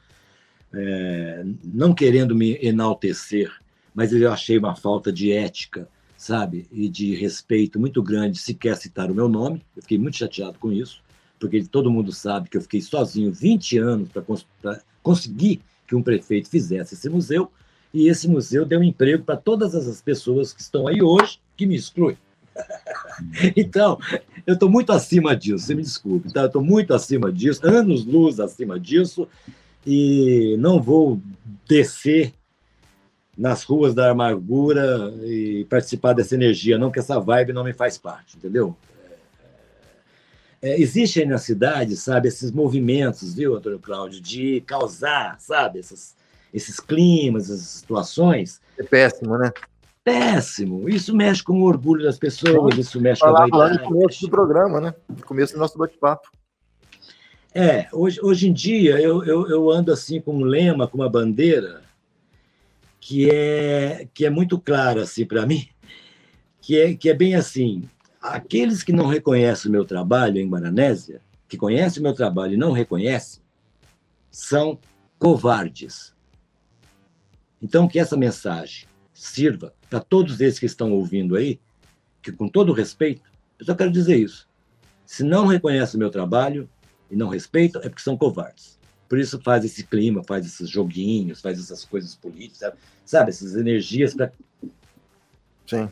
é, 0.74 1.46
não 1.64 1.94
querendo 1.94 2.36
me 2.36 2.60
enaltecer, 2.62 3.50
mas 3.96 4.12
eu 4.12 4.30
achei 4.30 4.58
uma 4.58 4.76
falta 4.76 5.14
de 5.14 5.32
ética, 5.32 5.88
sabe, 6.18 6.68
e 6.70 6.90
de 6.90 7.16
respeito 7.16 7.80
muito 7.80 8.04
grande 8.04 8.38
sequer 8.38 8.76
citar 8.76 9.10
o 9.10 9.16
meu 9.16 9.30
nome, 9.30 9.64
eu 9.78 9.82
fiquei 9.82 9.98
muito 9.98 10.18
chateado 10.18 10.60
com 10.60 10.74
isso, 10.74 11.02
porque 11.40 11.64
todo 11.64 11.92
mundo 11.92 12.12
sabe 12.12 12.50
que 12.50 12.58
eu 12.58 12.62
fiquei 12.62 12.82
sozinho 12.82 13.32
20 13.32 13.78
anos 13.78 14.10
para 14.10 14.22
cons 14.22 14.46
conseguir 15.02 15.62
que 15.88 15.96
um 15.96 16.04
prefeito 16.04 16.50
fizesse 16.50 16.96
esse 16.96 17.10
museu, 17.10 17.50
e 17.94 18.10
esse 18.10 18.28
museu 18.28 18.66
deu 18.66 18.84
emprego 18.84 19.24
para 19.24 19.38
todas 19.38 19.74
essas 19.74 20.02
pessoas 20.02 20.52
que 20.52 20.62
estão 20.62 20.88
aí 20.88 21.02
hoje, 21.02 21.40
que 21.56 21.66
me 21.66 21.76
excluem. 21.76 22.18
então, 23.56 23.98
eu 24.46 24.56
estou 24.56 24.70
muito 24.70 24.92
acima 24.92 25.36
disso, 25.36 25.66
você 25.66 25.74
me 25.74 25.82
desculpe, 25.82 26.32
tá? 26.32 26.42
Eu 26.42 26.48
estou 26.48 26.62
muito 26.62 26.94
acima 26.94 27.32
disso, 27.32 27.66
anos 27.66 28.06
luz 28.06 28.40
acima 28.40 28.80
disso, 28.80 29.28
e 29.86 30.58
não 30.60 30.82
vou 30.82 31.22
descer 31.68 32.34
nas 33.38 33.64
ruas 33.64 33.94
da 33.94 34.10
amargura 34.10 35.14
e 35.24 35.66
participar 35.70 36.14
dessa 36.14 36.36
energia, 36.36 36.78
não 36.78 36.92
que 36.92 37.00
essa 37.00 37.20
vibe 37.20 37.54
não 37.54 37.64
me 37.64 37.72
faz 37.72 37.98
parte, 37.98 38.36
entendeu? 38.36 38.76
É, 40.62 40.80
existe 40.80 41.20
aí 41.20 41.26
na 41.26 41.38
cidade, 41.38 41.96
sabe, 41.96 42.28
esses 42.28 42.52
movimentos, 42.52 43.34
viu, 43.34 43.56
Antônio 43.56 43.80
Cláudio, 43.80 44.20
de 44.20 44.62
causar, 44.62 45.40
sabe, 45.40 45.80
essas, 45.80 46.16
esses 46.54 46.80
climas, 46.80 47.46
essas 47.46 47.68
situações. 47.68 48.60
É 48.78 48.84
péssimo, 48.84 49.38
né? 49.38 49.52
Péssimo. 50.04 50.90
Isso 50.90 51.16
mexe 51.16 51.44
com 51.44 51.62
o 51.62 51.66
orgulho 51.66 52.04
das 52.04 52.18
pessoas, 52.18 52.78
isso 52.78 53.00
mexe 53.00 53.22
com 53.22 53.28
a 53.28 53.32
lá 53.32 53.46
no 53.46 53.58
vaidade. 53.58 53.84
começo 53.84 54.22
do 54.22 54.30
programa, 54.30 54.82
né? 54.82 54.96
No 55.10 55.24
começo 55.26 55.54
do 55.54 55.60
nosso 55.60 55.78
bate-papo. 55.78 56.30
É, 57.54 57.88
hoje, 57.92 58.20
hoje 58.22 58.48
em 58.48 58.54
dia 58.54 59.02
eu, 59.02 59.24
eu, 59.24 59.50
eu 59.50 59.72
ando 59.72 59.92
assim 59.92 60.22
com 60.22 60.36
um 60.36 60.44
lema, 60.44 60.88
com 60.88 60.98
uma 60.98 61.10
bandeira 61.10 61.82
que 63.00 63.30
é, 63.32 64.08
que 64.14 64.26
é 64.26 64.30
muito 64.30 64.60
clara 64.60 65.04
assim, 65.04 65.26
para 65.26 65.46
mim, 65.46 65.68
que 66.62 66.80
é, 66.80 66.94
que 66.94 67.10
é 67.10 67.14
bem 67.14 67.36
assim, 67.36 67.90
aqueles 68.34 68.84
que 68.84 68.94
não 68.94 69.08
reconhecem 69.08 69.70
o 69.70 69.72
meu 69.72 69.86
trabalho 69.86 70.38
em 70.38 70.50
Guaranésia, 70.50 71.22
que 71.48 71.58
conhecem 71.58 72.00
o 72.00 72.04
meu 72.04 72.14
trabalho 72.14 72.54
e 72.54 72.58
não 72.58 72.72
reconhecem, 72.72 73.42
são 74.30 74.80
covardes. 75.18 76.16
Então, 77.62 77.88
que 77.88 78.00
essa 78.00 78.16
mensagem 78.16 78.88
sirva 79.14 79.74
para 79.90 80.00
todos 80.00 80.40
esses 80.42 80.60
que 80.60 80.66
estão 80.66 80.92
ouvindo 80.92 81.36
aí, 81.36 81.60
que 82.22 82.32
com 82.32 82.48
todo 82.48 82.74
respeito, 82.74 83.24
eu 83.58 83.66
só 83.66 83.74
quero 83.74 83.92
dizer 83.92 84.18
isso. 84.18 84.48
Se 85.06 85.24
não 85.24 85.48
reconhece 85.48 85.96
o 85.96 86.00
meu 86.00 86.10
trabalho, 86.10 86.70
e 87.10 87.16
não 87.16 87.30
respeitam, 87.30 87.82
é 87.82 87.90
porque 87.90 88.02
são 88.02 88.18
covardes. 88.18 88.78
Por 89.08 89.18
isso 89.18 89.40
faz 89.42 89.64
esse 89.64 89.86
clima, 89.86 90.22
faz 90.24 90.46
esses 90.46 90.70
joguinhos, 90.70 91.40
faz 91.40 91.60
essas 91.60 91.86
coisas 91.86 92.16
políticas, 92.16 92.74
sabe 93.06 93.30
essas 93.30 93.56
energias 93.56 94.14
para. 94.14 94.32
Sim. 95.66 95.90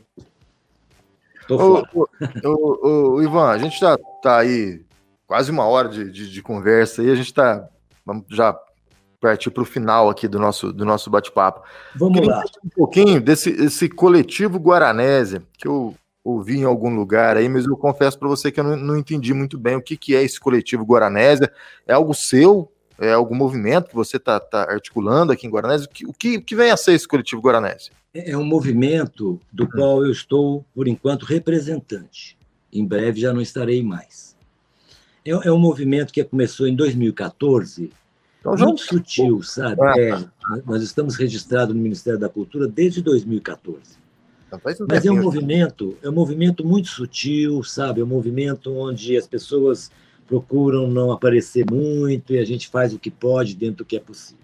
Tô 1.47 1.57
ô, 1.57 1.85
ô, 1.93 2.07
ô, 2.43 3.15
ô, 3.15 3.21
Ivan, 3.21 3.49
a 3.49 3.57
gente 3.57 3.79
já 3.79 3.97
tá 4.21 4.39
aí 4.39 4.83
quase 5.27 5.51
uma 5.51 5.65
hora 5.65 5.89
de, 5.89 6.11
de, 6.11 6.31
de 6.31 6.41
conversa 6.41 7.03
e 7.03 7.11
a 7.11 7.15
gente 7.15 7.33
tá. 7.33 7.67
Vamos 8.05 8.25
já 8.29 8.55
partir 9.19 9.49
para 9.49 9.63
o 9.63 9.65
final 9.65 10.09
aqui 10.09 10.27
do 10.27 10.37
nosso, 10.37 10.71
do 10.71 10.85
nosso 10.85 11.09
bate-papo. 11.09 11.61
Vamos 11.95 12.19
Queria 12.19 12.35
lá. 12.35 12.43
Um 12.63 12.69
pouquinho 12.69 13.19
desse 13.19 13.49
esse 13.49 13.89
coletivo 13.89 14.59
Guaranésia, 14.59 15.41
que 15.57 15.67
eu 15.67 15.95
ouvi 16.23 16.57
em 16.57 16.63
algum 16.63 16.93
lugar 16.93 17.37
aí, 17.37 17.47
mas 17.47 17.65
eu 17.65 17.77
confesso 17.77 18.17
para 18.17 18.27
você 18.27 18.51
que 18.51 18.59
eu 18.59 18.63
não, 18.63 18.75
não, 18.75 18.97
entendi 18.97 19.33
muito 19.33 19.57
bem 19.57 19.75
o 19.75 19.81
que, 19.81 19.95
que 19.95 20.15
é 20.15 20.23
esse 20.23 20.39
coletivo 20.39 20.83
Guaranésia. 20.83 21.51
É 21.87 21.93
algo 21.93 22.13
seu? 22.13 22.71
É 22.99 23.11
algum 23.11 23.35
movimento 23.35 23.89
que 23.89 23.95
você 23.95 24.17
está 24.17 24.39
tá 24.39 24.63
articulando 24.63 25.31
aqui 25.31 25.45
em 25.45 25.49
Guaranésia? 25.49 25.87
O 26.07 26.13
que, 26.13 26.37
o 26.37 26.41
que 26.41 26.55
vem 26.55 26.71
a 26.71 26.77
ser 26.77 26.93
esse 26.93 27.07
coletivo 27.07 27.41
Guaranésia? 27.41 27.91
É, 28.13 28.31
é 28.31 28.37
um 28.37 28.45
movimento 28.45 29.39
do 29.51 29.67
qual 29.67 30.05
eu 30.05 30.11
estou, 30.11 30.65
por 30.73 30.87
enquanto, 30.87 31.25
representante. 31.25 32.37
Em 32.71 32.85
breve 32.85 33.19
já 33.19 33.33
não 33.33 33.41
estarei 33.41 33.83
mais. 33.83 34.35
É, 35.25 35.31
é 35.31 35.51
um 35.51 35.59
movimento 35.59 36.13
que 36.13 36.23
começou 36.23 36.67
em 36.67 36.75
2014, 36.75 37.91
então, 38.53 38.55
muito 38.67 38.81
sutil, 38.81 39.41
sabe? 39.41 39.81
É, 39.99 40.23
nós 40.65 40.83
estamos 40.83 41.15
registrados 41.15 41.75
no 41.75 41.81
Ministério 41.81 42.19
da 42.19 42.29
Cultura 42.29 42.67
desde 42.67 43.01
2014. 43.01 43.97
Mas 44.87 45.05
é 45.05 45.11
um 45.11 45.21
movimento, 45.21 45.97
é 46.03 46.09
um 46.09 46.13
movimento 46.13 46.63
muito 46.63 46.87
sutil, 46.87 47.63
sabe? 47.63 48.01
É 48.01 48.03
um 48.03 48.07
movimento 48.07 48.71
onde 48.71 49.17
as 49.17 49.27
pessoas 49.27 49.91
procuram 50.27 50.87
não 50.87 51.11
aparecer 51.11 51.65
muito 51.69 52.33
e 52.33 52.39
a 52.39 52.45
gente 52.45 52.67
faz 52.67 52.93
o 52.93 52.99
que 52.99 53.11
pode 53.11 53.55
dentro 53.55 53.77
do 53.77 53.85
que 53.85 53.97
é 53.97 53.99
possível. 53.99 54.43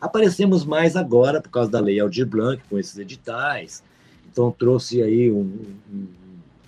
Aparecemos 0.00 0.64
mais 0.64 0.96
agora 0.96 1.40
por 1.40 1.50
causa 1.50 1.70
da 1.70 1.80
Lei 1.80 1.98
Aldir 1.98 2.26
Blanc, 2.26 2.62
com 2.68 2.78
esses 2.78 2.96
editais. 2.98 3.82
Então 4.30 4.50
trouxe 4.50 5.02
aí 5.02 5.30
um, 5.30 5.60
um, 5.92 6.06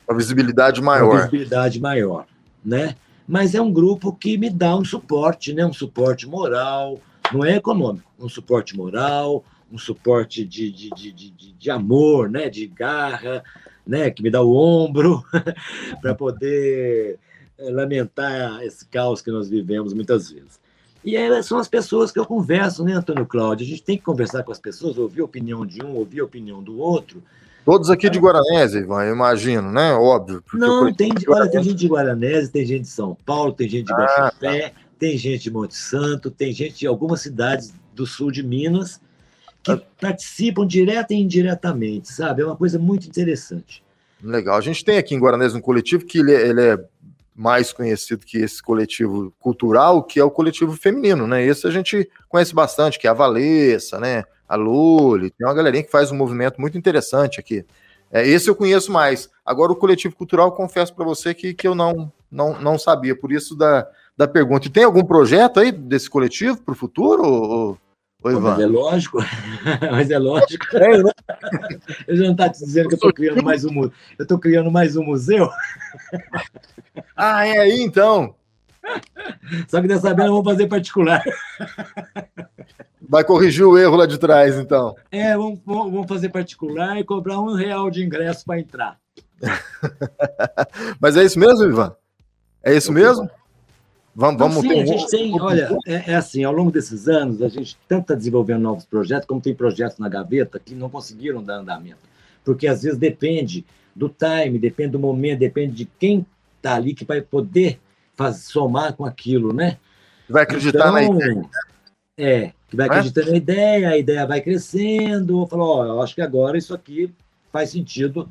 uma 0.08 0.16
visibilidade 0.16 0.80
maior. 0.82 1.10
Uma 1.10 1.20
visibilidade 1.20 1.80
maior, 1.80 2.26
né? 2.64 2.96
Mas 3.26 3.54
é 3.54 3.60
um 3.60 3.72
grupo 3.72 4.12
que 4.12 4.36
me 4.36 4.50
dá 4.50 4.76
um 4.76 4.84
suporte, 4.84 5.52
né? 5.52 5.64
Um 5.64 5.72
suporte 5.72 6.26
moral, 6.26 7.00
não 7.32 7.44
é 7.44 7.56
econômico, 7.56 8.10
um 8.18 8.28
suporte 8.28 8.76
moral, 8.76 9.44
um 9.72 9.78
suporte 9.78 10.44
de, 10.44 10.70
de, 10.70 10.90
de, 10.90 11.12
de, 11.12 11.52
de 11.52 11.70
amor, 11.70 12.28
né? 12.28 12.48
de 12.48 12.66
garra, 12.66 13.42
né? 13.86 14.10
que 14.10 14.22
me 14.22 14.30
dá 14.30 14.42
o 14.42 14.54
ombro 14.54 15.24
para 16.02 16.14
poder 16.14 17.18
lamentar 17.62 18.62
esse 18.62 18.86
caos 18.86 19.20
que 19.20 19.30
nós 19.30 19.48
vivemos 19.48 19.92
muitas 19.92 20.30
vezes. 20.30 20.60
E 21.04 21.16
aí 21.16 21.42
são 21.42 21.58
as 21.58 21.68
pessoas 21.68 22.12
que 22.12 22.18
eu 22.18 22.26
converso, 22.26 22.84
né, 22.84 22.92
Antônio 22.92 23.26
Cláudio? 23.26 23.66
A 23.66 23.68
gente 23.68 23.82
tem 23.82 23.96
que 23.96 24.04
conversar 24.04 24.42
com 24.42 24.52
as 24.52 24.58
pessoas, 24.58 24.98
ouvir 24.98 25.22
a 25.22 25.24
opinião 25.24 25.64
de 25.64 25.82
um, 25.82 25.94
ouvir 25.94 26.20
a 26.20 26.24
opinião 26.24 26.62
do 26.62 26.78
outro. 26.78 27.22
Todos 27.64 27.90
aqui 27.90 28.08
de 28.10 28.18
Guaranese, 28.18 28.78
Ivan, 28.78 29.04
eu 29.04 29.14
imagino, 29.14 29.70
né? 29.70 29.92
Óbvio. 29.92 30.42
Não, 30.52 30.92
tem, 30.92 31.12
olha, 31.28 31.50
tem 31.50 31.62
gente 31.62 31.76
de 31.76 31.88
Guaranese, 31.88 32.50
tem 32.50 32.66
gente 32.66 32.82
de 32.82 32.88
São 32.88 33.16
Paulo, 33.24 33.52
tem 33.52 33.68
gente 33.68 33.86
de 33.86 33.92
ah, 33.92 34.32
tá. 34.38 34.72
tem 34.98 35.16
gente 35.16 35.44
de 35.44 35.50
Monte 35.50 35.76
Santo, 35.76 36.30
tem 36.30 36.52
gente 36.52 36.80
de 36.80 36.86
algumas 36.86 37.20
cidades 37.20 37.72
do 37.94 38.06
sul 38.06 38.30
de 38.30 38.42
Minas 38.42 39.00
que 39.62 39.76
participam 40.00 40.66
direta 40.66 41.12
e 41.12 41.18
indiretamente, 41.18 42.12
sabe? 42.12 42.42
É 42.42 42.46
uma 42.46 42.56
coisa 42.56 42.78
muito 42.78 43.06
interessante. 43.06 43.82
Legal. 44.22 44.56
A 44.56 44.60
gente 44.60 44.84
tem 44.84 44.98
aqui 44.98 45.14
em 45.14 45.20
Guaranés 45.20 45.54
um 45.54 45.60
coletivo 45.60 46.04
que 46.04 46.18
ele, 46.18 46.32
é, 46.32 46.48
ele 46.48 46.60
é 46.60 46.84
mais 47.34 47.72
conhecido 47.72 48.26
que 48.26 48.38
esse 48.38 48.62
coletivo 48.62 49.32
cultural, 49.38 50.02
que 50.02 50.20
é 50.20 50.24
o 50.24 50.30
coletivo 50.30 50.76
feminino, 50.76 51.26
né? 51.26 51.44
Esse 51.44 51.66
a 51.66 51.70
gente 51.70 52.08
conhece 52.28 52.54
bastante, 52.54 52.98
que 52.98 53.06
é 53.06 53.10
a 53.10 53.14
Valessa, 53.14 53.98
né? 53.98 54.24
A 54.48 54.56
Luli, 54.56 55.30
tem 55.30 55.46
uma 55.46 55.54
galerinha 55.54 55.84
que 55.84 55.90
faz 55.90 56.10
um 56.10 56.16
movimento 56.16 56.60
muito 56.60 56.76
interessante 56.76 57.38
aqui. 57.38 57.64
É, 58.10 58.26
esse 58.26 58.50
eu 58.50 58.56
conheço 58.56 58.90
mais. 58.90 59.30
Agora, 59.46 59.72
o 59.72 59.76
coletivo 59.76 60.16
cultural, 60.16 60.52
confesso 60.52 60.94
para 60.94 61.04
você 61.04 61.32
que, 61.32 61.54
que 61.54 61.68
eu 61.68 61.74
não, 61.74 62.12
não, 62.30 62.60
não 62.60 62.78
sabia, 62.78 63.14
por 63.14 63.30
isso 63.30 63.54
da, 63.54 63.86
da 64.16 64.26
pergunta. 64.26 64.66
E 64.66 64.70
tem 64.70 64.84
algum 64.84 65.04
projeto 65.04 65.60
aí 65.60 65.70
desse 65.70 66.10
coletivo 66.10 66.60
para 66.60 66.72
o 66.72 66.76
futuro? 66.76 67.22
Ou... 67.24 67.78
Oi, 68.22 68.32
Ivan. 68.32 68.50
Mas 68.50 68.60
é 68.60 68.66
lógico, 68.66 69.18
mas 69.90 70.10
é 70.10 70.18
lógico. 70.18 70.76
É, 70.76 71.02
né? 71.02 71.10
Eu 72.06 72.16
já 72.16 72.24
não 72.24 72.32
está 72.32 72.50
te 72.50 72.64
dizendo 72.64 72.88
que 72.88 72.94
eu 72.94 72.96
estou 72.96 73.12
criando 73.12 73.42
mais 73.42 73.64
um 73.64 73.72
museu. 73.72 73.92
Eu 74.18 74.22
estou 74.24 74.38
criando 74.38 74.70
mais 74.70 74.94
um 74.96 75.04
museu. 75.04 75.48
Ah, 77.16 77.46
é 77.46 77.58
aí 77.58 77.80
então. 77.80 78.34
Só 79.68 79.80
que 79.80 79.88
dessa 79.88 80.14
vez 80.14 80.28
eu 80.28 80.34
vou 80.34 80.44
fazer 80.44 80.66
particular. 80.66 81.22
Vai 83.08 83.24
corrigir 83.24 83.64
o 83.64 83.78
erro 83.78 83.96
lá 83.96 84.06
de 84.06 84.18
trás, 84.18 84.56
então. 84.56 84.94
É, 85.10 85.36
vamos, 85.36 85.60
vamos 85.64 86.06
fazer 86.06 86.28
particular 86.28 86.98
e 86.98 87.04
cobrar 87.04 87.40
um 87.40 87.54
real 87.54 87.90
de 87.90 88.04
ingresso 88.04 88.44
para 88.44 88.60
entrar. 88.60 88.98
Mas 91.00 91.16
é 91.16 91.24
isso 91.24 91.38
mesmo, 91.38 91.64
Ivan? 91.64 91.96
É 92.62 92.74
isso 92.74 92.92
mesmo? 92.92 93.28
Vamos, 94.14 94.34
então, 94.34 94.48
vamos 94.48 94.62
sim, 94.62 94.68
ter... 94.68 94.82
a 94.82 94.86
gente 94.86 95.08
tem, 95.08 95.40
olha, 95.40 95.78
é, 95.86 96.12
é, 96.12 96.14
assim, 96.16 96.42
ao 96.42 96.52
longo 96.52 96.70
desses 96.70 97.08
anos, 97.08 97.40
a 97.42 97.48
gente 97.48 97.78
tanto 97.88 98.02
está 98.02 98.14
desenvolvendo 98.14 98.60
novos 98.60 98.84
projetos, 98.84 99.26
como 99.26 99.40
tem 99.40 99.54
projetos 99.54 99.98
na 99.98 100.08
gaveta 100.08 100.58
que 100.58 100.74
não 100.74 100.90
conseguiram 100.90 101.42
dar 101.42 101.58
andamento. 101.58 101.98
Porque 102.44 102.66
às 102.66 102.82
vezes 102.82 102.98
depende 102.98 103.64
do 103.94 104.08
time, 104.08 104.58
depende 104.58 104.90
do 104.90 104.98
momento, 104.98 105.38
depende 105.38 105.74
de 105.74 105.84
quem 105.84 106.26
está 106.56 106.74
ali 106.74 106.94
que 106.94 107.04
vai 107.04 107.20
poder 107.20 107.78
fazer, 108.16 108.42
somar 108.42 108.94
com 108.94 109.04
aquilo, 109.04 109.52
né? 109.52 109.78
Vai 110.28 110.42
acreditar 110.42 110.78
então, 110.78 110.92
na 110.92 111.02
ideia. 111.02 111.50
É, 112.16 112.52
que 112.68 112.76
vai 112.76 112.86
acreditar 112.86 113.22
é? 113.22 113.30
na 113.30 113.36
ideia, 113.36 113.88
a 113.90 113.96
ideia 113.96 114.26
vai 114.26 114.40
crescendo, 114.40 115.46
falou, 115.46 115.78
ó, 115.78 115.86
eu 115.86 116.02
acho 116.02 116.14
que 116.14 116.22
agora 116.22 116.58
isso 116.58 116.74
aqui 116.74 117.12
faz 117.52 117.70
sentido 117.70 118.28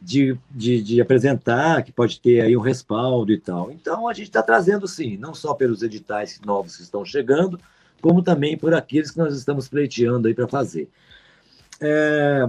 de, 0.00 0.36
de, 0.50 0.82
de, 0.82 1.00
apresentar, 1.00 1.82
que 1.82 1.92
pode 1.92 2.20
ter 2.20 2.40
aí 2.40 2.56
um 2.56 2.60
respaldo 2.60 3.32
e 3.32 3.38
tal. 3.38 3.70
Então, 3.70 4.08
a 4.08 4.14
gente 4.14 4.28
está 4.28 4.42
trazendo, 4.42 4.88
sim, 4.88 5.16
não 5.16 5.34
só 5.34 5.54
pelos 5.54 5.82
editais 5.82 6.40
novos 6.44 6.76
que 6.76 6.82
estão 6.82 7.04
chegando, 7.04 7.60
como 8.00 8.22
também 8.22 8.56
por 8.56 8.72
aqueles 8.72 9.10
que 9.10 9.18
nós 9.18 9.36
estamos 9.36 9.68
pleiteando 9.68 10.26
aí 10.26 10.34
para 10.34 10.48
fazer. 10.48 10.88
É, 11.80 12.48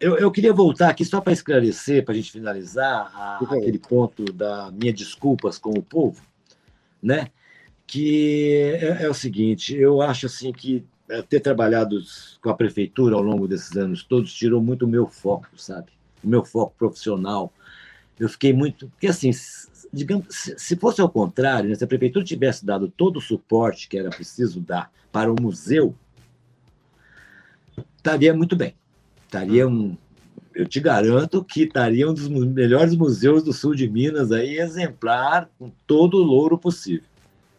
eu, 0.00 0.16
eu, 0.16 0.30
queria 0.30 0.52
voltar 0.52 0.90
aqui 0.90 1.04
só 1.04 1.20
para 1.20 1.32
esclarecer, 1.32 2.04
para 2.04 2.12
a 2.12 2.16
gente 2.16 2.32
finalizar 2.32 3.10
a, 3.14 3.38
aquele 3.38 3.78
ponto 3.78 4.24
da 4.32 4.70
minha 4.70 4.92
desculpas 4.92 5.58
com 5.58 5.70
o 5.70 5.82
povo, 5.82 6.22
né? 7.02 7.28
Que 7.86 8.78
é, 8.80 9.04
é 9.04 9.08
o 9.08 9.14
seguinte, 9.14 9.76
eu 9.76 10.02
acho 10.02 10.26
assim 10.26 10.52
que 10.52 10.84
é, 11.08 11.22
ter 11.22 11.40
trabalhado 11.40 12.00
com 12.42 12.50
a 12.50 12.54
prefeitura 12.54 13.16
ao 13.16 13.22
longo 13.22 13.48
desses 13.48 13.76
anos 13.76 14.04
todos 14.04 14.32
tirou 14.32 14.62
muito 14.62 14.84
o 14.84 14.88
meu 14.88 15.06
foco, 15.06 15.48
sabe? 15.56 15.97
O 16.22 16.28
meu 16.28 16.44
foco 16.44 16.74
profissional. 16.78 17.52
Eu 18.18 18.28
fiquei 18.28 18.52
muito. 18.52 18.88
Porque, 18.88 19.06
assim, 19.06 19.30
digamos, 19.92 20.26
se 20.56 20.76
fosse 20.76 21.00
ao 21.00 21.08
contrário, 21.08 21.68
né, 21.68 21.74
se 21.74 21.84
a 21.84 21.86
prefeitura 21.86 22.24
tivesse 22.24 22.64
dado 22.64 22.88
todo 22.88 23.18
o 23.18 23.22
suporte 23.22 23.88
que 23.88 23.98
era 23.98 24.10
preciso 24.10 24.60
dar 24.60 24.90
para 25.12 25.32
o 25.32 25.36
museu, 25.40 25.94
estaria 27.96 28.34
muito 28.34 28.56
bem. 28.56 28.74
Estaria 29.24 29.66
um. 29.68 29.96
Eu 30.54 30.66
te 30.66 30.80
garanto 30.80 31.44
que 31.44 31.62
estaria 31.62 32.08
um 32.08 32.14
dos 32.14 32.28
melhores 32.28 32.96
museus 32.96 33.44
do 33.44 33.52
sul 33.52 33.74
de 33.74 33.88
Minas 33.88 34.32
aí, 34.32 34.58
exemplar, 34.58 35.48
com 35.58 35.70
todo 35.86 36.18
o 36.18 36.22
louro 36.22 36.58
possível. 36.58 37.06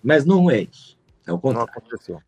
Mas 0.04 0.26
não 0.26 0.52
é 0.52 0.64
isso. 0.64 0.98
É 1.26 1.32
o 1.32 1.40
contrário. 1.40 1.72
Não 1.72 1.78
aconteceu. 1.78 2.22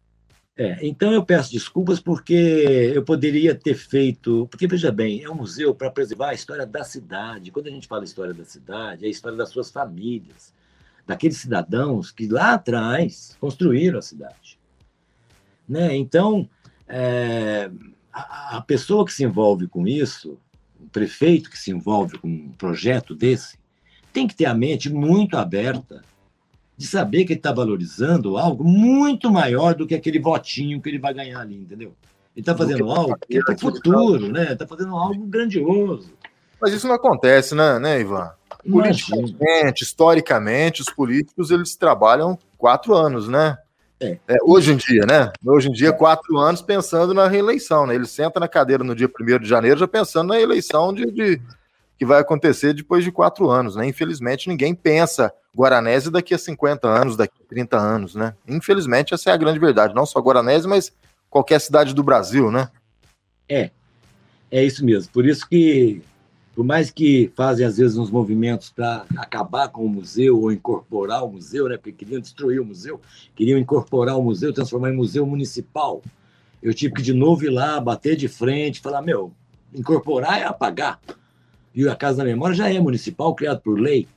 É, 0.62 0.78
então 0.84 1.12
eu 1.12 1.26
peço 1.26 1.52
desculpas 1.52 2.00
porque 2.00 2.92
eu 2.94 3.04
poderia 3.04 3.56
ter 3.56 3.74
feito. 3.74 4.48
Porque, 4.52 4.68
veja 4.68 4.92
bem, 4.92 5.24
é 5.24 5.28
um 5.28 5.34
museu 5.34 5.74
para 5.74 5.90
preservar 5.90 6.30
a 6.30 6.34
história 6.36 6.68
da 6.68 6.84
cidade. 6.84 7.50
Quando 7.50 7.66
a 7.66 7.72
gente 7.72 7.88
fala 7.88 8.04
história 8.04 8.32
da 8.32 8.46
cidade, 8.46 9.06
é 9.06 9.08
a 9.08 9.12
história 9.12 9.36
das 9.36 9.50
suas 9.50 9.72
famílias, 9.72 10.54
daqueles 11.08 11.38
cidadãos 11.38 12.12
que 12.12 12.28
lá 12.28 12.54
atrás 12.54 13.36
construíram 13.42 13.98
a 13.98 14.04
cidade. 14.04 14.60
Né? 15.68 15.96
Então, 15.98 16.48
é, 16.88 17.72
a, 18.14 18.58
a 18.58 18.62
pessoa 18.62 19.04
que 19.04 19.14
se 19.14 19.24
envolve 19.24 19.66
com 19.66 19.88
isso, 19.88 20.38
o 20.80 20.88
prefeito 20.90 21.50
que 21.50 21.58
se 21.58 21.72
envolve 21.72 22.20
com 22.20 22.28
um 22.28 22.52
projeto 22.52 23.16
desse, 23.16 23.58
tem 24.14 24.28
que 24.28 24.36
ter 24.36 24.46
a 24.46 24.54
mente 24.54 24.94
muito 24.94 25.38
aberta 25.38 26.04
de 26.82 26.88
saber 26.88 27.26
que 27.26 27.34
ele 27.34 27.40
está 27.40 27.52
valorizando 27.52 28.40
algo 28.40 28.64
muito 28.64 29.30
maior 29.30 29.76
do 29.76 29.86
que 29.86 29.94
aquele 29.94 30.18
votinho 30.18 30.82
que 30.82 30.90
ele 30.90 30.98
vai 30.98 31.14
ganhar 31.14 31.40
ali, 31.40 31.58
entendeu? 31.58 31.94
Ele 32.36 32.42
está 32.42 32.58
fazendo 32.58 32.90
algo 32.90 33.16
que 33.30 33.38
é 33.38 33.42
para 33.42 33.54
o 33.54 33.60
futuro, 33.60 34.32
né? 34.32 34.54
Está 34.54 34.66
fazendo 34.66 34.96
algo 34.96 35.24
grandioso. 35.28 36.12
Mas 36.60 36.74
isso 36.74 36.88
não 36.88 36.96
acontece, 36.96 37.54
né, 37.54 37.78
né 37.78 38.02
Ivan? 38.02 38.32
Politicamente, 38.68 39.84
historicamente, 39.84 40.82
os 40.82 40.90
políticos 40.90 41.52
eles 41.52 41.76
trabalham 41.76 42.38
quatro 42.58 42.96
anos, 42.96 43.28
né? 43.28 43.60
É. 44.00 44.18
É, 44.28 44.38
hoje 44.42 44.72
em 44.72 44.78
dia, 44.78 45.06
né? 45.06 45.32
Hoje 45.46 45.70
em 45.70 45.72
dia, 45.72 45.94
quatro 45.94 46.36
anos 46.40 46.64
pensando 46.64 47.14
na 47.14 47.28
reeleição, 47.28 47.86
né? 47.86 47.94
Ele 47.94 48.08
senta 48.08 48.40
na 48.40 48.48
cadeira 48.48 48.84
no 48.84 48.96
dia 48.96 49.08
1 49.08 49.40
de 49.40 49.48
janeiro 49.48 49.80
já 49.80 49.88
pensando 49.88 50.30
na 50.30 50.42
eleição 50.42 50.92
de, 50.92 51.06
de, 51.12 51.40
que 51.96 52.06
vai 52.08 52.20
acontecer 52.20 52.74
depois 52.74 53.04
de 53.04 53.12
quatro 53.12 53.52
anos, 53.52 53.76
né? 53.76 53.86
Infelizmente, 53.86 54.50
ninguém 54.50 54.74
pensa 54.74 55.32
Guaranese 55.56 56.10
daqui 56.10 56.34
a 56.34 56.38
50 56.38 56.88
anos, 56.88 57.18
daqui 57.18 57.34
a 57.44 57.48
30 57.48 57.78
anos, 57.78 58.16
né? 58.16 58.34
Infelizmente, 58.48 59.14
essa 59.14 59.30
é 59.30 59.34
a 59.34 59.38
grande 59.38 59.60
verdade. 59.60 59.94
Não 59.94 60.06
só 60.06 60.20
Guaranese, 60.20 60.68
mas 60.68 60.94
qualquer 61.30 61.60
cidade 61.60 61.94
do 61.94 62.04
Brasil, 62.04 62.52
né? 62.52 62.70
É, 63.48 63.70
é 64.50 64.64
isso 64.64 64.84
mesmo. 64.86 65.12
Por 65.12 65.26
isso 65.26 65.48
que, 65.48 66.02
por 66.56 66.64
mais 66.64 66.90
que 66.90 67.32
fazem 67.36 67.66
às 67.66 67.78
vezes 67.78 67.98
uns 67.98 68.10
movimentos 68.10 68.70
para 68.70 69.06
acabar 69.18 69.68
com 69.70 69.86
o 69.86 69.90
museu 69.90 70.40
ou 70.40 70.52
incorporar 70.52 71.24
o 71.26 71.32
museu, 71.32 71.68
né? 71.68 71.76
Porque 71.76 71.92
queriam 71.92 72.22
destruir 72.22 72.62
o 72.62 72.66
museu, 72.66 73.02
queriam 73.36 73.60
incorporar 73.60 74.18
o 74.18 74.24
museu, 74.24 74.54
transformar 74.54 74.90
em 74.90 74.96
museu 74.96 75.26
municipal. 75.26 76.02
Eu 76.64 76.74
tive 76.74 76.94
que 76.94 77.02
de 77.02 77.14
novo 77.14 77.44
ir 77.44 77.50
lá, 77.50 77.80
bater 77.80 78.16
de 78.16 78.28
frente, 78.28 78.80
falar, 78.80 79.02
meu, 79.02 79.34
incorporar 79.74 80.40
é 80.40 80.46
apagar. 80.46 81.00
E 81.74 81.88
a 81.88 81.96
Casa 81.96 82.18
da 82.18 82.24
Memória 82.26 82.56
já 82.56 82.72
é 82.72 82.80
municipal, 82.80 83.34
criado 83.34 83.62
por 83.62 83.80
lei. 83.80 84.08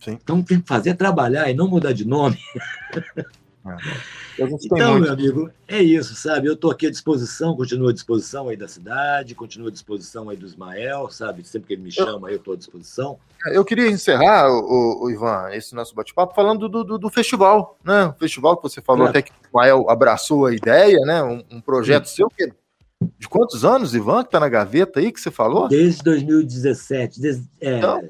Sim. 0.00 0.18
Então 0.22 0.42
tem 0.42 0.60
que 0.60 0.68
fazer 0.68 0.94
trabalhar 0.94 1.50
e 1.50 1.54
não 1.54 1.68
mudar 1.68 1.92
de 1.92 2.06
nome. 2.06 2.38
É. 3.66 3.76
Então, 4.40 5.00
meu 5.00 5.12
amigo, 5.12 5.50
é 5.66 5.82
isso, 5.82 6.14
sabe? 6.14 6.46
Eu 6.46 6.52
estou 6.52 6.70
aqui 6.70 6.86
à 6.86 6.90
disposição, 6.90 7.56
continuo 7.56 7.88
à 7.88 7.92
disposição 7.92 8.48
aí 8.48 8.56
da 8.56 8.68
cidade, 8.68 9.34
continuo 9.34 9.66
à 9.66 9.70
disposição 9.70 10.30
aí 10.30 10.36
do 10.36 10.46
Ismael, 10.46 11.10
sabe? 11.10 11.44
Sempre 11.44 11.66
que 11.66 11.74
ele 11.74 11.82
me 11.82 11.90
chama, 11.90 12.30
eu 12.30 12.36
estou 12.36 12.54
à 12.54 12.56
disposição. 12.56 13.18
Eu 13.46 13.64
queria 13.64 13.88
encerrar, 13.88 14.48
o, 14.48 15.04
o 15.04 15.10
Ivan, 15.10 15.48
esse 15.52 15.74
nosso 15.74 15.94
bate-papo 15.94 16.34
falando 16.34 16.68
do, 16.68 16.84
do, 16.84 16.98
do, 16.98 17.10
festival, 17.10 17.76
né? 17.84 18.06
O 18.06 18.12
festival 18.12 18.56
que 18.56 18.62
você 18.62 18.80
falou 18.80 19.06
é. 19.06 19.10
até 19.10 19.22
que 19.22 19.32
o 19.32 19.48
Ismael 19.48 19.90
abraçou 19.90 20.46
a 20.46 20.54
ideia, 20.54 20.98
né? 21.00 21.22
Um, 21.22 21.42
um 21.50 21.60
projeto 21.60 22.06
Sim. 22.06 22.16
seu 22.16 22.30
que 22.30 22.52
de 23.18 23.28
quantos 23.28 23.64
anos, 23.64 23.94
Ivan, 23.94 24.24
que 24.24 24.30
tá 24.30 24.40
na 24.40 24.48
gaveta 24.48 24.98
aí 24.98 25.12
que 25.12 25.20
você 25.20 25.30
falou? 25.30 25.68
Desde 25.68 26.02
2017. 26.02 27.20
Desde, 27.20 27.44
é, 27.60 27.78
então, 27.78 28.02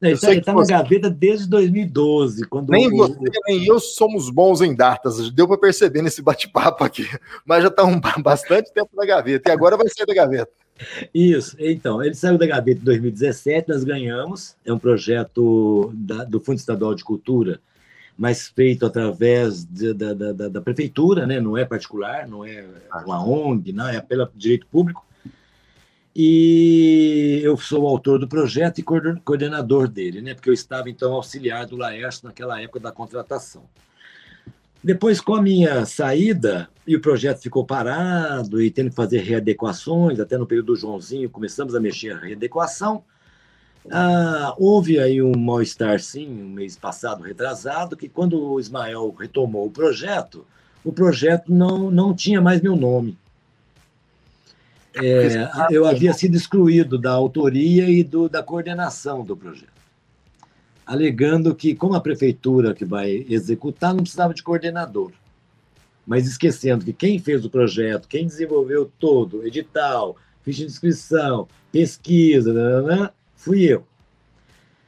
não, 0.00 0.10
isso 0.10 0.26
aí 0.26 0.40
tá 0.42 0.52
você... 0.52 0.72
na 0.72 0.78
gaveta 0.78 1.08
desde 1.08 1.48
2012. 1.48 2.46
Quando 2.48 2.70
nem 2.70 2.88
o... 2.88 2.96
você, 2.96 3.18
nem 3.46 3.64
eu 3.64 3.80
somos 3.80 4.28
bons 4.28 4.60
em 4.60 4.74
datas. 4.74 5.30
Deu 5.30 5.48
para 5.48 5.56
perceber 5.56 6.02
nesse 6.02 6.20
bate-papo 6.20 6.84
aqui. 6.84 7.06
Mas 7.46 7.62
já 7.62 7.70
tá 7.70 7.84
um, 7.84 7.98
bastante 8.22 8.72
tempo 8.72 8.90
na 8.94 9.06
gaveta. 9.06 9.48
E 9.48 9.52
agora 9.52 9.78
vai 9.78 9.88
sair 9.88 10.06
da 10.06 10.14
gaveta. 10.14 10.52
Isso, 11.14 11.56
então, 11.58 12.02
ele 12.02 12.14
saiu 12.14 12.36
da 12.36 12.46
gaveta 12.46 12.80
em 12.80 12.84
2017, 12.84 13.68
nós 13.68 13.84
ganhamos. 13.84 14.56
É 14.64 14.72
um 14.72 14.78
projeto 14.78 15.90
da, 15.94 16.24
do 16.24 16.40
Fundo 16.40 16.58
Estadual 16.58 16.94
de 16.94 17.04
Cultura 17.04 17.60
mas 18.16 18.48
feito 18.48 18.86
através 18.86 19.64
de, 19.64 19.92
da, 19.92 20.14
da, 20.14 20.48
da, 20.48 20.60
prefeitura, 20.60 21.26
né? 21.26 21.40
não 21.40 21.58
é 21.58 21.64
particular, 21.64 22.28
não 22.28 22.44
é 22.44 22.64
uma 23.04 23.24
ONG, 23.24 23.72
não 23.72 23.88
é 23.88 24.00
pelo 24.00 24.28
direito 24.34 24.66
público. 24.66 25.04
E 26.16 27.40
eu 27.42 27.56
sou 27.56 27.82
o 27.82 27.88
autor 27.88 28.20
do 28.20 28.28
projeto 28.28 28.78
e 28.78 28.84
coordenador 28.84 29.88
dele, 29.88 30.22
né? 30.22 30.32
porque 30.32 30.48
eu 30.48 30.54
estava 30.54 30.88
então 30.88 31.12
auxiliar 31.12 31.66
do 31.66 31.76
Laércio 31.76 32.26
naquela 32.26 32.60
época 32.60 32.78
da 32.78 32.92
contratação. 32.92 33.64
Depois, 34.82 35.20
com 35.20 35.34
a 35.34 35.42
minha 35.42 35.84
saída, 35.86 36.68
e 36.86 36.94
o 36.94 37.00
projeto 37.00 37.40
ficou 37.40 37.64
parado, 37.64 38.60
e 38.60 38.70
tendo 38.70 38.90
que 38.90 38.96
fazer 38.96 39.20
readequações, 39.22 40.20
até 40.20 40.36
no 40.36 40.46
período 40.46 40.66
do 40.66 40.76
Joãozinho, 40.76 41.30
começamos 41.30 41.74
a 41.74 41.80
mexer 41.80 42.12
a 42.12 42.18
readequação, 42.18 43.02
ah, 43.90 44.54
houve 44.58 44.98
aí 44.98 45.20
um 45.22 45.36
mal-estar, 45.36 46.00
sim, 46.00 46.28
um 46.28 46.48
mês 46.48 46.76
passado, 46.76 47.22
retrasado, 47.22 47.96
que 47.96 48.08
quando 48.08 48.40
o 48.42 48.58
Ismael 48.58 49.14
retomou 49.18 49.66
o 49.66 49.70
projeto, 49.70 50.46
o 50.82 50.92
projeto 50.92 51.52
não, 51.52 51.90
não 51.90 52.14
tinha 52.14 52.40
mais 52.40 52.60
meu 52.60 52.76
nome. 52.76 53.16
É, 54.96 55.50
eu 55.70 55.86
havia 55.86 56.12
sido 56.12 56.36
excluído 56.36 56.96
da 56.96 57.10
autoria 57.10 57.90
e 57.90 58.04
do, 58.04 58.28
da 58.28 58.42
coordenação 58.42 59.24
do 59.24 59.36
projeto, 59.36 59.72
alegando 60.86 61.54
que, 61.54 61.74
como 61.74 61.94
a 61.94 62.00
prefeitura 62.00 62.72
que 62.72 62.84
vai 62.84 63.26
executar, 63.28 63.92
não 63.92 64.02
precisava 64.02 64.32
de 64.32 64.42
coordenador. 64.42 65.10
Mas 66.06 66.28
esquecendo 66.28 66.84
que 66.84 66.92
quem 66.92 67.18
fez 67.18 67.44
o 67.44 67.50
projeto, 67.50 68.06
quem 68.06 68.26
desenvolveu 68.26 68.90
todo, 68.98 69.44
edital, 69.44 70.16
ficha 70.42 70.60
de 70.60 70.70
inscrição, 70.70 71.48
pesquisa, 71.72 72.52
né 72.52 73.10
fui 73.44 73.64
eu. 73.64 73.86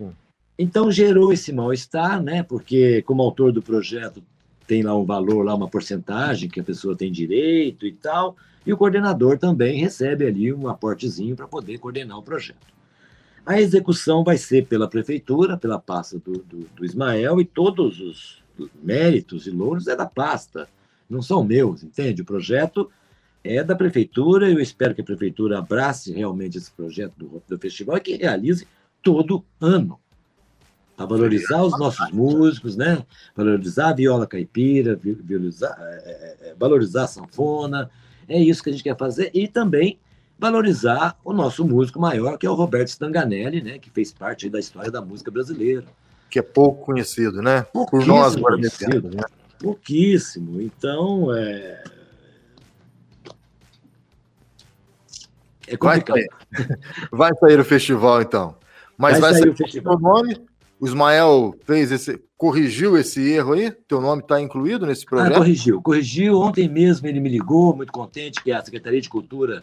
Hum. 0.00 0.10
Então 0.58 0.90
gerou 0.90 1.32
esse 1.32 1.52
mal-estar, 1.52 2.22
né? 2.22 2.42
Porque 2.42 3.02
como 3.02 3.22
autor 3.22 3.52
do 3.52 3.60
projeto 3.60 4.22
tem 4.66 4.82
lá 4.82 4.96
um 4.96 5.04
valor, 5.04 5.44
lá 5.44 5.54
uma 5.54 5.68
porcentagem 5.68 6.48
que 6.48 6.58
a 6.58 6.64
pessoa 6.64 6.96
tem 6.96 7.12
direito 7.12 7.86
e 7.86 7.92
tal, 7.92 8.36
e 8.66 8.72
o 8.72 8.76
coordenador 8.76 9.38
também 9.38 9.78
recebe 9.78 10.26
ali 10.26 10.52
um 10.52 10.68
aportezinho 10.68 11.36
para 11.36 11.46
poder 11.46 11.78
coordenar 11.78 12.18
o 12.18 12.22
projeto. 12.22 12.66
A 13.44 13.60
execução 13.60 14.24
vai 14.24 14.36
ser 14.36 14.66
pela 14.66 14.88
prefeitura, 14.88 15.56
pela 15.56 15.78
pasta 15.78 16.18
do, 16.18 16.32
do, 16.38 16.66
do 16.74 16.84
Ismael, 16.84 17.40
e 17.40 17.44
todos 17.44 18.00
os 18.00 18.42
méritos 18.82 19.46
e 19.46 19.50
louros 19.50 19.86
é 19.86 19.94
da 19.94 20.06
pasta, 20.06 20.68
não 21.08 21.22
são 21.22 21.44
meus, 21.44 21.84
entende? 21.84 22.22
O 22.22 22.24
projeto 22.24 22.90
é 23.54 23.62
da 23.62 23.76
prefeitura. 23.76 24.50
Eu 24.50 24.60
espero 24.60 24.94
que 24.94 25.00
a 25.00 25.04
prefeitura 25.04 25.58
abrace 25.58 26.12
realmente 26.12 26.58
esse 26.58 26.70
projeto 26.70 27.14
do, 27.16 27.42
do 27.46 27.58
festival 27.58 27.96
e 27.96 28.00
que 28.00 28.16
realize 28.16 28.66
todo 29.02 29.44
ano. 29.60 29.98
Para 30.96 31.06
valorizar 31.06 31.62
os 31.62 31.78
nossos 31.78 32.10
músicos, 32.10 32.74
né? 32.74 33.04
valorizar 33.34 33.90
a 33.90 33.92
viola 33.92 34.26
caipira, 34.26 34.98
valorizar, 35.28 35.76
é, 35.78 36.36
é, 36.40 36.54
valorizar 36.58 37.04
a 37.04 37.08
sanfona. 37.08 37.90
É 38.28 38.40
isso 38.40 38.62
que 38.62 38.70
a 38.70 38.72
gente 38.72 38.82
quer 38.82 38.96
fazer. 38.96 39.30
E 39.34 39.46
também 39.46 39.98
valorizar 40.38 41.18
o 41.24 41.32
nosso 41.32 41.66
músico 41.66 42.00
maior, 42.00 42.38
que 42.38 42.46
é 42.46 42.50
o 42.50 42.54
Roberto 42.54 42.88
Stanganelli, 42.88 43.62
né? 43.62 43.78
que 43.78 43.90
fez 43.90 44.12
parte 44.12 44.48
da 44.48 44.58
história 44.58 44.90
da 44.90 45.02
música 45.02 45.30
brasileira. 45.30 45.84
Que 46.30 46.38
é 46.38 46.42
pouco 46.42 46.86
conhecido, 46.86 47.40
né? 47.40 47.62
Por 47.72 48.04
nós, 48.04 48.34
conhecido, 48.34 49.10
né? 49.14 49.22
Pouquíssimo. 49.58 50.60
Então, 50.60 51.32
é, 51.34 51.84
É 55.66 55.76
vai 55.76 56.02
sair. 56.06 56.28
vai 57.10 57.34
sair 57.34 57.60
o 57.60 57.64
festival, 57.64 58.22
então. 58.22 58.56
Mas 58.96 59.18
vai, 59.18 59.32
vai 59.32 59.40
sair, 59.40 59.50
o 59.50 59.56
festival. 59.56 59.98
nome. 59.98 60.36
O 60.78 60.86
Ismael 60.86 61.54
fez 61.64 61.90
esse, 61.90 62.20
corrigiu 62.36 62.98
esse 62.98 63.20
erro 63.32 63.54
aí? 63.54 63.70
Teu 63.70 64.00
nome 64.00 64.20
está 64.20 64.40
incluído 64.40 64.86
nesse 64.86 65.04
ah, 65.06 65.08
projeto? 65.08 65.32
Ah, 65.32 65.38
corrigiu, 65.38 65.82
corrigiu. 65.82 66.38
Ontem 66.38 66.68
mesmo 66.68 67.06
ele 67.06 67.18
me 67.18 67.30
ligou, 67.30 67.74
muito 67.74 67.92
contente 67.92 68.42
que 68.42 68.52
a 68.52 68.62
Secretaria 68.62 69.00
de 69.00 69.08
Cultura 69.08 69.62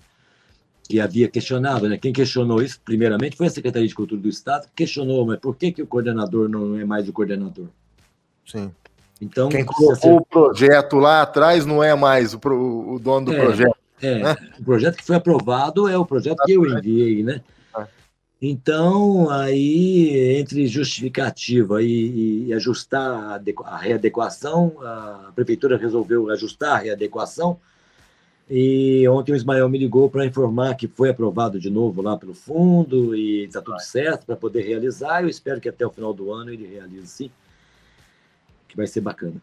que 0.90 1.00
havia 1.00 1.30
questionado, 1.30 1.88
né? 1.88 1.98
Quem 1.98 2.12
questionou 2.12 2.62
isso, 2.62 2.80
primeiramente, 2.84 3.38
foi 3.38 3.48
a 3.48 3.50
Secretaria 3.50 3.88
de 3.88 3.96
Cultura 3.96 4.20
do 4.20 4.28
Estado, 4.28 4.68
que 4.68 4.84
questionou, 4.84 5.26
mas 5.26 5.40
por 5.40 5.56
que, 5.56 5.72
que 5.72 5.82
o 5.82 5.88
coordenador 5.88 6.50
não 6.50 6.78
é 6.78 6.84
mais 6.84 7.08
o 7.08 7.14
coordenador? 7.14 7.68
Sim. 8.46 8.72
Então, 9.22 9.48
Quem 9.48 9.64
colocou 9.64 9.96
ser... 9.96 10.12
o 10.12 10.26
projeto 10.26 10.98
lá 10.98 11.22
atrás 11.22 11.66
não 11.66 11.82
é 11.82 11.96
mais 11.96 12.34
o, 12.34 12.38
o 12.38 13.00
dono 13.00 13.28
do 13.28 13.34
é, 13.34 13.40
projeto. 13.40 13.78
É, 14.04 14.60
o 14.60 14.64
projeto 14.64 14.98
que 14.98 15.06
foi 15.06 15.16
aprovado 15.16 15.88
é 15.88 15.98
o 15.98 16.06
projeto 16.06 16.44
que 16.46 16.52
eu 16.52 16.66
enviei, 16.66 17.24
né? 17.24 17.42
É. 17.78 17.86
Então, 18.42 19.30
aí, 19.30 20.38
entre 20.38 20.68
justificativa 20.68 21.82
e, 21.82 22.48
e 22.48 22.54
ajustar 22.54 23.42
a, 23.66 23.78
readequação, 23.78 24.74
a 24.82 25.32
prefeitura 25.34 25.78
resolveu 25.78 26.30
ajustar 26.30 26.74
a 26.74 26.80
readequação. 26.80 27.58
E 28.50 29.08
ontem 29.08 29.32
o 29.32 29.36
Ismael 29.36 29.70
me 29.70 29.78
ligou 29.78 30.10
para 30.10 30.26
informar 30.26 30.76
que 30.76 30.88
foi 30.88 31.10
aprovado 31.10 31.60
de 31.60 31.70
novo 31.70 32.02
lá 32.02 32.18
pelo 32.18 32.34
fundo 32.34 33.16
e 33.16 33.46
está 33.46 33.62
tudo 33.62 33.80
certo 33.80 34.26
para 34.26 34.36
poder 34.36 34.64
realizar. 34.64 35.24
Eu 35.24 35.30
espero 35.30 35.62
que 35.62 35.70
até 35.70 35.86
o 35.86 35.90
final 35.90 36.14
do 36.14 36.32
ano 36.32 36.52
ele 36.52 36.68
realize 36.68 37.08
sim, 37.08 37.32
que 38.74 38.78
vai 38.78 38.88
ser 38.88 39.02
bacana. 39.02 39.36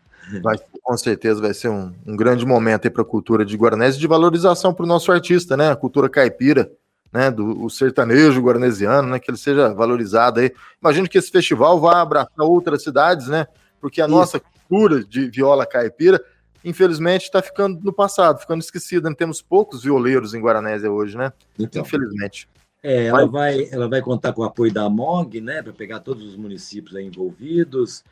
Vai, 0.42 0.58
com 0.82 0.96
certeza 0.98 1.40
vai 1.40 1.54
ser 1.54 1.68
um, 1.68 1.92
um 2.04 2.16
grande 2.16 2.44
momento 2.44 2.90
para 2.90 3.02
a 3.02 3.04
cultura 3.04 3.44
de 3.44 3.56
Guaranese 3.56 3.98
de 3.98 4.06
valorização 4.06 4.74
para 4.74 4.84
o 4.84 4.88
nosso 4.88 5.10
artista, 5.10 5.56
né? 5.56 5.70
A 5.70 5.76
cultura 5.76 6.08
caipira, 6.08 6.70
né? 7.12 7.30
Do 7.30 7.64
o 7.64 7.70
sertanejo 7.70 8.40
guaranesiano, 8.40 9.08
né? 9.08 9.20
Que 9.20 9.30
ele 9.30 9.38
seja 9.38 9.72
valorizado 9.72 10.40
aí. 10.40 10.52
Imagino 10.82 11.08
que 11.08 11.16
esse 11.16 11.30
festival 11.30 11.80
vá 11.80 12.02
abraçar 12.02 12.44
outras 12.44 12.82
cidades, 12.82 13.28
né? 13.28 13.46
Porque 13.80 14.02
a 14.02 14.06
Isso. 14.06 14.14
nossa 14.14 14.40
cultura 14.40 15.04
de 15.04 15.30
viola 15.30 15.64
caipira, 15.64 16.20
infelizmente, 16.64 17.22
está 17.22 17.40
ficando 17.40 17.80
no 17.82 17.92
passado, 17.92 18.40
ficando 18.40 18.60
esquecida. 18.60 19.08
Né? 19.08 19.14
Temos 19.16 19.40
poucos 19.40 19.84
violeiros 19.84 20.34
em 20.34 20.40
Guaranésia 20.40 20.90
hoje, 20.90 21.16
né? 21.16 21.32
Então, 21.56 21.82
infelizmente. 21.82 22.48
É, 22.82 23.06
ela, 23.06 23.26
vai, 23.26 23.68
ela 23.70 23.88
vai 23.88 24.00
contar 24.00 24.32
com 24.32 24.42
o 24.42 24.44
apoio 24.44 24.72
da 24.72 24.88
MOG, 24.88 25.40
né? 25.40 25.62
Para 25.62 25.72
pegar 25.72 26.00
todos 26.00 26.24
os 26.24 26.36
municípios 26.36 26.96
envolvidos 26.96 28.02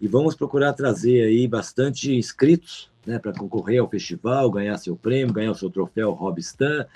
e 0.00 0.06
vamos 0.06 0.34
procurar 0.34 0.72
trazer 0.72 1.22
aí 1.22 1.46
bastante 1.48 2.14
inscritos 2.14 2.90
né, 3.06 3.18
para 3.18 3.32
concorrer 3.32 3.80
ao 3.80 3.88
festival, 3.88 4.50
ganhar 4.50 4.76
seu 4.78 4.96
prêmio, 4.96 5.34
ganhar 5.34 5.50
o 5.50 5.54
seu 5.54 5.70
troféu 5.70 6.12
Robstan. 6.12 6.86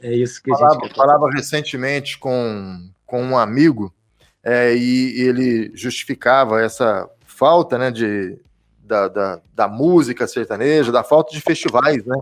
É 0.00 0.14
isso 0.14 0.42
que 0.42 0.50
falava, 0.50 0.78
a 0.78 0.86
gente 0.86 0.94
falava 0.94 1.30
recentemente 1.30 2.18
com, 2.18 2.88
com 3.04 3.22
um 3.22 3.36
amigo 3.36 3.92
é, 4.42 4.74
e 4.74 5.20
ele 5.20 5.72
justificava 5.74 6.62
essa 6.62 7.08
falta 7.24 7.76
né, 7.76 7.90
de, 7.90 8.38
da, 8.78 9.08
da, 9.08 9.40
da 9.54 9.68
música 9.68 10.26
sertaneja, 10.26 10.92
da 10.92 11.02
falta 11.02 11.32
de 11.32 11.40
festivais, 11.40 12.04
né? 12.04 12.16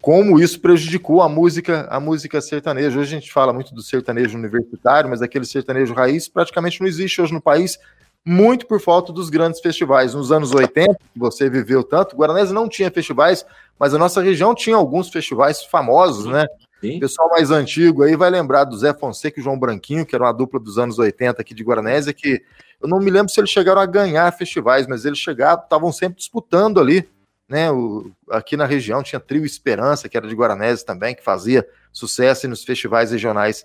Como 0.00 0.40
isso 0.40 0.60
prejudicou 0.60 1.22
a 1.22 1.28
música, 1.28 1.86
a 1.88 2.00
música 2.00 2.40
sertaneja. 2.40 2.98
Hoje 2.98 3.14
a 3.14 3.20
gente 3.20 3.32
fala 3.32 3.52
muito 3.52 3.72
do 3.72 3.80
sertanejo 3.82 4.36
universitário, 4.36 5.08
mas 5.08 5.22
aquele 5.22 5.44
sertanejo 5.44 5.94
raiz 5.94 6.26
praticamente 6.26 6.80
não 6.80 6.88
existe 6.88 7.22
hoje 7.22 7.32
no 7.32 7.40
país 7.40 7.78
muito 8.24 8.66
por 8.66 8.80
falta 8.80 9.12
dos 9.12 9.28
grandes 9.28 9.60
festivais. 9.60 10.14
Nos 10.14 10.30
anos 10.30 10.52
80, 10.52 10.96
que 11.12 11.18
você 11.18 11.50
viveu 11.50 11.82
tanto, 11.82 12.16
Guaranese 12.16 12.52
não 12.52 12.68
tinha 12.68 12.90
festivais, 12.90 13.44
mas 13.78 13.94
a 13.94 13.98
nossa 13.98 14.22
região 14.22 14.54
tinha 14.54 14.76
alguns 14.76 15.08
festivais 15.08 15.64
famosos, 15.64 16.26
né? 16.26 16.46
Sim. 16.80 16.96
O 16.96 17.00
pessoal 17.00 17.28
mais 17.30 17.50
antigo 17.50 18.02
aí 18.02 18.16
vai 18.16 18.30
lembrar 18.30 18.64
do 18.64 18.76
Zé 18.76 18.92
Fonseca 18.92 19.38
e 19.38 19.42
João 19.42 19.58
Branquinho, 19.58 20.04
que 20.06 20.14
era 20.14 20.24
uma 20.24 20.32
dupla 20.32 20.58
dos 20.58 20.78
anos 20.78 20.98
80 20.98 21.40
aqui 21.40 21.54
de 21.54 21.62
Guaranésia, 21.62 22.12
que 22.12 22.42
eu 22.80 22.88
não 22.88 22.98
me 22.98 23.10
lembro 23.10 23.32
se 23.32 23.38
eles 23.38 23.50
chegaram 23.50 23.80
a 23.80 23.86
ganhar 23.86 24.32
festivais, 24.32 24.86
mas 24.86 25.04
eles 25.04 25.18
chegaram, 25.18 25.62
estavam 25.62 25.92
sempre 25.92 26.18
disputando 26.18 26.80
ali, 26.80 27.08
né? 27.48 27.70
O, 27.70 28.10
aqui 28.30 28.56
na 28.56 28.66
região 28.66 29.02
tinha 29.02 29.20
Trio 29.20 29.44
Esperança, 29.44 30.08
que 30.08 30.16
era 30.16 30.26
de 30.26 30.34
Guaranésia 30.34 30.84
também, 30.84 31.14
que 31.14 31.22
fazia 31.22 31.66
sucesso 31.92 32.48
nos 32.48 32.64
festivais 32.64 33.12
regionais. 33.12 33.64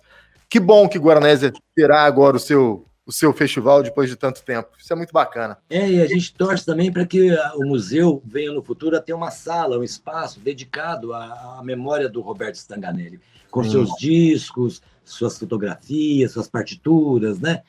Que 0.50 0.60
bom 0.60 0.88
que 0.88 1.00
Guaranésia 1.00 1.52
terá 1.76 2.04
agora 2.04 2.38
o 2.38 2.40
seu 2.40 2.87
o 3.08 3.12
seu 3.14 3.32
festival 3.32 3.82
depois 3.82 4.10
de 4.10 4.18
tanto 4.18 4.44
tempo. 4.44 4.68
Isso 4.78 4.92
é 4.92 4.96
muito 4.96 5.14
bacana. 5.14 5.58
É, 5.70 5.90
e 5.90 6.02
a 6.02 6.06
gente 6.06 6.34
torce 6.34 6.66
também 6.66 6.92
para 6.92 7.06
que 7.06 7.34
o 7.56 7.66
museu 7.66 8.22
venha 8.26 8.52
no 8.52 8.62
futuro 8.62 8.98
a 8.98 9.02
ter 9.02 9.14
uma 9.14 9.32
sala, 9.32 9.80
um 9.80 9.84
espaço 9.84 10.42
dedicado 10.42 11.14
à, 11.14 11.58
à 11.58 11.64
memória 11.64 12.10
do 12.10 12.20
Roberto 12.20 12.56
Stanganelli, 12.56 13.22
com 13.50 13.62
hum. 13.62 13.72
seus 13.72 13.96
discos, 13.98 14.82
suas 15.06 15.40
fotografias, 15.40 16.34
suas 16.34 16.50
partituras, 16.50 17.40
né? 17.40 17.64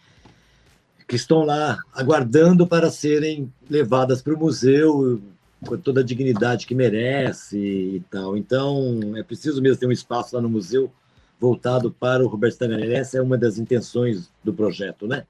Que 1.06 1.15
estão 1.15 1.44
lá 1.44 1.78
aguardando 1.94 2.66
para 2.66 2.90
serem 2.90 3.51
levadas 3.70 4.20
para 4.20 4.35
o 4.35 4.39
museu 4.39 5.23
com 5.65 5.77
toda 5.77 6.01
a 6.01 6.05
dignidade 6.05 6.66
que 6.66 6.74
merece 6.74 7.59
e 7.59 8.02
tal. 8.10 8.36
Então, 8.36 9.01
é 9.16 9.23
preciso 9.23 9.62
mesmo 9.62 9.78
ter 9.78 9.86
um 9.86 9.93
espaço 9.93 10.35
lá 10.35 10.43
no 10.43 10.48
museu 10.48 10.90
voltado 11.39 11.90
para 11.90 12.24
o 12.24 12.28
Roberto 12.28 12.55
Staganelli. 12.55 12.94
Essa 12.94 13.19
é 13.19 13.23
uma 13.23 13.39
das 13.39 13.59
intenções 13.59 14.31
do 14.43 14.52
projeto, 14.52 15.06
né? 15.06 15.24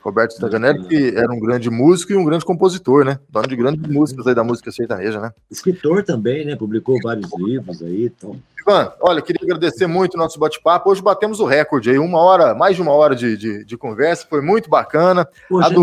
Roberto 0.00 0.32
Staganelli, 0.32 0.86
que 0.86 1.16
era 1.16 1.30
um 1.30 1.40
grande 1.40 1.68
músico 1.68 2.12
e 2.12 2.16
um 2.16 2.24
grande 2.24 2.44
compositor, 2.44 3.04
né? 3.04 3.18
Dono 3.28 3.48
de 3.48 3.56
grandes 3.56 3.90
músicas 3.90 4.26
aí 4.26 4.34
da 4.34 4.44
música 4.44 4.70
sertaneja, 4.70 5.20
né? 5.20 5.32
Escritor 5.50 6.04
também, 6.04 6.44
né? 6.44 6.56
Publicou 6.56 6.98
vários 7.02 7.30
livros 7.36 7.82
aí. 7.82 8.06
Então. 8.06 8.36
Ivan, 8.60 8.92
olha, 9.00 9.20
queria 9.20 9.44
agradecer 9.44 9.86
muito 9.86 10.14
o 10.14 10.18
nosso 10.18 10.38
bate-papo. 10.38 10.90
Hoje 10.90 11.02
batemos 11.02 11.40
o 11.40 11.46
recorde 11.46 11.90
aí, 11.90 11.98
uma 11.98 12.20
hora, 12.20 12.54
mais 12.54 12.76
de 12.76 12.82
uma 12.82 12.92
hora 12.92 13.14
de, 13.14 13.36
de, 13.36 13.64
de 13.64 13.76
conversa, 13.76 14.26
foi 14.28 14.40
muito 14.40 14.70
bacana. 14.70 15.28
Hoje 15.50 15.68
a 15.68 15.74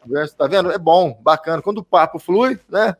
conversa, 0.00 0.34
tá 0.38 0.46
vendo? 0.46 0.70
É 0.70 0.78
bom, 0.78 1.18
bacana. 1.22 1.60
Quando 1.60 1.78
o 1.78 1.84
papo 1.84 2.18
flui, 2.18 2.58
né? 2.68 2.96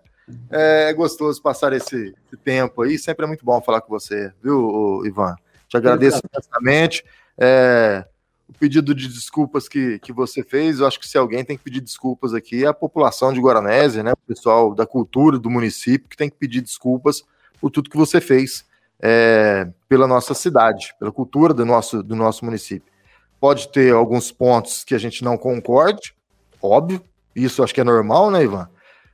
É 0.51 0.93
gostoso 0.93 1.41
passar 1.41 1.73
esse, 1.73 2.13
esse 2.27 2.37
tempo 2.43 2.83
aí. 2.83 2.99
Sempre 2.99 3.25
é 3.25 3.29
muito 3.29 3.45
bom 3.45 3.61
falar 3.63 3.81
com 3.81 3.89
você, 3.89 4.33
viu, 4.43 5.03
Ivan? 5.07 5.37
Te 5.69 5.77
agradeço 5.77 6.21
imensamente. 6.33 7.05
É, 7.39 8.07
o 8.49 8.53
pedido 8.53 8.95
de 8.95 9.09
desculpas 9.09 9.69
que, 9.69 9.99
que 9.99 10.13
você 10.13 10.43
fez, 10.43 10.79
eu 10.79 10.87
acho 10.87 11.01
que 11.01 11.09
se 11.09 11.19
alguém 11.19 11.45
tem 11.45 11.57
que 11.57 11.65
pedir 11.65 11.81
desculpas 11.81 12.33
aqui 12.33 12.65
é 12.65 12.69
a 12.69 12.75
população 12.75 13.33
de 13.33 13.41
Guaranésia, 13.41 14.03
né? 14.03 14.13
O 14.13 14.17
pessoal 14.17 14.75
da 14.75 14.87
cultura 14.87 15.39
do 15.39 15.51
município 15.51 16.09
que 16.09 16.17
tem 16.17 16.31
que 16.31 16.37
pedir 16.37 16.61
desculpas 16.61 17.25
por 17.61 17.71
tudo 17.71 17.91
que 17.91 17.97
você 17.97 18.21
fez 18.21 18.65
é, 19.01 19.69
pela 19.89 20.07
nossa 20.07 20.35
cidade, 20.35 20.95
pela 20.99 21.13
cultura 21.13 21.53
do 21.53 21.65
nosso, 21.65 22.03
do 22.03 22.15
nosso 22.15 22.45
município. 22.45 22.93
Pode 23.41 23.69
ter 23.69 23.93
alguns 23.93 24.31
pontos 24.33 24.85
que 24.85 24.95
a 24.95 24.99
gente 24.99 25.23
não 25.23 25.37
concorde, 25.37 26.15
óbvio, 26.63 27.03
isso 27.35 27.63
acho 27.63 27.75
que 27.75 27.81
é 27.81 27.85
normal, 27.85 28.31
né, 28.31 28.45
Ivan? 28.45 28.69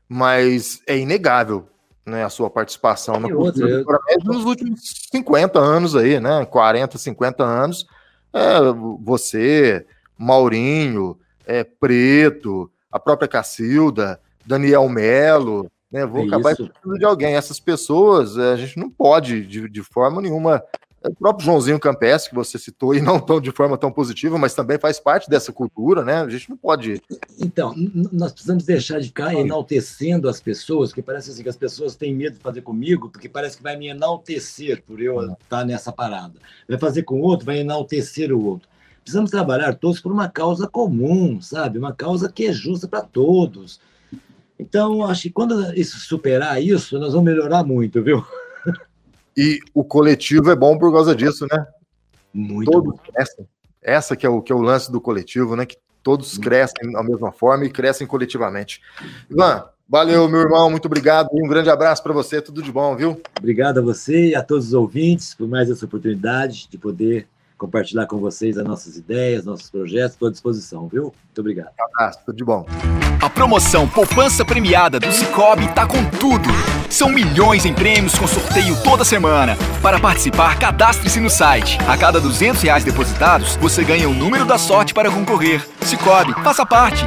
Mas 0.08 0.80
é 0.86 0.96
inegável 0.96 1.68
né, 2.04 2.24
a 2.24 2.28
sua 2.28 2.50
participação 2.50 3.20
na 3.20 3.28
cultura 3.28 3.78
outra, 3.78 3.98
eu... 4.08 4.24
nos 4.24 4.44
últimos 4.44 4.80
50 5.10 5.58
anos 5.58 5.94
aí, 5.94 6.18
né? 6.18 6.44
40, 6.44 6.98
50 6.98 7.44
anos. 7.44 7.86
É, 8.32 8.58
você, 9.00 9.86
Maurinho, 10.18 11.18
é, 11.46 11.62
Preto, 11.62 12.70
a 12.90 12.98
própria 12.98 13.28
Cacilda, 13.28 14.20
Daniel 14.44 14.88
Melo, 14.88 15.70
né? 15.90 16.06
Vou 16.06 16.22
é 16.22 16.26
acabar 16.26 16.52
isso. 16.52 16.70
de 16.98 17.04
alguém. 17.04 17.36
Essas 17.36 17.60
pessoas, 17.60 18.36
é, 18.36 18.52
a 18.52 18.56
gente 18.56 18.78
não 18.78 18.90
pode, 18.90 19.46
de, 19.46 19.68
de 19.68 19.82
forma 19.82 20.22
nenhuma, 20.22 20.62
o 21.04 21.14
próprio 21.14 21.44
Joãozinho 21.44 21.80
Campes, 21.80 22.28
que 22.28 22.34
você 22.34 22.58
citou, 22.58 22.94
e 22.94 23.00
não 23.00 23.18
tão 23.18 23.40
de 23.40 23.50
forma 23.50 23.76
tão 23.76 23.90
positiva, 23.90 24.38
mas 24.38 24.54
também 24.54 24.78
faz 24.78 25.00
parte 25.00 25.28
dessa 25.28 25.52
cultura, 25.52 26.04
né? 26.04 26.22
A 26.22 26.28
gente 26.28 26.48
não 26.48 26.56
pode. 26.56 27.02
Então, 27.38 27.74
nós 28.12 28.32
precisamos 28.32 28.64
deixar 28.64 29.00
de 29.00 29.08
ficar 29.08 29.34
enaltecendo 29.34 30.28
as 30.28 30.40
pessoas, 30.40 30.92
que 30.92 31.02
parece 31.02 31.30
assim 31.30 31.42
que 31.42 31.48
as 31.48 31.56
pessoas 31.56 31.96
têm 31.96 32.14
medo 32.14 32.36
de 32.36 32.42
fazer 32.42 32.62
comigo, 32.62 33.08
porque 33.08 33.28
parece 33.28 33.56
que 33.56 33.62
vai 33.62 33.76
me 33.76 33.88
enaltecer 33.88 34.82
por 34.86 35.00
eu 35.00 35.20
estar 35.20 35.36
tá 35.48 35.64
nessa 35.64 35.92
parada. 35.92 36.34
Vai 36.68 36.78
fazer 36.78 37.02
com 37.02 37.20
o 37.20 37.22
outro, 37.22 37.46
vai 37.46 37.58
enaltecer 37.58 38.32
o 38.32 38.44
outro. 38.44 38.68
Precisamos 39.02 39.30
trabalhar 39.30 39.74
todos 39.74 40.00
por 40.00 40.12
uma 40.12 40.28
causa 40.28 40.68
comum, 40.68 41.40
sabe? 41.40 41.78
Uma 41.78 41.92
causa 41.92 42.30
que 42.30 42.46
é 42.46 42.52
justa 42.52 42.86
para 42.86 43.00
todos. 43.00 43.80
Então, 44.58 45.04
acho 45.04 45.22
que 45.22 45.30
quando 45.30 45.74
isso 45.74 45.98
superar 45.98 46.62
isso, 46.62 46.98
nós 46.98 47.12
vamos 47.12 47.24
melhorar 47.24 47.64
muito, 47.64 48.00
viu? 48.00 48.24
E 49.36 49.60
o 49.74 49.82
coletivo 49.82 50.50
é 50.50 50.56
bom 50.56 50.78
por 50.78 50.92
causa 50.92 51.14
disso, 51.14 51.46
né? 51.50 51.66
Muito 52.32 52.70
todos 52.70 53.00
crescem. 53.00 53.46
Essa 53.82 54.16
que 54.16 54.26
é, 54.26 54.28
o, 54.28 54.40
que 54.40 54.52
é 54.52 54.54
o 54.54 54.60
lance 54.60 54.90
do 54.90 55.00
coletivo, 55.00 55.56
né? 55.56 55.66
Que 55.66 55.76
todos 56.02 56.36
crescem 56.38 56.90
da 56.92 57.02
mesma 57.02 57.32
forma 57.32 57.64
e 57.64 57.70
crescem 57.70 58.06
coletivamente. 58.06 58.80
Ivan, 59.30 59.64
valeu, 59.88 60.28
meu 60.28 60.40
irmão, 60.40 60.70
muito 60.70 60.86
obrigado 60.86 61.28
um 61.32 61.48
grande 61.48 61.70
abraço 61.70 62.02
para 62.02 62.12
você, 62.12 62.40
tudo 62.40 62.62
de 62.62 62.72
bom, 62.72 62.96
viu? 62.96 63.20
Obrigado 63.38 63.78
a 63.78 63.82
você 63.82 64.28
e 64.28 64.34
a 64.34 64.42
todos 64.42 64.68
os 64.68 64.74
ouvintes 64.74 65.34
por 65.34 65.48
mais 65.48 65.70
essa 65.70 65.84
oportunidade 65.84 66.68
de 66.68 66.78
poder 66.78 67.26
compartilhar 67.62 68.06
com 68.06 68.18
vocês 68.18 68.58
as 68.58 68.64
nossas 68.64 68.96
ideias, 68.96 69.44
nossos 69.44 69.70
projetos, 69.70 70.14
estou 70.14 70.26
à 70.26 70.30
disposição, 70.32 70.88
viu? 70.88 71.04
Muito 71.04 71.38
obrigado. 71.38 71.68
Um 71.78 71.84
abraço, 71.94 72.18
tudo 72.26 72.36
de 72.36 72.44
bom. 72.44 72.66
A 73.22 73.30
promoção 73.30 73.88
Poupança 73.88 74.44
Premiada 74.44 74.98
do 74.98 75.12
Cicobi 75.12 75.72
tá 75.72 75.86
com 75.86 76.04
tudo. 76.18 76.48
São 76.90 77.08
milhões 77.08 77.64
em 77.64 77.72
prêmios 77.72 78.18
com 78.18 78.26
sorteio 78.26 78.76
toda 78.82 79.04
semana. 79.04 79.56
Para 79.80 80.00
participar, 80.00 80.58
cadastre-se 80.58 81.20
no 81.20 81.30
site. 81.30 81.78
A 81.86 81.96
cada 81.96 82.20
200 82.20 82.60
reais 82.62 82.82
depositados, 82.82 83.54
você 83.56 83.84
ganha 83.84 84.08
o 84.08 84.14
número 84.14 84.44
da 84.44 84.58
sorte 84.58 84.92
para 84.92 85.08
concorrer. 85.08 85.64
Cicobi, 85.82 86.32
faça 86.42 86.66
parte. 86.66 87.06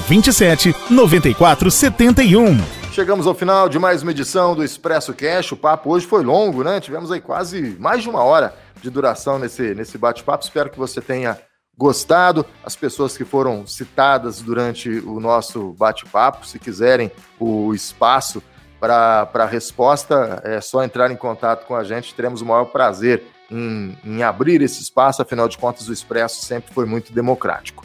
84 0.00 0.08
27 0.08 0.74
94 0.90 1.70
71. 1.70 2.58
Chegamos 2.92 3.26
ao 3.26 3.34
final 3.34 3.68
de 3.68 3.78
mais 3.78 4.02
uma 4.02 4.10
edição 4.10 4.54
do 4.54 4.64
Expresso 4.64 5.12
Cash. 5.14 5.52
O 5.52 5.56
papo 5.56 5.90
hoje 5.90 6.06
foi 6.06 6.24
longo, 6.24 6.64
né? 6.64 6.80
Tivemos 6.80 7.12
aí 7.12 7.20
quase 7.20 7.76
mais 7.78 8.02
de 8.02 8.08
uma 8.08 8.22
hora 8.22 8.54
de 8.80 8.90
duração 8.90 9.38
nesse, 9.38 9.74
nesse 9.74 9.98
bate-papo. 9.98 10.44
Espero 10.44 10.70
que 10.70 10.78
você 10.78 11.00
tenha 11.00 11.38
gostado. 11.76 12.44
As 12.64 12.74
pessoas 12.74 13.16
que 13.16 13.24
foram 13.24 13.66
citadas 13.66 14.40
durante 14.40 14.88
o 14.88 15.20
nosso 15.20 15.72
bate-papo, 15.78 16.46
se 16.46 16.58
quiserem 16.58 17.10
o 17.38 17.72
espaço 17.74 18.42
para 18.80 19.44
resposta, 19.44 20.40
é 20.44 20.60
só 20.60 20.82
entrar 20.82 21.10
em 21.10 21.16
contato 21.16 21.66
com 21.66 21.74
a 21.74 21.84
gente. 21.84 22.14
Teremos 22.14 22.40
o 22.40 22.46
maior 22.46 22.66
prazer 22.66 23.22
em, 23.50 23.96
em 24.04 24.22
abrir 24.22 24.62
esse 24.62 24.82
espaço. 24.82 25.22
Afinal 25.22 25.48
de 25.48 25.58
contas, 25.58 25.88
o 25.88 25.92
Expresso 25.92 26.44
sempre 26.44 26.72
foi 26.72 26.86
muito 26.86 27.12
democrático. 27.12 27.84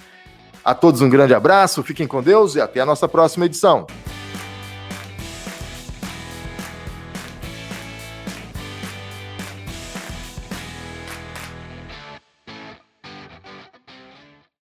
A 0.65 0.73
todos 0.73 0.99
um 0.99 1.07
grande 1.07 1.31
abraço, 1.31 1.83
fiquem 1.83 2.07
com 2.07 2.23
Deus 2.23 2.55
e 2.55 2.59
até 2.59 2.79
a 2.79 2.85
nossa 2.87 3.07
próxima 3.07 3.45
edição. 3.45 3.85